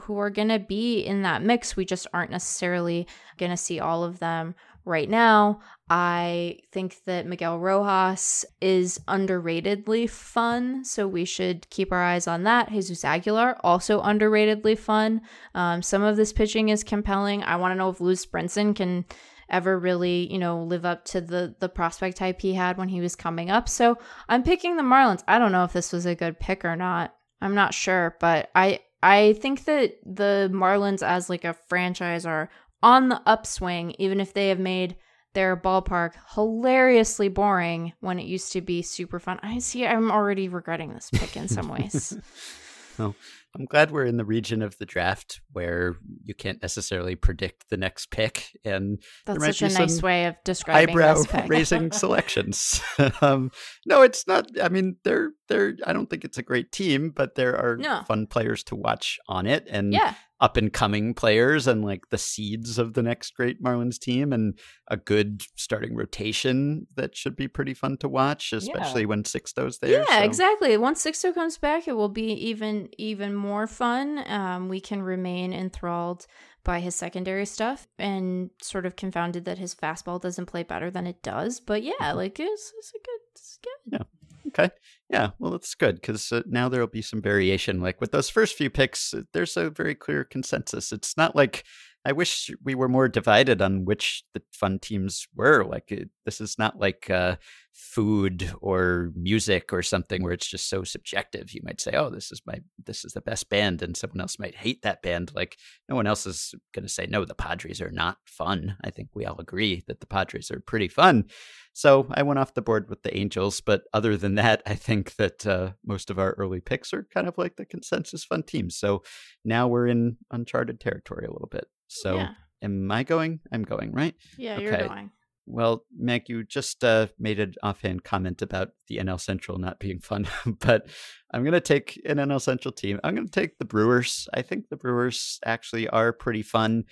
who 0.00 0.18
are 0.18 0.30
going 0.30 0.48
to 0.48 0.58
be 0.58 1.00
in 1.00 1.22
that 1.22 1.42
mix. 1.42 1.76
We 1.76 1.84
just 1.84 2.06
aren't 2.12 2.30
necessarily 2.30 3.06
going 3.38 3.50
to 3.50 3.56
see 3.56 3.80
all 3.80 4.04
of 4.04 4.18
them 4.18 4.54
right 4.84 5.08
now. 5.08 5.60
I 5.88 6.58
think 6.72 7.04
that 7.04 7.26
Miguel 7.26 7.58
Rojas 7.58 8.44
is 8.60 8.98
underratedly 9.06 10.10
fun, 10.10 10.84
so 10.84 11.06
we 11.06 11.24
should 11.24 11.68
keep 11.70 11.92
our 11.92 12.02
eyes 12.02 12.26
on 12.26 12.42
that. 12.44 12.70
Jesus 12.70 13.04
Aguilar, 13.04 13.58
also 13.62 14.02
underratedly 14.02 14.76
fun. 14.76 15.20
Um, 15.54 15.82
some 15.82 16.02
of 16.02 16.16
this 16.16 16.32
pitching 16.32 16.70
is 16.70 16.82
compelling. 16.82 17.42
I 17.44 17.56
want 17.56 17.72
to 17.72 17.76
know 17.76 17.90
if 17.90 18.00
Lewis 18.00 18.26
Brinson 18.26 18.74
can 18.74 19.04
ever 19.50 19.78
really, 19.78 20.30
you 20.32 20.38
know, 20.38 20.62
live 20.62 20.84
up 20.84 21.04
to 21.06 21.20
the 21.20 21.54
the 21.58 21.68
prospect 21.68 22.16
type 22.16 22.40
he 22.40 22.54
had 22.54 22.76
when 22.76 22.88
he 22.88 23.00
was 23.00 23.16
coming 23.16 23.50
up. 23.50 23.68
So 23.68 23.98
I'm 24.28 24.42
picking 24.42 24.76
the 24.76 24.82
Marlins. 24.82 25.22
I 25.26 25.38
don't 25.38 25.52
know 25.52 25.64
if 25.64 25.72
this 25.72 25.92
was 25.92 26.06
a 26.06 26.14
good 26.14 26.38
pick 26.38 26.64
or 26.64 26.76
not. 26.76 27.14
I'm 27.40 27.54
not 27.54 27.74
sure, 27.74 28.16
but 28.20 28.50
I 28.54 28.80
I 29.02 29.34
think 29.34 29.64
that 29.64 29.94
the 30.04 30.50
Marlins 30.52 31.06
as 31.06 31.30
like 31.30 31.44
a 31.44 31.54
franchise 31.68 32.26
are 32.26 32.50
on 32.82 33.08
the 33.08 33.22
upswing, 33.26 33.94
even 33.98 34.20
if 34.20 34.32
they 34.32 34.48
have 34.48 34.58
made 34.58 34.96
their 35.34 35.56
ballpark 35.56 36.14
hilariously 36.34 37.28
boring 37.28 37.92
when 38.00 38.18
it 38.18 38.26
used 38.26 38.52
to 38.52 38.60
be 38.60 38.82
super 38.82 39.20
fun. 39.20 39.38
I 39.42 39.58
see 39.58 39.86
I'm 39.86 40.10
already 40.10 40.48
regretting 40.48 40.92
this 40.92 41.10
pick 41.12 41.36
in 41.36 41.48
some 41.48 41.68
ways. 41.68 42.16
well, 42.98 43.14
I'm 43.58 43.64
glad 43.64 43.90
we're 43.90 44.04
in 44.04 44.16
the 44.16 44.24
region 44.24 44.62
of 44.62 44.78
the 44.78 44.86
draft 44.86 45.40
where 45.52 45.96
you 46.22 46.34
can't 46.34 46.62
necessarily 46.62 47.16
predict 47.16 47.70
the 47.70 47.76
next 47.76 48.10
pick, 48.10 48.56
and 48.64 49.02
that's 49.26 49.44
such 49.44 49.62
a 49.62 49.68
nice 49.70 50.00
way 50.00 50.26
of 50.26 50.36
describing 50.44 50.90
eyebrow 50.90 51.22
raising 51.46 51.90
selections. 51.92 52.80
um, 53.20 53.50
no, 53.84 54.02
it's 54.02 54.26
not. 54.26 54.46
I 54.62 54.68
mean, 54.68 54.96
they're 55.02 55.30
they're. 55.48 55.74
I 55.84 55.92
don't 55.92 56.08
think 56.08 56.24
it's 56.24 56.38
a 56.38 56.42
great 56.42 56.70
team, 56.70 57.10
but 57.10 57.34
there 57.34 57.56
are 57.56 57.76
no. 57.76 58.02
fun 58.06 58.26
players 58.26 58.62
to 58.64 58.76
watch 58.76 59.18
on 59.28 59.46
it, 59.46 59.66
and 59.68 59.92
yeah 59.92 60.14
up 60.40 60.56
and 60.56 60.72
coming 60.72 61.14
players 61.14 61.66
and 61.66 61.84
like 61.84 62.08
the 62.10 62.18
seeds 62.18 62.78
of 62.78 62.94
the 62.94 63.02
next 63.02 63.34
great 63.34 63.62
Marlins 63.62 63.98
team 63.98 64.32
and 64.32 64.58
a 64.88 64.96
good 64.96 65.42
starting 65.56 65.96
rotation 65.96 66.86
that 66.94 67.16
should 67.16 67.34
be 67.34 67.48
pretty 67.48 67.74
fun 67.74 67.96
to 67.98 68.08
watch, 68.08 68.52
especially 68.52 69.02
yeah. 69.02 69.08
when 69.08 69.24
Sixto's 69.24 69.78
there. 69.78 70.04
Yeah, 70.08 70.18
so. 70.18 70.24
exactly. 70.24 70.76
Once 70.76 71.04
Sixto 71.04 71.34
comes 71.34 71.58
back, 71.58 71.88
it 71.88 71.94
will 71.94 72.08
be 72.08 72.32
even 72.32 72.88
even 72.98 73.34
more 73.34 73.66
fun. 73.66 74.22
Um, 74.26 74.68
we 74.68 74.80
can 74.80 75.02
remain 75.02 75.52
enthralled 75.52 76.26
by 76.64 76.80
his 76.80 76.94
secondary 76.94 77.46
stuff 77.46 77.88
and 77.98 78.50
sort 78.62 78.84
of 78.86 78.94
confounded 78.94 79.44
that 79.46 79.58
his 79.58 79.74
fastball 79.74 80.20
doesn't 80.20 80.46
play 80.46 80.62
better 80.62 80.90
than 80.90 81.06
it 81.06 81.22
does. 81.22 81.60
But 81.60 81.82
yeah, 81.82 81.92
mm-hmm. 82.00 82.16
like 82.16 82.38
it's, 82.38 82.72
it's 82.78 82.90
a 82.90 82.98
good, 82.98 83.20
it's 83.34 83.58
good. 83.62 83.98
Yeah. 83.98 84.17
Okay. 84.48 84.70
Yeah, 85.10 85.30
well, 85.38 85.52
that's 85.52 85.74
good 85.74 85.96
because 85.96 86.30
uh, 86.32 86.42
now 86.46 86.68
there'll 86.68 86.86
be 86.86 87.02
some 87.02 87.22
variation. 87.22 87.80
Like 87.80 88.00
with 88.00 88.12
those 88.12 88.28
first 88.28 88.56
few 88.56 88.68
picks, 88.68 89.14
uh, 89.14 89.22
there's 89.32 89.56
a 89.56 89.70
very 89.70 89.94
clear 89.94 90.24
consensus. 90.24 90.92
It's 90.92 91.16
not 91.16 91.34
like 91.34 91.64
I 92.04 92.12
wish 92.12 92.50
we 92.64 92.74
were 92.74 92.88
more 92.88 93.08
divided 93.08 93.60
on 93.60 93.84
which 93.84 94.22
the 94.32 94.42
fun 94.52 94.78
teams 94.78 95.26
were. 95.34 95.64
Like 95.64 95.90
it, 95.90 96.08
this 96.24 96.40
is 96.40 96.58
not 96.58 96.78
like 96.78 97.10
uh, 97.10 97.36
food 97.74 98.50
or 98.60 99.10
music 99.14 99.72
or 99.72 99.82
something 99.82 100.22
where 100.22 100.32
it's 100.32 100.46
just 100.46 100.68
so 100.70 100.84
subjective. 100.84 101.52
You 101.52 101.60
might 101.64 101.80
say, 101.80 101.92
"Oh, 101.94 102.08
this 102.08 102.30
is 102.32 102.40
my 102.46 102.60
this 102.86 103.04
is 103.04 103.12
the 103.12 103.20
best 103.20 103.50
band," 103.50 103.82
and 103.82 103.96
someone 103.96 104.20
else 104.20 104.38
might 104.38 104.54
hate 104.54 104.82
that 104.82 105.02
band. 105.02 105.32
Like 105.34 105.58
no 105.88 105.96
one 105.96 106.06
else 106.06 106.24
is 106.24 106.54
going 106.72 106.84
to 106.84 106.88
say, 106.88 107.06
"No, 107.06 107.24
the 107.24 107.34
Padres 107.34 107.80
are 107.80 107.90
not 107.90 108.18
fun." 108.26 108.76
I 108.84 108.90
think 108.90 109.10
we 109.14 109.26
all 109.26 109.38
agree 109.38 109.82
that 109.88 110.00
the 110.00 110.06
Padres 110.06 110.50
are 110.50 110.60
pretty 110.60 110.88
fun. 110.88 111.24
So 111.72 112.06
I 112.10 112.22
went 112.22 112.38
off 112.38 112.54
the 112.54 112.62
board 112.62 112.88
with 112.88 113.02
the 113.02 113.16
Angels, 113.16 113.60
but 113.60 113.82
other 113.92 114.16
than 114.16 114.36
that, 114.36 114.62
I 114.66 114.74
think 114.74 115.16
that 115.16 115.46
uh, 115.46 115.72
most 115.84 116.10
of 116.10 116.18
our 116.18 116.32
early 116.32 116.60
picks 116.60 116.92
are 116.92 117.06
kind 117.12 117.28
of 117.28 117.38
like 117.38 117.56
the 117.56 117.66
consensus 117.66 118.24
fun 118.24 118.44
teams. 118.44 118.76
So 118.76 119.02
now 119.44 119.68
we're 119.68 119.86
in 119.86 120.16
uncharted 120.30 120.80
territory 120.80 121.26
a 121.26 121.32
little 121.32 121.48
bit. 121.50 121.66
So 121.88 122.16
yeah. 122.16 122.30
am 122.62 122.90
I 122.90 123.02
going? 123.02 123.40
I'm 123.52 123.62
going, 123.62 123.92
right? 123.92 124.14
Yeah, 124.36 124.54
okay. 124.54 124.62
you're 124.62 124.88
going. 124.88 125.10
Well, 125.50 125.84
Meg, 125.96 126.28
you 126.28 126.44
just 126.44 126.84
uh, 126.84 127.06
made 127.18 127.40
an 127.40 127.54
offhand 127.62 128.04
comment 128.04 128.42
about 128.42 128.68
the 128.86 128.98
NL 128.98 129.18
Central 129.18 129.56
not 129.56 129.78
being 129.78 129.98
fun, 129.98 130.28
but 130.60 130.86
I'm 131.32 131.42
going 131.42 131.54
to 131.54 131.60
take 131.60 132.00
an 132.04 132.18
NL 132.18 132.40
Central 132.40 132.70
team. 132.70 133.00
I'm 133.02 133.14
going 133.14 133.26
to 133.26 133.32
take 133.32 133.58
the 133.58 133.64
Brewers. 133.64 134.28
I 134.34 134.42
think 134.42 134.68
the 134.68 134.76
Brewers 134.76 135.40
actually 135.46 135.88
are 135.88 136.12
pretty 136.12 136.42
fun. 136.42 136.84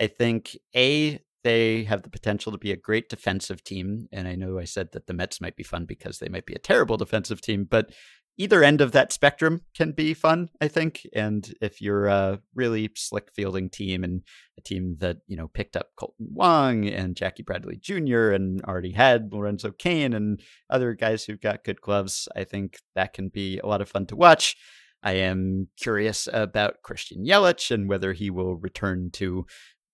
I 0.00 0.06
think 0.06 0.56
A, 0.76 1.18
they 1.42 1.82
have 1.84 2.02
the 2.02 2.10
potential 2.10 2.52
to 2.52 2.58
be 2.58 2.70
a 2.70 2.76
great 2.76 3.08
defensive 3.08 3.64
team. 3.64 4.08
And 4.12 4.28
I 4.28 4.36
know 4.36 4.58
I 4.58 4.64
said 4.64 4.92
that 4.92 5.08
the 5.08 5.14
Mets 5.14 5.40
might 5.40 5.56
be 5.56 5.62
fun 5.64 5.84
because 5.84 6.18
they 6.18 6.28
might 6.28 6.46
be 6.46 6.54
a 6.54 6.60
terrible 6.60 6.96
defensive 6.96 7.40
team, 7.40 7.66
but 7.68 7.90
either 8.38 8.62
end 8.62 8.80
of 8.80 8.92
that 8.92 9.12
spectrum 9.12 9.62
can 9.74 9.92
be 9.92 10.14
fun, 10.14 10.50
I 10.60 10.68
think. 10.68 11.06
And 11.14 11.54
if 11.60 11.80
you're 11.80 12.06
a 12.06 12.40
really 12.54 12.90
slick 12.94 13.30
fielding 13.34 13.70
team 13.70 14.04
and 14.04 14.22
a 14.58 14.60
team 14.60 14.96
that, 15.00 15.18
you 15.26 15.36
know, 15.36 15.48
picked 15.48 15.76
up 15.76 15.90
Kolten 15.98 16.30
Wong 16.32 16.86
and 16.86 17.16
Jackie 17.16 17.42
Bradley 17.42 17.76
Jr. 17.76 18.30
and 18.30 18.62
already 18.62 18.92
had 18.92 19.32
Lorenzo 19.32 19.70
Cain 19.70 20.12
and 20.12 20.40
other 20.70 20.94
guys 20.94 21.24
who've 21.24 21.40
got 21.40 21.64
good 21.64 21.80
gloves, 21.80 22.28
I 22.36 22.44
think 22.44 22.78
that 22.94 23.12
can 23.12 23.28
be 23.28 23.58
a 23.58 23.66
lot 23.66 23.80
of 23.80 23.88
fun 23.88 24.06
to 24.06 24.16
watch. 24.16 24.56
I 25.02 25.12
am 25.12 25.68
curious 25.76 26.28
about 26.32 26.82
Christian 26.82 27.24
Yelich 27.24 27.70
and 27.70 27.88
whether 27.88 28.12
he 28.12 28.28
will 28.28 28.56
return 28.56 29.10
to 29.12 29.46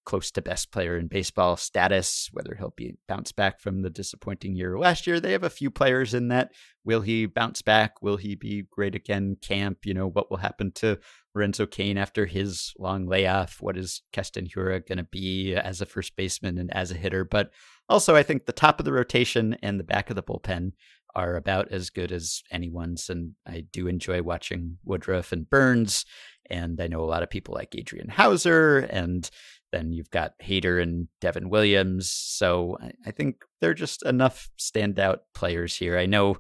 close 0.05 0.31
to 0.33 0.43
best 0.43 0.73
player 0.73 0.97
in 0.97 1.07
baseball 1.07 1.57
status, 1.57 2.29
whether 2.33 2.55
he'll 2.57 2.75
be 2.77 2.97
bounce 3.09 3.33
back 3.33 3.61
from 3.61 3.83
the 3.83 3.91
disappointing 3.91 4.57
year 4.57 4.79
last 4.79 5.07
year. 5.07 5.21
They 5.21 5.33
have 5.33 5.45
a 5.45 5.51
few 5.51 5.71
players 5.71 6.15
in 6.15 6.29
that. 6.29 6.53
Will 6.85 7.01
he 7.01 7.27
bounce 7.27 7.63
back? 7.63 8.03
Will 8.03 8.17
he 8.17 8.35
be 8.35 8.65
great 8.71 8.95
again? 8.95 9.37
Camp, 9.41 9.79
you 9.85 9.95
know, 9.95 10.09
what 10.09 10.31
will 10.31 10.39
happen 10.39 10.73
to 10.73 10.99
Lorenzo 11.35 11.67
Cain 11.67 11.97
after 11.97 12.27
his 12.27 12.73
long 12.79 13.07
layoff? 13.07 13.59
What 13.61 13.77
is 13.77 14.03
Keston 14.13 14.47
Hiura 14.47 14.87
going 14.87 14.99
to 14.99 15.05
be 15.05 15.55
as 15.55 15.81
a 15.81 15.87
first 15.87 16.17
baseman 16.17 16.59
and 16.59 16.73
as 16.75 16.91
a 16.91 16.97
hitter? 16.97 17.25
But 17.25 17.51
also, 17.89 18.17
I 18.17 18.23
think 18.23 18.47
the 18.47 18.53
top 18.53 18.79
of 18.79 18.85
the 18.85 18.93
rotation 18.93 19.57
and 19.63 19.79
the 19.79 19.85
back 19.85 20.11
of 20.11 20.17
the 20.17 20.23
bullpen 20.23 20.73
are 21.15 21.37
about 21.37 21.71
as 21.71 21.91
good 21.91 22.11
as 22.11 22.43
anyone's. 22.51 23.09
And 23.09 23.33
I 23.47 23.65
do 23.73 23.87
enjoy 23.87 24.23
watching 24.23 24.79
Woodruff 24.85 25.33
and 25.33 25.49
Burns. 25.49 26.05
And 26.51 26.81
I 26.81 26.87
know 26.87 27.03
a 27.03 27.07
lot 27.07 27.23
of 27.23 27.31
people 27.31 27.55
like 27.55 27.75
Adrian 27.75 28.09
Houser 28.09 28.79
and 28.91 29.29
then 29.73 29.93
you've 29.93 30.11
got 30.11 30.39
Hader 30.43 30.81
and 30.83 31.09
Devin 31.21 31.49
Williams. 31.49 32.11
So 32.11 32.77
I, 33.07 33.11
think 33.11 33.45
they're 33.61 33.75
just 33.75 34.05
enough 34.05 34.49
standout 34.59 35.19
players 35.35 35.77
here. 35.77 35.99
I 35.99 36.07
know 36.07 36.37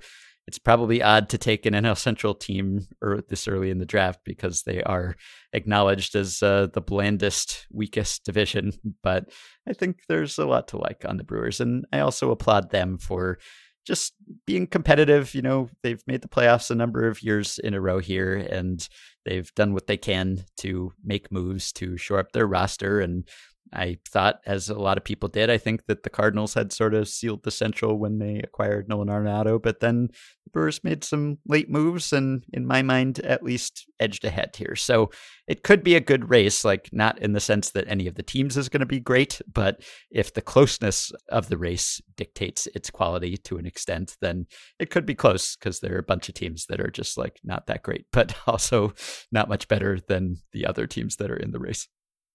it's 0.46 0.58
probably 0.58 1.02
odd 1.02 1.28
to 1.30 1.38
take 1.38 1.66
an 1.66 1.74
NL 1.74 1.96
Central 1.96 2.34
team 2.34 2.86
or 3.00 3.22
this 3.28 3.46
early 3.46 3.70
in 3.70 3.78
the 3.78 3.86
draft 3.86 4.20
because 4.24 4.62
they 4.62 4.82
are 4.82 5.14
acknowledged 5.52 6.14
as 6.16 6.42
uh, 6.42 6.66
the 6.72 6.80
blandest, 6.80 7.66
weakest 7.72 8.24
division. 8.24 8.72
But 9.02 9.30
I 9.68 9.72
think 9.72 10.00
there's 10.08 10.38
a 10.38 10.46
lot 10.46 10.68
to 10.68 10.78
like 10.78 11.04
on 11.06 11.16
the 11.16 11.24
Brewers, 11.24 11.60
and 11.60 11.84
I 11.92 12.00
also 12.00 12.30
applaud 12.30 12.70
them 12.70 12.98
for 12.98 13.38
just 13.86 14.14
being 14.46 14.66
competitive. 14.66 15.34
You 15.34 15.42
know, 15.42 15.68
they've 15.82 16.02
made 16.06 16.22
the 16.22 16.28
playoffs 16.28 16.70
a 16.70 16.74
number 16.74 17.06
of 17.06 17.22
years 17.22 17.58
in 17.58 17.74
a 17.74 17.80
row 17.80 18.00
here, 18.00 18.36
and 18.36 18.86
they've 19.24 19.54
done 19.54 19.72
what 19.72 19.86
they 19.86 19.96
can 19.96 20.44
to 20.58 20.92
make 21.02 21.32
moves 21.32 21.72
to 21.72 21.96
shore 21.96 22.18
up 22.18 22.32
their 22.32 22.46
roster 22.46 23.00
and 23.00 23.28
I 23.72 23.98
thought, 24.08 24.40
as 24.46 24.68
a 24.68 24.74
lot 24.74 24.98
of 24.98 25.04
people 25.04 25.28
did, 25.28 25.48
I 25.48 25.58
think 25.58 25.86
that 25.86 26.02
the 26.02 26.10
Cardinals 26.10 26.54
had 26.54 26.72
sort 26.72 26.94
of 26.94 27.08
sealed 27.08 27.42
the 27.42 27.50
Central 27.50 27.98
when 27.98 28.18
they 28.18 28.38
acquired 28.38 28.88
Nolan 28.88 29.08
Arenado, 29.08 29.60
but 29.60 29.80
then 29.80 30.08
the 30.44 30.50
Brewers 30.52 30.84
made 30.84 31.04
some 31.04 31.38
late 31.46 31.70
moves 31.70 32.12
and, 32.12 32.44
in 32.52 32.66
my 32.66 32.82
mind, 32.82 33.20
at 33.20 33.42
least 33.42 33.86
edged 33.98 34.24
ahead 34.24 34.56
here. 34.56 34.76
So 34.76 35.10
it 35.48 35.62
could 35.62 35.82
be 35.82 35.94
a 35.94 36.00
good 36.00 36.28
race, 36.28 36.64
like 36.64 36.90
not 36.92 37.18
in 37.18 37.32
the 37.32 37.40
sense 37.40 37.70
that 37.70 37.88
any 37.88 38.06
of 38.06 38.14
the 38.14 38.22
teams 38.22 38.56
is 38.56 38.68
going 38.68 38.80
to 38.80 38.86
be 38.86 39.00
great, 39.00 39.40
but 39.52 39.82
if 40.10 40.34
the 40.34 40.42
closeness 40.42 41.10
of 41.30 41.48
the 41.48 41.58
race 41.58 42.00
dictates 42.16 42.68
its 42.74 42.90
quality 42.90 43.36
to 43.38 43.56
an 43.56 43.66
extent, 43.66 44.16
then 44.20 44.46
it 44.78 44.90
could 44.90 45.06
be 45.06 45.14
close 45.14 45.56
because 45.56 45.80
there 45.80 45.94
are 45.94 46.00
a 46.00 46.04
bunch 46.04 46.28
of 46.28 46.34
teams 46.34 46.66
that 46.66 46.80
are 46.80 46.90
just 46.90 47.16
like 47.16 47.40
not 47.42 47.66
that 47.66 47.82
great, 47.82 48.06
but 48.12 48.34
also 48.46 48.92
not 49.30 49.48
much 49.48 49.66
better 49.66 49.98
than 50.08 50.36
the 50.52 50.66
other 50.66 50.86
teams 50.86 51.16
that 51.16 51.30
are 51.30 51.36
in 51.36 51.52
the 51.52 51.58
race. 51.58 51.88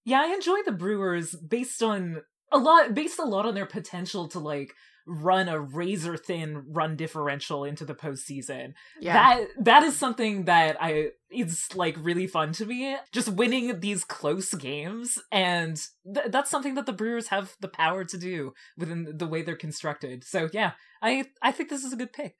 Yeah, 0.08 0.22
I 0.22 0.34
enjoy 0.34 0.60
the 0.66 0.72
Brewers 0.72 1.36
based 1.36 1.84
on 1.84 2.22
a 2.50 2.58
lot 2.58 2.94
based 2.94 3.20
a 3.20 3.26
lot 3.26 3.46
on 3.46 3.56
their 3.56 3.66
potential 3.66 4.30
to 4.30 4.40
like 4.40 4.74
run 5.06 5.50
a 5.50 5.60
razor 5.60 6.16
thin 6.16 6.64
run 6.70 6.96
differential 6.96 7.66
into 7.66 7.84
the 7.84 7.94
postseason. 7.94 8.72
Yeah. 9.02 9.14
That 9.14 9.48
that 9.60 9.84
is 9.84 9.98
something 9.98 10.46
that 10.46 10.78
I 10.80 11.10
it's 11.30 11.76
like 11.76 11.98
really 12.00 12.26
fun 12.26 12.54
to 12.54 12.66
me. 12.66 12.96
Just 13.12 13.34
winning 13.34 13.82
these 13.82 14.06
close 14.06 14.54
games 14.54 15.20
and 15.30 15.76
th- 16.14 16.28
that's 16.30 16.50
something 16.50 16.76
that 16.76 16.86
the 16.86 16.94
Brewers 16.94 17.28
have 17.28 17.58
the 17.60 17.68
power 17.68 18.06
to 18.06 18.18
do 18.18 18.54
within 18.78 19.12
the 19.14 19.28
way 19.28 19.42
they're 19.42 19.58
constructed. 19.58 20.24
So 20.24 20.48
yeah, 20.54 20.72
I 21.02 21.26
I 21.42 21.52
think 21.52 21.70
this 21.70 21.84
is 21.84 21.92
a 21.92 21.98
good 21.98 22.14
pick. 22.14 22.38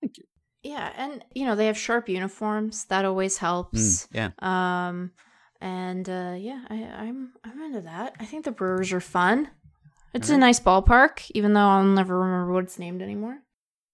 Thank 0.00 0.18
you. 0.18 0.24
Yeah, 0.62 0.92
and 0.96 1.24
you 1.34 1.46
know, 1.46 1.56
they 1.56 1.66
have 1.66 1.76
sharp 1.76 2.08
uniforms. 2.08 2.84
That 2.84 3.04
always 3.04 3.38
helps. 3.38 4.06
Mm, 4.06 4.08
yeah. 4.12 4.30
Um 4.88 5.10
and 5.60 6.08
uh, 6.08 6.34
yeah, 6.38 6.64
I, 6.68 6.76
I'm 6.76 7.32
I'm 7.44 7.60
into 7.62 7.80
that. 7.82 8.14
I 8.20 8.24
think 8.24 8.44
the 8.44 8.52
Brewers 8.52 8.92
are 8.92 9.00
fun. 9.00 9.50
It's 10.14 10.30
a 10.30 10.38
nice 10.38 10.58
ballpark, 10.58 11.30
even 11.34 11.52
though 11.52 11.60
I'll 11.60 11.84
never 11.84 12.18
remember 12.18 12.52
what 12.52 12.64
it's 12.64 12.78
named 12.78 13.02
anymore. 13.02 13.38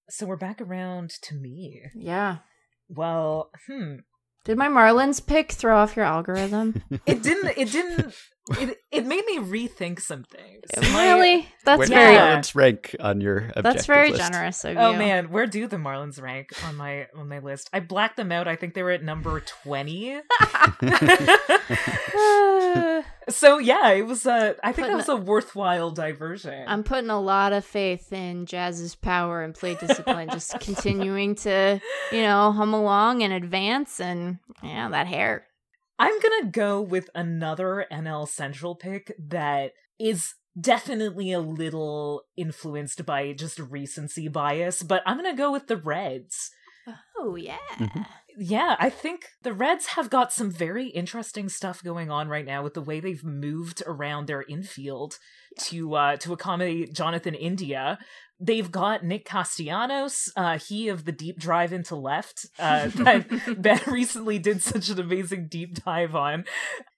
So 0.09 0.27
we're 0.27 0.37
back 0.37 0.61
around 0.61 1.11
to 1.23 1.35
me. 1.35 1.83
Yeah. 1.95 2.39
Well, 2.89 3.51
hmm. 3.67 3.97
Did 4.45 4.59
my 4.59 4.69
Marlins 4.69 5.25
pick 5.25 5.53
throw 5.53 5.77
off 5.77 5.97
your 5.97 6.05
algorithm? 6.05 6.83
it 7.07 7.23
didn't. 7.23 7.57
It 7.57 7.73
didn't. 7.73 8.15
It, 8.51 8.79
it 8.93 9.07
made 9.07 9.25
me 9.25 9.39
rethink 9.39 10.01
some 10.01 10.23
things. 10.23 10.65
Really? 10.95 11.49
That's 11.65 11.79
where 11.79 11.89
very 11.89 12.17
Marlins 12.17 12.55
rank 12.55 12.95
on 13.01 13.23
your 13.23 13.51
That's 13.57 13.87
very 13.87 14.11
list? 14.11 14.23
generous 14.23 14.65
of 14.65 14.77
oh, 14.77 14.91
you. 14.91 14.97
Oh 14.97 14.99
man, 14.99 15.31
where 15.31 15.47
do 15.47 15.67
the 15.67 15.79
Marlins 15.79 16.21
rank 16.21 16.53
on 16.67 16.77
my 16.77 17.07
on 17.17 17.29
my 17.29 17.39
list? 17.39 17.71
I 17.73 17.81
blacked 17.81 18.19
them 18.19 18.31
out. 18.31 18.47
I 18.47 18.57
think 18.57 18.75
they 18.75 18.83
were 18.83 18.91
at 18.91 19.03
number 19.03 19.41
twenty. 19.41 20.21
so 23.31 23.59
yeah, 23.59 23.93
it 23.93 24.07
was. 24.07 24.27
Uh, 24.27 24.53
I 24.63 24.73
think 24.73 24.89
that 24.89 24.97
was 24.97 25.09
a 25.09 25.17
worthwhile 25.17 25.91
diversion. 25.91 26.65
I'm 26.69 26.83
putting 26.85 27.09
a 27.09 27.21
lot 27.21 27.55
of 27.55 27.65
faith 27.65 28.13
in 28.13 28.45
Jazz's 28.45 28.95
power 28.95 29.43
and 29.43 29.55
play 29.55 29.75
discipline, 29.75 30.29
just 30.29 30.61
continuing 30.61 31.35
to, 31.37 31.81
you 32.13 32.21
know, 32.21 32.53
hum 32.53 32.75
along 32.75 33.23
and 33.23 33.33
advance, 33.33 34.01
and 34.01 34.39
yeah, 34.63 34.91
that 34.91 35.07
hair. 35.07 35.47
I'm 35.99 36.19
gonna 36.21 36.51
go 36.51 36.81
with 36.81 37.09
another 37.15 37.87
NL 37.93 38.29
Central 38.29 38.75
pick 38.75 39.15
that 39.19 39.73
is 39.99 40.35
definitely 40.61 41.33
a 41.33 41.41
little 41.41 42.23
influenced 42.37 43.05
by 43.07 43.33
just 43.33 43.59
recency 43.59 44.29
bias, 44.29 44.83
but 44.83 45.03
I'm 45.07 45.17
gonna 45.17 45.37
go 45.37 45.53
with 45.53 45.67
the 45.67 45.77
Reds. 45.77 46.51
Oh 47.19 47.37
yeah. 47.37 47.57
Mm-hmm 47.79 48.03
yeah, 48.37 48.77
I 48.79 48.91
think 48.91 49.29
the 49.43 49.53
Reds 49.53 49.87
have 49.89 50.11
got 50.11 50.33
some 50.33 50.51
very 50.51 50.89
interesting 50.89 51.49
stuff 51.49 51.83
going 51.83 52.11
on 52.11 52.29
right 52.29 52.45
now 52.45 52.63
with 52.63 52.75
the 52.75 52.83
way 52.83 53.01
they've 53.01 53.23
moved 53.23 53.83
around 53.87 54.27
their 54.27 54.43
infield 54.43 55.19
to 55.61 55.95
uh, 55.95 56.17
to 56.17 56.33
accommodate 56.33 56.95
Jonathan 56.95 57.35
India. 57.35 57.99
They've 58.41 58.71
got 58.71 59.05
Nick 59.05 59.25
Castellanos, 59.25 60.33
uh, 60.37 60.59
he 60.59 60.89
of 60.89 61.05
the 61.05 61.13
deep 61.13 61.39
drive 61.39 61.73
into 61.73 61.95
left 61.95 62.47
uh, 62.59 62.89
that 62.95 63.27
Ben 63.59 63.81
recently 63.87 64.39
did 64.39 64.61
such 64.61 64.89
an 64.89 64.99
amazing 64.99 65.49
deep 65.49 65.85
dive 65.85 66.15
on. 66.15 66.45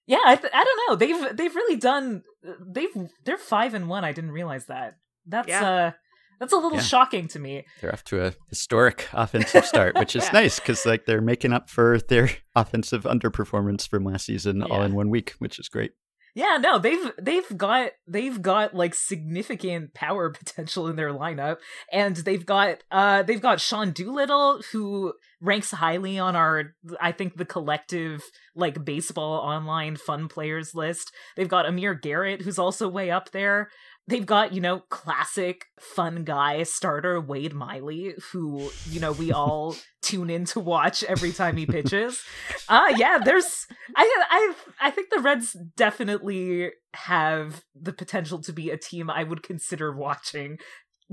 Yeah, 0.07 0.21
I, 0.25 0.37
th- 0.37 0.53
I 0.55 0.65
don't 0.65 0.81
know. 0.89 0.97
They've 0.97 1.37
they've 1.37 1.55
really 1.55 1.77
done. 1.77 2.23
They've 2.67 3.11
they're 3.25 3.37
five 3.37 3.75
and 3.75 3.89
one. 3.89 4.05
I 4.05 4.13
didn't 4.13 4.31
realize 4.31 4.67
that. 4.67 4.97
That's 5.27 5.49
yeah. 5.49 5.71
uh 5.71 5.91
that's 6.39 6.53
a 6.53 6.57
little 6.57 6.75
yeah. 6.75 6.85
shocking 6.85 7.29
to 7.29 7.39
me. 7.39 7.65
They're 7.81 7.93
off 7.93 8.05
to 8.05 8.27
a 8.27 8.35
historic 8.49 9.09
offensive 9.13 9.65
start, 9.65 9.97
which 9.97 10.15
is 10.15 10.25
yeah. 10.25 10.33
nice 10.33 10.61
because 10.61 10.85
like 10.85 11.07
they're 11.07 11.21
making 11.21 11.53
up 11.53 11.71
for 11.71 11.99
their 11.99 12.31
offensive 12.55 13.05
underperformance 13.05 13.89
from 13.89 14.05
last 14.05 14.27
season 14.27 14.61
yeah. 14.61 14.67
all 14.67 14.83
in 14.83 14.95
one 14.95 15.11
week, 15.11 15.35
which 15.39 15.59
is 15.59 15.69
great. 15.69 15.93
Yeah, 16.37 16.59
no, 16.61 16.79
they've 16.79 17.13
they've 17.19 17.57
got 17.57 17.93
they've 18.07 18.43
got 18.43 18.75
like 18.75 18.95
significant 18.95 19.95
power 19.95 20.29
potential 20.39 20.87
in 20.87 20.97
their 20.97 21.15
lineup, 21.15 21.57
and 21.91 22.15
they've 22.15 22.45
got 22.45 22.83
uh 22.91 23.23
they've 23.23 23.41
got 23.41 23.59
Sean 23.59 23.93
Doolittle 23.93 24.61
who 24.71 25.15
ranks 25.41 25.71
highly 25.71 26.19
on 26.19 26.37
our 26.37 26.75
I 27.01 27.13
think 27.13 27.39
the 27.39 27.47
collective 27.47 28.23
like 28.55 28.85
baseball 28.85 29.41
online 29.41 29.97
fun 29.97 30.29
players 30.29 30.75
list. 30.75 31.11
They've 31.37 31.49
got 31.49 31.65
Amir 31.65 31.95
Garrett 31.95 32.43
who's 32.43 32.59
also 32.59 32.87
way 32.87 33.11
up 33.11 33.31
there 33.31 33.71
they've 34.09 34.27
got 34.27 34.53
you 34.53 34.61
know 34.61 34.81
classic 34.91 35.67
fun 35.79 36.25
guy 36.25 36.63
starter 36.63 37.21
wade 37.21 37.55
miley 37.55 38.15
who 38.33 38.71
you 38.89 39.01
know 39.01 39.13
we 39.13 39.33
all 39.33 39.77
tune 40.03 40.31
in 40.31 40.45
to 40.45 40.61
watch 40.61 41.03
every 41.05 41.33
time 41.33 41.57
he 41.57 41.67
pitches 41.67 42.23
uh 42.69 42.93
yeah 42.97 43.19
there's 43.19 43.67
i 43.97 44.25
i 44.31 44.55
i 44.81 44.91
think 44.91 45.09
the 45.11 45.19
reds 45.19 45.57
definitely 45.77 46.71
have 46.95 47.65
the 47.75 47.93
potential 47.93 48.41
to 48.41 48.53
be 48.53 48.71
a 48.71 48.77
team 48.77 49.11
i 49.11 49.25
would 49.25 49.43
consider 49.43 49.93
watching 49.93 50.59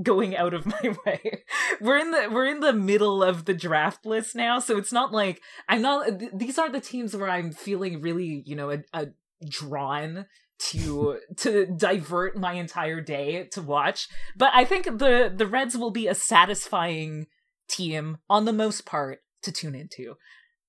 going 0.02 0.36
out 0.36 0.54
of 0.54 0.66
my 0.84 0.96
way. 1.06 1.44
We're 1.80 1.98
in 1.98 2.12
the 2.12 2.30
we're 2.32 2.48
in 2.48 2.62
the 2.62 2.74
middle 2.74 3.22
of 3.22 3.46
the 3.46 3.54
draft 3.54 4.06
list 4.06 4.36
now, 4.36 4.60
so 4.60 4.78
it's 4.78 4.92
not 4.92 5.12
like 5.12 5.42
I'm 5.70 5.82
not 5.82 6.08
these 6.34 6.58
aren't 6.58 6.74
the 6.74 6.82
teams 6.82 7.16
where 7.16 7.30
I'm 7.30 7.52
feeling 7.52 8.02
really, 8.02 8.44
you 8.46 8.56
know, 8.56 8.72
a, 8.72 8.80
a 8.94 9.08
drawn 9.48 10.26
to 10.60 11.20
to 11.38 11.66
divert 11.66 12.38
my 12.38 12.54
entire 12.54 13.02
day 13.02 13.48
to 13.52 13.62
watch. 13.62 14.08
But 14.36 14.52
I 14.54 14.66
think 14.66 14.86
the 14.86 15.34
the 15.36 15.48
Reds 15.48 15.78
will 15.78 15.92
be 15.92 16.08
a 16.08 16.16
satisfying 16.16 17.28
team 17.68 18.18
on 18.30 18.46
the 18.46 18.54
most 18.54 18.86
part 18.86 19.20
to 19.44 19.52
tune 19.52 19.76
into. 19.76 20.16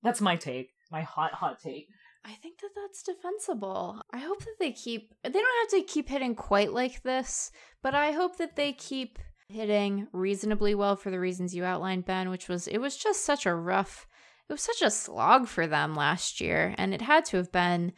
That's 0.02 0.20
my 0.20 0.36
take, 0.36 0.70
my 0.90 1.02
hot 1.02 1.34
hot 1.34 1.58
take. 1.62 1.88
I 2.24 2.32
think 2.42 2.60
that 2.60 2.70
that's 2.74 3.02
defensible. 3.02 4.00
I 4.12 4.18
hope 4.18 4.40
that 4.40 4.56
they 4.58 4.72
keep 4.72 5.12
they 5.22 5.30
don't 5.30 5.70
have 5.72 5.80
to 5.80 5.92
keep 5.92 6.08
hitting 6.08 6.34
quite 6.34 6.72
like 6.72 7.02
this, 7.02 7.50
but 7.82 7.94
I 7.94 8.12
hope 8.12 8.38
that 8.38 8.56
they 8.56 8.72
keep 8.72 9.18
hitting 9.48 10.08
reasonably 10.12 10.74
well 10.74 10.96
for 10.96 11.10
the 11.10 11.20
reasons 11.20 11.54
you 11.54 11.64
outlined 11.64 12.06
Ben, 12.06 12.30
which 12.30 12.48
was 12.48 12.66
it 12.66 12.78
was 12.78 12.96
just 12.96 13.24
such 13.24 13.46
a 13.46 13.54
rough 13.54 14.06
it 14.48 14.52
was 14.52 14.62
such 14.62 14.82
a 14.82 14.90
slog 14.90 15.46
for 15.48 15.66
them 15.66 15.94
last 15.94 16.40
year 16.40 16.74
and 16.76 16.92
it 16.92 17.00
had 17.00 17.24
to 17.26 17.36
have 17.38 17.50
been 17.50 17.92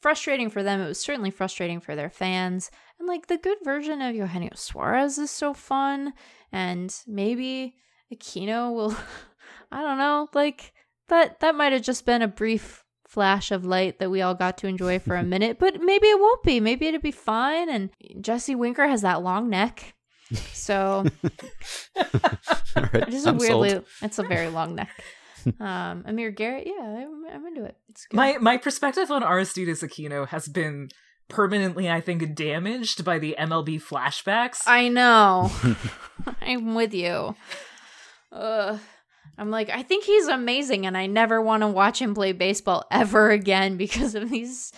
frustrating 0.00 0.50
for 0.50 0.62
them. 0.62 0.80
It 0.80 0.88
was 0.88 1.00
certainly 1.00 1.30
frustrating 1.30 1.80
for 1.80 1.94
their 1.94 2.10
fans. 2.10 2.70
And 2.98 3.08
like 3.08 3.26
the 3.26 3.38
good 3.38 3.58
version 3.64 4.00
of 4.02 4.14
Eugenio 4.14 4.50
Suarez 4.54 5.18
is 5.18 5.30
so 5.30 5.54
fun. 5.54 6.12
And 6.52 6.94
maybe 7.06 7.76
Aquino 8.12 8.74
will, 8.74 8.96
I 9.72 9.82
don't 9.82 9.98
know, 9.98 10.28
like 10.34 10.72
that, 11.08 11.40
that 11.40 11.54
might 11.54 11.72
have 11.72 11.82
just 11.82 12.06
been 12.06 12.22
a 12.22 12.28
brief 12.28 12.84
flash 13.06 13.50
of 13.50 13.64
light 13.64 13.98
that 13.98 14.10
we 14.10 14.20
all 14.20 14.34
got 14.34 14.58
to 14.58 14.66
enjoy 14.66 14.98
for 14.98 15.16
a 15.16 15.22
minute, 15.34 15.58
but 15.58 15.80
maybe 15.80 16.06
it 16.08 16.20
won't 16.20 16.42
be. 16.42 16.60
Maybe 16.60 16.86
it'll 16.86 17.00
be 17.00 17.10
fine. 17.10 17.68
And 17.68 17.90
Jesse 18.20 18.54
Winker 18.54 18.86
has 18.86 19.02
that 19.02 19.22
long 19.22 19.48
neck. 19.48 19.94
So 20.52 21.04
right, 21.96 22.94
it 22.94 23.14
is 23.14 23.26
a 23.26 23.32
weirdly, 23.32 23.70
sold. 23.70 23.84
it's 24.02 24.18
a 24.18 24.24
very 24.24 24.48
long 24.48 24.74
neck. 24.74 24.90
um, 25.60 26.04
Amir 26.06 26.30
Garrett, 26.30 26.66
yeah, 26.66 26.82
I'm, 26.82 27.24
I'm 27.32 27.46
into 27.46 27.64
it. 27.64 27.76
My 28.12 28.38
my 28.38 28.56
perspective 28.56 29.10
on 29.10 29.22
Aristides 29.22 29.82
Aquino 29.82 30.28
has 30.28 30.48
been 30.48 30.88
permanently, 31.28 31.90
I 31.90 32.00
think, 32.00 32.34
damaged 32.34 33.04
by 33.04 33.18
the 33.18 33.36
MLB 33.38 33.82
flashbacks. 33.82 34.62
I 34.66 34.88
know. 34.88 35.50
I'm 36.40 36.74
with 36.74 36.94
you. 36.94 37.34
Ugh. 38.32 38.78
I'm 39.38 39.50
like, 39.50 39.68
I 39.68 39.82
think 39.82 40.04
he's 40.04 40.28
amazing, 40.28 40.86
and 40.86 40.96
I 40.96 41.06
never 41.06 41.42
want 41.42 41.62
to 41.62 41.68
watch 41.68 42.00
him 42.00 42.14
play 42.14 42.32
baseball 42.32 42.84
ever 42.90 43.30
again 43.30 43.76
because 43.76 44.14
of 44.14 44.30
these 44.30 44.72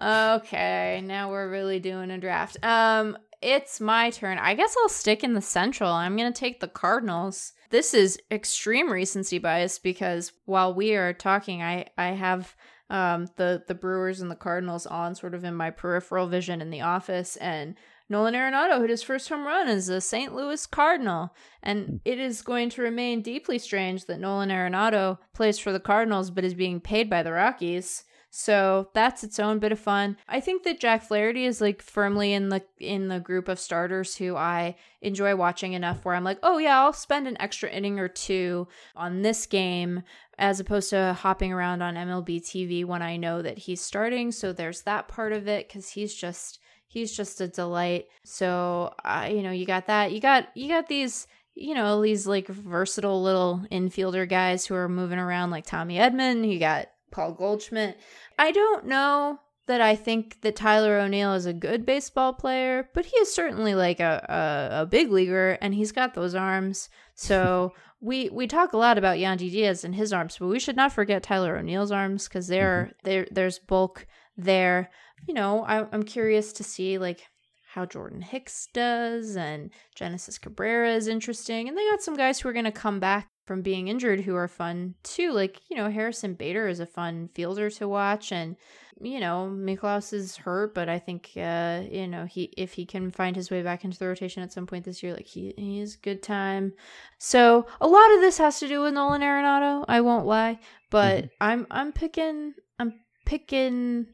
okay, 0.00 1.02
now 1.04 1.30
we're 1.30 1.50
really 1.50 1.80
doing 1.80 2.10
a 2.10 2.18
draft. 2.18 2.56
Um, 2.62 3.16
it's 3.42 3.80
my 3.80 4.10
turn. 4.10 4.38
I 4.38 4.54
guess 4.54 4.74
I'll 4.82 4.88
stick 4.88 5.24
in 5.24 5.34
the 5.34 5.40
Central. 5.40 5.90
I'm 5.90 6.16
gonna 6.16 6.32
take 6.32 6.60
the 6.60 6.68
Cardinals. 6.68 7.52
This 7.70 7.94
is 7.94 8.18
extreme 8.30 8.90
recency 8.90 9.38
bias 9.38 9.78
because 9.78 10.32
while 10.44 10.74
we 10.74 10.94
are 10.94 11.12
talking, 11.12 11.62
I 11.62 11.86
I 11.98 12.08
have 12.08 12.54
um 12.88 13.26
the 13.36 13.64
the 13.66 13.74
Brewers 13.74 14.20
and 14.20 14.30
the 14.30 14.36
Cardinals 14.36 14.86
on 14.86 15.14
sort 15.14 15.34
of 15.34 15.44
in 15.44 15.54
my 15.54 15.70
peripheral 15.70 16.28
vision 16.28 16.60
in 16.60 16.70
the 16.70 16.82
office 16.82 17.36
and 17.36 17.76
Nolan 18.08 18.34
Arenado 18.34 18.80
hit 18.80 18.90
his 18.90 19.02
first 19.02 19.28
home 19.28 19.44
run 19.44 19.66
as 19.66 19.88
a 19.88 20.00
St. 20.00 20.34
Louis 20.34 20.64
Cardinal. 20.66 21.34
And 21.62 22.00
it 22.04 22.20
is 22.20 22.42
going 22.42 22.70
to 22.70 22.82
remain 22.82 23.20
deeply 23.20 23.58
strange 23.58 24.06
that 24.06 24.20
Nolan 24.20 24.50
Arenado 24.50 25.18
plays 25.34 25.58
for 25.58 25.72
the 25.72 25.80
Cardinals 25.80 26.30
but 26.30 26.44
is 26.44 26.54
being 26.54 26.80
paid 26.80 27.10
by 27.10 27.22
the 27.22 27.32
Rockies. 27.32 28.04
So 28.38 28.90
that's 28.92 29.24
its 29.24 29.38
own 29.38 29.60
bit 29.60 29.72
of 29.72 29.80
fun. 29.80 30.18
I 30.28 30.40
think 30.40 30.62
that 30.64 30.78
Jack 30.78 31.02
Flaherty 31.02 31.46
is 31.46 31.62
like 31.62 31.80
firmly 31.80 32.34
in 32.34 32.50
the 32.50 32.62
in 32.78 33.08
the 33.08 33.18
group 33.18 33.48
of 33.48 33.58
starters 33.58 34.14
who 34.14 34.36
I 34.36 34.76
enjoy 35.00 35.34
watching 35.34 35.72
enough 35.72 36.04
where 36.04 36.14
I'm 36.14 36.22
like, 36.22 36.38
oh 36.42 36.58
yeah, 36.58 36.78
I'll 36.78 36.92
spend 36.92 37.26
an 37.26 37.40
extra 37.40 37.70
inning 37.70 37.98
or 37.98 38.08
two 38.08 38.68
on 38.94 39.22
this 39.22 39.46
game 39.46 40.02
as 40.36 40.60
opposed 40.60 40.90
to 40.90 41.16
hopping 41.18 41.50
around 41.50 41.80
on 41.80 41.94
MLB 41.94 42.42
TV 42.42 42.84
when 42.84 43.00
I 43.00 43.16
know 43.16 43.40
that 43.40 43.56
he's 43.56 43.80
starting. 43.80 44.30
So 44.30 44.52
there's 44.52 44.82
that 44.82 45.08
part 45.08 45.32
of 45.32 45.48
it 45.48 45.66
because 45.66 45.88
he's 45.88 46.14
just 46.14 46.58
he's 46.86 47.16
just 47.16 47.40
a 47.40 47.48
delight. 47.48 48.04
So, 48.22 48.92
uh, 49.02 49.30
you 49.30 49.40
know, 49.40 49.50
you 49.50 49.64
got 49.64 49.86
that. 49.86 50.12
You 50.12 50.20
got 50.20 50.54
you 50.54 50.68
got 50.68 50.88
these 50.88 51.26
you 51.54 51.74
know 51.74 52.02
these 52.02 52.26
like 52.26 52.48
versatile 52.48 53.22
little 53.22 53.64
infielder 53.72 54.28
guys 54.28 54.66
who 54.66 54.74
are 54.74 54.90
moving 54.90 55.18
around 55.18 55.50
like 55.50 55.64
Tommy 55.64 55.96
Edman. 55.96 56.46
You 56.46 56.58
got 56.58 56.88
Paul 57.10 57.32
Goldschmidt. 57.32 57.98
I 58.38 58.52
don't 58.52 58.86
know 58.86 59.40
that 59.66 59.80
I 59.80 59.96
think 59.96 60.40
that 60.42 60.56
Tyler 60.56 60.98
O'Neill 60.98 61.34
is 61.34 61.46
a 61.46 61.52
good 61.52 61.84
baseball 61.84 62.32
player, 62.32 62.88
but 62.94 63.06
he 63.06 63.16
is 63.16 63.34
certainly 63.34 63.74
like 63.74 63.98
a, 63.98 64.24
a, 64.28 64.82
a 64.82 64.86
big 64.86 65.10
leaguer 65.10 65.58
and 65.60 65.74
he's 65.74 65.92
got 65.92 66.14
those 66.14 66.34
arms. 66.34 66.88
So 67.14 67.72
we 68.00 68.28
we 68.30 68.46
talk 68.46 68.72
a 68.72 68.78
lot 68.78 68.98
about 68.98 69.18
Yandy 69.18 69.50
Diaz 69.50 69.84
and 69.84 69.94
his 69.94 70.12
arms, 70.12 70.36
but 70.38 70.48
we 70.48 70.60
should 70.60 70.76
not 70.76 70.92
forget 70.92 71.22
Tyler 71.22 71.56
O'Neill's 71.56 71.92
arms 71.92 72.28
because 72.28 72.46
there 72.46 72.90
mm-hmm. 72.90 73.10
there 73.10 73.26
there's 73.30 73.58
bulk 73.58 74.06
there 74.36 74.90
you 75.26 75.34
know, 75.34 75.64
I, 75.64 75.86
I'm 75.92 76.02
curious 76.02 76.52
to 76.54 76.64
see 76.64 76.98
like 76.98 77.26
how 77.72 77.84
Jordan 77.84 78.22
Hicks 78.22 78.68
does, 78.72 79.36
and 79.36 79.70
Genesis 79.94 80.38
Cabrera 80.38 80.94
is 80.94 81.08
interesting. 81.08 81.68
And 81.68 81.76
they 81.76 81.88
got 81.90 82.02
some 82.02 82.16
guys 82.16 82.40
who 82.40 82.48
are 82.48 82.54
going 82.54 82.64
to 82.64 82.72
come 82.72 83.00
back 83.00 83.28
from 83.46 83.62
being 83.62 83.88
injured 83.88 84.20
who 84.20 84.34
are 84.34 84.48
fun 84.48 84.94
too. 85.02 85.32
Like, 85.32 85.60
you 85.70 85.76
know, 85.76 85.88
Harrison 85.88 86.34
Bader 86.34 86.68
is 86.68 86.80
a 86.80 86.86
fun 86.86 87.28
fielder 87.34 87.70
to 87.70 87.88
watch. 87.88 88.32
And, 88.32 88.56
you 89.00 89.20
know, 89.20 89.48
Mikolas 89.50 90.12
is 90.12 90.36
hurt, 90.36 90.74
but 90.74 90.88
I 90.88 90.98
think, 90.98 91.30
uh, 91.36 91.82
you 91.88 92.08
know, 92.08 92.24
he 92.24 92.52
if 92.56 92.72
he 92.72 92.84
can 92.84 93.10
find 93.10 93.36
his 93.36 93.50
way 93.50 93.62
back 93.62 93.84
into 93.84 93.98
the 93.98 94.08
rotation 94.08 94.42
at 94.42 94.52
some 94.52 94.66
point 94.66 94.84
this 94.84 95.02
year, 95.02 95.14
like 95.14 95.26
he, 95.26 95.54
he 95.56 95.80
is 95.80 95.96
good 95.96 96.22
time. 96.22 96.72
So 97.18 97.66
a 97.80 97.86
lot 97.86 98.14
of 98.14 98.20
this 98.20 98.38
has 98.38 98.58
to 98.60 98.68
do 98.68 98.82
with 98.82 98.94
Nolan 98.94 99.22
Arenado. 99.22 99.84
I 99.88 100.00
won't 100.00 100.26
lie, 100.26 100.58
but 100.90 101.24
mm-hmm. 101.24 101.34
I'm 101.40 101.66
I'm 101.70 101.92
picking 101.92 102.54
I'm 102.80 102.94
picking 103.24 104.06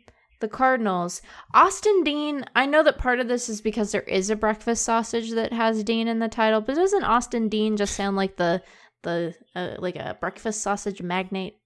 the 0.43 0.49
Cardinals. 0.49 1.23
Austin 1.55 2.03
Dean, 2.05 2.45
I 2.55 2.67
know 2.67 2.83
that 2.83 2.99
part 2.99 3.21
of 3.21 3.29
this 3.29 3.49
is 3.49 3.63
because 3.63 3.93
there 3.93 4.03
is 4.03 4.29
a 4.29 4.37
breakfast 4.37 4.85
sausage 4.85 5.31
that 5.31 5.53
has 5.55 5.85
Dean 5.85 6.09
in 6.09 6.19
the 6.19 6.29
title, 6.29 6.61
but 6.61 6.75
doesn't 6.75 7.05
Austin 7.05 7.49
Dean 7.49 7.79
just 7.79 7.95
sound 7.95 8.17
like 8.17 8.37
the 8.37 8.61
the 9.03 9.35
uh, 9.55 9.75
like 9.79 9.97
a 9.97 10.17
breakfast 10.21 10.63
sausage 10.63 11.03
magnate? 11.03 11.57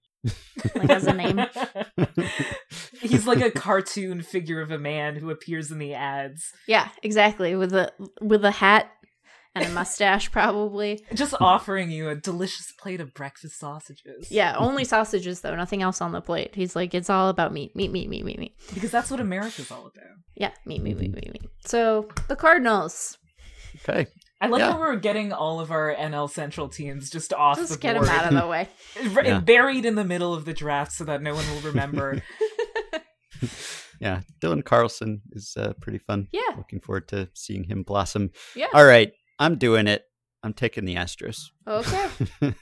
like 0.75 0.89
as 0.89 1.07
a 1.07 1.13
name. 1.13 1.45
He's 3.01 3.27
like 3.27 3.41
a 3.41 3.51
cartoon 3.51 4.21
figure 4.21 4.61
of 4.61 4.71
a 4.71 4.79
man 4.79 5.15
who 5.15 5.29
appears 5.29 5.71
in 5.71 5.79
the 5.79 5.93
ads. 5.93 6.51
Yeah, 6.67 6.89
exactly. 7.03 7.55
With 7.55 7.73
a 7.73 7.91
with 8.21 8.43
a 8.43 8.51
hat 8.51 8.91
and 9.55 9.65
a 9.65 9.69
mustache, 9.69 10.31
probably. 10.31 11.03
Just 11.13 11.35
offering 11.39 11.91
you 11.91 12.09
a 12.09 12.15
delicious 12.15 12.71
plate 12.71 13.01
of 13.01 13.13
breakfast 13.13 13.59
sausages. 13.59 14.31
Yeah, 14.31 14.55
only 14.59 14.83
sausages 14.83 15.41
though, 15.41 15.55
nothing 15.55 15.81
else 15.81 16.01
on 16.01 16.11
the 16.11 16.21
plate. 16.21 16.55
He's 16.55 16.75
like, 16.75 16.93
it's 16.93 17.09
all 17.09 17.29
about 17.29 17.53
meat, 17.53 17.75
meat, 17.75 17.91
meat, 17.91 18.09
meat, 18.09 18.25
meat, 18.25 18.39
meat. 18.39 18.55
Because 18.73 18.91
that's 18.91 19.11
what 19.11 19.19
America's 19.19 19.71
all 19.71 19.87
about. 19.87 20.15
Yeah, 20.35 20.51
meat, 20.65 20.81
meat, 20.81 20.97
meat, 20.97 21.13
meat, 21.13 21.31
meat. 21.33 21.49
So 21.65 22.07
the 22.27 22.35
Cardinals. 22.35 23.17
Okay. 23.87 24.07
I 24.39 24.47
like 24.47 24.59
yeah. 24.59 24.73
how 24.73 24.79
we're 24.79 24.95
getting 24.97 25.33
all 25.33 25.59
of 25.59 25.71
our 25.71 25.93
NL 25.95 26.29
Central 26.29 26.69
teams 26.69 27.09
just 27.09 27.33
off 27.33 27.57
just 27.57 27.71
the 27.71 27.77
get 27.79 27.93
them 27.93 28.05
out 28.05 28.31
of 28.31 28.39
the 28.39 28.47
way, 28.47 28.69
yeah. 29.25 29.39
buried 29.39 29.83
in 29.83 29.95
the 29.95 30.03
middle 30.03 30.33
of 30.33 30.45
the 30.45 30.53
draft 30.53 30.91
so 30.91 31.03
that 31.05 31.23
no 31.23 31.33
one 31.33 31.45
will 31.49 31.61
remember. 31.61 32.21
yeah, 33.99 34.21
Dylan 34.39 34.63
Carlson 34.63 35.21
is 35.31 35.55
uh, 35.57 35.73
pretty 35.81 35.97
fun. 35.97 36.27
Yeah, 36.31 36.55
looking 36.55 36.79
forward 36.79 37.07
to 37.09 37.29
seeing 37.33 37.63
him 37.63 37.81
blossom. 37.81 38.31
Yeah. 38.55 38.67
All 38.73 38.85
right, 38.85 39.11
I'm 39.39 39.57
doing 39.57 39.87
it. 39.87 40.03
I'm 40.43 40.53
taking 40.53 40.85
the 40.85 40.95
Astros. 40.95 41.49
Okay. 41.67 42.07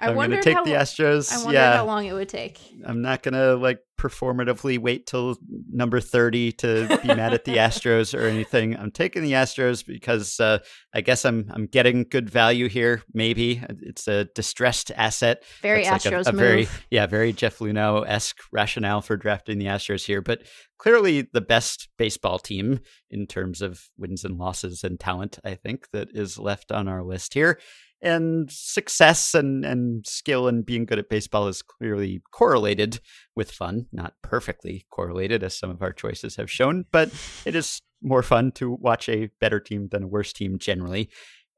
I 0.00 0.08
am 0.08 0.14
going 0.14 0.30
to 0.30 0.40
take 0.40 0.56
the 0.64 0.72
Astros. 0.72 1.30
I 1.30 1.36
wonder 1.38 1.52
yeah. 1.52 1.76
how 1.76 1.84
long 1.84 2.06
it 2.06 2.14
would 2.14 2.30
take. 2.30 2.58
I'm 2.86 3.02
not 3.02 3.22
going 3.22 3.34
to 3.34 3.56
like 3.56 3.80
performatively 4.00 4.78
wait 4.78 5.06
till 5.06 5.36
number 5.70 6.00
30 6.00 6.52
to 6.52 6.98
be 7.02 7.08
mad 7.08 7.34
at 7.34 7.44
the 7.44 7.56
Astros 7.56 8.18
or 8.18 8.26
anything. 8.26 8.74
I'm 8.74 8.90
taking 8.90 9.22
the 9.22 9.32
Astros 9.32 9.86
because 9.86 10.40
uh, 10.40 10.58
I 10.94 11.02
guess 11.02 11.26
I'm 11.26 11.50
I'm 11.52 11.66
getting 11.66 12.06
good 12.10 12.30
value 12.30 12.68
here. 12.70 13.02
Maybe 13.12 13.62
it's 13.82 14.08
a 14.08 14.24
distressed 14.34 14.90
asset. 14.96 15.42
Very 15.60 15.84
That's 15.84 16.06
Astros 16.06 16.24
like 16.24 16.26
a, 16.26 16.30
a 16.30 16.32
move. 16.32 16.40
Very 16.40 16.68
yeah, 16.90 17.06
very 17.06 17.34
Jeff 17.34 17.58
Luhnow 17.58 18.04
esque 18.06 18.38
rationale 18.50 19.02
for 19.02 19.18
drafting 19.18 19.58
the 19.58 19.66
Astros 19.66 20.06
here, 20.06 20.22
but 20.22 20.42
clearly 20.78 21.28
the 21.32 21.42
best 21.42 21.88
baseball 21.98 22.38
team 22.38 22.80
in 23.10 23.26
terms 23.26 23.60
of 23.60 23.88
wins 23.98 24.24
and 24.24 24.38
losses 24.38 24.82
and 24.84 24.98
talent. 24.98 25.38
I 25.44 25.54
think 25.54 25.90
that 25.92 26.08
is 26.14 26.38
left 26.38 26.72
on 26.72 26.88
our 26.88 27.02
list 27.02 27.34
here 27.34 27.58
and 28.04 28.50
success 28.50 29.34
and, 29.34 29.64
and 29.64 30.06
skill 30.06 30.46
and 30.46 30.64
being 30.64 30.84
good 30.84 30.98
at 30.98 31.08
baseball 31.08 31.48
is 31.48 31.62
clearly 31.62 32.22
correlated 32.30 33.00
with 33.34 33.50
fun 33.50 33.86
not 33.92 34.14
perfectly 34.22 34.86
correlated 34.90 35.42
as 35.42 35.56
some 35.56 35.70
of 35.70 35.82
our 35.82 35.92
choices 35.92 36.36
have 36.36 36.50
shown 36.50 36.84
but 36.92 37.10
it 37.44 37.56
is 37.56 37.80
more 38.04 38.22
fun 38.22 38.52
to 38.52 38.70
watch 38.70 39.08
a 39.08 39.30
better 39.40 39.58
team 39.58 39.88
than 39.90 40.04
a 40.04 40.06
worse 40.06 40.32
team 40.32 40.58
generally. 40.58 41.08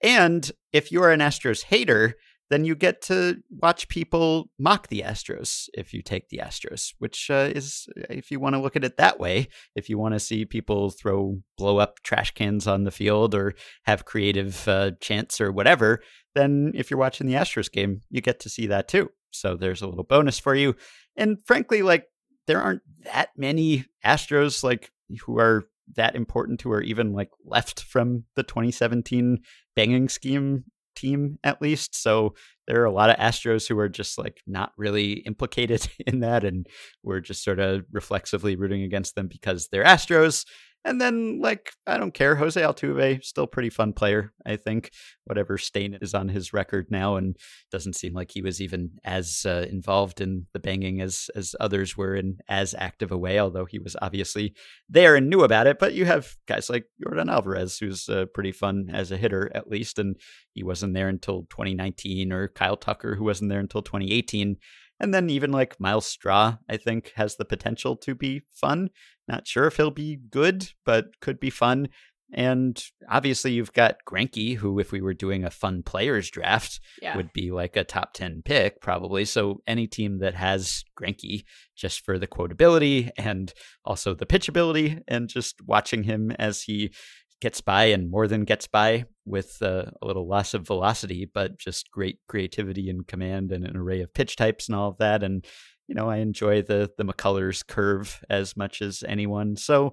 And 0.03 0.51
if 0.73 0.93
you 0.93 1.03
are 1.03 1.11
an 1.11 1.21
astros 1.21 1.65
hater 1.65 2.15
then 2.51 2.65
you 2.65 2.75
get 2.75 3.03
to 3.03 3.43
watch 3.51 3.89
people 3.89 4.51
mock 4.59 4.89
the 4.89 5.01
Astros 5.01 5.69
if 5.75 5.93
you 5.93 6.03
take 6.03 6.29
the 6.29 6.39
Astros, 6.39 6.95
which 6.99 7.31
uh, 7.31 7.51
is, 7.55 7.89
if 8.09 8.31
you 8.31 8.39
want 8.39 8.55
to 8.55 8.61
look 8.61 8.77
at 8.77 8.85
it 8.85 8.97
that 8.99 9.19
way, 9.19 9.49
if 9.75 9.89
you 9.89 9.99
want 9.99 10.15
to 10.15 10.21
see 10.21 10.45
people 10.45 10.91
throw 10.91 11.41
blow 11.59 11.79
up 11.79 12.03
trash 12.03 12.33
cans 12.33 12.67
on 12.67 12.85
the 12.85 12.91
field 12.91 13.35
or 13.35 13.55
have 13.85 14.05
creative 14.05 14.67
uh, 14.69 14.93
chants 15.01 15.41
or 15.41 15.51
whatever, 15.51 16.01
then 16.35 16.73
if 16.75 16.91
you're 16.91 17.01
watching 17.01 17.27
the 17.27 17.35
Astros 17.35 17.71
game, 17.71 18.01
you 18.11 18.21
get 18.21 18.41
to 18.41 18.49
see 18.49 18.67
that 18.67 18.89
too. 18.89 19.11
So 19.31 19.57
there's 19.57 19.83
a 19.83 19.89
little 19.89 20.05
bonus 20.05 20.39
for 20.39 20.55
you. 20.55 20.77
And 21.17 21.39
frankly, 21.47 21.83
like 21.83 22.07
there 22.47 22.61
aren't 22.61 22.83
that 23.05 23.31
many 23.37 23.87
Astros 24.05 24.63
like 24.63 24.93
who 25.25 25.39
are 25.39 25.67
that 25.95 26.17
important 26.17 26.63
who 26.63 26.73
are 26.73 26.83
even 26.83 27.13
like 27.13 27.31
left 27.45 27.81
from 27.81 28.25
the 28.35 28.43
2017 28.43 29.39
banging 29.75 30.09
scheme 30.09 30.65
team 30.97 31.39
at 31.45 31.63
least. 31.63 32.01
So 32.01 32.35
there 32.67 32.81
are 32.81 32.87
a 32.87 32.93
lot 32.93 33.11
of 33.11 33.17
Astros 33.17 33.69
who 33.69 33.79
are 33.79 33.89
just 33.89 34.19
like 34.19 34.41
not 34.47 34.73
really 34.77 35.13
implicated 35.21 35.89
in 36.07 36.21
that, 36.21 36.45
and 36.45 36.67
we're 37.03 37.21
just 37.21 37.45
sort 37.45 37.61
of 37.61 37.85
reflexively 37.93 38.57
rooting 38.57 38.83
against 38.83 39.15
them 39.15 39.29
because 39.29 39.69
they're 39.71 39.85
Astros. 39.85 40.45
And 40.87 41.01
then, 41.01 41.41
like, 41.41 41.72
I 41.84 41.99
don't 41.99 42.14
care. 42.14 42.37
Jose 42.37 42.61
Altuve, 42.61 43.24
still 43.24 43.49
pretty 43.49 43.70
fun 43.70 43.93
player, 43.93 44.32
I 44.47 44.55
think. 44.55 44.93
Whatever 45.24 45.59
stain 45.59 45.99
is 46.01 46.14
on 46.14 46.28
his 46.28 46.53
record 46.53 46.87
now, 46.91 47.16
and 47.16 47.37
doesn't 47.72 47.97
seem 47.97 48.14
like 48.14 48.30
he 48.30 48.41
was 48.41 48.62
even 48.62 48.93
as 49.05 49.45
uh, 49.45 49.66
involved 49.68 50.20
in 50.20 50.47
the 50.53 50.61
banging 50.61 51.01
as 51.01 51.28
as 51.34 51.57
others 51.59 51.97
were 51.97 52.14
in 52.14 52.39
as 52.49 52.72
active 52.78 53.11
a 53.11 53.18
way. 53.18 53.41
Although 53.41 53.64
he 53.64 53.80
was 53.80 53.97
obviously 54.01 54.55
there 54.89 55.16
and 55.16 55.28
knew 55.28 55.43
about 55.43 55.66
it. 55.66 55.80
But 55.80 55.95
you 55.95 56.05
have 56.05 56.37
guys 56.47 56.70
like 56.70 56.84
Yordan 57.05 57.32
Alvarez, 57.32 57.78
who's 57.78 58.09
uh, 58.09 58.26
pretty 58.32 58.53
fun 58.53 58.89
as 58.93 59.11
a 59.11 59.16
hitter, 59.16 59.51
at 59.57 59.68
least, 59.68 59.99
and 59.99 60.14
he 60.53 60.62
wasn't 60.62 60.95
there 60.95 61.09
until 61.09 61.49
2019, 61.51 62.32
or 62.32 62.47
Kyle 62.47 62.76
Tucker, 62.76 63.16
who 63.16 63.24
wasn't 63.24 63.51
there 63.51 63.59
until 63.59 63.82
2018. 63.82 64.57
And 64.99 65.12
then 65.12 65.28
even 65.28 65.53
like 65.53 65.78
Myles 65.78 66.07
Straw, 66.07 66.57
I 66.68 66.76
think, 66.76 67.12
has 67.16 67.37
the 67.37 67.45
potential 67.45 67.97
to 67.97 68.14
be 68.14 68.43
fun. 68.51 68.91
Not 69.29 69.47
sure 69.47 69.66
if 69.66 69.77
he'll 69.77 69.91
be 69.91 70.16
good, 70.16 70.70
but 70.85 71.20
could 71.20 71.41
be 71.41 71.51
fun. 71.51 71.89
And 72.33 72.83
obviously, 73.09 73.53
you've 73.53 73.72
got 73.72 73.99
Greinke, 74.07 74.57
who, 74.57 74.81
if 74.81 74.91
we 74.91 75.01
were 75.01 75.14
doing 75.14 75.45
a 75.45 75.51
fun 75.51 75.83
players 75.85 76.29
draft, 76.29 76.81
yeah. 77.01 77.16
would 77.16 77.33
be 77.33 77.53
like 77.53 77.77
a 77.77 77.85
top 77.85 78.14
10 78.14 78.43
pick, 78.45 78.81
probably. 78.81 79.24
So, 79.24 79.62
any 79.66 79.87
team 79.87 80.18
that 80.18 80.35
has 80.35 80.85
Greinke, 81.01 81.45
just 81.77 82.05
for 82.05 82.18
the 82.18 82.27
quotability 82.27 83.11
and 83.16 83.53
also 83.85 84.12
the 84.12 84.27
pitchability, 84.27 85.01
and 85.07 85.29
just 85.29 85.57
watching 85.64 86.03
him 86.03 86.33
as 86.33 86.62
he 86.62 86.93
gets 87.41 87.61
by 87.61 87.85
and 87.85 88.11
more 88.11 88.27
than 88.27 88.45
gets 88.45 88.66
by 88.66 89.05
with 89.24 89.59
uh, 89.62 89.85
a 90.01 90.07
little 90.07 90.27
loss 90.27 90.55
of 90.55 90.66
velocity, 90.66 91.31
but 91.33 91.59
just 91.59 91.91
great 91.91 92.18
creativity 92.29 92.89
and 92.89 93.07
command 93.07 93.53
and 93.53 93.64
an 93.64 93.77
array 93.77 94.01
of 94.01 94.12
pitch 94.14 94.37
types 94.37 94.68
and 94.68 94.77
all 94.77 94.89
of 94.89 94.99
that. 94.99 95.22
And 95.22 95.45
you 95.87 95.95
know, 95.95 96.09
I 96.09 96.16
enjoy 96.16 96.62
the 96.62 96.91
the 96.97 97.05
McCullers 97.05 97.66
curve 97.66 98.24
as 98.28 98.57
much 98.57 98.82
as 98.82 99.05
anyone. 99.07 99.57
So 99.57 99.93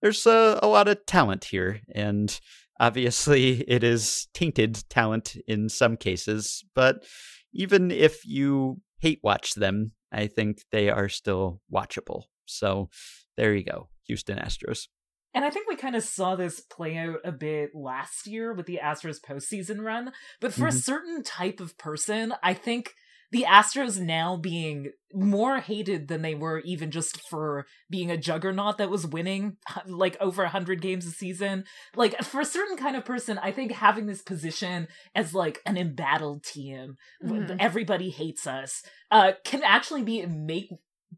there's 0.00 0.26
a, 0.26 0.58
a 0.62 0.68
lot 0.68 0.88
of 0.88 1.04
talent 1.06 1.44
here, 1.44 1.80
and 1.94 2.38
obviously 2.80 3.60
it 3.68 3.84
is 3.84 4.28
tainted 4.34 4.82
talent 4.88 5.36
in 5.46 5.68
some 5.68 5.96
cases. 5.96 6.64
But 6.74 7.04
even 7.52 7.90
if 7.90 8.24
you 8.24 8.80
hate 8.98 9.20
watch 9.22 9.54
them, 9.54 9.92
I 10.12 10.26
think 10.26 10.62
they 10.70 10.90
are 10.90 11.08
still 11.08 11.60
watchable. 11.72 12.24
So 12.46 12.88
there 13.36 13.54
you 13.54 13.64
go, 13.64 13.88
Houston 14.06 14.38
Astros. 14.38 14.88
And 15.34 15.44
I 15.46 15.50
think 15.50 15.66
we 15.66 15.76
kind 15.76 15.96
of 15.96 16.02
saw 16.02 16.36
this 16.36 16.60
play 16.60 16.98
out 16.98 17.20
a 17.24 17.32
bit 17.32 17.70
last 17.74 18.26
year 18.26 18.52
with 18.52 18.66
the 18.66 18.80
Astros 18.82 19.18
postseason 19.18 19.80
run. 19.80 20.12
But 20.40 20.52
for 20.52 20.66
mm-hmm. 20.68 20.76
a 20.76 20.80
certain 20.80 21.22
type 21.22 21.58
of 21.58 21.78
person, 21.78 22.34
I 22.42 22.52
think 22.52 22.94
the 23.32 23.46
Astros 23.48 23.98
now 23.98 24.36
being 24.36 24.92
more 25.14 25.58
hated 25.58 26.08
than 26.08 26.20
they 26.20 26.34
were 26.34 26.60
even 26.60 26.90
just 26.90 27.26
for 27.28 27.66
being 27.88 28.10
a 28.10 28.16
juggernaut 28.16 28.76
that 28.76 28.90
was 28.90 29.06
winning 29.06 29.56
like 29.86 30.16
over 30.20 30.42
100 30.42 30.82
games 30.82 31.06
a 31.06 31.10
season. 31.10 31.64
Like 31.96 32.22
for 32.22 32.42
a 32.42 32.46
certain 32.46 32.76
kind 32.76 32.94
of 32.94 33.06
person, 33.06 33.38
I 33.38 33.50
think 33.50 33.72
having 33.72 34.06
this 34.06 34.20
position 34.20 34.86
as 35.14 35.34
like 35.34 35.60
an 35.64 35.78
embattled 35.78 36.44
team, 36.44 36.96
mm-hmm. 37.24 37.56
everybody 37.58 38.10
hates 38.10 38.46
us, 38.46 38.82
uh, 39.10 39.32
can 39.44 39.62
actually 39.62 40.02
be 40.02 40.24
make 40.26 40.68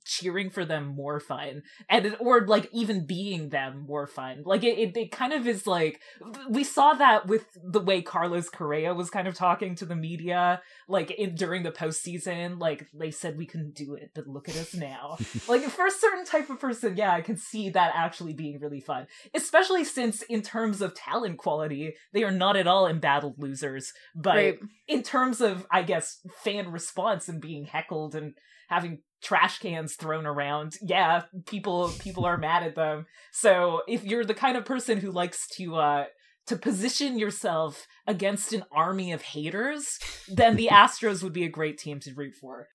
cheering 0.04 0.50
for 0.50 0.64
them 0.64 0.86
more 0.88 1.18
fun 1.18 1.62
and 1.88 2.16
or 2.20 2.46
like 2.46 2.68
even 2.72 3.06
being 3.06 3.48
them 3.48 3.84
more 3.88 4.06
fun 4.06 4.42
like 4.44 4.62
it, 4.62 4.78
it, 4.78 4.96
it, 4.96 5.10
kind 5.10 5.32
of 5.32 5.46
is 5.46 5.66
like 5.66 6.00
we 6.48 6.62
saw 6.62 6.92
that 6.92 7.26
with 7.26 7.46
the 7.62 7.80
way 7.80 8.02
carlos 8.02 8.50
correa 8.50 8.92
was 8.92 9.08
kind 9.08 9.26
of 9.26 9.34
talking 9.34 9.74
to 9.74 9.86
the 9.86 9.96
media 9.96 10.60
like 10.88 11.10
in 11.12 11.34
during 11.34 11.62
the 11.62 11.72
postseason 11.72 12.60
like 12.60 12.86
they 12.92 13.10
said 13.10 13.38
we 13.38 13.46
couldn't 13.46 13.74
do 13.74 13.94
it 13.94 14.10
but 14.14 14.26
look 14.26 14.48
at 14.48 14.56
us 14.56 14.74
now 14.74 15.16
like 15.48 15.62
for 15.62 15.86
a 15.86 15.90
certain 15.90 16.24
type 16.24 16.50
of 16.50 16.60
person 16.60 16.96
yeah 16.96 17.12
i 17.12 17.22
can 17.22 17.36
see 17.36 17.70
that 17.70 17.92
actually 17.94 18.34
being 18.34 18.58
really 18.60 18.80
fun 18.80 19.06
especially 19.34 19.84
since 19.84 20.22
in 20.22 20.42
terms 20.42 20.82
of 20.82 20.94
talent 20.94 21.38
quality 21.38 21.94
they 22.12 22.22
are 22.24 22.30
not 22.30 22.56
at 22.56 22.66
all 22.66 22.86
embattled 22.86 23.38
losers 23.38 23.92
but 24.14 24.36
right. 24.36 24.58
in 24.86 25.02
terms 25.02 25.40
of 25.40 25.66
i 25.70 25.82
guess 25.82 26.20
fan 26.42 26.70
response 26.70 27.28
and 27.28 27.40
being 27.40 27.64
heckled 27.64 28.14
and 28.14 28.34
having 28.68 28.98
trash 29.22 29.58
cans 29.58 29.94
thrown 29.94 30.26
around 30.26 30.74
yeah 30.82 31.22
people 31.46 31.90
people 31.98 32.26
are 32.26 32.36
mad 32.36 32.62
at 32.62 32.74
them 32.74 33.06
so 33.32 33.82
if 33.88 34.04
you're 34.04 34.24
the 34.24 34.34
kind 34.34 34.56
of 34.56 34.64
person 34.66 34.98
who 34.98 35.10
likes 35.10 35.48
to 35.48 35.76
uh 35.76 36.04
to 36.46 36.56
position 36.56 37.18
yourself 37.18 37.86
against 38.06 38.52
an 38.52 38.64
army 38.70 39.12
of 39.12 39.22
haters 39.22 39.98
then 40.28 40.56
the 40.56 40.68
astros 40.72 41.22
would 41.22 41.32
be 41.32 41.44
a 41.44 41.48
great 41.48 41.78
team 41.78 41.98
to 42.00 42.12
root 42.14 42.34
for 42.34 42.68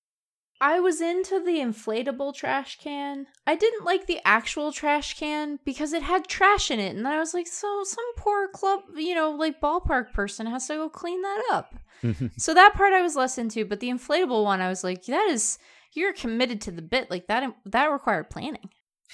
I 0.62 0.78
was 0.78 1.00
into 1.00 1.40
the 1.40 1.58
inflatable 1.58 2.34
trash 2.34 2.78
can. 2.78 3.26
I 3.46 3.56
didn't 3.56 3.86
like 3.86 4.06
the 4.06 4.20
actual 4.26 4.72
trash 4.72 5.18
can 5.18 5.58
because 5.64 5.94
it 5.94 6.02
had 6.02 6.28
trash 6.28 6.70
in 6.70 6.78
it. 6.78 6.94
And 6.94 7.08
I 7.08 7.18
was 7.18 7.32
like, 7.32 7.46
so 7.46 7.82
some 7.82 8.04
poor 8.18 8.46
club, 8.48 8.80
you 8.94 9.14
know, 9.14 9.30
like 9.30 9.62
ballpark 9.62 10.12
person 10.12 10.46
has 10.46 10.66
to 10.66 10.74
go 10.74 10.90
clean 10.90 11.22
that 11.22 11.42
up. 11.50 11.74
so 12.36 12.52
that 12.52 12.74
part 12.74 12.92
I 12.92 13.00
was 13.00 13.16
less 13.16 13.38
into. 13.38 13.64
But 13.64 13.80
the 13.80 13.88
inflatable 13.88 14.44
one, 14.44 14.60
I 14.60 14.68
was 14.68 14.84
like, 14.84 15.06
that 15.06 15.30
is 15.30 15.58
you're 15.94 16.12
committed 16.12 16.60
to 16.62 16.70
the 16.70 16.82
bit 16.82 17.10
like 17.10 17.26
that 17.28 17.54
that 17.66 17.86
required 17.86 18.30
planning. 18.30 18.70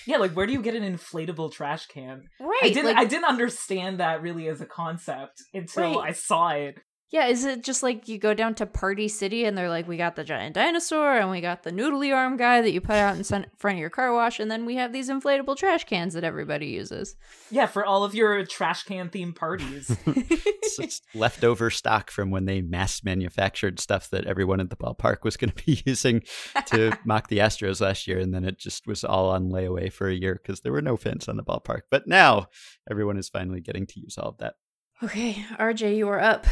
Yeah 0.06 0.18
like 0.18 0.32
where 0.32 0.46
do 0.46 0.52
you 0.52 0.62
get 0.62 0.74
an 0.74 0.82
inflatable 0.82 1.52
trash 1.52 1.86
can? 1.86 2.28
Right 2.38 2.60
i 2.62 2.68
didn't 2.68 2.84
like, 2.86 2.96
i 2.96 3.04
didn't 3.04 3.24
understand 3.24 4.00
that 4.00 4.22
really 4.22 4.48
as 4.48 4.60
a 4.60 4.66
concept 4.66 5.42
until 5.54 6.00
right. 6.00 6.10
i 6.10 6.12
saw 6.12 6.50
it 6.50 6.78
yeah, 7.10 7.26
is 7.26 7.44
it 7.44 7.62
just 7.62 7.84
like 7.84 8.08
you 8.08 8.18
go 8.18 8.34
down 8.34 8.56
to 8.56 8.66
Party 8.66 9.06
City 9.06 9.44
and 9.44 9.56
they're 9.56 9.68
like, 9.68 9.86
we 9.86 9.96
got 9.96 10.16
the 10.16 10.24
giant 10.24 10.56
dinosaur 10.56 11.16
and 11.16 11.30
we 11.30 11.40
got 11.40 11.62
the 11.62 11.70
noodly 11.70 12.12
arm 12.12 12.36
guy 12.36 12.60
that 12.60 12.72
you 12.72 12.80
put 12.80 12.96
out 12.96 13.16
in 13.16 13.22
front 13.22 13.76
of 13.76 13.78
your 13.78 13.90
car 13.90 14.12
wash, 14.12 14.40
and 14.40 14.50
then 14.50 14.66
we 14.66 14.74
have 14.74 14.92
these 14.92 15.08
inflatable 15.08 15.56
trash 15.56 15.84
cans 15.84 16.14
that 16.14 16.24
everybody 16.24 16.66
uses. 16.66 17.14
Yeah, 17.48 17.66
for 17.66 17.84
all 17.84 18.02
of 18.02 18.16
your 18.16 18.44
trash 18.44 18.82
can 18.82 19.08
themed 19.08 19.36
parties. 19.36 19.96
it's 20.06 21.00
leftover 21.14 21.70
stock 21.70 22.10
from 22.10 22.30
when 22.30 22.44
they 22.44 22.60
mass 22.60 23.04
manufactured 23.04 23.78
stuff 23.78 24.10
that 24.10 24.26
everyone 24.26 24.58
at 24.58 24.70
the 24.70 24.76
ballpark 24.76 25.22
was 25.22 25.36
going 25.36 25.52
to 25.52 25.64
be 25.64 25.82
using 25.86 26.22
to 26.66 26.98
mock 27.04 27.28
the 27.28 27.38
Astros 27.38 27.80
last 27.80 28.08
year, 28.08 28.18
and 28.18 28.34
then 28.34 28.44
it 28.44 28.58
just 28.58 28.88
was 28.88 29.04
all 29.04 29.30
on 29.30 29.50
layaway 29.50 29.92
for 29.92 30.08
a 30.08 30.14
year 30.14 30.40
because 30.42 30.62
there 30.62 30.72
were 30.72 30.82
no 30.82 30.96
fans 30.96 31.28
on 31.28 31.36
the 31.36 31.44
ballpark. 31.44 31.82
But 31.88 32.08
now 32.08 32.48
everyone 32.90 33.16
is 33.16 33.28
finally 33.28 33.60
getting 33.60 33.86
to 33.86 34.00
use 34.00 34.18
all 34.18 34.30
of 34.30 34.38
that. 34.38 34.54
Okay, 35.04 35.44
RJ, 35.56 35.96
you 35.96 36.08
are 36.08 36.20
up. 36.20 36.46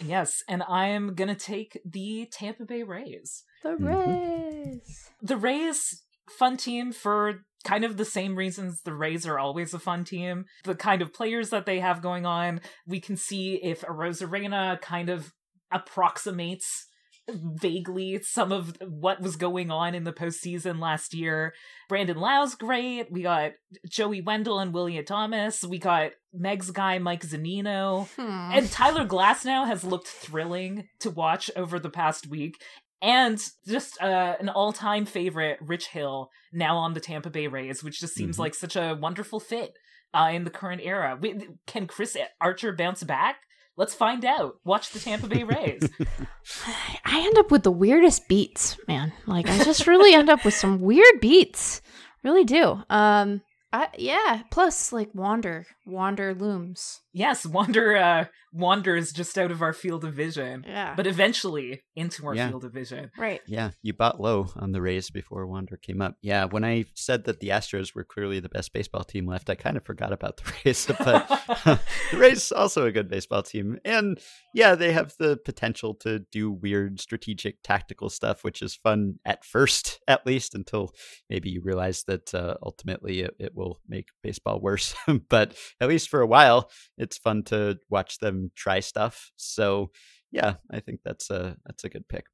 Yes, 0.00 0.42
and 0.48 0.62
I 0.68 0.88
am 0.88 1.14
gonna 1.14 1.34
take 1.34 1.80
the 1.84 2.28
Tampa 2.32 2.64
Bay 2.64 2.82
Rays. 2.82 3.44
The 3.62 3.70
mm-hmm. 3.70 3.86
Rays. 3.86 5.10
The 5.22 5.36
Rays, 5.36 6.02
fun 6.38 6.56
team 6.56 6.92
for 6.92 7.44
kind 7.64 7.84
of 7.84 7.96
the 7.96 8.04
same 8.04 8.36
reasons 8.36 8.82
the 8.82 8.94
Rays 8.94 9.26
are 9.26 9.38
always 9.38 9.74
a 9.74 9.78
fun 9.78 10.04
team. 10.04 10.44
The 10.64 10.74
kind 10.74 11.02
of 11.02 11.12
players 11.12 11.50
that 11.50 11.66
they 11.66 11.80
have 11.80 12.02
going 12.02 12.26
on, 12.26 12.60
we 12.86 13.00
can 13.00 13.16
see 13.16 13.54
if 13.54 13.80
Arozarena 13.82 14.80
kind 14.80 15.08
of 15.08 15.32
approximates 15.72 16.86
vaguely 17.28 18.20
some 18.22 18.52
of 18.52 18.76
what 18.86 19.20
was 19.20 19.36
going 19.36 19.70
on 19.70 19.94
in 19.94 20.04
the 20.04 20.12
postseason 20.12 20.80
last 20.80 21.14
year. 21.14 21.54
Brandon 21.88 22.16
Lowe's 22.16 22.54
great. 22.54 23.10
We 23.10 23.22
got 23.22 23.52
Joey 23.88 24.20
Wendle 24.20 24.58
and 24.58 24.72
Willie 24.72 25.02
Thomas. 25.02 25.64
We 25.64 25.78
got 25.78 26.12
Meg's 26.32 26.70
guy 26.70 26.98
Mike 26.98 27.22
Zunino. 27.22 28.08
Hmm. 28.16 28.50
And 28.52 28.70
Tyler 28.70 29.06
Glasnow 29.06 29.66
has 29.66 29.84
looked 29.84 30.08
thrilling 30.08 30.88
to 31.00 31.10
watch 31.10 31.50
over 31.56 31.78
the 31.78 31.90
past 31.90 32.26
week. 32.26 32.60
And 33.00 33.38
just 33.66 34.00
uh, 34.00 34.36
an 34.40 34.48
all 34.48 34.72
time 34.72 35.04
favorite, 35.04 35.58
Rich 35.60 35.88
Hill, 35.88 36.30
now 36.52 36.76
on 36.76 36.94
the 36.94 37.00
Tampa 37.00 37.30
Bay 37.30 37.48
Rays, 37.48 37.82
which 37.82 38.00
just 38.00 38.14
seems 38.14 38.36
mm-hmm. 38.36 38.42
like 38.42 38.54
such 38.54 38.76
a 38.76 38.96
wonderful 38.98 39.40
fit 39.40 39.74
uh, 40.14 40.30
in 40.32 40.44
the 40.44 40.50
current 40.50 40.80
era. 40.82 41.18
We, 41.20 41.48
can 41.66 41.86
Chris 41.86 42.16
Archer 42.40 42.72
bounce 42.72 43.02
back? 43.02 43.36
Let's 43.76 43.94
find 43.94 44.24
out. 44.24 44.58
Watch 44.64 44.90
the 44.90 45.00
Tampa 45.00 45.26
Bay 45.26 45.42
Rays. 45.42 45.88
I 47.04 47.20
end 47.20 47.38
up 47.38 47.50
with 47.50 47.64
the 47.64 47.72
weirdest 47.72 48.28
beats, 48.28 48.78
man. 48.86 49.12
Like 49.26 49.48
I 49.48 49.58
just 49.64 49.86
really 49.86 50.14
end 50.14 50.30
up 50.30 50.44
with 50.44 50.54
some 50.54 50.80
weird 50.80 51.20
beats. 51.20 51.82
Really 52.22 52.44
do. 52.44 52.82
Um 52.88 53.42
I, 53.72 53.88
yeah. 53.98 54.42
Plus, 54.52 54.92
like 54.92 55.10
Wander, 55.14 55.66
Wander 55.84 56.32
looms. 56.32 57.00
Yes, 57.14 57.46
Wander 57.46 57.96
uh, 57.96 58.24
wanders 58.54 59.12
just 59.12 59.36
out 59.36 59.50
of 59.50 59.62
our 59.62 59.72
field 59.72 60.04
of 60.04 60.14
vision. 60.14 60.64
Yeah. 60.66 60.94
But 60.96 61.06
eventually 61.06 61.82
into 61.96 62.26
our 62.26 62.34
yeah. 62.34 62.48
field 62.48 62.64
of 62.64 62.72
vision. 62.72 63.10
Right. 63.18 63.40
Yeah. 63.46 63.70
You 63.82 63.92
bought 63.92 64.20
low 64.20 64.48
on 64.56 64.72
the 64.72 64.80
Rays 64.80 65.10
before 65.10 65.46
Wander 65.46 65.76
came 65.76 66.00
up. 66.00 66.16
Yeah. 66.22 66.44
When 66.44 66.64
I 66.64 66.84
said 66.94 67.24
that 67.24 67.40
the 67.40 67.48
Astros 67.48 67.94
were 67.94 68.04
clearly 68.04 68.38
the 68.40 68.48
best 68.48 68.72
baseball 68.72 69.02
team 69.02 69.26
left, 69.26 69.50
I 69.50 69.56
kind 69.56 69.76
of 69.76 69.84
forgot 69.84 70.12
about 70.12 70.36
the 70.36 70.52
Rays. 70.64 70.86
But 70.86 71.28
the 71.64 71.80
Rays 72.16 72.52
also 72.52 72.86
a 72.86 72.92
good 72.92 73.08
baseball 73.08 73.42
team, 73.42 73.78
and 73.84 74.18
yeah, 74.54 74.76
they 74.76 74.92
have 74.92 75.14
the 75.18 75.36
potential 75.36 75.94
to 75.96 76.20
do 76.30 76.50
weird 76.50 77.00
strategic 77.00 77.62
tactical 77.62 78.08
stuff, 78.08 78.44
which 78.44 78.62
is 78.62 78.76
fun 78.76 79.18
at 79.24 79.44
first, 79.44 80.00
at 80.06 80.24
least, 80.26 80.54
until 80.54 80.92
maybe 81.28 81.50
you 81.50 81.60
realize 81.60 82.04
that 82.04 82.32
uh, 82.34 82.54
ultimately 82.62 83.20
it, 83.20 83.34
it 83.40 83.54
will 83.54 83.80
make 83.88 84.08
baseball 84.22 84.60
worse. 84.60 84.94
but 85.28 85.56
at 85.80 85.88
least 85.88 86.08
for 86.08 86.20
a 86.20 86.26
while, 86.26 86.70
it's 87.04 87.18
fun 87.18 87.44
to 87.44 87.78
watch 87.88 88.18
them 88.18 88.50
try 88.56 88.80
stuff. 88.80 89.30
So 89.36 89.90
yeah, 90.32 90.54
I 90.70 90.80
think 90.80 91.00
that's 91.04 91.30
a 91.30 91.56
that's 91.64 91.84
a 91.84 91.88
good 91.88 92.08
pick. 92.08 92.26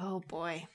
Oh 0.00 0.22
boy. 0.28 0.66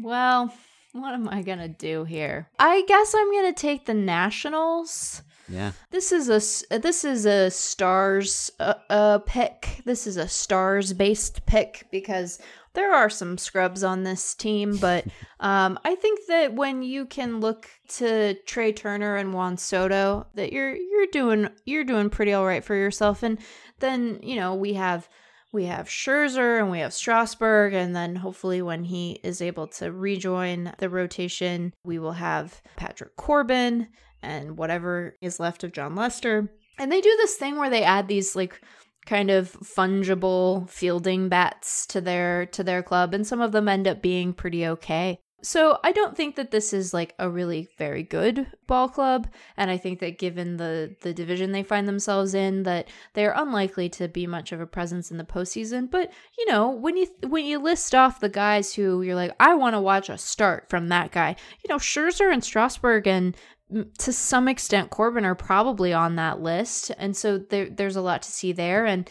Well, 0.00 0.54
what 0.92 1.12
am 1.14 1.28
I 1.28 1.42
gonna 1.42 1.68
do 1.68 2.04
here? 2.04 2.48
I 2.58 2.84
guess 2.86 3.14
I'm 3.14 3.32
gonna 3.32 3.52
take 3.52 3.86
the 3.86 3.94
Nationals. 3.94 5.22
Yeah. 5.48 5.72
This 5.90 6.12
is 6.12 6.28
a 6.28 6.78
this 6.78 7.04
is 7.04 7.26
a 7.26 7.50
stars 7.50 8.50
uh, 8.60 8.74
uh 8.88 9.18
pick. 9.18 9.80
This 9.84 10.06
is 10.06 10.16
a 10.16 10.28
stars 10.28 10.92
based 10.92 11.44
pick 11.46 11.86
because 11.90 12.38
there 12.74 12.92
are 12.92 13.10
some 13.10 13.38
scrubs 13.38 13.84
on 13.84 14.02
this 14.02 14.34
team, 14.34 14.76
but 14.78 15.04
um, 15.40 15.78
I 15.84 15.94
think 15.94 16.20
that 16.28 16.54
when 16.54 16.82
you 16.82 17.06
can 17.06 17.40
look 17.40 17.68
to 17.96 18.34
Trea 18.46 18.72
Turner 18.72 19.16
and 19.16 19.32
Juan 19.32 19.56
Soto, 19.56 20.26
that 20.34 20.52
you're 20.52 20.74
you're 20.74 21.06
doing 21.12 21.48
you're 21.64 21.84
doing 21.84 22.10
pretty 22.10 22.32
all 22.32 22.46
right 22.46 22.64
for 22.64 22.74
yourself. 22.74 23.22
And 23.22 23.38
then 23.80 24.20
you 24.22 24.36
know 24.36 24.54
we 24.54 24.74
have 24.74 25.08
we 25.52 25.66
have 25.66 25.86
Scherzer 25.86 26.58
and 26.58 26.70
we 26.70 26.78
have 26.78 26.94
Strasburg, 26.94 27.74
and 27.74 27.94
then 27.94 28.16
hopefully 28.16 28.62
when 28.62 28.84
he 28.84 29.20
is 29.22 29.42
able 29.42 29.66
to 29.68 29.92
rejoin 29.92 30.72
the 30.78 30.88
rotation, 30.88 31.74
we 31.84 31.98
will 31.98 32.12
have 32.12 32.62
Patrick 32.76 33.16
Corbin 33.16 33.88
and 34.22 34.56
whatever 34.56 35.16
is 35.20 35.40
left 35.40 35.64
of 35.64 35.72
Jon 35.72 35.94
Lester. 35.94 36.48
And 36.78 36.90
they 36.90 37.00
do 37.00 37.14
this 37.18 37.36
thing 37.36 37.58
where 37.58 37.68
they 37.68 37.82
add 37.82 38.08
these 38.08 38.34
like 38.34 38.60
kind 39.06 39.30
of 39.30 39.52
fungible 39.60 40.68
fielding 40.68 41.28
bats 41.28 41.86
to 41.86 42.00
their 42.00 42.46
to 42.46 42.62
their 42.62 42.82
club 42.82 43.14
and 43.14 43.26
some 43.26 43.40
of 43.40 43.52
them 43.52 43.68
end 43.68 43.86
up 43.88 44.00
being 44.02 44.32
pretty 44.32 44.66
okay 44.66 45.18
So 45.44 45.80
I 45.82 45.90
don't 45.90 46.16
think 46.16 46.36
that 46.36 46.52
this 46.52 46.72
is 46.72 46.94
like 46.94 47.14
a 47.18 47.28
really 47.28 47.68
very 47.76 48.04
good 48.04 48.46
ball 48.68 48.88
club, 48.88 49.26
and 49.56 49.72
I 49.72 49.76
think 49.76 49.98
that 49.98 50.16
given 50.18 50.56
the 50.56 50.94
the 51.00 51.12
division 51.12 51.50
they 51.50 51.64
find 51.64 51.88
themselves 51.88 52.32
in, 52.32 52.62
that 52.62 52.86
they're 53.14 53.34
unlikely 53.36 53.88
to 53.90 54.06
be 54.06 54.28
much 54.28 54.52
of 54.52 54.60
a 54.60 54.68
presence 54.68 55.10
in 55.10 55.16
the 55.16 55.24
postseason. 55.24 55.90
But 55.90 56.12
you 56.38 56.46
know, 56.46 56.70
when 56.70 56.96
you 56.96 57.08
when 57.26 57.44
you 57.44 57.58
list 57.58 57.92
off 57.92 58.20
the 58.20 58.28
guys 58.28 58.72
who 58.72 59.02
you're 59.02 59.16
like, 59.16 59.34
I 59.40 59.54
want 59.56 59.74
to 59.74 59.80
watch 59.80 60.08
a 60.08 60.16
start 60.16 60.70
from 60.70 60.88
that 60.88 61.10
guy, 61.10 61.34
you 61.64 61.68
know, 61.68 61.78
Scherzer 61.78 62.32
and 62.32 62.44
Strasburg 62.44 63.08
and 63.08 63.36
to 63.98 64.12
some 64.12 64.48
extent 64.48 64.90
Corbin 64.90 65.24
are 65.24 65.34
probably 65.34 65.92
on 65.92 66.16
that 66.16 66.40
list, 66.40 66.90
and 66.98 67.16
so 67.16 67.38
there 67.38 67.68
there's 67.70 67.96
a 67.96 68.02
lot 68.02 68.22
to 68.22 68.32
see 68.32 68.52
there, 68.52 68.86
and 68.86 69.08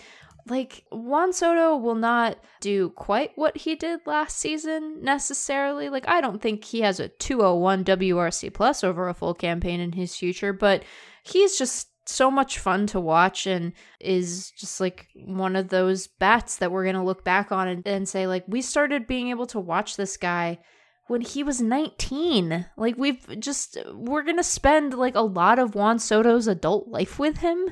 like 0.47 0.83
Juan 0.91 1.33
Soto 1.33 1.77
will 1.77 1.95
not 1.95 2.37
do 2.61 2.89
quite 2.89 3.31
what 3.35 3.57
he 3.57 3.75
did 3.75 4.01
last 4.05 4.37
season 4.37 5.03
necessarily. 5.03 5.89
Like 5.89 6.07
I 6.07 6.21
don't 6.21 6.41
think 6.41 6.63
he 6.63 6.81
has 6.81 6.99
a 6.99 7.09
201 7.09 7.85
WRC 7.85 8.53
plus 8.53 8.83
over 8.83 9.07
a 9.07 9.13
full 9.13 9.33
campaign 9.33 9.79
in 9.79 9.93
his 9.93 10.15
future, 10.15 10.53
but 10.53 10.83
he's 11.23 11.57
just 11.57 11.89
so 12.05 12.31
much 12.31 12.59
fun 12.59 12.87
to 12.87 12.99
watch 12.99 13.45
and 13.45 13.73
is 13.99 14.51
just 14.51 14.81
like 14.81 15.07
one 15.15 15.55
of 15.55 15.69
those 15.69 16.07
bats 16.07 16.57
that 16.57 16.71
we're 16.71 16.83
going 16.83 16.95
to 16.95 17.03
look 17.03 17.23
back 17.23 17.51
on 17.51 17.67
and, 17.67 17.87
and 17.87 18.09
say 18.09 18.25
like 18.27 18.43
we 18.47 18.61
started 18.61 19.07
being 19.07 19.29
able 19.29 19.45
to 19.45 19.59
watch 19.59 19.95
this 19.95 20.17
guy 20.17 20.57
when 21.11 21.19
he 21.19 21.43
was 21.43 21.59
19. 21.59 22.67
Like 22.77 22.95
we've 22.97 23.37
just 23.37 23.77
we're 23.93 24.23
going 24.23 24.37
to 24.37 24.43
spend 24.43 24.93
like 24.93 25.13
a 25.13 25.21
lot 25.21 25.59
of 25.59 25.75
Juan 25.75 25.99
Soto's 25.99 26.47
adult 26.47 26.87
life 26.87 27.19
with 27.19 27.39
him 27.39 27.65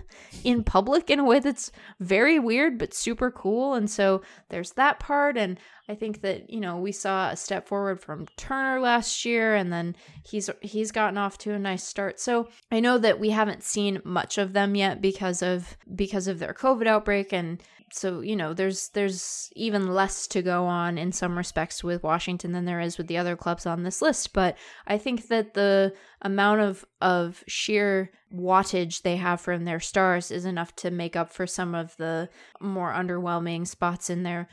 in 0.43 0.65
public 0.65 1.09
in 1.09 1.19
a 1.19 1.23
way 1.23 1.39
that's 1.39 1.71
very 2.01 2.37
weird 2.37 2.77
but 2.77 2.93
super 2.93 3.31
cool 3.31 3.75
and 3.75 3.89
so 3.89 4.21
there's 4.49 4.73
that 4.73 4.99
part 4.99 5.37
and 5.37 5.57
I 5.89 5.95
think 5.95 6.21
that, 6.21 6.51
you 6.51 6.59
know, 6.59 6.77
we 6.77 6.91
saw 6.91 7.31
a 7.31 7.35
step 7.35 7.67
forward 7.67 7.99
from 7.99 8.27
Turner 8.37 8.79
last 8.79 9.25
year 9.25 9.55
and 9.55 9.73
then 9.73 9.95
he's 10.23 10.47
he's 10.61 10.91
gotten 10.91 11.17
off 11.17 11.39
to 11.39 11.53
a 11.53 11.57
nice 11.57 11.83
start. 11.83 12.19
So, 12.19 12.47
I 12.71 12.79
know 12.79 12.99
that 12.99 13.19
we 13.19 13.31
haven't 13.31 13.63
seen 13.63 13.99
much 14.03 14.37
of 14.37 14.53
them 14.53 14.75
yet 14.75 15.01
because 15.01 15.41
of 15.41 15.77
because 15.95 16.27
of 16.27 16.37
their 16.37 16.53
COVID 16.53 16.85
outbreak 16.85 17.33
and 17.33 17.59
so 17.91 18.21
you 18.21 18.35
know 18.35 18.53
there's 18.53 18.89
there's 18.89 19.49
even 19.55 19.93
less 19.93 20.27
to 20.27 20.41
go 20.41 20.65
on 20.65 20.97
in 20.97 21.11
some 21.11 21.37
respects 21.37 21.83
with 21.83 22.03
Washington 22.03 22.51
than 22.51 22.65
there 22.65 22.79
is 22.79 22.97
with 22.97 23.07
the 23.07 23.17
other 23.17 23.35
clubs 23.35 23.65
on 23.65 23.83
this 23.83 24.01
list 24.01 24.33
but 24.33 24.57
I 24.87 24.97
think 24.97 25.27
that 25.27 25.53
the 25.53 25.93
amount 26.21 26.61
of 26.61 26.85
of 27.01 27.43
sheer 27.47 28.11
wattage 28.33 29.01
they 29.01 29.15
have 29.17 29.41
from 29.41 29.65
their 29.65 29.79
stars 29.79 30.31
is 30.31 30.45
enough 30.45 30.75
to 30.77 30.91
make 30.91 31.15
up 31.15 31.31
for 31.31 31.47
some 31.47 31.75
of 31.75 31.95
the 31.97 32.29
more 32.59 32.93
underwhelming 32.93 33.67
spots 33.67 34.09
in 34.09 34.23
their 34.23 34.47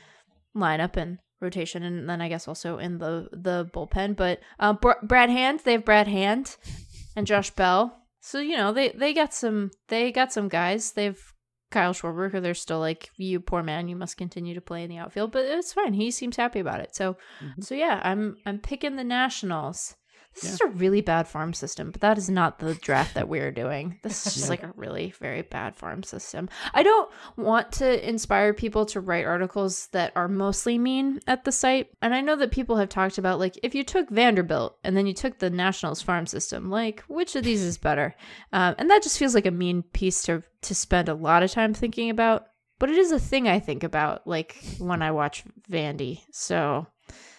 lineup 0.57 0.97
and 0.97 1.19
rotation 1.41 1.83
and 1.83 2.09
then 2.09 2.21
I 2.21 2.29
guess 2.29 2.49
also 2.49 2.79
in 2.79 2.99
the 2.99 3.29
the 3.33 3.69
bullpen 3.73 4.17
but 4.17 4.41
uh, 4.59 4.73
Br- 4.73 4.93
Brad 5.03 5.31
Hand 5.31 5.61
they 5.65 5.73
have 5.73 5.85
Brad 5.85 6.09
Hand 6.09 6.57
and 7.17 7.27
Josh 7.27 7.51
Bell. 7.51 8.03
So 8.21 8.39
you 8.39 8.57
know 8.57 8.73
they 8.73 8.91
they 8.91 9.15
got 9.15 9.35
some 9.35 9.71
they 9.89 10.13
got 10.13 10.33
some 10.33 10.49
guys. 10.49 10.93
They've 10.93 11.21
Kyle 11.71 11.93
Schwarber, 11.93 12.41
they're 12.41 12.55
still 12.55 12.79
like, 12.79 13.11
you 13.17 13.41
poor 13.41 13.63
man, 13.63 13.89
you 13.89 13.97
must 13.97 14.17
continue 14.17 14.55
to 14.55 14.61
play 14.61 14.85
in 14.85 14.91
the 14.91 14.99
outfield, 14.99 15.33
but 15.33 15.45
it's 15.45 15.73
fine. 15.73 15.95
He 15.95 16.11
seems 16.11 16.37
happy 16.37 16.61
about 16.61 16.81
it. 16.81 16.95
So, 16.95 17.15
mm-hmm. 17.43 17.61
so 17.61 17.75
yeah, 17.75 18.01
I'm 18.05 18.37
I'm 18.47 18.59
picking 18.59 18.97
the 18.97 19.05
Nationals. 19.05 19.97
This 20.37 20.45
yeah. 20.45 20.53
is 20.53 20.61
a 20.61 20.67
really 20.67 21.01
bad 21.01 21.27
farm 21.27 21.55
system, 21.55 21.91
but 21.91 22.03
that 22.03 22.19
is 22.19 22.29
not 22.29 22.59
the 22.59 22.75
draft 22.75 23.15
that 23.15 23.29
we're 23.29 23.51
doing. 23.51 23.99
This 24.07 24.27
is 24.27 24.35
just 24.35 24.49
like 24.49 24.63
a 24.63 24.73
really 24.77 25.15
very 25.19 25.43
bad 25.43 25.75
farm 25.75 26.03
system. 26.03 26.49
I 26.75 26.83
don't 26.83 27.11
want 27.37 27.73
to 27.73 28.09
inspire 28.09 28.55
people 28.55 28.87
to 28.87 29.01
write 29.01 29.25
articles 29.25 29.89
that 29.89 30.13
are 30.15 30.29
mostly 30.29 30.79
mean 30.79 31.21
at 31.27 31.45
the 31.45 31.53
site. 31.53 31.89
And 32.03 32.15
I 32.15 32.21
know 32.21 32.37
that 32.37 32.51
people 32.53 32.77
have 32.77 32.89
talked 32.89 33.19
about 33.19 33.39
like 33.39 33.59
if 33.63 33.75
you 33.75 33.83
took 33.83 34.11
Vanderbilt 34.11 34.79
and 34.85 34.97
then 34.97 35.07
you 35.07 35.15
took 35.15 35.39
the 35.39 35.51
Nationals 35.51 36.03
farm 36.03 36.27
system, 36.27 36.71
like 36.71 37.01
which 37.09 37.35
of 37.35 37.45
these 37.45 37.63
is 37.63 37.79
better? 37.79 38.15
Um, 38.53 38.75
and 38.79 38.91
that 38.91 39.03
just 39.03 39.19
feels 39.19 39.35
like 39.35 39.47
a 39.47 39.51
mean 39.51 39.83
piece 39.83 40.23
to 40.25 40.43
to 40.63 40.75
spend 40.75 41.09
a 41.09 41.15
lot 41.15 41.43
of 41.43 41.51
time 41.51 41.73
thinking 41.75 42.11
about. 42.11 42.47
But 42.79 42.91
it 42.91 42.99
is 42.99 43.11
a 43.11 43.19
thing 43.19 43.49
I 43.49 43.59
think 43.59 43.83
about, 43.83 44.27
like 44.27 44.57
when 44.79 45.01
I 45.01 45.11
watch 45.11 45.45
Vandy. 45.71 46.21
So 46.31 46.87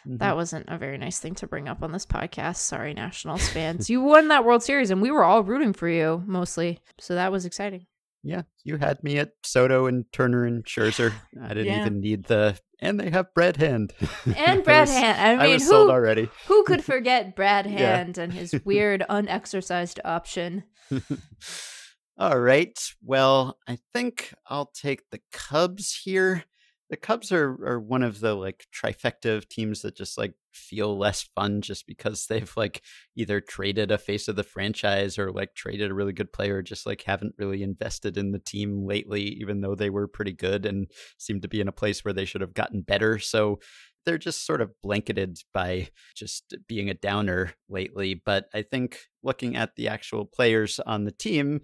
Mm-hmm. 0.08 0.18
That 0.18 0.36
wasn't 0.36 0.66
a 0.70 0.78
very 0.78 0.98
nice 0.98 1.20
thing 1.20 1.36
to 1.36 1.48
bring 1.48 1.68
up 1.68 1.84
on 1.84 1.92
this 1.92 2.06
podcast. 2.06 2.58
Sorry, 2.58 2.94
Nationals 2.94 3.50
fans. 3.50 3.90
you 3.90 4.02
won 4.02 4.30
that 4.30 4.46
World 4.46 4.64
Series 4.64 4.90
and 4.90 5.02
we 5.02 5.12
were 5.12 5.24
all 5.24 5.44
rooting 5.44 5.74
for 5.74 5.90
you 5.90 6.24
mostly. 6.26 6.80
So 7.00 7.16
that 7.16 7.32
was 7.32 7.46
exciting. 7.46 7.88
Yeah, 8.24 8.44
you 8.64 8.78
had 8.78 9.04
me 9.04 9.20
at 9.20 9.32
Soto 9.44 9.86
and 9.86 10.06
Turner 10.12 10.46
and 10.46 10.66
Scherzer. 10.66 11.14
I 11.42 11.50
didn't 11.50 11.66
yeah. 11.66 11.82
even 11.82 12.00
need 12.00 12.26
the 12.26 12.58
and 12.80 13.00
they 13.00 13.10
have 13.10 13.34
Brad 13.34 13.58
Hand. 13.58 13.94
And 14.36 14.64
Brad 14.66 14.88
was, 14.88 14.92
Hand. 14.92 15.20
I 15.20 15.32
mean, 15.32 15.40
I 15.40 15.54
was 15.54 15.64
who, 15.64 15.70
sold 15.70 15.90
already. 15.90 16.30
who 16.48 16.64
could 16.64 16.84
forget 16.84 17.36
Brad 17.36 17.66
Hand 17.68 18.18
yeah. 18.18 18.24
and 18.24 18.34
his 18.34 18.54
weird 18.64 19.04
unexercised 19.10 20.00
option? 20.06 20.64
All 22.20 22.40
right. 22.40 22.78
Well, 23.04 23.58
I 23.68 23.78
think 23.94 24.34
I'll 24.48 24.72
take 24.74 25.10
the 25.12 25.20
Cubs 25.32 26.02
here 26.04 26.44
the 26.90 26.98
Cubs 26.98 27.32
are 27.32 27.58
are 27.66 27.80
one 27.80 28.04
of 28.04 28.20
the 28.20 28.34
like 28.34 28.66
trifecta 28.74 29.36
of 29.36 29.50
teams 29.50 29.82
that 29.82 29.96
just 29.96 30.18
like 30.18 30.34
feel 30.54 30.98
less 30.98 31.24
fun 31.36 31.62
just 31.62 31.86
because 31.86 32.28
they've 32.28 32.52
like 32.56 32.82
either 33.16 33.42
traded 33.42 33.92
a 33.92 33.98
face 33.98 34.28
of 34.28 34.36
the 34.36 34.44
franchise 34.44 35.18
or 35.18 35.32
like 35.32 35.54
traded 35.54 35.92
a 35.92 35.94
really 35.94 36.14
good 36.14 36.32
player, 36.32 36.62
just 36.62 36.86
like 36.86 37.04
haven't 37.04 37.36
really 37.38 37.62
invested 37.62 38.18
in 38.18 38.32
the 38.32 38.40
team 38.40 38.86
lately, 38.86 39.22
even 39.22 39.62
though 39.62 39.76
they 39.76 39.90
were 39.90 40.08
pretty 40.08 40.34
good 40.34 40.66
and 40.66 40.90
seem 41.18 41.42
to 41.42 41.48
be 41.48 41.62
in 41.62 41.68
a 41.68 41.74
place 41.74 42.04
where 42.04 42.14
they 42.14 42.26
should 42.26 42.42
have 42.42 42.54
gotten 42.54 42.82
better. 42.82 43.20
So 43.20 43.60
they're 44.06 44.18
just 44.18 44.46
sort 44.46 44.62
of 44.62 44.72
blanketed 44.82 45.38
by 45.54 45.90
just 46.16 46.56
being 46.68 46.90
a 46.90 46.94
downer 46.94 47.54
lately. 47.68 48.22
But 48.26 48.46
I 48.54 48.62
think 48.62 49.00
looking 49.22 49.58
at 49.58 49.76
the 49.76 49.90
actual 49.90 50.26
players 50.26 50.80
on 50.80 51.04
the 51.04 51.12
team, 51.12 51.60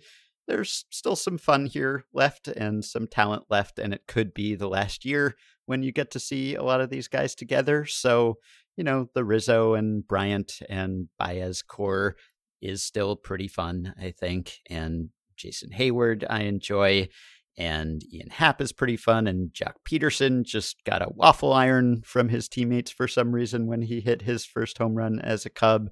there's 0.48 0.86
still 0.90 1.16
some 1.16 1.38
fun 1.38 1.66
here 1.66 2.06
left 2.14 2.48
and 2.48 2.84
some 2.84 3.08
talent 3.08 3.44
left, 3.50 3.80
and 3.80 3.94
it 3.94 4.08
could 4.08 4.34
be 4.34 4.56
the 4.56 4.68
last 4.68 5.06
year 5.06 5.36
when 5.66 5.84
you 5.84 5.92
get 5.92 6.12
to 6.12 6.20
see 6.20 6.56
a 6.56 6.64
lot 6.64 6.82
of 6.82 6.90
these 6.90 7.08
guys 7.08 7.36
together. 7.36 7.86
So, 7.86 8.38
you 8.76 8.84
know, 8.84 9.08
the 9.14 9.24
Rizzo 9.24 9.74
and 9.76 10.08
Bryant 10.08 10.60
and 10.70 11.08
Baez 11.18 11.62
core 11.62 12.16
is 12.62 12.84
still 12.84 13.16
pretty 13.16 13.48
fun, 13.48 13.94
I 14.00 14.12
think. 14.12 14.60
And 14.70 15.10
Jason 15.36 15.72
Heyward, 15.72 16.26
I 16.30 16.42
enjoy. 16.42 17.10
And 17.56 18.02
Ian 18.12 18.32
Happ 18.32 18.62
is 18.62 18.72
pretty 18.72 18.98
fun. 18.98 19.28
And 19.28 19.52
Joc 19.52 19.74
Pederson 19.88 20.44
just 20.44 20.84
got 20.86 21.04
a 21.04 21.12
waffle 21.14 21.54
iron 21.54 22.02
from 22.04 22.30
his 22.30 22.50
teammates 22.50 22.90
for 22.90 23.08
some 23.08 23.32
reason 23.32 23.68
when 23.68 23.84
he 23.84 24.00
hit 24.02 24.24
his 24.24 24.46
first 24.46 24.80
home 24.80 24.96
run 24.96 25.20
as 25.20 25.46
a 25.46 25.50
Cub. 25.50 25.90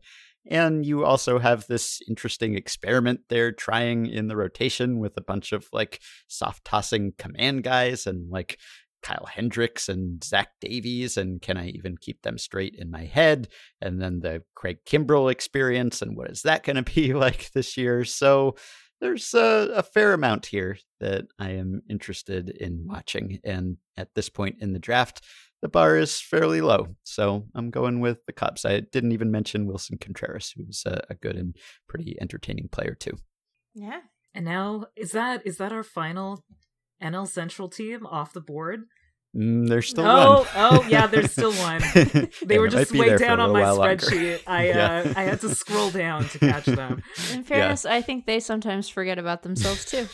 And 0.49 0.85
you 0.85 1.05
also 1.05 1.37
have 1.39 1.67
this 1.67 2.01
interesting 2.07 2.55
experiment 2.55 3.21
they're 3.29 3.51
trying 3.51 4.07
in 4.07 4.27
the 4.27 4.35
rotation 4.35 4.99
with 4.99 5.15
a 5.17 5.21
bunch 5.21 5.51
of 5.51 5.67
like 5.71 6.01
soft 6.27 6.65
tossing 6.65 7.13
command 7.17 7.63
guys 7.63 8.07
and 8.07 8.29
like 8.29 8.57
Kyle 9.01 9.25
Hendricks 9.25 9.89
and 9.89 10.23
Zach 10.23 10.49
Davies, 10.59 11.17
and 11.17 11.41
can 11.41 11.57
I 11.57 11.69
even 11.69 11.97
keep 11.97 12.21
them 12.21 12.37
straight 12.37 12.75
in 12.77 12.91
my 12.91 13.05
head? 13.05 13.47
And 13.81 14.01
then 14.01 14.19
the 14.19 14.43
Craig 14.55 14.77
Kimbrel 14.85 15.31
experience, 15.31 16.01
and 16.01 16.15
what 16.15 16.29
is 16.29 16.43
that 16.43 16.63
going 16.63 16.75
to 16.83 16.93
be 16.93 17.13
like 17.13 17.51
this 17.51 17.77
year? 17.77 18.05
So 18.05 18.55
there's 18.99 19.33
a, 19.33 19.71
a, 19.75 19.83
fair 19.83 20.13
amount 20.13 20.45
here 20.45 20.77
that 20.99 21.25
I 21.39 21.51
am 21.51 21.81
interested 21.89 22.49
in 22.51 22.85
watching. 22.85 23.39
And 23.43 23.77
at 23.97 24.13
this 24.13 24.29
point 24.29 24.57
in 24.59 24.73
the 24.73 24.79
draft, 24.79 25.25
the 25.61 25.69
bar 25.69 25.97
is 25.97 26.19
fairly 26.19 26.61
low. 26.61 26.87
So 27.03 27.45
I'm 27.55 27.69
going 27.69 27.99
with 27.99 28.25
the 28.25 28.33
Cubs. 28.33 28.65
I 28.65 28.79
didn't 28.79 29.11
even 29.11 29.31
mention 29.31 29.67
Willson 29.67 29.99
Contreras, 29.99 30.53
who's 30.55 30.83
a, 30.85 31.01
a 31.09 31.15
good 31.15 31.35
and 31.35 31.55
pretty 31.87 32.17
entertaining 32.19 32.69
player 32.69 32.95
too. 32.95 33.17
Yeah. 33.73 34.01
And 34.33 34.45
now 34.45 34.85
is 34.95 35.11
that 35.11 35.45
is 35.45 35.57
that 35.57 35.71
our 35.71 35.83
final 35.83 36.43
NL 37.03 37.27
Central 37.27 37.69
team 37.69 38.05
off 38.05 38.33
the 38.33 38.41
board? 38.41 38.83
Mm, 39.35 39.69
there's 39.69 39.87
still 39.87 40.05
oh, 40.05 40.39
one. 40.39 40.47
oh, 40.55 40.85
yeah, 40.89 41.07
there's 41.07 41.31
still 41.31 41.53
one. 41.53 41.81
They 42.45 42.59
were 42.59 42.67
just 42.67 42.91
way 42.91 43.15
down 43.17 43.39
on 43.39 43.53
my 43.53 43.61
spreadsheet. 43.61 44.41
I 44.47 44.67
yeah. 44.67 45.03
uh, 45.05 45.13
I 45.15 45.23
had 45.23 45.39
to 45.41 45.55
scroll 45.55 45.89
down 45.89 46.27
to 46.29 46.39
catch 46.39 46.65
them. 46.81 47.01
In 47.31 47.43
fairness, 47.43 47.85
yeah. 47.85 47.93
I 47.93 48.01
think 48.01 48.25
they 48.25 48.41
sometimes 48.41 48.89
forget 48.89 49.17
about 49.17 49.43
themselves 49.43 49.85
too. 49.85 50.07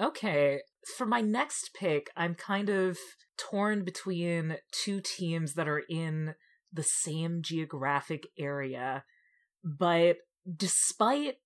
okay, 0.00 0.60
for 0.96 1.06
my 1.06 1.20
next 1.20 1.74
pick, 1.74 2.10
I'm 2.16 2.34
kind 2.34 2.68
of 2.68 2.98
torn 3.36 3.84
between 3.84 4.56
two 4.72 5.00
teams 5.00 5.54
that 5.54 5.68
are 5.68 5.82
in 5.88 6.34
the 6.72 6.82
same 6.82 7.42
geographic 7.42 8.26
area, 8.38 9.04
but 9.64 10.18
despite 10.56 11.36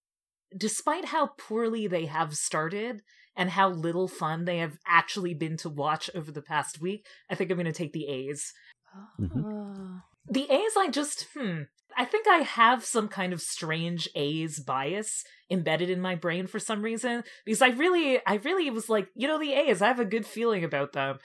despite 0.57 1.07
how 1.07 1.31
poorly 1.39 1.87
they 1.87 2.07
have 2.07 2.37
started 2.37 3.03
and 3.37 3.51
how 3.51 3.69
little 3.69 4.07
fun 4.07 4.45
they 4.45 4.59
have 4.59 4.79
actually 4.87 5.35
been 5.35 5.57
to 5.57 5.69
watch 5.69 6.09
over 6.15 6.31
the 6.31 6.43
past 6.43 6.81
week, 6.81 7.07
I 7.29 7.35
think 7.35 7.51
I'm 7.51 7.57
going 7.57 7.67
to 7.67 7.73
take 7.73 7.93
the 7.93 8.07
A's. 8.07 8.53
Mm-hmm. 9.21 9.97
The 10.31 10.51
A's, 10.51 10.73
I 10.79 10.89
just, 10.91 11.27
hmm, 11.37 11.63
I 11.97 12.05
think 12.05 12.27
I 12.29 12.39
have 12.39 12.85
some 12.85 13.09
kind 13.09 13.33
of 13.33 13.41
strange 13.41 14.09
A's 14.15 14.61
bias 14.61 15.25
embedded 15.51 15.91
in 15.91 16.01
my 16.01 16.15
brain 16.15 16.47
for 16.47 16.59
some 16.59 16.83
reason 16.83 17.23
because 17.45 17.63
I 17.63 17.69
really 17.69 18.19
I 18.27 18.37
really 18.37 18.71
was 18.71 18.89
like, 18.89 19.09
you 19.15 19.29
know, 19.29 19.39
the 19.39 19.53
A's, 19.53 19.83
I 19.83 19.89
have 19.89 20.01
a 20.01 20.05
good 20.05 20.27
feeling 20.27 20.65
about 20.65 20.93
them. 20.93 21.19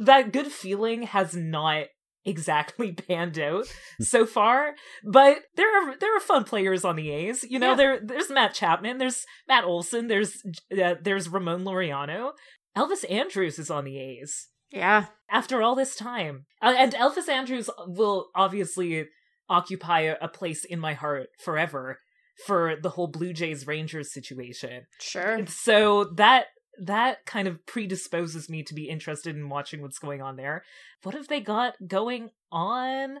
That 0.00 0.32
good 0.32 0.48
feeling 0.48 1.02
has 1.04 1.34
not 1.34 1.86
exactly 2.24 2.92
panned 3.08 3.38
out 3.38 3.66
so 4.00 4.26
far. 4.26 4.74
But 5.04 5.38
there 5.56 5.68
are 5.90 5.96
there 5.98 6.16
are 6.16 6.20
fun 6.20 6.44
players 6.44 6.84
on 6.84 6.96
the 6.96 7.10
A's. 7.10 7.44
You 7.48 7.58
know, 7.58 7.70
Yeah. 7.70 7.76
there 7.76 8.00
there's 8.00 8.30
Matt 8.30 8.54
Chapman, 8.54 8.98
there's 8.98 9.24
Matt 9.48 9.64
Olson, 9.64 10.08
there's 10.08 10.42
uh, 10.72 10.94
there's 11.02 11.28
Ramon 11.28 11.64
Laureano. 11.64 12.32
Elvis 12.76 13.04
Andrus 13.10 13.58
is 13.58 13.70
on 13.70 13.84
the 13.84 13.98
A's 13.98 14.48
Yeah. 14.70 15.06
after 15.30 15.60
all 15.62 15.74
this 15.74 15.96
time. 15.96 16.46
Uh, 16.62 16.74
and 16.76 16.92
Elvis 16.92 17.28
Andrus 17.28 17.68
will 17.86 18.28
obviously 18.36 19.06
occupy 19.50 20.00
a, 20.02 20.16
a 20.22 20.28
place 20.28 20.64
in 20.64 20.80
my 20.80 20.94
heart 20.94 21.28
forever 21.38 21.98
for 22.46 22.76
the 22.82 22.90
whole 22.90 23.08
Blue 23.08 23.34
Jays 23.34 23.66
Rangers 23.66 24.12
situation. 24.14 24.86
Sure. 25.00 25.44
So 25.46 26.04
that 26.16 26.46
that 26.82 27.26
kind 27.26 27.46
of 27.46 27.66
predisposes 27.66 28.48
me 28.48 28.62
to 28.62 28.72
be 28.74 28.88
interested 28.88 29.36
in 29.36 29.50
watching 29.50 29.82
what's 29.82 29.98
going 29.98 30.22
on 30.22 30.36
there. 30.36 30.62
What 31.02 31.14
have 31.14 31.28
they 31.28 31.40
got 31.40 31.74
going 31.86 32.30
on 32.50 33.18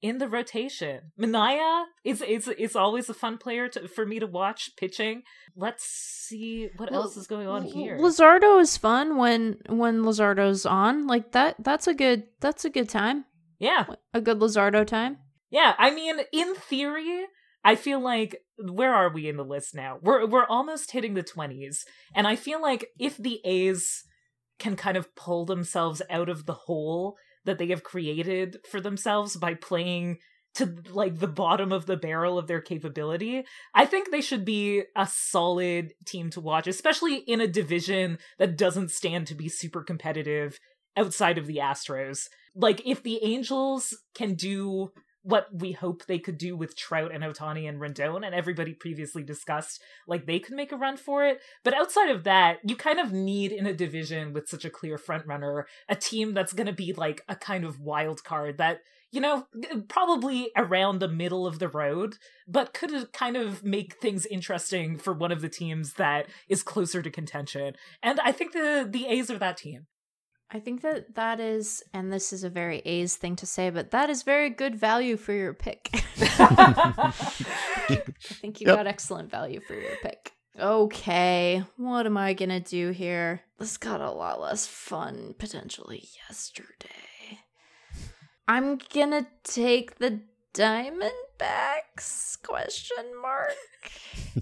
in 0.00 0.16
the 0.18 0.28
rotation? 0.28 1.12
Manaea 1.20 1.84
is 2.04 2.22
it's 2.26 2.48
it's 2.48 2.76
always 2.76 3.10
a 3.10 3.14
fun 3.14 3.36
player 3.36 3.68
to, 3.68 3.88
for 3.88 4.06
me 4.06 4.18
to 4.20 4.26
watch 4.26 4.70
pitching. 4.78 5.22
Let's 5.54 5.84
see 5.84 6.70
what 6.78 6.90
Well, 6.90 7.02
else 7.02 7.16
is 7.18 7.26
going 7.26 7.48
on 7.48 7.64
here. 7.64 7.98
Luzardo 7.98 8.58
is 8.60 8.78
fun 8.78 9.18
when 9.18 9.58
when 9.68 10.02
Luzardo's 10.02 10.64
on. 10.64 11.06
Like 11.06 11.32
that 11.32 11.56
that's 11.58 11.86
a 11.86 11.94
good 11.94 12.24
that's 12.40 12.64
a 12.64 12.70
good 12.70 12.88
time. 12.88 13.26
yeah. 13.58 13.84
A 14.14 14.20
good 14.22 14.38
Luzardo 14.38 14.86
time. 14.86 15.18
Yeah, 15.52 15.74
I 15.78 15.90
mean, 15.90 16.16
in 16.32 16.54
theory, 16.54 17.26
I 17.62 17.76
feel 17.76 18.00
like 18.00 18.38
where 18.58 18.92
are 18.92 19.12
we 19.12 19.28
in 19.28 19.36
the 19.36 19.44
list 19.44 19.74
now? 19.74 19.98
We're 20.02 20.26
we're 20.26 20.46
almost 20.46 20.90
hitting 20.90 21.14
the 21.14 21.22
twenties, 21.22 21.84
and 22.14 22.26
I 22.26 22.34
feel 22.36 22.60
like 22.60 22.88
if 22.98 23.18
the 23.18 23.40
A's 23.44 24.02
can 24.58 24.76
kind 24.76 24.96
of 24.96 25.14
pull 25.14 25.44
themselves 25.44 26.00
out 26.10 26.28
of 26.28 26.46
the 26.46 26.54
hole 26.54 27.16
that 27.44 27.58
they 27.58 27.68
have 27.68 27.82
created 27.82 28.58
for 28.70 28.80
themselves 28.80 29.36
by 29.36 29.54
playing 29.54 30.18
to 30.54 30.76
like 30.90 31.18
the 31.18 31.28
bottom 31.28 31.72
of 31.72 31.86
the 31.86 31.96
barrel 31.96 32.38
of 32.38 32.46
their 32.46 32.60
capability, 32.60 33.44
I 33.74 33.84
think 33.84 34.10
they 34.10 34.20
should 34.20 34.44
be 34.44 34.84
a 34.96 35.06
solid 35.06 35.92
team 36.06 36.30
to 36.30 36.40
watch, 36.40 36.66
especially 36.66 37.16
in 37.16 37.40
a 37.40 37.46
division 37.46 38.18
that 38.38 38.56
doesn't 38.56 38.90
stand 38.90 39.26
to 39.26 39.34
be 39.34 39.48
super 39.48 39.82
competitive 39.82 40.58
outside 40.96 41.36
of 41.38 41.46
the 41.46 41.56
Astros. 41.56 42.28
Like 42.54 42.86
if 42.86 43.02
the 43.02 43.22
Angels 43.22 43.96
can 44.14 44.34
do 44.34 44.92
what 45.22 45.46
we 45.52 45.72
hope 45.72 46.04
they 46.04 46.18
could 46.18 46.36
do 46.36 46.56
with 46.56 46.76
Trout 46.76 47.12
and 47.12 47.22
Ohtani 47.22 47.68
and 47.68 47.80
Rendon 47.80 48.24
and 48.24 48.34
everybody 48.34 48.74
previously 48.74 49.22
discussed, 49.22 49.80
like 50.06 50.26
they 50.26 50.38
could 50.38 50.54
make 50.54 50.72
a 50.72 50.76
run 50.76 50.96
for 50.96 51.24
it. 51.24 51.40
But 51.64 51.74
outside 51.74 52.10
of 52.10 52.24
that, 52.24 52.58
you 52.64 52.76
kind 52.76 52.98
of 52.98 53.12
need 53.12 53.52
in 53.52 53.66
a 53.66 53.72
division 53.72 54.32
with 54.32 54.48
such 54.48 54.64
a 54.64 54.70
clear 54.70 54.98
front 54.98 55.26
runner, 55.26 55.66
a 55.88 55.94
team 55.94 56.34
that's 56.34 56.52
going 56.52 56.66
to 56.66 56.72
be 56.72 56.92
like 56.92 57.22
a 57.28 57.36
kind 57.36 57.64
of 57.64 57.80
wild 57.80 58.24
card 58.24 58.58
that, 58.58 58.80
you 59.12 59.20
know, 59.20 59.46
probably 59.88 60.50
around 60.56 60.98
the 60.98 61.08
middle 61.08 61.46
of 61.46 61.58
the 61.58 61.68
road, 61.68 62.16
but 62.48 62.74
could 62.74 63.12
kind 63.12 63.36
of 63.36 63.62
make 63.62 63.94
things 64.00 64.26
interesting 64.26 64.98
for 64.98 65.12
one 65.12 65.30
of 65.30 65.40
the 65.40 65.48
teams 65.48 65.94
that 65.94 66.26
is 66.48 66.62
closer 66.62 67.02
to 67.02 67.10
contention. 67.10 67.74
And 68.02 68.18
I 68.20 68.32
think 68.32 68.52
the 68.52 68.88
the 68.90 69.06
A's 69.06 69.30
are 69.30 69.38
that 69.38 69.58
team. 69.58 69.86
I 70.54 70.60
think 70.60 70.82
that 70.82 71.14
that 71.14 71.40
is, 71.40 71.82
and 71.94 72.12
this 72.12 72.32
is 72.32 72.44
a 72.44 72.50
very 72.50 72.80
A's 72.84 73.16
thing 73.16 73.36
to 73.36 73.46
say, 73.46 73.70
but 73.70 73.90
that 73.92 74.10
is 74.10 74.22
very 74.22 74.50
good 74.50 74.74
value 74.76 75.16
for 75.16 75.32
your 75.32 75.54
pick. 75.54 75.88
I 76.20 78.02
think 78.20 78.60
you 78.60 78.66
Yep. 78.66 78.76
got 78.76 78.86
excellent 78.86 79.30
value 79.30 79.60
for 79.60 79.74
your 79.74 79.96
pick. 80.02 80.32
Okay, 80.60 81.64
what 81.78 82.04
am 82.04 82.18
I 82.18 82.34
gonna 82.34 82.60
do 82.60 82.90
here? 82.90 83.40
This 83.58 83.78
got 83.78 84.02
a 84.02 84.10
lot 84.10 84.40
less 84.40 84.66
fun 84.66 85.34
potentially 85.38 86.06
yesterday. 86.28 87.40
I'm 88.46 88.78
gonna 88.92 89.26
take 89.44 89.98
the 89.98 90.20
Diamondbacks? 90.52 92.42
Question 92.42 93.04
mark. 93.22 93.52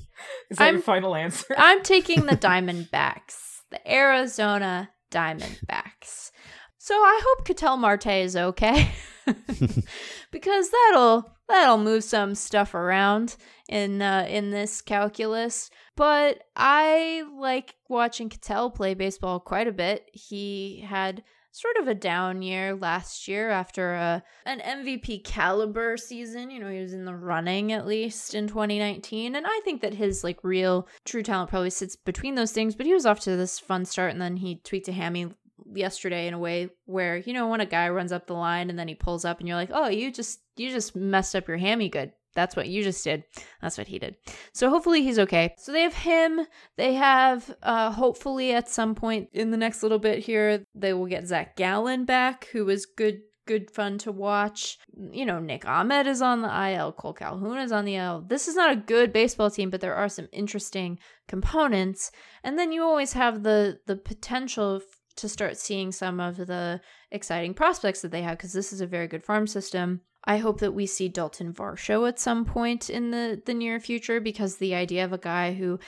Is 0.50 0.58
that 0.58 0.64
your 0.66 0.74
I'm- 0.74 0.82
final 0.82 1.14
answer? 1.14 1.54
I'm 1.56 1.82
taking 1.84 2.26
the 2.26 2.36
Diamondbacks, 2.36 3.60
the 3.70 3.80
Arizona 3.90 4.90
Diamondbacks. 5.10 6.30
So 6.78 6.94
I 6.94 7.20
hope 7.22 7.44
Ketel 7.44 7.76
Marte 7.76 8.06
is 8.06 8.36
okay, 8.36 8.90
because 10.30 10.70
that'll 10.70 11.30
that'll 11.48 11.78
move 11.78 12.04
some 12.04 12.34
stuff 12.34 12.74
around 12.74 13.36
in 13.68 14.00
uh, 14.00 14.26
in 14.28 14.50
this 14.50 14.80
calculus. 14.80 15.70
But 15.96 16.42
I 16.56 17.24
like 17.38 17.74
watching 17.88 18.30
Cattell 18.30 18.70
play 18.70 18.94
baseball 18.94 19.40
quite 19.40 19.68
a 19.68 19.72
bit. 19.72 20.08
He 20.12 20.84
had 20.88 21.22
sort 21.52 21.76
of 21.78 21.88
a 21.88 21.94
down 21.94 22.42
year 22.42 22.74
last 22.74 23.28
year 23.28 23.50
after 23.50 23.94
a 23.94 24.22
an 24.46 24.60
MVP 24.60 25.24
caliber 25.24 25.96
season. 25.96 26.50
You 26.50 26.60
know, 26.60 26.70
he 26.70 26.80
was 26.80 26.92
in 26.92 27.04
the 27.04 27.14
running 27.14 27.72
at 27.72 27.86
least 27.86 28.34
in 28.34 28.46
2019, 28.46 29.34
and 29.34 29.46
I 29.46 29.60
think 29.64 29.82
that 29.82 29.94
his 29.94 30.24
like 30.24 30.42
real 30.42 30.88
true 31.04 31.22
talent 31.22 31.50
probably 31.50 31.70
sits 31.70 31.96
between 31.96 32.34
those 32.34 32.52
things. 32.52 32.74
But 32.74 32.86
he 32.86 32.94
was 32.94 33.06
off 33.06 33.20
to 33.20 33.36
this 33.36 33.58
fun 33.58 33.84
start, 33.84 34.12
and 34.12 34.20
then 34.20 34.36
he 34.36 34.56
tweaked 34.56 34.88
a 34.88 34.92
hammy 34.92 35.32
yesterday 35.72 36.26
in 36.26 36.34
a 36.34 36.38
way 36.38 36.68
where 36.86 37.18
you 37.18 37.32
know 37.32 37.48
when 37.48 37.60
a 37.60 37.66
guy 37.66 37.88
runs 37.88 38.12
up 38.12 38.26
the 38.26 38.34
line 38.34 38.70
and 38.70 38.78
then 38.78 38.88
he 38.88 38.94
pulls 38.94 39.24
up 39.24 39.38
and 39.38 39.46
you're 39.46 39.56
like 39.56 39.70
oh 39.72 39.88
you 39.88 40.10
just 40.10 40.40
you 40.56 40.70
just 40.70 40.96
messed 40.96 41.36
up 41.36 41.46
your 41.46 41.58
hammy 41.58 41.88
good 41.88 42.12
that's 42.34 42.56
what 42.56 42.68
you 42.68 42.82
just 42.82 43.02
did. 43.04 43.24
That's 43.60 43.78
what 43.78 43.88
he 43.88 43.98
did. 43.98 44.16
So 44.52 44.70
hopefully 44.70 45.02
he's 45.02 45.18
okay. 45.18 45.54
So 45.58 45.72
they 45.72 45.82
have 45.82 45.94
him. 45.94 46.40
They 46.76 46.94
have 46.94 47.54
uh 47.62 47.90
hopefully 47.90 48.52
at 48.52 48.68
some 48.68 48.94
point 48.94 49.28
in 49.32 49.50
the 49.50 49.56
next 49.56 49.82
little 49.82 49.98
bit 49.98 50.20
here 50.20 50.64
they 50.74 50.92
will 50.92 51.06
get 51.06 51.26
zach 51.26 51.56
gallen 51.56 52.04
back 52.04 52.46
who 52.52 52.64
was 52.64 52.86
good 52.86 53.20
good 53.46 53.70
fun 53.70 53.98
to 53.98 54.12
watch. 54.12 54.78
You 55.12 55.26
know 55.26 55.40
nick 55.40 55.66
ahmed 55.66 56.06
is 56.06 56.22
on 56.22 56.42
the 56.42 56.48
il 56.48 56.92
cole 56.92 57.14
calhoun 57.14 57.58
is 57.58 57.72
on 57.72 57.84
the 57.84 57.96
il 57.96 58.22
this 58.22 58.46
is 58.46 58.54
not 58.54 58.72
a 58.72 58.76
good 58.76 59.12
baseball 59.12 59.50
team 59.50 59.70
but 59.70 59.80
there 59.80 59.94
are 59.94 60.08
some 60.08 60.28
interesting 60.32 60.98
components. 61.28 62.10
And 62.44 62.58
then 62.58 62.72
you 62.72 62.82
always 62.82 63.12
have 63.14 63.42
the 63.42 63.80
the 63.86 63.96
potential 63.96 64.80
to 65.16 65.28
start 65.28 65.56
seeing 65.56 65.92
some 65.92 66.20
of 66.20 66.36
the 66.36 66.80
exciting 67.10 67.54
prospects 67.54 68.02
that 68.02 68.10
they 68.10 68.22
have 68.22 68.38
because 68.38 68.52
this 68.52 68.72
is 68.72 68.80
a 68.80 68.86
very 68.86 69.08
good 69.08 69.24
farm 69.24 69.46
system. 69.46 70.00
I 70.24 70.36
hope 70.36 70.60
that 70.60 70.72
we 70.72 70.86
see 70.86 71.08
Dalton 71.08 71.52
Varsho 71.52 72.06
at 72.06 72.18
some 72.18 72.44
point 72.44 72.90
in 72.90 73.10
the 73.10 73.40
the 73.44 73.54
near 73.54 73.80
future 73.80 74.20
because 74.20 74.56
the 74.56 74.74
idea 74.74 75.04
of 75.04 75.12
a 75.12 75.18
guy 75.18 75.54
who 75.54 75.78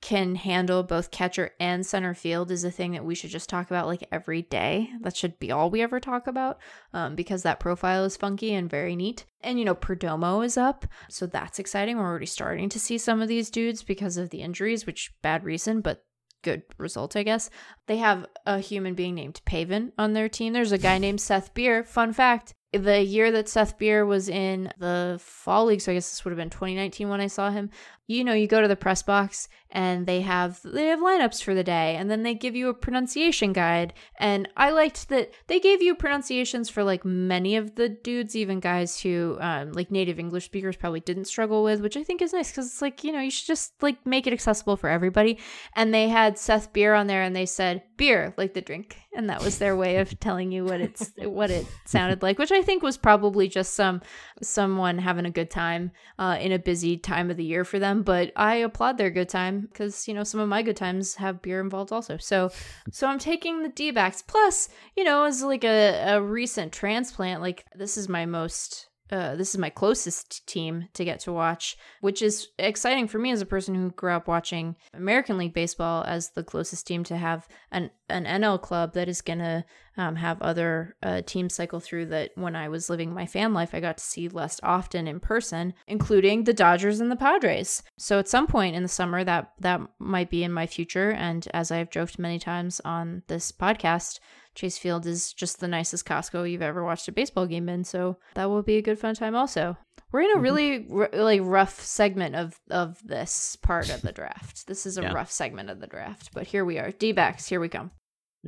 can 0.00 0.34
handle 0.34 0.82
both 0.82 1.10
catcher 1.10 1.50
and 1.60 1.84
center 1.84 2.14
field 2.14 2.50
is 2.50 2.64
a 2.64 2.70
thing 2.70 2.92
that 2.92 3.04
we 3.04 3.14
should 3.14 3.30
just 3.30 3.50
talk 3.50 3.70
about 3.70 3.86
like 3.86 4.06
every 4.10 4.42
day. 4.42 4.90
That 5.00 5.16
should 5.16 5.38
be 5.38 5.52
all 5.52 5.70
we 5.70 5.82
ever 5.82 6.00
talk 6.00 6.26
about 6.26 6.58
um, 6.94 7.14
because 7.14 7.42
that 7.42 7.60
profile 7.60 8.04
is 8.04 8.16
funky 8.16 8.54
and 8.54 8.70
very 8.70 8.96
neat. 8.96 9.26
And 9.42 9.58
you 9.58 9.64
know, 9.64 9.74
Perdomo 9.74 10.44
is 10.44 10.56
up, 10.56 10.86
so 11.08 11.26
that's 11.26 11.58
exciting. 11.58 11.98
We're 11.98 12.06
already 12.06 12.26
starting 12.26 12.68
to 12.70 12.80
see 12.80 12.96
some 12.96 13.20
of 13.20 13.28
these 13.28 13.50
dudes 13.50 13.82
because 13.82 14.16
of 14.16 14.30
the 14.30 14.40
injuries, 14.40 14.86
which 14.86 15.12
bad 15.20 15.44
reason, 15.44 15.82
but 15.82 16.04
good 16.42 16.62
result, 16.78 17.16
I 17.16 17.22
guess. 17.22 17.50
They 17.86 17.98
have 17.98 18.24
a 18.46 18.58
human 18.60 18.94
being 18.94 19.14
named 19.14 19.42
Pavin 19.44 19.92
on 19.98 20.14
their 20.14 20.30
team. 20.30 20.54
There's 20.54 20.72
a 20.72 20.78
guy 20.78 20.96
named 20.96 21.20
Seth 21.20 21.52
Beer. 21.52 21.84
Fun 21.84 22.14
fact 22.14 22.54
the 22.72 23.02
year 23.02 23.32
that 23.32 23.48
Seth 23.48 23.78
Beer 23.78 24.06
was 24.06 24.28
in 24.28 24.72
the 24.78 25.18
fall 25.20 25.66
league, 25.66 25.80
so 25.80 25.92
I 25.92 25.94
guess 25.94 26.10
this 26.10 26.24
would 26.24 26.30
have 26.30 26.38
been 26.38 26.50
2019 26.50 27.08
when 27.08 27.20
I 27.20 27.26
saw 27.26 27.50
him. 27.50 27.70
You 28.10 28.24
know, 28.24 28.32
you 28.32 28.48
go 28.48 28.60
to 28.60 28.66
the 28.66 28.74
press 28.74 29.04
box 29.04 29.48
and 29.72 30.06
they 30.06 30.20
have 30.22 30.60
they 30.64 30.86
have 30.86 30.98
lineups 30.98 31.42
for 31.42 31.54
the 31.54 31.62
day, 31.62 31.94
and 31.96 32.10
then 32.10 32.22
they 32.22 32.34
give 32.34 32.56
you 32.56 32.68
a 32.68 32.74
pronunciation 32.74 33.52
guide. 33.52 33.94
And 34.18 34.48
I 34.56 34.70
liked 34.70 35.08
that 35.10 35.30
they 35.46 35.60
gave 35.60 35.80
you 35.80 35.94
pronunciations 35.94 36.68
for 36.68 36.82
like 36.82 37.04
many 37.04 37.56
of 37.56 37.76
the 37.76 37.88
dudes, 37.88 38.34
even 38.34 38.58
guys 38.58 39.00
who 39.00 39.38
um, 39.40 39.72
like 39.72 39.90
native 39.90 40.18
English 40.18 40.46
speakers 40.46 40.76
probably 40.76 41.00
didn't 41.00 41.26
struggle 41.26 41.62
with, 41.62 41.80
which 41.80 41.96
I 41.96 42.02
think 42.02 42.20
is 42.20 42.32
nice 42.32 42.50
because 42.50 42.66
it's 42.66 42.82
like 42.82 43.04
you 43.04 43.12
know 43.12 43.20
you 43.20 43.30
should 43.30 43.46
just 43.46 43.80
like 43.80 44.04
make 44.04 44.26
it 44.26 44.32
accessible 44.32 44.76
for 44.76 44.90
everybody. 44.90 45.38
And 45.76 45.94
they 45.94 46.08
had 46.08 46.36
Seth 46.36 46.72
Beer 46.72 46.94
on 46.94 47.06
there, 47.06 47.22
and 47.22 47.34
they 47.36 47.46
said 47.46 47.84
beer 47.96 48.34
like 48.36 48.54
the 48.54 48.60
drink, 48.60 48.96
and 49.14 49.30
that 49.30 49.42
was 49.42 49.58
their 49.58 49.76
way 49.76 49.98
of 49.98 50.18
telling 50.20 50.50
you 50.50 50.64
what 50.64 50.80
it's 50.80 51.12
what 51.18 51.50
it 51.50 51.66
sounded 51.86 52.22
like, 52.22 52.40
which 52.40 52.50
I 52.50 52.62
think 52.62 52.82
was 52.82 52.96
probably 52.96 53.46
just 53.46 53.74
some 53.74 54.02
someone 54.42 54.98
having 54.98 55.26
a 55.26 55.30
good 55.30 55.50
time 55.50 55.92
uh, 56.18 56.38
in 56.40 56.50
a 56.50 56.58
busy 56.58 56.96
time 56.96 57.30
of 57.30 57.36
the 57.36 57.44
year 57.44 57.64
for 57.64 57.78
them. 57.78 57.99
But 58.02 58.32
I 58.36 58.56
applaud 58.56 58.98
their 58.98 59.10
good 59.10 59.28
time 59.28 59.60
because 59.60 60.08
you 60.08 60.14
know 60.14 60.24
some 60.24 60.40
of 60.40 60.48
my 60.48 60.62
good 60.62 60.76
times 60.76 61.16
have 61.16 61.42
beer 61.42 61.60
involved 61.60 61.92
also. 61.92 62.16
So 62.16 62.50
so 62.90 63.06
I'm 63.06 63.18
taking 63.18 63.62
the 63.62 63.68
D 63.68 63.90
backs. 63.90 64.22
Plus, 64.22 64.68
you 64.96 65.04
know, 65.04 65.24
as 65.24 65.42
like 65.42 65.64
a, 65.64 66.14
a 66.14 66.22
recent 66.22 66.72
transplant, 66.72 67.40
like 67.40 67.64
this 67.74 67.96
is 67.96 68.08
my 68.08 68.26
most 68.26 68.89
uh, 69.10 69.36
this 69.36 69.50
is 69.50 69.58
my 69.58 69.70
closest 69.70 70.46
team 70.46 70.88
to 70.94 71.04
get 71.04 71.20
to 71.20 71.32
watch, 71.32 71.76
which 72.00 72.22
is 72.22 72.48
exciting 72.58 73.08
for 73.08 73.18
me 73.18 73.30
as 73.30 73.40
a 73.40 73.46
person 73.46 73.74
who 73.74 73.90
grew 73.90 74.12
up 74.12 74.28
watching 74.28 74.76
American 74.94 75.38
League 75.38 75.54
baseball 75.54 76.04
as 76.04 76.30
the 76.30 76.44
closest 76.44 76.86
team 76.86 77.04
to 77.04 77.16
have 77.16 77.48
an 77.70 77.90
an 78.08 78.24
NL 78.24 78.60
club 78.60 78.94
that 78.94 79.08
is 79.08 79.20
going 79.20 79.38
to 79.38 79.64
um, 79.96 80.16
have 80.16 80.40
other 80.42 80.96
uh, 81.02 81.22
teams 81.26 81.54
cycle 81.54 81.80
through 81.80 82.06
that 82.06 82.30
when 82.34 82.56
I 82.56 82.68
was 82.68 82.90
living 82.90 83.12
my 83.12 83.26
fan 83.26 83.52
life, 83.52 83.74
I 83.74 83.80
got 83.80 83.98
to 83.98 84.04
see 84.04 84.28
less 84.28 84.58
often 84.62 85.06
in 85.06 85.20
person, 85.20 85.74
including 85.86 86.44
the 86.44 86.52
Dodgers 86.52 87.00
and 87.00 87.10
the 87.10 87.16
Padres. 87.16 87.82
So 87.98 88.18
at 88.18 88.28
some 88.28 88.46
point 88.46 88.76
in 88.76 88.82
the 88.82 88.88
summer, 88.88 89.24
that 89.24 89.52
that 89.60 89.80
might 89.98 90.30
be 90.30 90.42
in 90.42 90.52
my 90.52 90.66
future. 90.66 91.12
And 91.12 91.46
as 91.52 91.70
I've 91.70 91.90
joked 91.90 92.18
many 92.18 92.38
times 92.38 92.80
on 92.84 93.22
this 93.28 93.52
podcast, 93.52 94.20
Chase 94.54 94.78
Field 94.78 95.06
is 95.06 95.32
just 95.32 95.60
the 95.60 95.68
nicest 95.68 96.06
Costco 96.06 96.50
you've 96.50 96.62
ever 96.62 96.84
watched 96.84 97.08
a 97.08 97.12
baseball 97.12 97.46
game 97.46 97.68
in. 97.68 97.84
So 97.84 98.18
that 98.34 98.50
will 98.50 98.62
be 98.62 98.76
a 98.76 98.82
good 98.82 98.98
fun 98.98 99.14
time 99.14 99.34
also. 99.34 99.76
We're 100.12 100.22
in 100.22 100.30
a 100.30 100.34
mm-hmm. 100.34 100.42
really 100.42 100.86
really 100.88 101.40
rough 101.40 101.80
segment 101.80 102.34
of 102.34 102.58
of 102.70 102.98
this 103.04 103.56
part 103.56 103.90
of 103.90 104.02
the 104.02 104.12
draft. 104.12 104.66
This 104.66 104.86
is 104.86 104.98
a 104.98 105.02
yeah. 105.02 105.12
rough 105.12 105.30
segment 105.30 105.70
of 105.70 105.80
the 105.80 105.86
draft, 105.86 106.30
but 106.34 106.48
here 106.48 106.64
we 106.64 106.78
are. 106.78 106.90
D 106.90 107.12
backs, 107.12 107.46
here 107.46 107.60
we 107.60 107.68
come. 107.68 107.92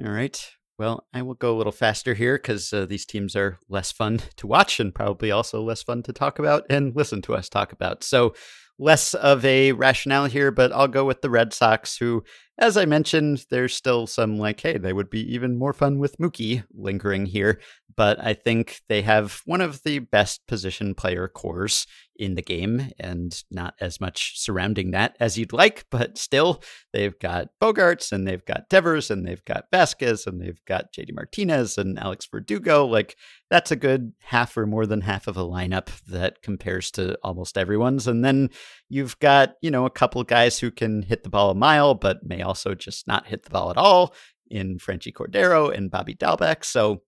All 0.04 0.10
right. 0.10 0.50
Well, 0.78 1.06
I 1.12 1.22
will 1.22 1.34
go 1.34 1.54
a 1.54 1.58
little 1.58 1.72
faster 1.72 2.14
here 2.14 2.36
because 2.36 2.72
uh, 2.72 2.86
these 2.86 3.06
teams 3.06 3.36
are 3.36 3.58
less 3.68 3.92
fun 3.92 4.20
to 4.36 4.46
watch 4.46 4.80
and 4.80 4.94
probably 4.94 5.30
also 5.30 5.62
less 5.62 5.82
fun 5.82 6.02
to 6.04 6.12
talk 6.12 6.38
about 6.38 6.64
and 6.68 6.96
listen 6.96 7.22
to 7.22 7.34
us 7.34 7.48
talk 7.48 7.72
about. 7.72 8.02
So, 8.02 8.34
less 8.78 9.14
of 9.14 9.44
a 9.44 9.72
rationale 9.72 10.26
here, 10.26 10.50
but 10.50 10.72
I'll 10.72 10.88
go 10.88 11.04
with 11.04 11.20
the 11.20 11.30
Red 11.30 11.52
Sox, 11.52 11.98
who 11.98 12.24
as 12.62 12.76
I 12.76 12.84
mentioned, 12.84 13.44
there's 13.50 13.74
still 13.74 14.06
some 14.06 14.38
like, 14.38 14.60
hey, 14.60 14.78
they 14.78 14.92
would 14.92 15.10
be 15.10 15.20
even 15.34 15.58
more 15.58 15.72
fun 15.72 15.98
with 15.98 16.16
Mookie 16.18 16.62
lingering 16.72 17.26
here. 17.26 17.60
But 17.96 18.24
I 18.24 18.34
think 18.34 18.80
they 18.88 19.02
have 19.02 19.42
one 19.46 19.60
of 19.60 19.82
the 19.82 19.98
best 19.98 20.46
position 20.46 20.94
player 20.94 21.26
cores 21.26 21.86
in 22.22 22.36
the 22.36 22.42
game 22.42 22.92
and 23.00 23.42
not 23.50 23.74
as 23.80 24.00
much 24.00 24.38
surrounding 24.38 24.92
that 24.92 25.16
as 25.18 25.36
you'd 25.36 25.52
like. 25.52 25.84
But 25.90 26.16
still, 26.16 26.62
they've 26.92 27.18
got 27.18 27.48
Bogaerts 27.60 28.12
and 28.12 28.28
they've 28.28 28.44
got 28.44 28.68
Devers 28.68 29.10
and 29.10 29.26
they've 29.26 29.44
got 29.44 29.64
Vázquez 29.72 30.24
and 30.28 30.40
they've 30.40 30.64
got 30.64 30.92
JD 30.92 31.14
Martinez 31.14 31.76
and 31.78 31.98
Alex 31.98 32.28
Verdugo. 32.30 32.86
Like, 32.86 33.16
that's 33.50 33.72
a 33.72 33.76
good 33.76 34.12
half 34.20 34.56
or 34.56 34.66
more 34.66 34.86
than 34.86 35.00
half 35.00 35.26
of 35.26 35.36
a 35.36 35.42
lineup 35.42 35.88
that 36.06 36.42
compares 36.42 36.92
to 36.92 37.18
almost 37.24 37.58
everyone's. 37.58 38.06
And 38.06 38.24
then 38.24 38.50
you've 38.88 39.18
got, 39.18 39.54
you 39.60 39.72
know, 39.72 39.84
a 39.84 39.90
couple 39.90 40.22
guys 40.22 40.60
who 40.60 40.70
can 40.70 41.02
hit 41.02 41.24
the 41.24 41.28
ball 41.28 41.50
a 41.50 41.56
mile, 41.56 41.94
but 41.94 42.24
may 42.24 42.40
also 42.40 42.76
just 42.76 43.08
not 43.08 43.26
hit 43.26 43.42
the 43.42 43.50
ball 43.50 43.68
at 43.68 43.76
all 43.76 44.14
in 44.48 44.78
Franchy 44.78 45.12
Cordero 45.12 45.76
and 45.76 45.90
Bobby 45.90 46.14
Dalbec. 46.14 46.64
So 46.64 47.02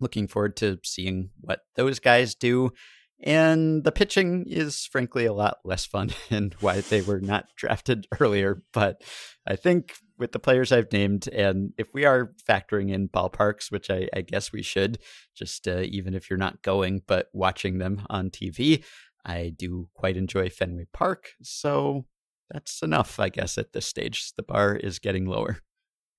looking 0.00 0.26
forward 0.26 0.56
to 0.56 0.78
seeing 0.82 1.30
what 1.40 1.60
those 1.76 2.00
guys 2.00 2.34
do. 2.34 2.72
And 3.20 3.82
the 3.82 3.90
pitching 3.90 4.44
is 4.46 4.86
frankly 4.86 5.26
a 5.26 5.32
lot 5.32 5.58
less 5.64 5.84
fun 5.84 6.10
and 6.30 6.54
why 6.60 6.80
they 6.80 7.00
were 7.00 7.20
not 7.20 7.46
drafted 7.56 8.06
earlier. 8.20 8.62
But 8.72 9.02
I 9.46 9.56
think 9.56 9.94
with 10.18 10.32
the 10.32 10.38
players 10.38 10.72
I've 10.72 10.92
named, 10.92 11.28
and 11.28 11.72
if 11.78 11.88
we 11.94 12.04
are 12.04 12.32
factoring 12.48 12.92
in 12.92 13.08
ballparks, 13.08 13.70
which 13.70 13.90
I, 13.90 14.08
I 14.14 14.20
guess 14.20 14.52
we 14.52 14.62
should, 14.62 14.98
just 15.36 15.66
uh, 15.66 15.80
even 15.80 16.14
if 16.14 16.28
you're 16.28 16.38
not 16.38 16.62
going, 16.62 17.02
but 17.06 17.28
watching 17.32 17.78
them 17.78 18.06
on 18.08 18.30
TV, 18.30 18.84
I 19.24 19.52
do 19.56 19.88
quite 19.94 20.16
enjoy 20.16 20.48
Fenway 20.48 20.86
Park. 20.92 21.30
So 21.42 22.06
that's 22.50 22.82
enough, 22.82 23.18
I 23.20 23.28
guess, 23.28 23.58
at 23.58 23.72
this 23.72 23.86
stage. 23.86 24.32
The 24.36 24.42
bar 24.42 24.76
is 24.76 24.98
getting 24.98 25.26
lower. 25.26 25.58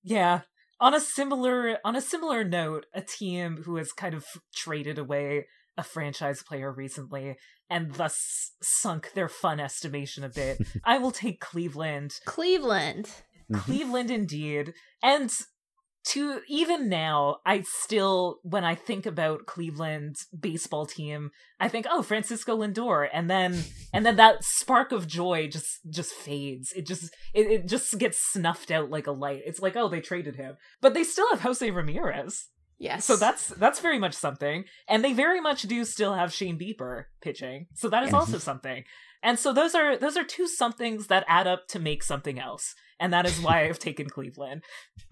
Yeah. 0.02 0.42
On 0.80 0.94
a 0.94 1.00
similar 1.00 1.78
on 1.84 1.94
a 1.94 2.00
similar 2.00 2.42
note, 2.42 2.86
a 2.94 3.02
team 3.02 3.64
who 3.64 3.76
has 3.76 3.92
kind 3.92 4.14
of 4.14 4.24
traded 4.54 4.98
away 4.98 5.46
a 5.80 5.82
franchise 5.82 6.42
player 6.42 6.70
recently 6.70 7.36
and 7.68 7.94
thus 7.94 8.52
sunk 8.62 9.12
their 9.14 9.28
fun 9.28 9.58
estimation 9.58 10.22
a 10.22 10.28
bit. 10.28 10.60
I 10.84 10.98
will 10.98 11.10
take 11.10 11.40
Cleveland. 11.40 12.12
Cleveland. 12.26 13.06
Mm-hmm. 13.50 13.60
Cleveland 13.62 14.10
indeed. 14.10 14.74
And 15.02 15.32
to 16.02 16.40
even 16.48 16.88
now, 16.88 17.38
I 17.44 17.62
still, 17.62 18.40
when 18.42 18.64
I 18.64 18.74
think 18.74 19.06
about 19.06 19.46
Cleveland's 19.46 20.26
baseball 20.38 20.86
team, 20.86 21.30
I 21.58 21.68
think, 21.68 21.86
oh, 21.90 22.02
Francisco 22.02 22.56
Lindor, 22.56 23.08
and 23.12 23.28
then 23.28 23.62
and 23.92 24.04
then 24.06 24.16
that 24.16 24.42
spark 24.42 24.92
of 24.92 25.06
joy 25.06 25.48
just 25.48 25.80
just 25.90 26.12
fades. 26.12 26.72
It 26.72 26.86
just 26.86 27.14
it, 27.34 27.46
it 27.46 27.66
just 27.66 27.98
gets 27.98 28.18
snuffed 28.18 28.70
out 28.70 28.90
like 28.90 29.06
a 29.06 29.12
light. 29.12 29.42
It's 29.44 29.60
like, 29.60 29.76
oh, 29.76 29.88
they 29.88 30.00
traded 30.00 30.36
him, 30.36 30.56
but 30.80 30.94
they 30.94 31.04
still 31.04 31.28
have 31.30 31.42
Jose 31.42 31.70
Ramirez. 31.70 32.48
Yes. 32.80 33.04
So 33.04 33.16
that's 33.16 33.48
that's 33.48 33.78
very 33.78 33.98
much 33.98 34.14
something, 34.14 34.64
and 34.88 35.04
they 35.04 35.12
very 35.12 35.40
much 35.40 35.62
do 35.62 35.84
still 35.84 36.14
have 36.14 36.32
Shane 36.32 36.58
Bieber 36.58 37.04
pitching. 37.20 37.66
So 37.74 37.90
that 37.90 38.02
is 38.02 38.08
mm-hmm. 38.08 38.16
also 38.16 38.38
something. 38.38 38.84
And 39.22 39.38
so 39.38 39.52
those 39.52 39.74
are 39.74 39.98
those 39.98 40.16
are 40.16 40.24
two 40.24 40.48
somethings 40.48 41.08
that 41.08 41.26
add 41.28 41.46
up 41.46 41.68
to 41.68 41.78
make 41.78 42.02
something 42.02 42.40
else 42.40 42.74
and 43.00 43.12
that 43.12 43.26
is 43.26 43.40
why 43.40 43.64
I've 43.64 43.78
taken 43.78 44.08
Cleveland. 44.08 44.62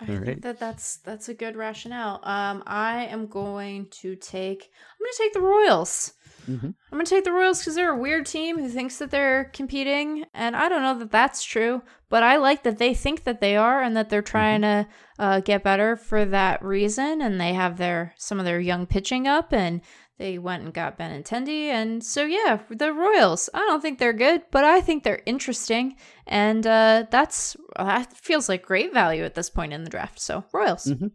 I 0.00 0.06
think 0.06 0.42
that 0.42 0.60
that's 0.60 0.98
that's 0.98 1.28
a 1.28 1.34
good 1.34 1.56
rationale. 1.56 2.20
Um, 2.22 2.62
I 2.66 3.06
am 3.06 3.26
going 3.26 3.88
to 4.02 4.14
take 4.16 4.70
I'm 4.70 5.04
going 5.04 5.12
to 5.12 5.18
take 5.18 5.32
the 5.32 5.40
Royals. 5.40 6.12
Mm-hmm. 6.48 6.66
I'm 6.66 6.74
going 6.90 7.04
to 7.04 7.10
take 7.10 7.24
the 7.24 7.32
Royals 7.32 7.60
because 7.60 7.74
they're 7.74 7.92
a 7.92 7.98
weird 7.98 8.26
team 8.26 8.58
who 8.58 8.68
thinks 8.68 8.98
that 8.98 9.10
they're 9.10 9.44
competing, 9.52 10.24
and 10.34 10.56
I 10.56 10.68
don't 10.68 10.82
know 10.82 10.98
that 10.98 11.10
that's 11.10 11.42
true, 11.42 11.82
but 12.08 12.22
I 12.22 12.36
like 12.36 12.62
that 12.64 12.78
they 12.78 12.94
think 12.94 13.24
that 13.24 13.40
they 13.40 13.56
are 13.56 13.82
and 13.82 13.96
that 13.96 14.10
they're 14.10 14.22
mm-hmm. 14.22 14.30
trying 14.30 14.60
mm-hmm. 14.62 14.90
to 15.18 15.24
uh, 15.24 15.40
get 15.40 15.62
better 15.62 15.96
for 15.96 16.24
that 16.24 16.62
reason, 16.62 17.22
and 17.22 17.40
they 17.40 17.54
have 17.54 17.78
their 17.78 18.14
some 18.18 18.38
of 18.38 18.44
their 18.44 18.60
young 18.60 18.86
pitching 18.86 19.26
up, 19.26 19.52
and 19.52 19.80
they 20.20 20.38
went 20.38 20.62
and 20.62 20.74
got 20.74 20.98
Benintendi, 20.98 21.68
and 21.68 22.04
so 22.04 22.26
yeah, 22.26 22.60
the 22.68 22.92
Royals. 22.92 23.48
I 23.54 23.60
don't 23.60 23.80
think 23.80 23.98
they're 23.98 24.12
good, 24.12 24.42
but 24.50 24.64
I 24.64 24.82
think 24.82 25.02
they're 25.02 25.22
interesting, 25.24 25.96
and 26.26 26.66
uh, 26.66 27.06
that's 27.10 27.56
that 27.76 28.12
feels 28.12 28.46
like 28.46 28.62
great 28.62 28.92
value 28.92 29.24
at 29.24 29.34
this 29.34 29.48
point 29.48 29.72
in 29.72 29.82
the 29.82 29.90
draft. 29.90 30.20
So 30.20 30.44
Royals. 30.52 30.84
Mm-hmm. 30.84 31.06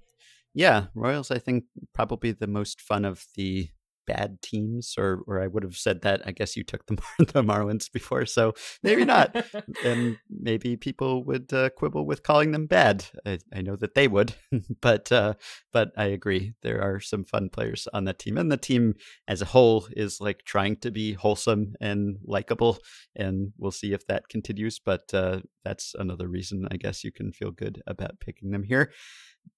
Yeah, 0.56 0.88
Royals. 0.96 1.30
I 1.30 1.38
think 1.38 1.66
probably 1.94 2.32
the 2.32 2.48
most 2.48 2.82
fun 2.82 3.06
of 3.06 3.24
the 3.36 3.70
bad 4.06 4.42
teams, 4.42 4.96
or 4.98 5.24
or 5.28 5.42
I 5.42 5.48
would 5.48 5.64
have 5.64 5.78
said 5.78 6.02
that. 6.02 6.22
I 6.26 6.32
guess 6.32 6.56
you 6.56 6.64
took 6.64 6.86
the 6.86 6.96
the 7.20 7.44
Marlins 7.44 7.92
before, 7.92 8.26
so 8.26 8.54
maybe 8.84 9.06
not. 9.06 9.36
and 9.84 10.18
maybe 10.30 10.76
people 10.76 11.24
would 11.26 11.52
uh, 11.54 11.70
quibble 11.72 12.06
with 12.06 12.24
calling 12.24 12.52
them 12.52 12.68
bad. 12.68 13.06
I, 13.26 13.40
I 13.54 13.62
know 13.62 13.76
that 13.78 13.96
they 13.96 14.08
would, 14.08 14.36
but 14.82 15.12
uh, 15.12 15.34
but 15.72 15.92
I 15.98 16.06
agree. 16.06 16.54
There 16.62 16.82
are 16.82 17.00
some 17.00 17.24
fun 17.24 17.50
players 17.50 17.88
on 17.94 18.06
that 18.06 18.20
team, 18.20 18.38
and 18.38 18.52
the 18.52 18.58
team 18.58 18.96
as 19.28 19.42
a 19.42 19.46
whole 19.46 19.88
is 19.92 20.22
like 20.22 20.44
trying 20.46 20.78
to 20.78 20.92
be 20.92 21.14
wholesome 21.14 21.76
and 21.82 22.18
likable. 22.24 22.80
And 23.16 23.54
we'll 23.58 23.72
see 23.72 23.94
if 23.94 24.06
that 24.08 24.30
continues. 24.30 24.80
But 24.80 25.14
uh, 25.14 25.42
that's 25.64 25.96
another 25.98 26.28
reason 26.28 26.68
I 26.72 26.78
guess 26.78 27.04
you 27.04 27.12
can 27.12 27.32
feel 27.32 27.52
good 27.52 27.82
about 27.88 28.20
picking 28.20 28.52
them 28.52 28.64
here 28.64 28.92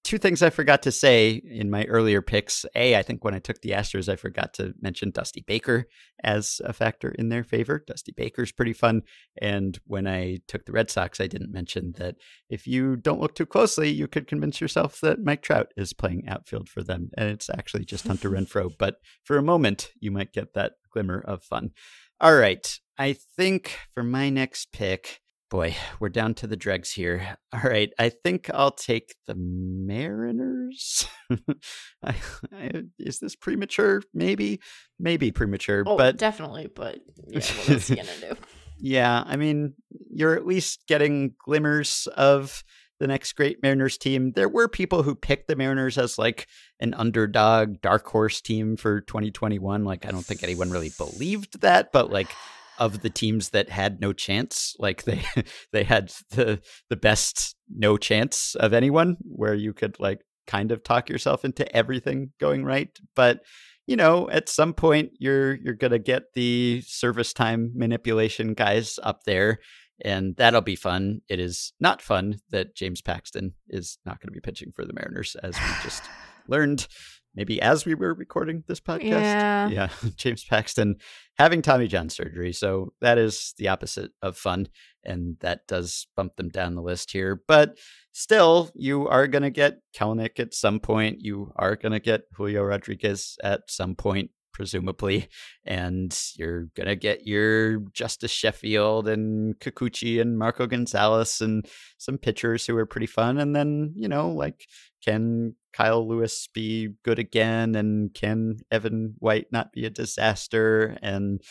two 0.04 0.18
things 0.18 0.42
I 0.42 0.50
forgot 0.50 0.84
to 0.84 0.92
say 0.92 1.32
in 1.32 1.70
my 1.70 1.84
earlier 1.86 2.22
picks. 2.22 2.66
A, 2.76 2.96
I 2.96 3.04
think 3.04 3.26
when 3.26 3.34
I 3.34 3.40
took 3.40 3.62
the 3.62 3.72
Astros, 3.72 4.08
I 4.08 4.16
forgot 4.16 4.54
to 4.54 4.74
mention 4.82 5.12
Dusty 5.12 5.44
Baker 5.46 5.86
as 6.24 6.62
a 6.64 6.72
factor 6.72 7.10
in 7.10 7.28
their 7.28 7.44
favor. 7.44 7.84
Dusty 7.86 8.14
Baker's 8.16 8.54
pretty 8.54 8.72
fun. 8.72 9.02
And 9.42 9.78
when 9.86 10.08
I 10.08 10.38
took 10.48 10.66
the 10.66 10.72
Red 10.72 10.90
Sox, 10.90 11.20
I 11.20 11.28
didn't 11.28 11.52
mention 11.52 11.94
that 11.98 12.16
if 12.50 12.66
you 12.66 12.96
don't 12.96 13.20
look 13.20 13.36
too 13.36 13.46
closely, 13.46 13.90
you 13.90 14.08
could 14.08 14.28
convince 14.28 14.62
yourself 14.62 15.02
that 15.02 15.24
Mike 15.24 15.42
Trout 15.42 15.74
is 15.76 15.92
playing 15.92 16.28
outfield 16.28 16.70
for 16.70 16.84
them. 16.84 17.10
And 17.18 17.30
it's 17.30 17.50
actually 17.50 17.84
just 17.84 18.08
Hunter 18.08 18.30
Renfroe. 18.32 18.72
But 18.78 19.00
for 19.24 19.38
a 19.38 19.44
moment, 19.44 19.92
you 20.00 20.12
might 20.12 20.32
get 20.32 20.54
that 20.54 20.74
glimmer 20.94 21.20
of 21.20 21.44
fun. 21.44 21.72
All 22.22 22.36
right. 22.36 22.80
I 22.98 23.14
think 23.14 23.78
for 23.94 24.04
my 24.04 24.30
next 24.30 24.72
pick, 24.72 25.20
Boy, 25.50 25.78
we're 26.02 26.10
down 26.10 26.34
to 26.36 26.48
the 26.48 26.58
dregs 26.58 26.92
here. 26.92 27.38
All 27.54 27.62
right, 27.62 27.90
I 27.98 28.10
think 28.10 28.50
I'll 28.54 28.72
take 28.72 29.16
the 29.28 29.36
Mariners. 29.36 31.08
I, 32.04 32.16
I, 32.52 32.84
is 33.00 33.20
this 33.20 33.38
premature? 33.38 34.02
Maybe, 34.14 34.60
maybe 35.00 35.32
premature, 35.32 35.84
oh, 35.88 35.96
but 35.96 36.18
definitely. 36.18 36.68
But 36.68 37.00
yeah, 37.28 37.40
what 37.40 37.70
else 37.70 37.90
gonna 37.90 38.04
do? 38.20 38.36
yeah, 38.78 39.24
I 39.26 39.38
mean, 39.38 39.76
you're 40.10 40.36
at 40.36 40.46
least 40.46 40.86
getting 40.86 41.34
glimmers 41.46 42.10
of 42.18 42.62
the 43.00 43.08
next 43.08 43.34
great 43.34 43.64
Mariners 43.64 43.98
team. 43.98 44.34
There 44.34 44.50
were 44.50 44.68
people 44.68 45.04
who 45.04 45.16
picked 45.16 45.48
the 45.48 45.56
Mariners 45.56 45.98
as 45.98 46.18
like 46.18 46.48
an 46.82 46.94
underdog, 46.94 47.80
dark 47.82 48.06
horse 48.08 48.42
team 48.42 48.76
for 48.76 49.00
2021. 49.00 49.86
Like, 49.86 50.06
I 50.06 50.12
don't 50.12 50.26
think 50.26 50.44
anyone 50.44 50.72
really 50.72 50.92
believed 50.98 51.62
that, 51.62 51.94
but 51.94 52.12
like 52.12 52.30
of 52.78 53.02
the 53.02 53.10
teams 53.10 53.50
that 53.50 53.70
had 53.70 54.02
no 54.02 54.14
chance. 54.14 54.76
Like 54.80 55.04
they 55.04 55.22
they 55.72 55.84
had 55.84 56.14
the 56.32 56.62
the 56.90 56.96
best 56.96 57.56
no 57.70 57.98
chance 57.98 58.56
of 58.56 58.74
anyone 58.74 59.18
where 59.24 59.56
you 59.56 59.74
could 59.74 60.00
like 60.00 60.22
kind 60.46 60.72
of 60.72 60.84
talk 60.84 61.10
yourself 61.10 61.44
into 61.44 61.76
everything 61.76 62.32
going 62.40 62.64
right. 62.64 62.90
But 63.16 63.42
you 63.86 63.96
know, 63.96 64.30
at 64.30 64.50
some 64.50 64.74
point 64.74 65.12
you're 65.20 65.56
you're 65.56 65.74
gonna 65.74 66.00
get 66.00 66.34
the 66.34 66.82
service 66.86 67.34
time 67.34 67.72
manipulation 67.76 68.54
guys 68.54 69.00
up 69.04 69.24
there, 69.26 69.60
and 70.04 70.36
that'll 70.36 70.62
be 70.62 70.76
fun. 70.76 71.22
It 71.30 71.40
is 71.40 71.74
not 71.80 72.02
fun 72.02 72.40
that 72.50 72.76
James 72.76 73.02
Paxton 73.02 73.54
is 73.70 73.98
not 74.06 74.20
going 74.20 74.28
to 74.28 74.34
be 74.34 74.42
pitching 74.42 74.72
for 74.76 74.86
the 74.86 74.94
Mariners, 74.94 75.36
as 75.42 75.56
we 75.56 75.84
just 75.84 76.04
learned 76.48 76.88
maybe 77.38 77.62
as 77.62 77.86
we 77.86 77.94
were 77.94 78.16
recording 78.16 78.64
this 78.68 78.82
podcast. 78.82 79.22
Yeah. 79.22 79.70
Yeah. 79.70 79.90
James 80.18 80.44
Paxton 80.44 80.96
having 81.38 81.62
Tommy 81.62 81.88
John 81.88 82.10
surgery. 82.10 82.52
So 82.52 82.94
that 83.00 83.20
is 83.20 83.54
the 83.58 83.68
opposite 83.68 84.12
of 84.24 84.36
fun. 84.36 84.68
And 85.06 85.38
that 85.40 85.68
does 85.68 86.08
bump 86.16 86.36
them 86.36 86.50
down 86.50 86.76
the 86.76 86.82
list 86.82 87.12
here. 87.12 87.42
But 87.48 87.78
still, 88.12 88.72
you 88.76 89.08
are 89.08 89.28
going 89.28 89.44
to 89.44 89.52
get 89.52 89.80
Kelenic 89.96 90.40
at 90.40 90.56
some 90.56 90.80
point. 90.80 91.20
You 91.22 91.54
are 91.56 91.76
going 91.76 91.94
to 91.94 92.00
get 92.00 92.24
Julio 92.34 92.64
Rodriguez 92.64 93.38
at 93.44 93.70
some 93.70 93.96
point 93.96 94.32
presumably, 94.58 95.30
and 95.66 96.20
you're 96.36 96.64
gonna 96.76 96.96
get 96.96 97.28
your 97.28 97.78
Justus 97.94 98.32
Sheffield 98.32 99.08
and 99.08 99.54
Kikuchi 99.60 100.20
and 100.20 100.36
Marco 100.40 100.66
Gonzalez 100.66 101.42
and 101.42 101.64
some 102.00 102.18
pitchers 102.18 102.66
who 102.66 102.76
are 102.76 102.88
pretty 102.88 103.06
fun, 103.06 103.38
and 103.38 103.56
then 103.56 103.94
you 103.96 104.08
know 104.08 104.32
like 104.32 104.66
can 105.04 105.56
Kyle 105.74 106.08
Lewis 106.08 106.48
be 106.54 106.90
good 107.04 107.20
again, 107.20 107.76
and 107.76 108.14
can 108.14 108.58
Evan 108.72 109.16
White 109.20 109.48
not 109.52 109.72
be 109.72 109.86
a 109.86 109.90
disaster, 109.90 110.98
and 111.02 111.42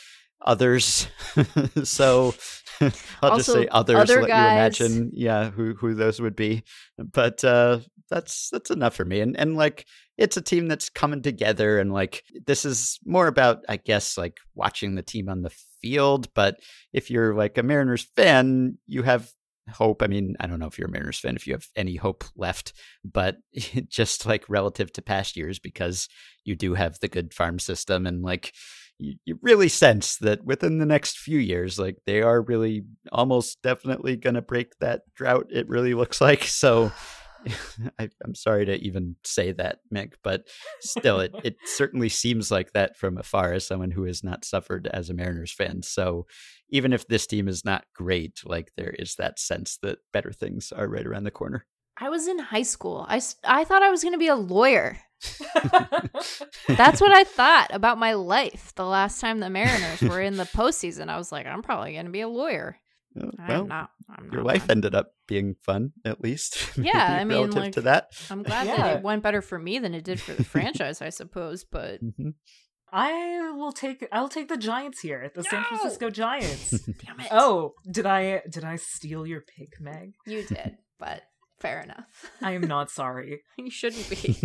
others. 0.44 1.08
so 1.84 2.34
I'll 3.22 3.30
Also, 3.32 3.36
just 3.38 3.52
say 3.52 3.68
others. 3.70 3.96
other 3.96 4.20
let 4.22 4.28
guys. 4.28 4.80
you 4.80 4.86
imagine, 4.86 5.10
yeah, 5.14 5.50
who 5.50 5.74
who 5.74 5.94
those 5.94 6.20
would 6.20 6.36
be. 6.36 6.64
But 6.98 7.42
uh, 7.44 7.80
that's 8.10 8.50
that's 8.50 8.70
enough 8.70 8.94
for 8.94 9.04
me. 9.04 9.20
And 9.20 9.36
and 9.38 9.56
like 9.56 9.86
it's 10.18 10.36
a 10.36 10.42
team 10.42 10.68
that's 10.68 10.88
coming 10.88 11.22
together, 11.22 11.78
and 11.78 11.92
like 11.92 12.22
this 12.46 12.64
is 12.64 12.98
more 13.04 13.26
about, 13.26 13.64
I 13.68 13.76
guess, 13.76 14.16
like 14.18 14.38
watching 14.54 14.94
the 14.94 15.02
team 15.02 15.28
on 15.28 15.42
the 15.42 15.52
field. 15.82 16.32
But 16.34 16.56
if 16.92 17.10
you're 17.10 17.34
like 17.34 17.58
a 17.58 17.62
Mariners 17.62 18.02
fan, 18.16 18.78
you 18.86 19.02
have 19.02 19.30
hope. 19.70 20.02
I 20.02 20.06
mean, 20.06 20.36
I 20.40 20.46
don't 20.46 20.58
know 20.58 20.66
if 20.66 20.78
you're 20.78 20.88
a 20.88 20.90
Mariners 20.90 21.18
fan, 21.18 21.36
if 21.36 21.46
you 21.46 21.52
have 21.54 21.66
any 21.76 21.96
hope 21.96 22.24
left, 22.36 22.72
but 23.04 23.36
just 23.88 24.26
like 24.26 24.44
relative 24.48 24.92
to 24.92 25.02
past 25.02 25.36
years, 25.36 25.58
because 25.58 26.08
you 26.44 26.56
do 26.56 26.74
have 26.74 26.98
the 27.00 27.08
good 27.08 27.34
farm 27.34 27.58
system 27.58 28.06
and 28.06 28.22
like 28.22 28.52
you, 28.98 29.14
you 29.24 29.38
really 29.42 29.68
sense 29.68 30.16
that 30.18 30.44
within 30.44 30.78
the 30.78 30.86
next 30.86 31.18
few 31.18 31.38
years, 31.38 31.78
like 31.78 31.96
they 32.06 32.22
are 32.22 32.40
really 32.40 32.84
almost 33.12 33.60
definitely 33.62 34.16
going 34.16 34.34
to 34.34 34.42
break 34.42 34.78
that 34.80 35.02
drought. 35.14 35.46
It 35.50 35.68
really 35.68 35.94
looks 35.94 36.20
like. 36.20 36.44
So 36.44 36.92
I, 37.98 38.08
I'm 38.24 38.34
sorry 38.34 38.66
to 38.66 38.76
even 38.76 39.16
say 39.24 39.52
that, 39.52 39.80
Mick, 39.94 40.14
but 40.22 40.46
still, 40.80 41.20
it, 41.20 41.34
it 41.44 41.56
certainly 41.64 42.08
seems 42.08 42.50
like 42.50 42.72
that 42.72 42.96
from 42.96 43.18
afar 43.18 43.52
as 43.52 43.66
someone 43.66 43.90
who 43.90 44.04
has 44.04 44.24
not 44.24 44.44
suffered 44.44 44.88
as 44.92 45.10
a 45.10 45.14
Mariners 45.14 45.52
fan. 45.52 45.82
So 45.82 46.26
even 46.68 46.92
if 46.92 47.06
this 47.06 47.26
team 47.26 47.48
is 47.48 47.64
not 47.64 47.84
great, 47.94 48.42
like 48.44 48.72
there 48.76 48.94
is 48.98 49.14
that 49.16 49.38
sense 49.38 49.78
that 49.82 49.98
better 50.12 50.32
things 50.32 50.72
are 50.72 50.88
right 50.88 51.06
around 51.06 51.24
the 51.24 51.30
corner. 51.30 51.66
I 51.98 52.10
was 52.10 52.28
in 52.28 52.38
high 52.38 52.62
school. 52.62 53.06
I, 53.08 53.20
I 53.44 53.64
thought 53.64 53.82
I 53.82 53.90
was 53.90 54.02
going 54.02 54.12
to 54.12 54.18
be 54.18 54.28
a 54.28 54.36
lawyer. 54.36 54.98
That's 56.68 57.00
what 57.00 57.12
I 57.12 57.24
thought 57.24 57.68
about 57.70 57.98
my 57.98 58.12
life 58.12 58.74
the 58.74 58.84
last 58.84 59.20
time 59.20 59.40
the 59.40 59.48
Mariners 59.48 60.02
were 60.02 60.20
in 60.20 60.36
the 60.36 60.44
postseason. 60.44 61.08
I 61.08 61.16
was 61.16 61.32
like, 61.32 61.46
I'm 61.46 61.62
probably 61.62 61.94
going 61.94 62.04
to 62.04 62.12
be 62.12 62.20
a 62.20 62.28
lawyer. 62.28 62.78
Uh, 63.18 63.30
I'm 63.38 63.48
well, 63.48 63.66
not. 63.66 63.90
I'm 64.10 64.24
your 64.32 64.42
not 64.42 64.46
life 64.46 64.70
ended 64.70 64.94
up 64.94 65.12
being 65.26 65.54
fun, 65.62 65.92
at 66.04 66.20
least. 66.20 66.70
Yeah, 66.78 67.16
I 67.20 67.24
mean, 67.24 67.38
relative 67.38 67.62
like- 67.62 67.72
to 67.72 67.80
that. 67.82 68.10
I'm 68.30 68.42
glad 68.42 68.66
Yeah. 68.66 68.76
that 68.76 68.96
it 68.98 69.02
went 69.02 69.22
better 69.22 69.42
for 69.42 69.58
me 69.58 69.78
than 69.78 69.94
it 69.94 70.04
did 70.04 70.20
for 70.20 70.32
the 70.34 70.44
franchise, 70.44 71.00
I 71.02 71.08
suppose. 71.10 71.64
But 71.64 72.02
Mhm. 72.04 72.34
I 72.92 73.50
will 73.56 73.72
take 73.72 74.06
I'll 74.12 74.28
take 74.28 74.48
the 74.48 74.56
Giants 74.56 75.00
here, 75.00 75.30
the 75.34 75.42
San 75.42 75.64
Francisco 75.64 76.08
Giants. 76.10 76.70
damn 77.04 77.20
it. 77.20 77.28
oh, 77.32 77.74
did 77.90 78.06
I 78.06 78.42
did 78.48 78.64
I 78.64 78.76
steal 78.76 79.26
your 79.26 79.40
pick, 79.40 79.80
Meg? 79.80 80.14
you 80.26 80.44
did. 80.44 80.76
But 80.98 81.22
fair 81.58 81.80
enough. 81.82 82.06
I 82.42 82.52
am 82.52 82.62
not 82.62 82.90
sorry. 82.90 83.42
you 83.58 83.70
shouldn't 83.70 84.08
be. 84.08 84.38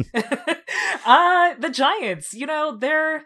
uh 1.06 1.54
the 1.60 1.70
Giants, 1.70 2.34
you 2.34 2.46
know, 2.48 2.76
they're 2.78 3.26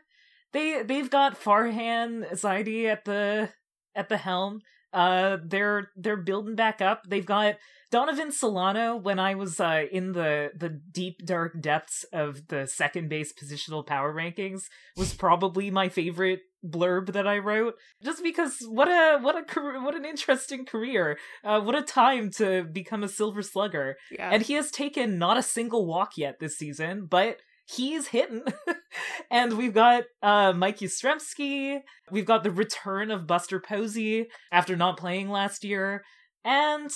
they 0.52 0.84
they've 0.84 1.10
got 1.10 1.40
Farhan 1.42 2.30
Zaidi 2.34 2.86
at 2.86 3.06
the 3.06 3.50
at 3.96 4.10
the 4.10 4.18
helm. 4.18 4.60
Uh 4.96 5.38
they're 5.44 5.92
they're 5.98 6.18
building 6.18 6.56
back 6.56 6.82
up. 6.82 7.04
They've 7.08 7.26
got 7.26 7.56
Donovan 7.92 8.32
Solano 8.32 8.96
when 8.96 9.20
I 9.20 9.36
was 9.36 9.60
uh 9.60 9.84
in 9.92 10.14
the 10.14 10.52
the 10.56 10.70
deep 10.70 11.26
dark 11.26 11.62
depths 11.62 12.06
of 12.14 12.48
the 12.48 12.66
second 12.66 13.10
base 13.10 13.34
positional 13.34 13.86
power 13.86 14.14
rankings 14.14 14.64
was 14.96 15.14
probably 15.14 15.70
my 15.70 15.90
favorite 15.90 16.40
blurb 16.66 17.14
that 17.14 17.28
I 17.28 17.38
wrote 17.38 17.76
just 18.04 18.24
because 18.24 18.58
what 18.68 18.88
a 18.88 19.20
what 19.20 19.36
a 19.36 19.62
what 19.82 19.96
an 19.96 20.06
interesting 20.06 20.66
career. 20.66 21.20
Uh 21.44 21.60
what 21.60 21.76
a 21.76 21.82
time 21.82 22.32
to 22.38 22.64
become 22.64 23.04
a 23.04 23.10
silver 23.10 23.42
slugger. 23.42 23.98
Yeah. 24.10 24.30
And 24.32 24.42
he 24.42 24.54
has 24.54 24.72
taken 24.72 25.20
not 25.20 25.38
a 25.38 25.44
single 25.44 25.86
walk 25.86 26.18
yet 26.18 26.40
this 26.40 26.58
season, 26.58 27.06
but 27.06 27.38
he's 27.66 28.08
hitting. 28.08 28.44
and 29.32 29.58
we've 29.58 29.74
got 29.74 30.04
uh 30.22 30.54
Mike 30.54 30.80
Yastrzemski. 30.80 31.80
We've 32.12 32.26
got 32.26 32.44
the 32.44 32.52
return 32.52 33.12
of 33.12 33.28
Buster 33.28 33.60
Posey 33.60 34.28
after 34.52 34.76
not 34.76 34.98
playing 34.98 35.30
last 35.30 35.64
year. 35.64 36.04
And 36.44 36.92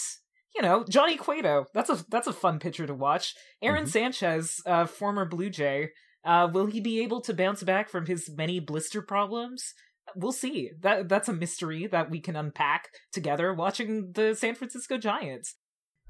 you 0.56 0.62
know, 0.62 0.84
Johnny 0.90 1.16
Cueto. 1.18 1.66
That's 1.74 1.90
a 1.90 2.04
that's 2.10 2.28
a 2.28 2.34
fun 2.34 2.60
pitcher 2.60 2.88
to 2.88 2.94
watch. 2.94 3.34
Aaron 3.62 3.86
Mhm. 3.86 3.90
Sanchez, 3.90 4.62
uh 4.66 4.86
former 4.86 5.26
Blue 5.26 5.50
Jay. 5.50 5.90
Uh 6.24 6.48
will 6.52 6.66
he 6.68 6.80
be 6.82 7.02
able 7.02 7.22
to 7.22 7.34
bounce 7.34 7.64
back 7.64 7.90
from 7.90 8.06
his 8.06 8.30
many 8.36 8.60
blister 8.60 9.02
problems? 9.02 9.74
We'll 10.16 10.32
see. 10.32 10.72
That 10.82 11.08
that's 11.08 11.30
a 11.30 11.34
mystery 11.34 11.86
that 11.88 12.10
we 12.10 12.20
can 12.20 12.36
unpack 12.36 12.90
together 13.14 13.54
watching 13.54 14.12
the 14.14 14.34
San 14.34 14.56
Francisco 14.56 14.98
Giants. 14.98 15.56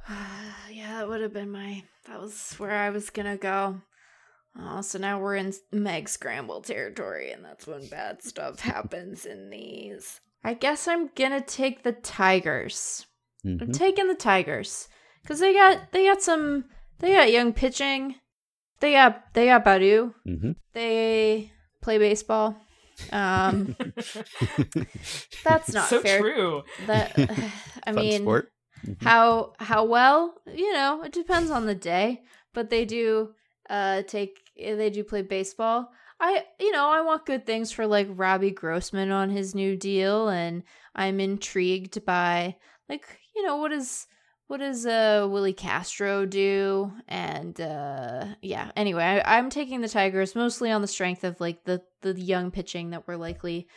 yeah, 0.72 1.00
that 1.00 1.10
would 1.10 1.22
have 1.22 1.34
been 1.34 1.52
my. 1.52 1.84
That 2.08 2.22
was 2.22 2.56
where 2.58 2.72
I 2.72 2.90
was 2.90 3.10
gonna 3.10 3.38
go. 3.38 3.82
Oh, 4.62 4.82
so 4.82 5.00
now 5.00 5.20
we're 5.20 5.36
in 5.38 5.54
Meg 5.72 6.10
Scramble 6.10 6.62
territory, 6.62 7.32
and 7.32 7.46
that's 7.46 7.66
when 7.66 7.88
bad 7.88 8.22
stuff 8.24 8.60
happens 8.60 9.26
in 9.26 9.50
these. 9.50 10.20
I 10.44 10.54
guess 10.54 10.88
I'm 10.88 11.10
gonna 11.16 11.42
take 11.42 11.84
the 11.84 11.92
Tigers. 11.94 13.06
I'm 13.46 13.58
Mhm. 13.60 13.74
taking 13.74 14.08
the 14.08 14.16
Tigers 14.16 14.90
because 15.22 15.40
they 15.40 15.54
got 15.54 15.92
they 15.92 16.06
got 16.06 16.22
some 16.22 16.66
they 17.00 17.14
got 17.14 17.32
young 17.32 17.54
pitching. 17.54 18.16
They 18.82 18.94
got 18.94 19.34
they 19.34 19.46
got 19.46 19.64
Baddoo. 19.66 20.14
Mhm. 20.28 20.56
They 20.74 21.52
play 21.82 21.98
baseball. 21.98 22.58
Um, 23.14 23.76
that's 25.44 25.74
not 25.74 25.90
fair. 25.90 26.00
so 26.00 26.02
fair. 26.02 26.20
true. 26.20 26.64
That 26.88 27.14
I 27.88 27.94
Fun 27.94 27.96
mean, 27.96 28.22
sport. 28.22 28.52
Mhm. 28.86 29.02
how 29.04 29.54
how 29.60 29.84
well 29.84 30.36
you 30.54 30.72
know 30.74 31.04
it 31.04 31.12
depends 31.12 31.52
on 31.52 31.66
the 31.66 31.76
day 31.76 32.22
but 32.54 32.70
they 32.70 32.86
do 32.86 33.34
uh 33.70 34.04
take 34.04 34.38
they 34.60 34.90
do 34.90 35.04
play 35.04 35.22
baseball. 35.22 35.92
I 36.20 36.44
you 36.60 36.72
know 36.74 36.90
i 36.90 37.00
want 37.00 37.26
good 37.26 37.46
things 37.46 37.72
for 37.72 37.88
like 37.88 38.08
robbie 38.10 38.52
grossman 38.52 39.10
on 39.10 39.30
his 39.30 39.56
new 39.56 39.78
deal 39.78 40.28
and 40.28 40.64
i'm 40.94 41.22
intrigued 41.22 42.04
by 42.04 42.58
like 42.90 43.06
you 43.36 43.44
know 43.44 43.56
what 43.56 43.72
is 43.72 44.06
what 44.48 44.60
does 44.60 44.86
uh 44.86 45.28
willi 45.30 45.54
castro 45.54 46.26
do? 46.26 46.92
And 47.08 47.60
uh 47.62 48.26
yeah 48.42 48.72
anyway 48.76 49.22
I, 49.24 49.38
i'm 49.38 49.50
taking 49.50 49.80
the 49.80 49.88
tigers 49.88 50.36
mostly 50.36 50.72
on 50.72 50.82
the 50.82 50.88
strength 50.88 51.24
of 51.24 51.40
like 51.40 51.64
the 51.64 51.82
the 52.02 52.20
young 52.20 52.52
pitching 52.52 52.90
that 52.90 53.08
we're 53.08 53.16
likely 53.16 53.70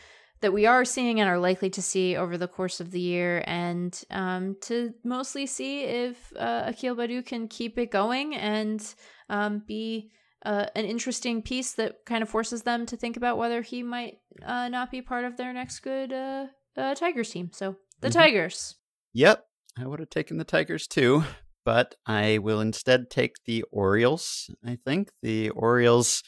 that 0.42 0.52
we 0.52 0.66
are 0.66 0.84
seeing 0.84 1.20
and 1.20 1.30
are 1.30 1.38
likely 1.38 1.70
to 1.70 1.80
see 1.80 2.16
over 2.16 2.36
the 2.36 2.48
course 2.48 2.80
of 2.80 2.90
the 2.90 3.00
year, 3.00 3.44
and 3.46 4.02
um, 4.10 4.56
to 4.60 4.92
mostly 5.04 5.46
see 5.46 5.84
if 5.84 6.32
uh, 6.36 6.64
Akil 6.66 6.96
Baddoo 6.96 7.24
can 7.24 7.46
keep 7.46 7.78
it 7.78 7.92
going 7.92 8.34
and 8.34 8.94
um, 9.30 9.62
be 9.66 10.10
uh, 10.44 10.66
an 10.74 10.84
interesting 10.84 11.42
piece 11.42 11.72
that 11.74 12.04
kind 12.06 12.22
of 12.22 12.28
forces 12.28 12.62
them 12.62 12.86
to 12.86 12.96
think 12.96 13.16
about 13.16 13.38
whether 13.38 13.62
he 13.62 13.82
might 13.82 14.18
uh, 14.44 14.68
not 14.68 14.90
be 14.90 15.00
part 15.02 15.24
of 15.24 15.36
their 15.36 15.52
next 15.52 15.80
good 15.80 16.12
uh, 16.12 16.46
uh, 16.76 16.94
Tigers 16.94 17.30
team. 17.30 17.50
So 17.52 17.76
the 18.00 18.08
Mhm. 18.08 18.12
Tigers. 18.14 18.74
Yep, 19.14 19.44
I 19.78 19.86
would 19.86 20.00
have 20.00 20.10
taken 20.10 20.38
the 20.38 20.44
Tigers 20.44 20.86
too, 20.86 21.24
but 21.64 21.94
I 22.06 22.38
will 22.38 22.60
instead 22.60 23.10
take 23.10 23.36
the 23.46 23.62
Orioles. 23.70 24.50
I 24.64 24.78
think 24.84 25.10
the 25.22 25.50
Orioles. 25.50 26.22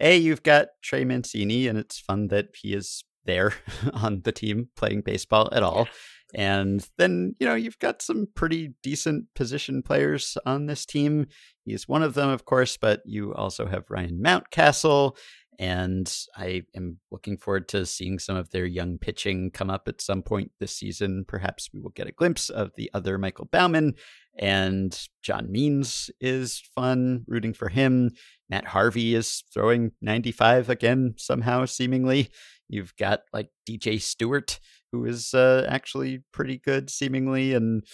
A, 0.00 0.16
you've 0.16 0.42
got 0.42 0.68
Trey 0.82 1.04
Mancini, 1.04 1.66
and 1.66 1.78
it's 1.78 1.98
fun 1.98 2.28
that 2.28 2.48
he 2.60 2.74
is 2.74 3.02
there 3.24 3.54
on 3.94 4.20
the 4.22 4.32
team 4.32 4.68
playing 4.76 5.00
baseball 5.00 5.48
at 5.52 5.62
all. 5.62 5.88
And 6.34 6.86
then, 6.98 7.34
you 7.38 7.46
know, 7.46 7.54
you've 7.54 7.78
got 7.78 8.02
some 8.02 8.26
pretty 8.34 8.74
decent 8.82 9.26
position 9.34 9.82
players 9.82 10.36
on 10.44 10.66
this 10.66 10.84
team. 10.84 11.26
He's 11.64 11.88
one 11.88 12.02
of 12.02 12.14
them, 12.14 12.28
of 12.28 12.44
course, 12.44 12.76
but 12.76 13.00
you 13.04 13.32
also 13.34 13.66
have 13.66 13.90
Ryan 13.90 14.20
Mountcastle. 14.22 15.16
And 15.58 16.12
I 16.36 16.64
am 16.74 16.98
looking 17.10 17.38
forward 17.38 17.68
to 17.68 17.86
seeing 17.86 18.18
some 18.18 18.36
of 18.36 18.50
their 18.50 18.66
young 18.66 18.98
pitching 18.98 19.50
come 19.50 19.70
up 19.70 19.88
at 19.88 20.02
some 20.02 20.22
point 20.22 20.50
this 20.60 20.76
season. 20.76 21.24
Perhaps 21.26 21.70
we 21.72 21.80
will 21.80 21.90
get 21.90 22.08
a 22.08 22.12
glimpse 22.12 22.50
of 22.50 22.72
the 22.76 22.90
other 22.92 23.16
Michael 23.16 23.48
Baumann. 23.50 23.94
And 24.38 24.98
John 25.22 25.50
Means 25.50 26.10
is 26.20 26.62
fun, 26.74 27.24
rooting 27.26 27.54
for 27.54 27.70
him. 27.70 28.10
Matt 28.50 28.66
Harvey 28.66 29.14
is 29.14 29.44
throwing 29.54 29.92
95 30.02 30.68
again, 30.68 31.14
somehow, 31.16 31.64
seemingly. 31.64 32.28
You've 32.68 32.94
got 32.96 33.20
like 33.32 33.48
DJ 33.68 34.00
Stewart, 34.00 34.60
who 34.92 35.04
is 35.04 35.34
uh, 35.34 35.66
actually 35.68 36.22
pretty 36.32 36.58
good, 36.58 36.90
seemingly. 36.90 37.54
And 37.54 37.84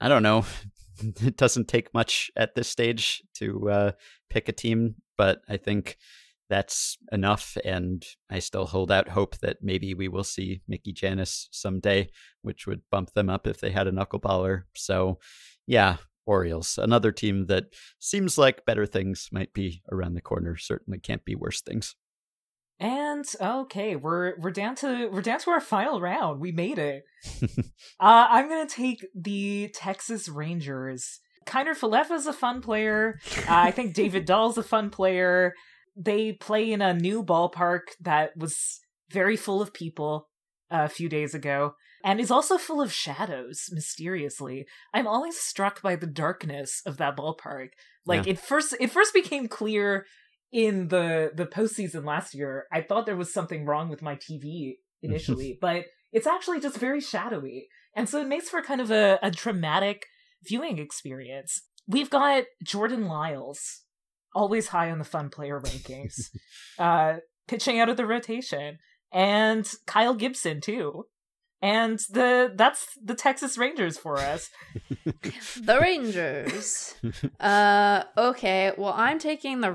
I 0.00 0.08
don't 0.08 0.22
know, 0.22 0.44
it 1.22 1.36
doesn't 1.36 1.68
take 1.68 1.92
much 1.94 2.30
at 2.36 2.54
this 2.54 2.68
stage 2.68 3.22
to 3.34 3.70
uh, 3.70 3.92
pick 4.30 4.48
a 4.48 4.52
team 4.52 4.96
but 5.16 5.42
I 5.48 5.56
think 5.56 5.96
that's 6.48 6.96
enough. 7.10 7.56
And 7.64 8.04
I 8.30 8.38
still 8.38 8.66
hold 8.66 8.92
out 8.92 9.08
hope 9.08 9.38
that 9.38 9.58
maybe 9.62 9.94
we 9.94 10.08
will 10.08 10.24
see 10.24 10.60
Mickey 10.68 10.92
Jannis 10.92 11.46
someday, 11.50 12.08
which 12.42 12.66
would 12.66 12.82
bump 12.90 13.12
them 13.12 13.28
up 13.28 13.46
if 13.46 13.60
they 13.60 13.70
had 13.70 13.86
a 13.86 13.92
knuckleballer. 13.92 14.62
So, 14.74 15.18
yeah, 15.66 15.96
Orioles, 16.24 16.78
another 16.78 17.12
team 17.12 17.46
that 17.46 17.64
seems 17.98 18.38
like 18.38 18.64
better 18.64 18.86
things 18.86 19.28
might 19.32 19.52
be 19.52 19.82
around 19.90 20.14
the 20.14 20.20
corner. 20.20 20.56
Certainly 20.56 21.00
can't 21.00 21.24
be 21.24 21.34
worse 21.34 21.60
things. 21.60 21.96
And 22.78 23.24
okay, 23.40 23.96
we're 23.96 24.38
we're 24.38 24.50
down 24.50 24.74
to 24.76 25.08
we're 25.08 25.22
down 25.22 25.40
to 25.40 25.50
our 25.50 25.60
final 25.60 26.00
round. 26.00 26.40
We 26.40 26.52
made 26.52 26.78
it. 26.78 27.04
uh, 27.42 28.26
I'm 28.30 28.48
gonna 28.48 28.68
take 28.68 29.06
the 29.14 29.70
Texas 29.74 30.28
Rangers. 30.28 31.20
Kiner 31.46 31.78
Falefa's 31.78 32.26
a 32.26 32.32
fun 32.32 32.60
player. 32.60 33.18
Uh, 33.38 33.44
I 33.48 33.70
think 33.70 33.94
David 33.94 34.24
Dahl's 34.26 34.58
a 34.58 34.62
fun 34.62 34.90
player. 34.90 35.54
They 35.96 36.32
play 36.32 36.70
in 36.70 36.82
a 36.82 36.92
new 36.92 37.24
ballpark 37.24 37.82
that 38.00 38.36
was 38.36 38.80
very 39.10 39.36
full 39.36 39.62
of 39.62 39.72
people 39.72 40.28
uh, 40.70 40.82
a 40.84 40.88
few 40.88 41.08
days 41.08 41.34
ago 41.34 41.74
and 42.04 42.20
is 42.20 42.30
also 42.30 42.58
full 42.58 42.80
of 42.80 42.92
shadows 42.92 43.68
mysteriously 43.72 44.66
i'm 44.92 45.06
always 45.06 45.38
struck 45.38 45.80
by 45.80 45.96
the 45.96 46.06
darkness 46.06 46.82
of 46.84 46.96
that 46.96 47.16
ballpark 47.16 47.68
like 48.04 48.26
yeah. 48.26 48.32
it 48.32 48.38
first 48.38 48.74
it 48.80 48.90
first 48.90 49.14
became 49.14 49.48
clear 49.48 50.06
in 50.56 50.88
the 50.88 51.30
the 51.34 51.44
postseason 51.44 52.04
last 52.06 52.34
year 52.34 52.64
i 52.72 52.80
thought 52.80 53.04
there 53.04 53.14
was 53.14 53.32
something 53.32 53.66
wrong 53.66 53.90
with 53.90 54.00
my 54.00 54.16
tv 54.16 54.76
initially 55.02 55.58
but 55.60 55.84
it's 56.16 56.26
actually 56.26 56.60
just 56.60 56.78
very 56.78 57.00
shadowy. 57.00 57.68
And 57.94 58.08
so 58.08 58.20
it 58.20 58.26
makes 58.26 58.48
for 58.48 58.62
kind 58.62 58.80
of 58.80 58.90
a, 58.90 59.18
a 59.22 59.30
dramatic 59.30 60.06
viewing 60.42 60.78
experience. 60.78 61.60
We've 61.86 62.10
got 62.10 62.44
jordan 62.64 63.06
lyles 63.06 63.82
always 64.34 64.68
high 64.68 64.90
on 64.90 64.98
the 64.98 65.04
fun 65.04 65.30
player 65.30 65.60
rankings 65.60 66.30
uh 66.78 67.18
pitching 67.48 67.78
out 67.78 67.88
of 67.88 67.96
the 67.96 68.04
rotation 68.04 68.78
and 69.12 69.70
kyle 69.86 70.14
gibson 70.14 70.60
too 70.60 71.06
and 71.62 71.98
the 72.10 72.52
that's 72.54 72.86
the 73.02 73.14
Texas 73.14 73.56
Rangers 73.58 73.98
for 73.98 74.18
us. 74.18 74.50
the 75.04 75.78
Rangers. 75.80 76.94
Uh 77.40 78.04
okay, 78.16 78.72
well 78.76 78.94
I'm 78.96 79.18
taking 79.18 79.60
the 79.60 79.72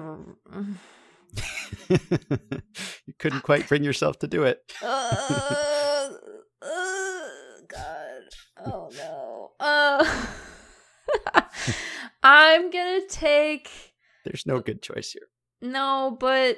You 3.07 3.13
couldn't 3.19 3.41
quite 3.41 3.67
bring 3.67 3.83
yourself 3.83 4.19
to 4.19 4.27
do 4.27 4.43
it. 4.43 4.59
uh, 4.83 6.09
uh, 6.61 7.27
god. 7.67 8.21
Oh 8.65 8.89
no. 8.95 9.51
Uh 9.59 10.25
I'm 12.23 12.69
going 12.69 13.01
to 13.01 13.07
take 13.09 13.69
There's 14.25 14.45
no 14.45 14.59
good 14.59 14.81
choice 14.81 15.11
here. 15.11 15.27
No, 15.61 16.17
but 16.19 16.57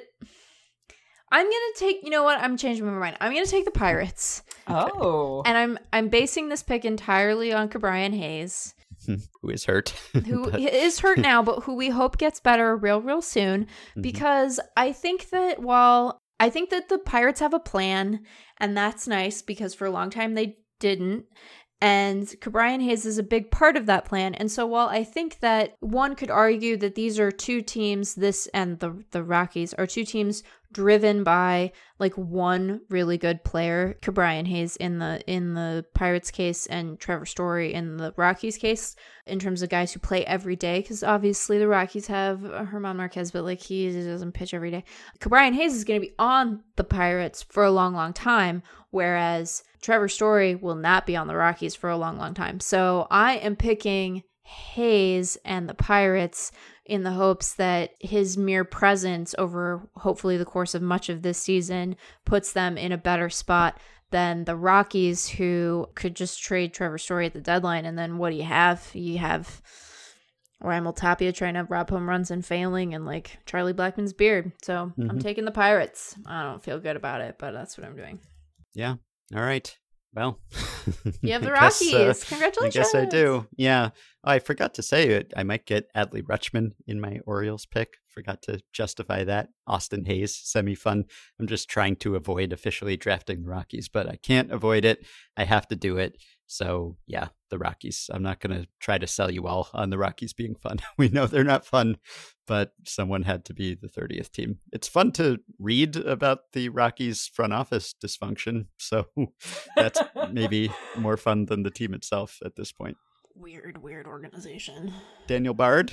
I'm 1.30 1.46
gonna 1.46 1.74
take. 1.76 2.04
You 2.04 2.10
know 2.10 2.22
what? 2.22 2.38
I'm 2.40 2.56
changing 2.56 2.86
my 2.86 2.92
mind. 2.92 3.16
I'm 3.20 3.34
gonna 3.34 3.46
take 3.46 3.64
the 3.64 3.70
Pirates. 3.70 4.42
Oh, 4.66 5.42
and 5.44 5.56
I'm 5.56 5.78
I'm 5.92 6.08
basing 6.08 6.48
this 6.48 6.62
pick 6.62 6.84
entirely 6.84 7.52
on 7.52 7.68
Ke'Bryan 7.68 8.16
Hayes, 8.16 8.74
who 9.06 9.50
is 9.50 9.64
hurt, 9.64 9.90
who 10.26 10.50
but... 10.50 10.60
is 10.60 11.00
hurt 11.00 11.18
now, 11.18 11.42
but 11.42 11.64
who 11.64 11.74
we 11.74 11.90
hope 11.90 12.18
gets 12.18 12.40
better 12.40 12.76
real, 12.76 13.00
real 13.00 13.22
soon. 13.22 13.64
Mm-hmm. 13.64 14.00
Because 14.00 14.60
I 14.76 14.92
think 14.92 15.30
that 15.30 15.60
while 15.60 16.22
I 16.40 16.50
think 16.50 16.70
that 16.70 16.88
the 16.88 16.98
Pirates 16.98 17.40
have 17.40 17.54
a 17.54 17.60
plan, 17.60 18.20
and 18.58 18.76
that's 18.76 19.06
nice 19.06 19.42
because 19.42 19.74
for 19.74 19.86
a 19.86 19.90
long 19.90 20.10
time 20.10 20.34
they 20.34 20.58
didn't. 20.80 21.26
And 21.84 22.26
Ke'Bryan 22.40 22.82
Hayes 22.82 23.04
is 23.04 23.18
a 23.18 23.22
big 23.22 23.50
part 23.50 23.76
of 23.76 23.84
that 23.84 24.06
plan. 24.06 24.34
And 24.36 24.50
so 24.50 24.64
while 24.64 24.88
I 24.88 25.04
think 25.04 25.40
that 25.40 25.76
one 25.80 26.14
could 26.16 26.30
argue 26.30 26.78
that 26.78 26.94
these 26.94 27.18
are 27.18 27.30
two 27.30 27.60
teams, 27.60 28.14
this 28.14 28.48
and 28.54 28.80
the 28.80 29.04
the 29.10 29.22
Rockies 29.22 29.74
are 29.74 29.86
two 29.86 30.06
teams 30.06 30.42
driven 30.72 31.22
by 31.24 31.72
like 31.98 32.14
one 32.14 32.80
really 32.88 33.18
good 33.18 33.44
player, 33.44 33.98
Ke'Bryan 34.00 34.46
Hayes 34.46 34.76
in 34.76 34.98
the 34.98 35.22
in 35.26 35.52
the 35.52 35.84
Pirates 35.92 36.30
case 36.30 36.64
and 36.64 36.98
Trevor 36.98 37.26
Story 37.26 37.74
in 37.74 37.98
the 37.98 38.14
Rockies 38.16 38.56
case, 38.56 38.96
in 39.26 39.38
terms 39.38 39.60
of 39.60 39.68
guys 39.68 39.92
who 39.92 40.00
play 40.00 40.24
every 40.24 40.56
day. 40.56 40.80
Because 40.80 41.02
obviously 41.02 41.58
the 41.58 41.68
Rockies 41.68 42.06
have 42.06 42.38
Germán 42.40 42.96
Márquez, 42.96 43.30
but 43.30 43.44
like 43.44 43.60
he 43.60 43.92
doesn't 43.92 44.32
pitch 44.32 44.54
every 44.54 44.70
day. 44.70 44.84
Ke'Bryan 45.20 45.52
Hayes 45.52 45.74
is 45.74 45.84
going 45.84 46.00
to 46.00 46.06
be 46.06 46.14
on 46.18 46.62
the 46.76 46.84
Pirates 46.84 47.42
for 47.42 47.62
a 47.62 47.70
long, 47.70 47.92
long 47.92 48.14
time, 48.14 48.62
whereas 48.90 49.64
Trevor 49.84 50.08
Story 50.08 50.54
will 50.54 50.76
not 50.76 51.06
be 51.06 51.14
on 51.14 51.26
the 51.26 51.36
Rockies 51.36 51.74
for 51.74 51.90
a 51.90 51.96
long, 51.98 52.16
long 52.16 52.32
time. 52.32 52.58
So 52.58 53.06
I 53.10 53.36
am 53.36 53.54
picking 53.54 54.22
Hayes 54.42 55.36
and 55.44 55.68
the 55.68 55.74
Pirates 55.74 56.52
in 56.86 57.02
the 57.02 57.10
hopes 57.10 57.54
that 57.54 57.90
his 58.00 58.38
mere 58.38 58.64
presence 58.64 59.34
over 59.36 59.86
hopefully 59.96 60.38
the 60.38 60.46
course 60.46 60.74
of 60.74 60.80
much 60.80 61.10
of 61.10 61.20
this 61.20 61.36
season 61.36 61.96
puts 62.24 62.52
them 62.52 62.78
in 62.78 62.92
a 62.92 62.98
better 62.98 63.28
spot 63.28 63.78
than 64.10 64.44
the 64.44 64.56
Rockies, 64.56 65.28
who 65.28 65.86
could 65.94 66.16
just 66.16 66.42
trade 66.42 66.72
Trevor 66.72 66.98
Story 66.98 67.26
at 67.26 67.34
the 67.34 67.40
deadline. 67.40 67.84
And 67.84 67.98
then 67.98 68.16
what 68.16 68.30
do 68.30 68.36
you 68.36 68.44
have? 68.44 68.88
You 68.94 69.18
have 69.18 69.60
Raimel 70.62 70.96
Tapia 70.96 71.32
trying 71.32 71.54
to 71.54 71.64
rob 71.64 71.90
home 71.90 72.08
runs 72.08 72.30
and 72.30 72.44
failing, 72.44 72.94
and 72.94 73.04
like 73.04 73.38
Charlie 73.44 73.74
Blackmon's 73.74 74.14
beard. 74.14 74.52
So 74.62 74.92
mm-hmm. 74.98 75.10
I'm 75.10 75.18
taking 75.18 75.44
the 75.44 75.50
Pirates. 75.50 76.16
I 76.26 76.42
don't 76.42 76.62
feel 76.62 76.80
good 76.80 76.96
about 76.96 77.20
it, 77.20 77.36
but 77.38 77.52
that's 77.52 77.76
what 77.76 77.86
I'm 77.86 77.96
doing. 77.96 78.20
Yeah. 78.72 78.94
All 79.34 79.42
right. 79.42 79.76
Well, 80.14 80.38
you 81.22 81.32
have 81.32 81.42
the 81.42 81.50
Rockies. 81.50 81.90
Guess, 81.90 82.22
uh, 82.22 82.26
Congratulations. 82.28 82.76
I 82.76 82.80
guess 82.80 82.94
I 82.94 83.04
do. 83.04 83.48
Yeah. 83.56 83.90
Oh, 84.22 84.30
I 84.30 84.38
forgot 84.38 84.74
to 84.74 84.82
say 84.82 85.08
it. 85.08 85.32
I 85.36 85.42
might 85.42 85.66
get 85.66 85.92
Adley 85.94 86.22
Rutschman 86.22 86.72
in 86.86 87.00
my 87.00 87.18
Orioles 87.26 87.66
pick. 87.66 87.94
Forgot 88.08 88.42
to 88.42 88.60
justify 88.72 89.24
that. 89.24 89.48
Austin 89.66 90.04
Hays, 90.04 90.36
semi 90.36 90.76
fun. 90.76 91.06
I'm 91.40 91.48
just 91.48 91.68
trying 91.68 91.96
to 91.96 92.14
avoid 92.14 92.52
officially 92.52 92.96
drafting 92.96 93.42
the 93.42 93.48
Rockies, 93.48 93.88
but 93.88 94.08
I 94.08 94.16
can't 94.16 94.52
avoid 94.52 94.84
it. 94.84 95.04
I 95.36 95.44
have 95.44 95.66
to 95.68 95.76
do 95.76 95.96
it. 95.96 96.16
So 96.46 96.96
yeah, 97.06 97.28
the 97.54 97.58
Rockies. 97.58 98.10
I'm 98.12 98.22
not 98.22 98.40
going 98.40 98.60
to 98.60 98.68
try 98.80 98.98
to 98.98 99.06
sell 99.06 99.30
you 99.30 99.46
all 99.46 99.68
on 99.72 99.90
the 99.90 99.98
Rockies 99.98 100.32
being 100.32 100.56
fun. 100.56 100.78
we 100.98 101.08
know 101.08 101.26
they're 101.26 101.44
not 101.44 101.64
fun, 101.64 101.98
but 102.46 102.72
someone 102.84 103.22
had 103.22 103.44
to 103.46 103.54
be 103.54 103.74
the 103.74 103.88
30th 103.88 104.32
team. 104.32 104.58
It's 104.72 104.88
fun 104.88 105.12
to 105.12 105.38
read 105.58 105.96
about 105.96 106.52
the 106.52 106.68
Rockies 106.68 107.30
front 107.32 107.52
office 107.52 107.94
dysfunction. 108.04 108.66
So 108.78 109.06
that's 109.76 110.00
maybe 110.32 110.70
more 110.96 111.16
fun 111.16 111.46
than 111.46 111.62
the 111.62 111.70
team 111.70 111.94
itself 111.94 112.38
at 112.44 112.56
this 112.56 112.72
point. 112.72 112.96
Weird, 113.36 113.82
weird 113.82 114.06
organization. 114.06 114.92
Daniel 115.26 115.54
Bard. 115.54 115.92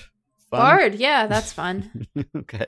Fun? 0.50 0.60
Bard, 0.60 0.96
yeah, 0.96 1.28
that's 1.28 1.54
fun. 1.54 2.08
okay. 2.36 2.66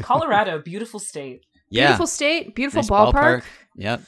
Colorado, 0.00 0.60
beautiful 0.60 0.98
state. 0.98 1.44
Yeah. 1.68 1.88
Beautiful 1.88 2.06
state, 2.06 2.54
beautiful 2.54 2.82
nice 2.82 2.90
ballpark. 2.90 3.12
ballpark. 3.12 3.44
Yep. 3.76 4.02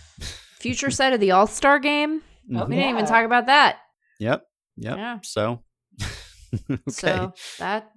Future 0.59 0.91
site 0.91 1.13
of 1.13 1.21
the 1.21 1.33
All 1.33 1.47
Star 1.47 1.79
game. 1.79 2.23
Mm-hmm. 2.51 2.71
We 2.71 2.77
didn't 2.77 2.91
even 2.91 3.07
talk 3.07 3.25
about 3.25 3.47
that. 3.47 3.79
Yep. 4.21 4.47
Yep. 4.77 4.97
Yeah. 4.97 5.19
So, 5.23 5.63
okay. 6.71 6.79
So 6.89 7.33
that 7.59 7.91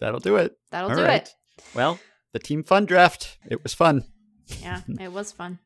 that'll 0.00 0.20
do 0.20 0.36
it. 0.36 0.56
That'll 0.70 0.90
All 0.90 0.96
do 0.96 1.04
right. 1.04 1.22
it. 1.22 1.30
Well, 1.74 1.98
the 2.32 2.38
team 2.38 2.62
fun 2.62 2.86
draft. 2.86 3.38
It 3.48 3.62
was 3.62 3.74
fun. 3.74 4.04
Yeah, 4.60 4.80
it 5.00 5.12
was 5.12 5.32
fun. 5.32 5.58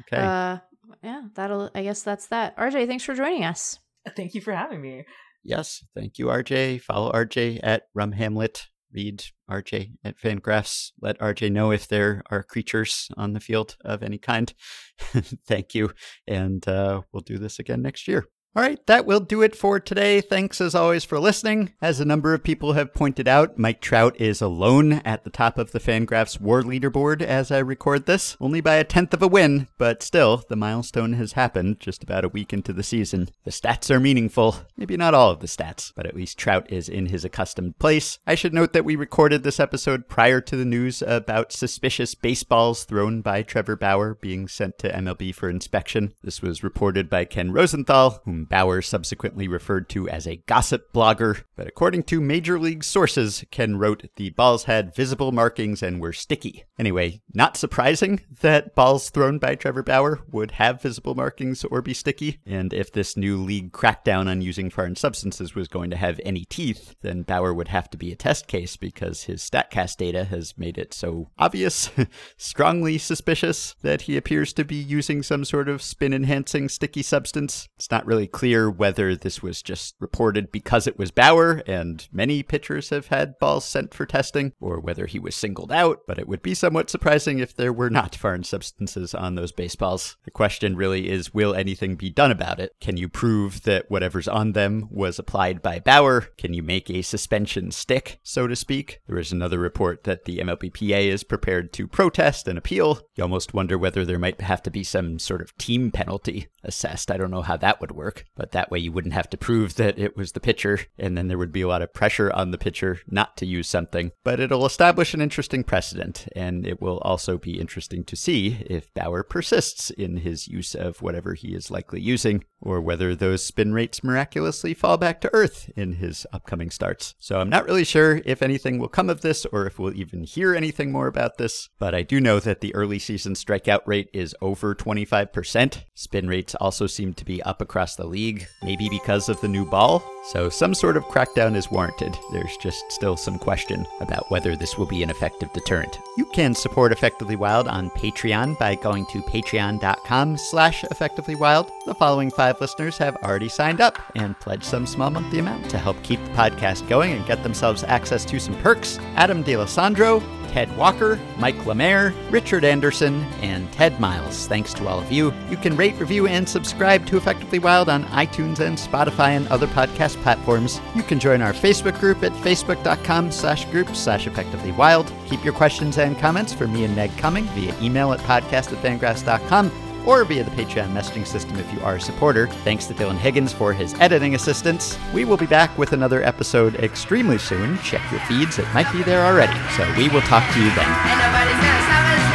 okay. 0.00 0.22
Uh, 0.22 0.58
yeah, 1.02 1.22
that'll. 1.34 1.70
I 1.74 1.82
guess 1.82 2.02
that's 2.02 2.26
that. 2.28 2.56
RJ, 2.56 2.86
thanks 2.86 3.04
for 3.04 3.14
joining 3.14 3.44
us. 3.44 3.78
Thank 4.16 4.34
you 4.34 4.40
for 4.40 4.52
having 4.52 4.80
me. 4.80 5.04
Yes, 5.44 5.84
thank 5.94 6.18
you, 6.18 6.26
RJ. 6.26 6.80
Follow 6.82 7.12
RJ 7.12 7.60
at 7.62 7.84
Rum 7.94 8.12
Hamlet. 8.12 8.66
Read 8.92 9.24
RJ 9.50 9.92
at 10.04 10.18
Fangraphs. 10.18 10.92
Let 11.00 11.18
RJ 11.18 11.52
know 11.52 11.70
if 11.70 11.88
there 11.88 12.22
are 12.30 12.42
creatures 12.42 13.08
on 13.16 13.32
the 13.32 13.40
field 13.40 13.76
of 13.84 14.02
any 14.02 14.18
kind. 14.18 14.52
thank 15.46 15.74
you, 15.74 15.92
and 16.26 16.66
uh, 16.66 17.02
we'll 17.12 17.22
do 17.22 17.38
this 17.38 17.58
again 17.58 17.82
next 17.82 18.08
year. 18.08 18.26
All 18.56 18.64
right, 18.64 18.84
that 18.86 19.06
will 19.06 19.20
do 19.20 19.40
it 19.42 19.54
for 19.54 19.78
today. 19.78 20.20
Thanks 20.20 20.60
as 20.60 20.74
always 20.74 21.04
for 21.04 21.20
listening. 21.20 21.74
As 21.80 22.00
a 22.00 22.04
number 22.04 22.34
of 22.34 22.42
people 22.42 22.72
have 22.72 22.92
pointed 22.92 23.28
out, 23.28 23.56
Mike 23.56 23.80
Trout 23.80 24.20
is 24.20 24.40
alone 24.42 24.94
at 25.04 25.22
the 25.22 25.30
top 25.30 25.58
of 25.58 25.70
the 25.70 25.78
Fangraphs 25.78 26.40
War 26.40 26.62
leaderboard 26.62 27.22
as 27.22 27.52
I 27.52 27.58
record 27.58 28.06
this, 28.06 28.36
only 28.40 28.60
by 28.60 28.74
a 28.74 28.84
tenth 28.84 29.14
of 29.14 29.22
a 29.22 29.28
win, 29.28 29.68
but 29.76 30.02
still, 30.02 30.42
the 30.48 30.56
milestone 30.56 31.12
has 31.12 31.32
happened 31.32 31.78
just 31.78 32.02
about 32.02 32.24
a 32.24 32.28
week 32.28 32.52
into 32.52 32.72
the 32.72 32.82
season. 32.82 33.28
The 33.44 33.52
stats 33.52 33.90
are 33.90 34.00
meaningful. 34.00 34.56
Maybe 34.76 34.96
not 34.96 35.14
all 35.14 35.30
of 35.30 35.38
the 35.38 35.46
stats, 35.46 35.92
but 35.94 36.06
at 36.06 36.16
least 36.16 36.38
Trout 36.38 36.72
is 36.72 36.88
in 36.88 37.06
his 37.06 37.24
accustomed 37.24 37.78
place. 37.78 38.18
I 38.26 38.34
should 38.34 38.54
note 38.54 38.72
that 38.72 38.84
we 38.84 38.96
recorded 38.96 39.44
this 39.44 39.60
episode 39.60 40.08
prior 40.08 40.40
to 40.40 40.56
the 40.56 40.64
news 40.64 41.00
about 41.02 41.52
suspicious 41.52 42.16
baseballs 42.16 42.82
thrown 42.84 43.20
by 43.20 43.42
Trevor 43.42 43.76
Bauer 43.76 44.14
being 44.14 44.48
sent 44.48 44.78
to 44.78 44.92
MLB 44.92 45.32
for 45.32 45.48
inspection. 45.48 46.14
This 46.24 46.42
was 46.42 46.64
reported 46.64 47.08
by 47.08 47.24
Ken 47.24 47.52
Rosenthal, 47.52 48.20
whom 48.24 48.37
Bauer 48.44 48.82
subsequently 48.82 49.48
referred 49.48 49.88
to 49.90 50.08
as 50.08 50.26
a 50.26 50.42
gossip 50.46 50.92
blogger. 50.92 51.42
But 51.56 51.66
according 51.66 52.04
to 52.04 52.20
Major 52.20 52.58
League 52.58 52.84
sources, 52.84 53.44
Ken 53.50 53.76
wrote 53.76 54.08
the 54.16 54.30
balls 54.30 54.64
had 54.64 54.94
visible 54.94 55.32
markings 55.32 55.82
and 55.82 56.00
were 56.00 56.12
sticky. 56.12 56.64
Anyway, 56.78 57.20
not 57.34 57.56
surprising 57.56 58.20
that 58.40 58.74
balls 58.74 59.10
thrown 59.10 59.38
by 59.38 59.54
Trevor 59.54 59.82
Bauer 59.82 60.20
would 60.30 60.52
have 60.52 60.82
visible 60.82 61.14
markings 61.14 61.64
or 61.64 61.82
be 61.82 61.94
sticky. 61.94 62.38
And 62.46 62.72
if 62.72 62.92
this 62.92 63.16
new 63.16 63.36
league 63.36 63.72
crackdown 63.72 64.28
on 64.28 64.42
using 64.42 64.70
foreign 64.70 64.96
substances 64.96 65.54
was 65.54 65.68
going 65.68 65.90
to 65.90 65.96
have 65.96 66.20
any 66.24 66.44
teeth, 66.44 66.94
then 67.02 67.22
Bauer 67.22 67.52
would 67.52 67.68
have 67.68 67.90
to 67.90 67.98
be 67.98 68.12
a 68.12 68.16
test 68.16 68.46
case 68.46 68.76
because 68.76 69.24
his 69.24 69.42
StatCast 69.42 69.96
data 69.96 70.24
has 70.24 70.56
made 70.56 70.78
it 70.78 70.94
so 70.94 71.30
obvious, 71.36 71.90
strongly 72.36 72.98
suspicious 72.98 73.74
that 73.82 74.02
he 74.02 74.16
appears 74.16 74.52
to 74.52 74.64
be 74.64 74.76
using 74.76 75.22
some 75.22 75.44
sort 75.44 75.68
of 75.68 75.82
spin 75.82 76.14
enhancing 76.14 76.68
sticky 76.68 77.02
substance. 77.02 77.68
It's 77.76 77.90
not 77.90 78.06
really 78.06 78.27
clear 78.28 78.70
whether 78.70 79.16
this 79.16 79.42
was 79.42 79.62
just 79.62 79.96
reported 79.98 80.52
because 80.52 80.86
it 80.86 80.98
was 80.98 81.10
Bauer 81.10 81.62
and 81.66 82.06
many 82.12 82.42
pitchers 82.42 82.90
have 82.90 83.08
had 83.08 83.38
balls 83.38 83.64
sent 83.64 83.94
for 83.94 84.06
testing, 84.06 84.52
or 84.60 84.80
whether 84.80 85.06
he 85.06 85.18
was 85.18 85.34
singled 85.34 85.72
out, 85.72 86.00
but 86.06 86.18
it 86.18 86.28
would 86.28 86.42
be 86.42 86.54
somewhat 86.54 86.90
surprising 86.90 87.38
if 87.38 87.54
there 87.54 87.72
were 87.72 87.90
not 87.90 88.14
foreign 88.14 88.44
substances 88.44 89.14
on 89.14 89.34
those 89.34 89.52
baseballs. 89.52 90.16
The 90.24 90.30
question 90.30 90.76
really 90.76 91.08
is 91.08 91.34
will 91.34 91.54
anything 91.54 91.96
be 91.96 92.10
done 92.10 92.30
about 92.30 92.60
it? 92.60 92.74
Can 92.80 92.96
you 92.96 93.08
prove 93.08 93.62
that 93.62 93.90
whatever's 93.90 94.28
on 94.28 94.52
them 94.52 94.88
was 94.90 95.18
applied 95.18 95.62
by 95.62 95.80
Bauer? 95.80 96.28
Can 96.36 96.54
you 96.54 96.62
make 96.62 96.90
a 96.90 97.02
suspension 97.02 97.70
stick, 97.70 98.20
so 98.22 98.46
to 98.46 98.56
speak? 98.56 99.00
There 99.06 99.18
is 99.18 99.32
another 99.32 99.58
report 99.58 100.04
that 100.04 100.24
the 100.24 100.38
MLBPA 100.38 101.06
is 101.06 101.24
prepared 101.24 101.72
to 101.74 101.86
protest 101.88 102.48
and 102.48 102.58
appeal. 102.58 103.00
You 103.16 103.24
almost 103.24 103.54
wonder 103.54 103.78
whether 103.78 104.04
there 104.04 104.18
might 104.18 104.40
have 104.40 104.62
to 104.62 104.70
be 104.70 104.84
some 104.84 105.18
sort 105.18 105.40
of 105.40 105.56
team 105.58 105.90
penalty 105.90 106.48
assessed. 106.62 107.10
I 107.10 107.16
don't 107.16 107.30
know 107.30 107.42
how 107.42 107.56
that 107.56 107.80
would 107.80 107.92
work, 107.92 108.17
but 108.34 108.52
that 108.52 108.70
way 108.70 108.78
you 108.78 108.92
wouldn't 108.92 109.14
have 109.14 109.30
to 109.30 109.36
prove 109.36 109.74
that 109.76 109.98
it 109.98 110.16
was 110.16 110.32
the 110.32 110.40
pitcher, 110.40 110.80
and 110.98 111.16
then 111.16 111.28
there 111.28 111.38
would 111.38 111.52
be 111.52 111.62
a 111.62 111.68
lot 111.68 111.82
of 111.82 111.92
pressure 111.92 112.32
on 112.32 112.50
the 112.50 112.58
pitcher 112.58 113.00
not 113.06 113.36
to 113.36 113.46
use 113.46 113.68
something. 113.68 114.12
But 114.24 114.40
it'll 114.40 114.66
establish 114.66 115.14
an 115.14 115.20
interesting 115.20 115.64
precedent, 115.64 116.26
and 116.34 116.66
it 116.66 116.80
will 116.80 116.98
also 116.98 117.38
be 117.38 117.60
interesting 117.60 118.04
to 118.04 118.16
see 118.16 118.64
if 118.66 118.92
Bauer 118.94 119.22
persists 119.22 119.90
in 119.90 120.18
his 120.18 120.48
use 120.48 120.74
of 120.74 121.02
whatever 121.02 121.34
he 121.34 121.54
is 121.54 121.70
likely 121.70 122.00
using, 122.00 122.44
or 122.60 122.80
whether 122.80 123.14
those 123.14 123.44
spin 123.44 123.72
rates 123.72 124.02
miraculously 124.02 124.74
fall 124.74 124.96
back 124.96 125.20
to 125.20 125.30
earth 125.32 125.70
in 125.76 125.94
his 125.94 126.26
upcoming 126.32 126.70
starts. 126.70 127.14
So 127.18 127.40
I'm 127.40 127.50
not 127.50 127.64
really 127.64 127.84
sure 127.84 128.20
if 128.24 128.42
anything 128.42 128.78
will 128.78 128.88
come 128.88 129.08
of 129.10 129.20
this, 129.20 129.46
or 129.46 129.66
if 129.66 129.78
we'll 129.78 129.94
even 129.94 130.24
hear 130.24 130.54
anything 130.54 130.90
more 130.90 131.06
about 131.06 131.38
this, 131.38 131.68
but 131.78 131.94
I 131.94 132.02
do 132.02 132.20
know 132.20 132.40
that 132.40 132.60
the 132.60 132.74
early 132.74 132.98
season 132.98 133.34
strikeout 133.34 133.86
rate 133.86 134.10
is 134.12 134.34
over 134.40 134.74
25%. 134.74 135.84
Spin 135.94 136.28
rates 136.28 136.54
also 136.56 136.86
seem 136.86 137.14
to 137.14 137.24
be 137.24 137.42
up 137.42 137.60
across 137.60 137.94
the 137.94 138.06
league, 138.08 138.46
maybe 138.62 138.88
because 138.88 139.28
of 139.28 139.40
the 139.40 139.48
new 139.48 139.64
ball. 139.64 140.02
So 140.24 140.48
some 140.48 140.74
sort 140.74 140.96
of 140.96 141.04
crackdown 141.04 141.54
is 141.54 141.70
warranted. 141.70 142.18
There's 142.32 142.56
just 142.56 142.90
still 142.90 143.16
some 143.16 143.38
question 143.38 143.86
about 144.00 144.30
whether 144.30 144.56
this 144.56 144.76
will 144.76 144.86
be 144.86 145.02
an 145.02 145.10
effective 145.10 145.52
deterrent. 145.52 145.98
You 146.16 146.26
can 146.26 146.54
support 146.54 146.92
Effectively 146.92 147.36
Wild 147.36 147.68
on 147.68 147.90
Patreon 147.90 148.58
by 148.58 148.74
going 148.74 149.06
to 149.06 149.22
patreon.com 149.22 150.36
slash 150.36 150.82
effectivelywild. 150.84 151.70
The 151.86 151.94
following 151.94 152.30
five 152.30 152.60
listeners 152.60 152.98
have 152.98 153.16
already 153.16 153.48
signed 153.48 153.80
up 153.80 153.98
and 154.16 154.38
pledged 154.40 154.64
some 154.64 154.86
small 154.86 155.10
monthly 155.10 155.38
amount 155.38 155.70
to 155.70 155.78
help 155.78 156.02
keep 156.02 156.22
the 156.24 156.30
podcast 156.30 156.88
going 156.88 157.12
and 157.12 157.26
get 157.26 157.42
themselves 157.42 157.84
access 157.84 158.24
to 158.26 158.40
some 158.40 158.56
perks. 158.62 158.98
Adam 159.14 159.42
DeLisandro, 159.44 160.20
Ted 160.48 160.74
Walker, 160.76 161.18
Mike 161.38 161.66
Lemaire, 161.66 162.12
Richard 162.30 162.64
Anderson, 162.64 163.22
and 163.42 163.70
Ted 163.72 163.98
Miles. 164.00 164.46
Thanks 164.46 164.72
to 164.74 164.86
all 164.88 164.98
of 164.98 165.12
you. 165.12 165.32
You 165.50 165.56
can 165.56 165.76
rate, 165.76 165.96
review, 165.98 166.26
and 166.26 166.48
subscribe 166.48 167.06
to 167.06 167.16
Effectively 167.16 167.58
Wild 167.58 167.88
on 167.88 168.04
iTunes 168.04 168.60
and 168.60 168.76
Spotify 168.76 169.36
and 169.36 169.46
other 169.48 169.66
podcast 169.68 170.20
platforms. 170.22 170.80
You 170.94 171.02
can 171.02 171.20
join 171.20 171.42
our 171.42 171.52
Facebook 171.52 171.98
group 172.00 172.22
at 172.22 172.32
facebook.com 172.32 173.32
slash 173.32 173.64
group 173.66 173.94
slash 173.94 174.26
effectively 174.26 174.72
wild. 174.72 175.12
Keep 175.28 175.44
your 175.44 175.54
questions 175.54 175.98
and 175.98 176.18
comments 176.18 176.52
for 176.52 176.66
me 176.66 176.84
and 176.84 176.96
Meg 176.96 177.16
coming 177.16 177.44
via 177.48 177.74
email 177.80 178.12
at 178.12 178.20
podcast 178.20 178.72
at 178.72 178.82
fangraphs.com 178.82 179.87
or 180.06 180.24
via 180.24 180.44
the 180.44 180.50
Patreon 180.50 180.92
messaging 180.92 181.26
system 181.26 181.58
if 181.58 181.72
you 181.72 181.80
are 181.80 181.96
a 181.96 182.00
supporter. 182.00 182.46
Thanks 182.64 182.86
to 182.86 182.94
Dylan 182.94 183.18
Higgins 183.18 183.52
for 183.52 183.72
his 183.72 183.94
editing 184.00 184.34
assistance. 184.34 184.98
We 185.12 185.24
will 185.24 185.36
be 185.36 185.46
back 185.46 185.76
with 185.78 185.92
another 185.92 186.22
episode 186.22 186.74
extremely 186.76 187.38
soon. 187.38 187.78
Check 187.78 188.02
your 188.10 188.20
feeds, 188.20 188.58
it 188.58 188.66
might 188.74 188.90
be 188.92 189.02
there 189.02 189.24
already. 189.24 189.58
So 189.76 189.90
we 189.96 190.08
will 190.08 190.22
talk 190.22 190.50
to 190.54 190.60
you 190.60 190.70
then. 190.74 192.27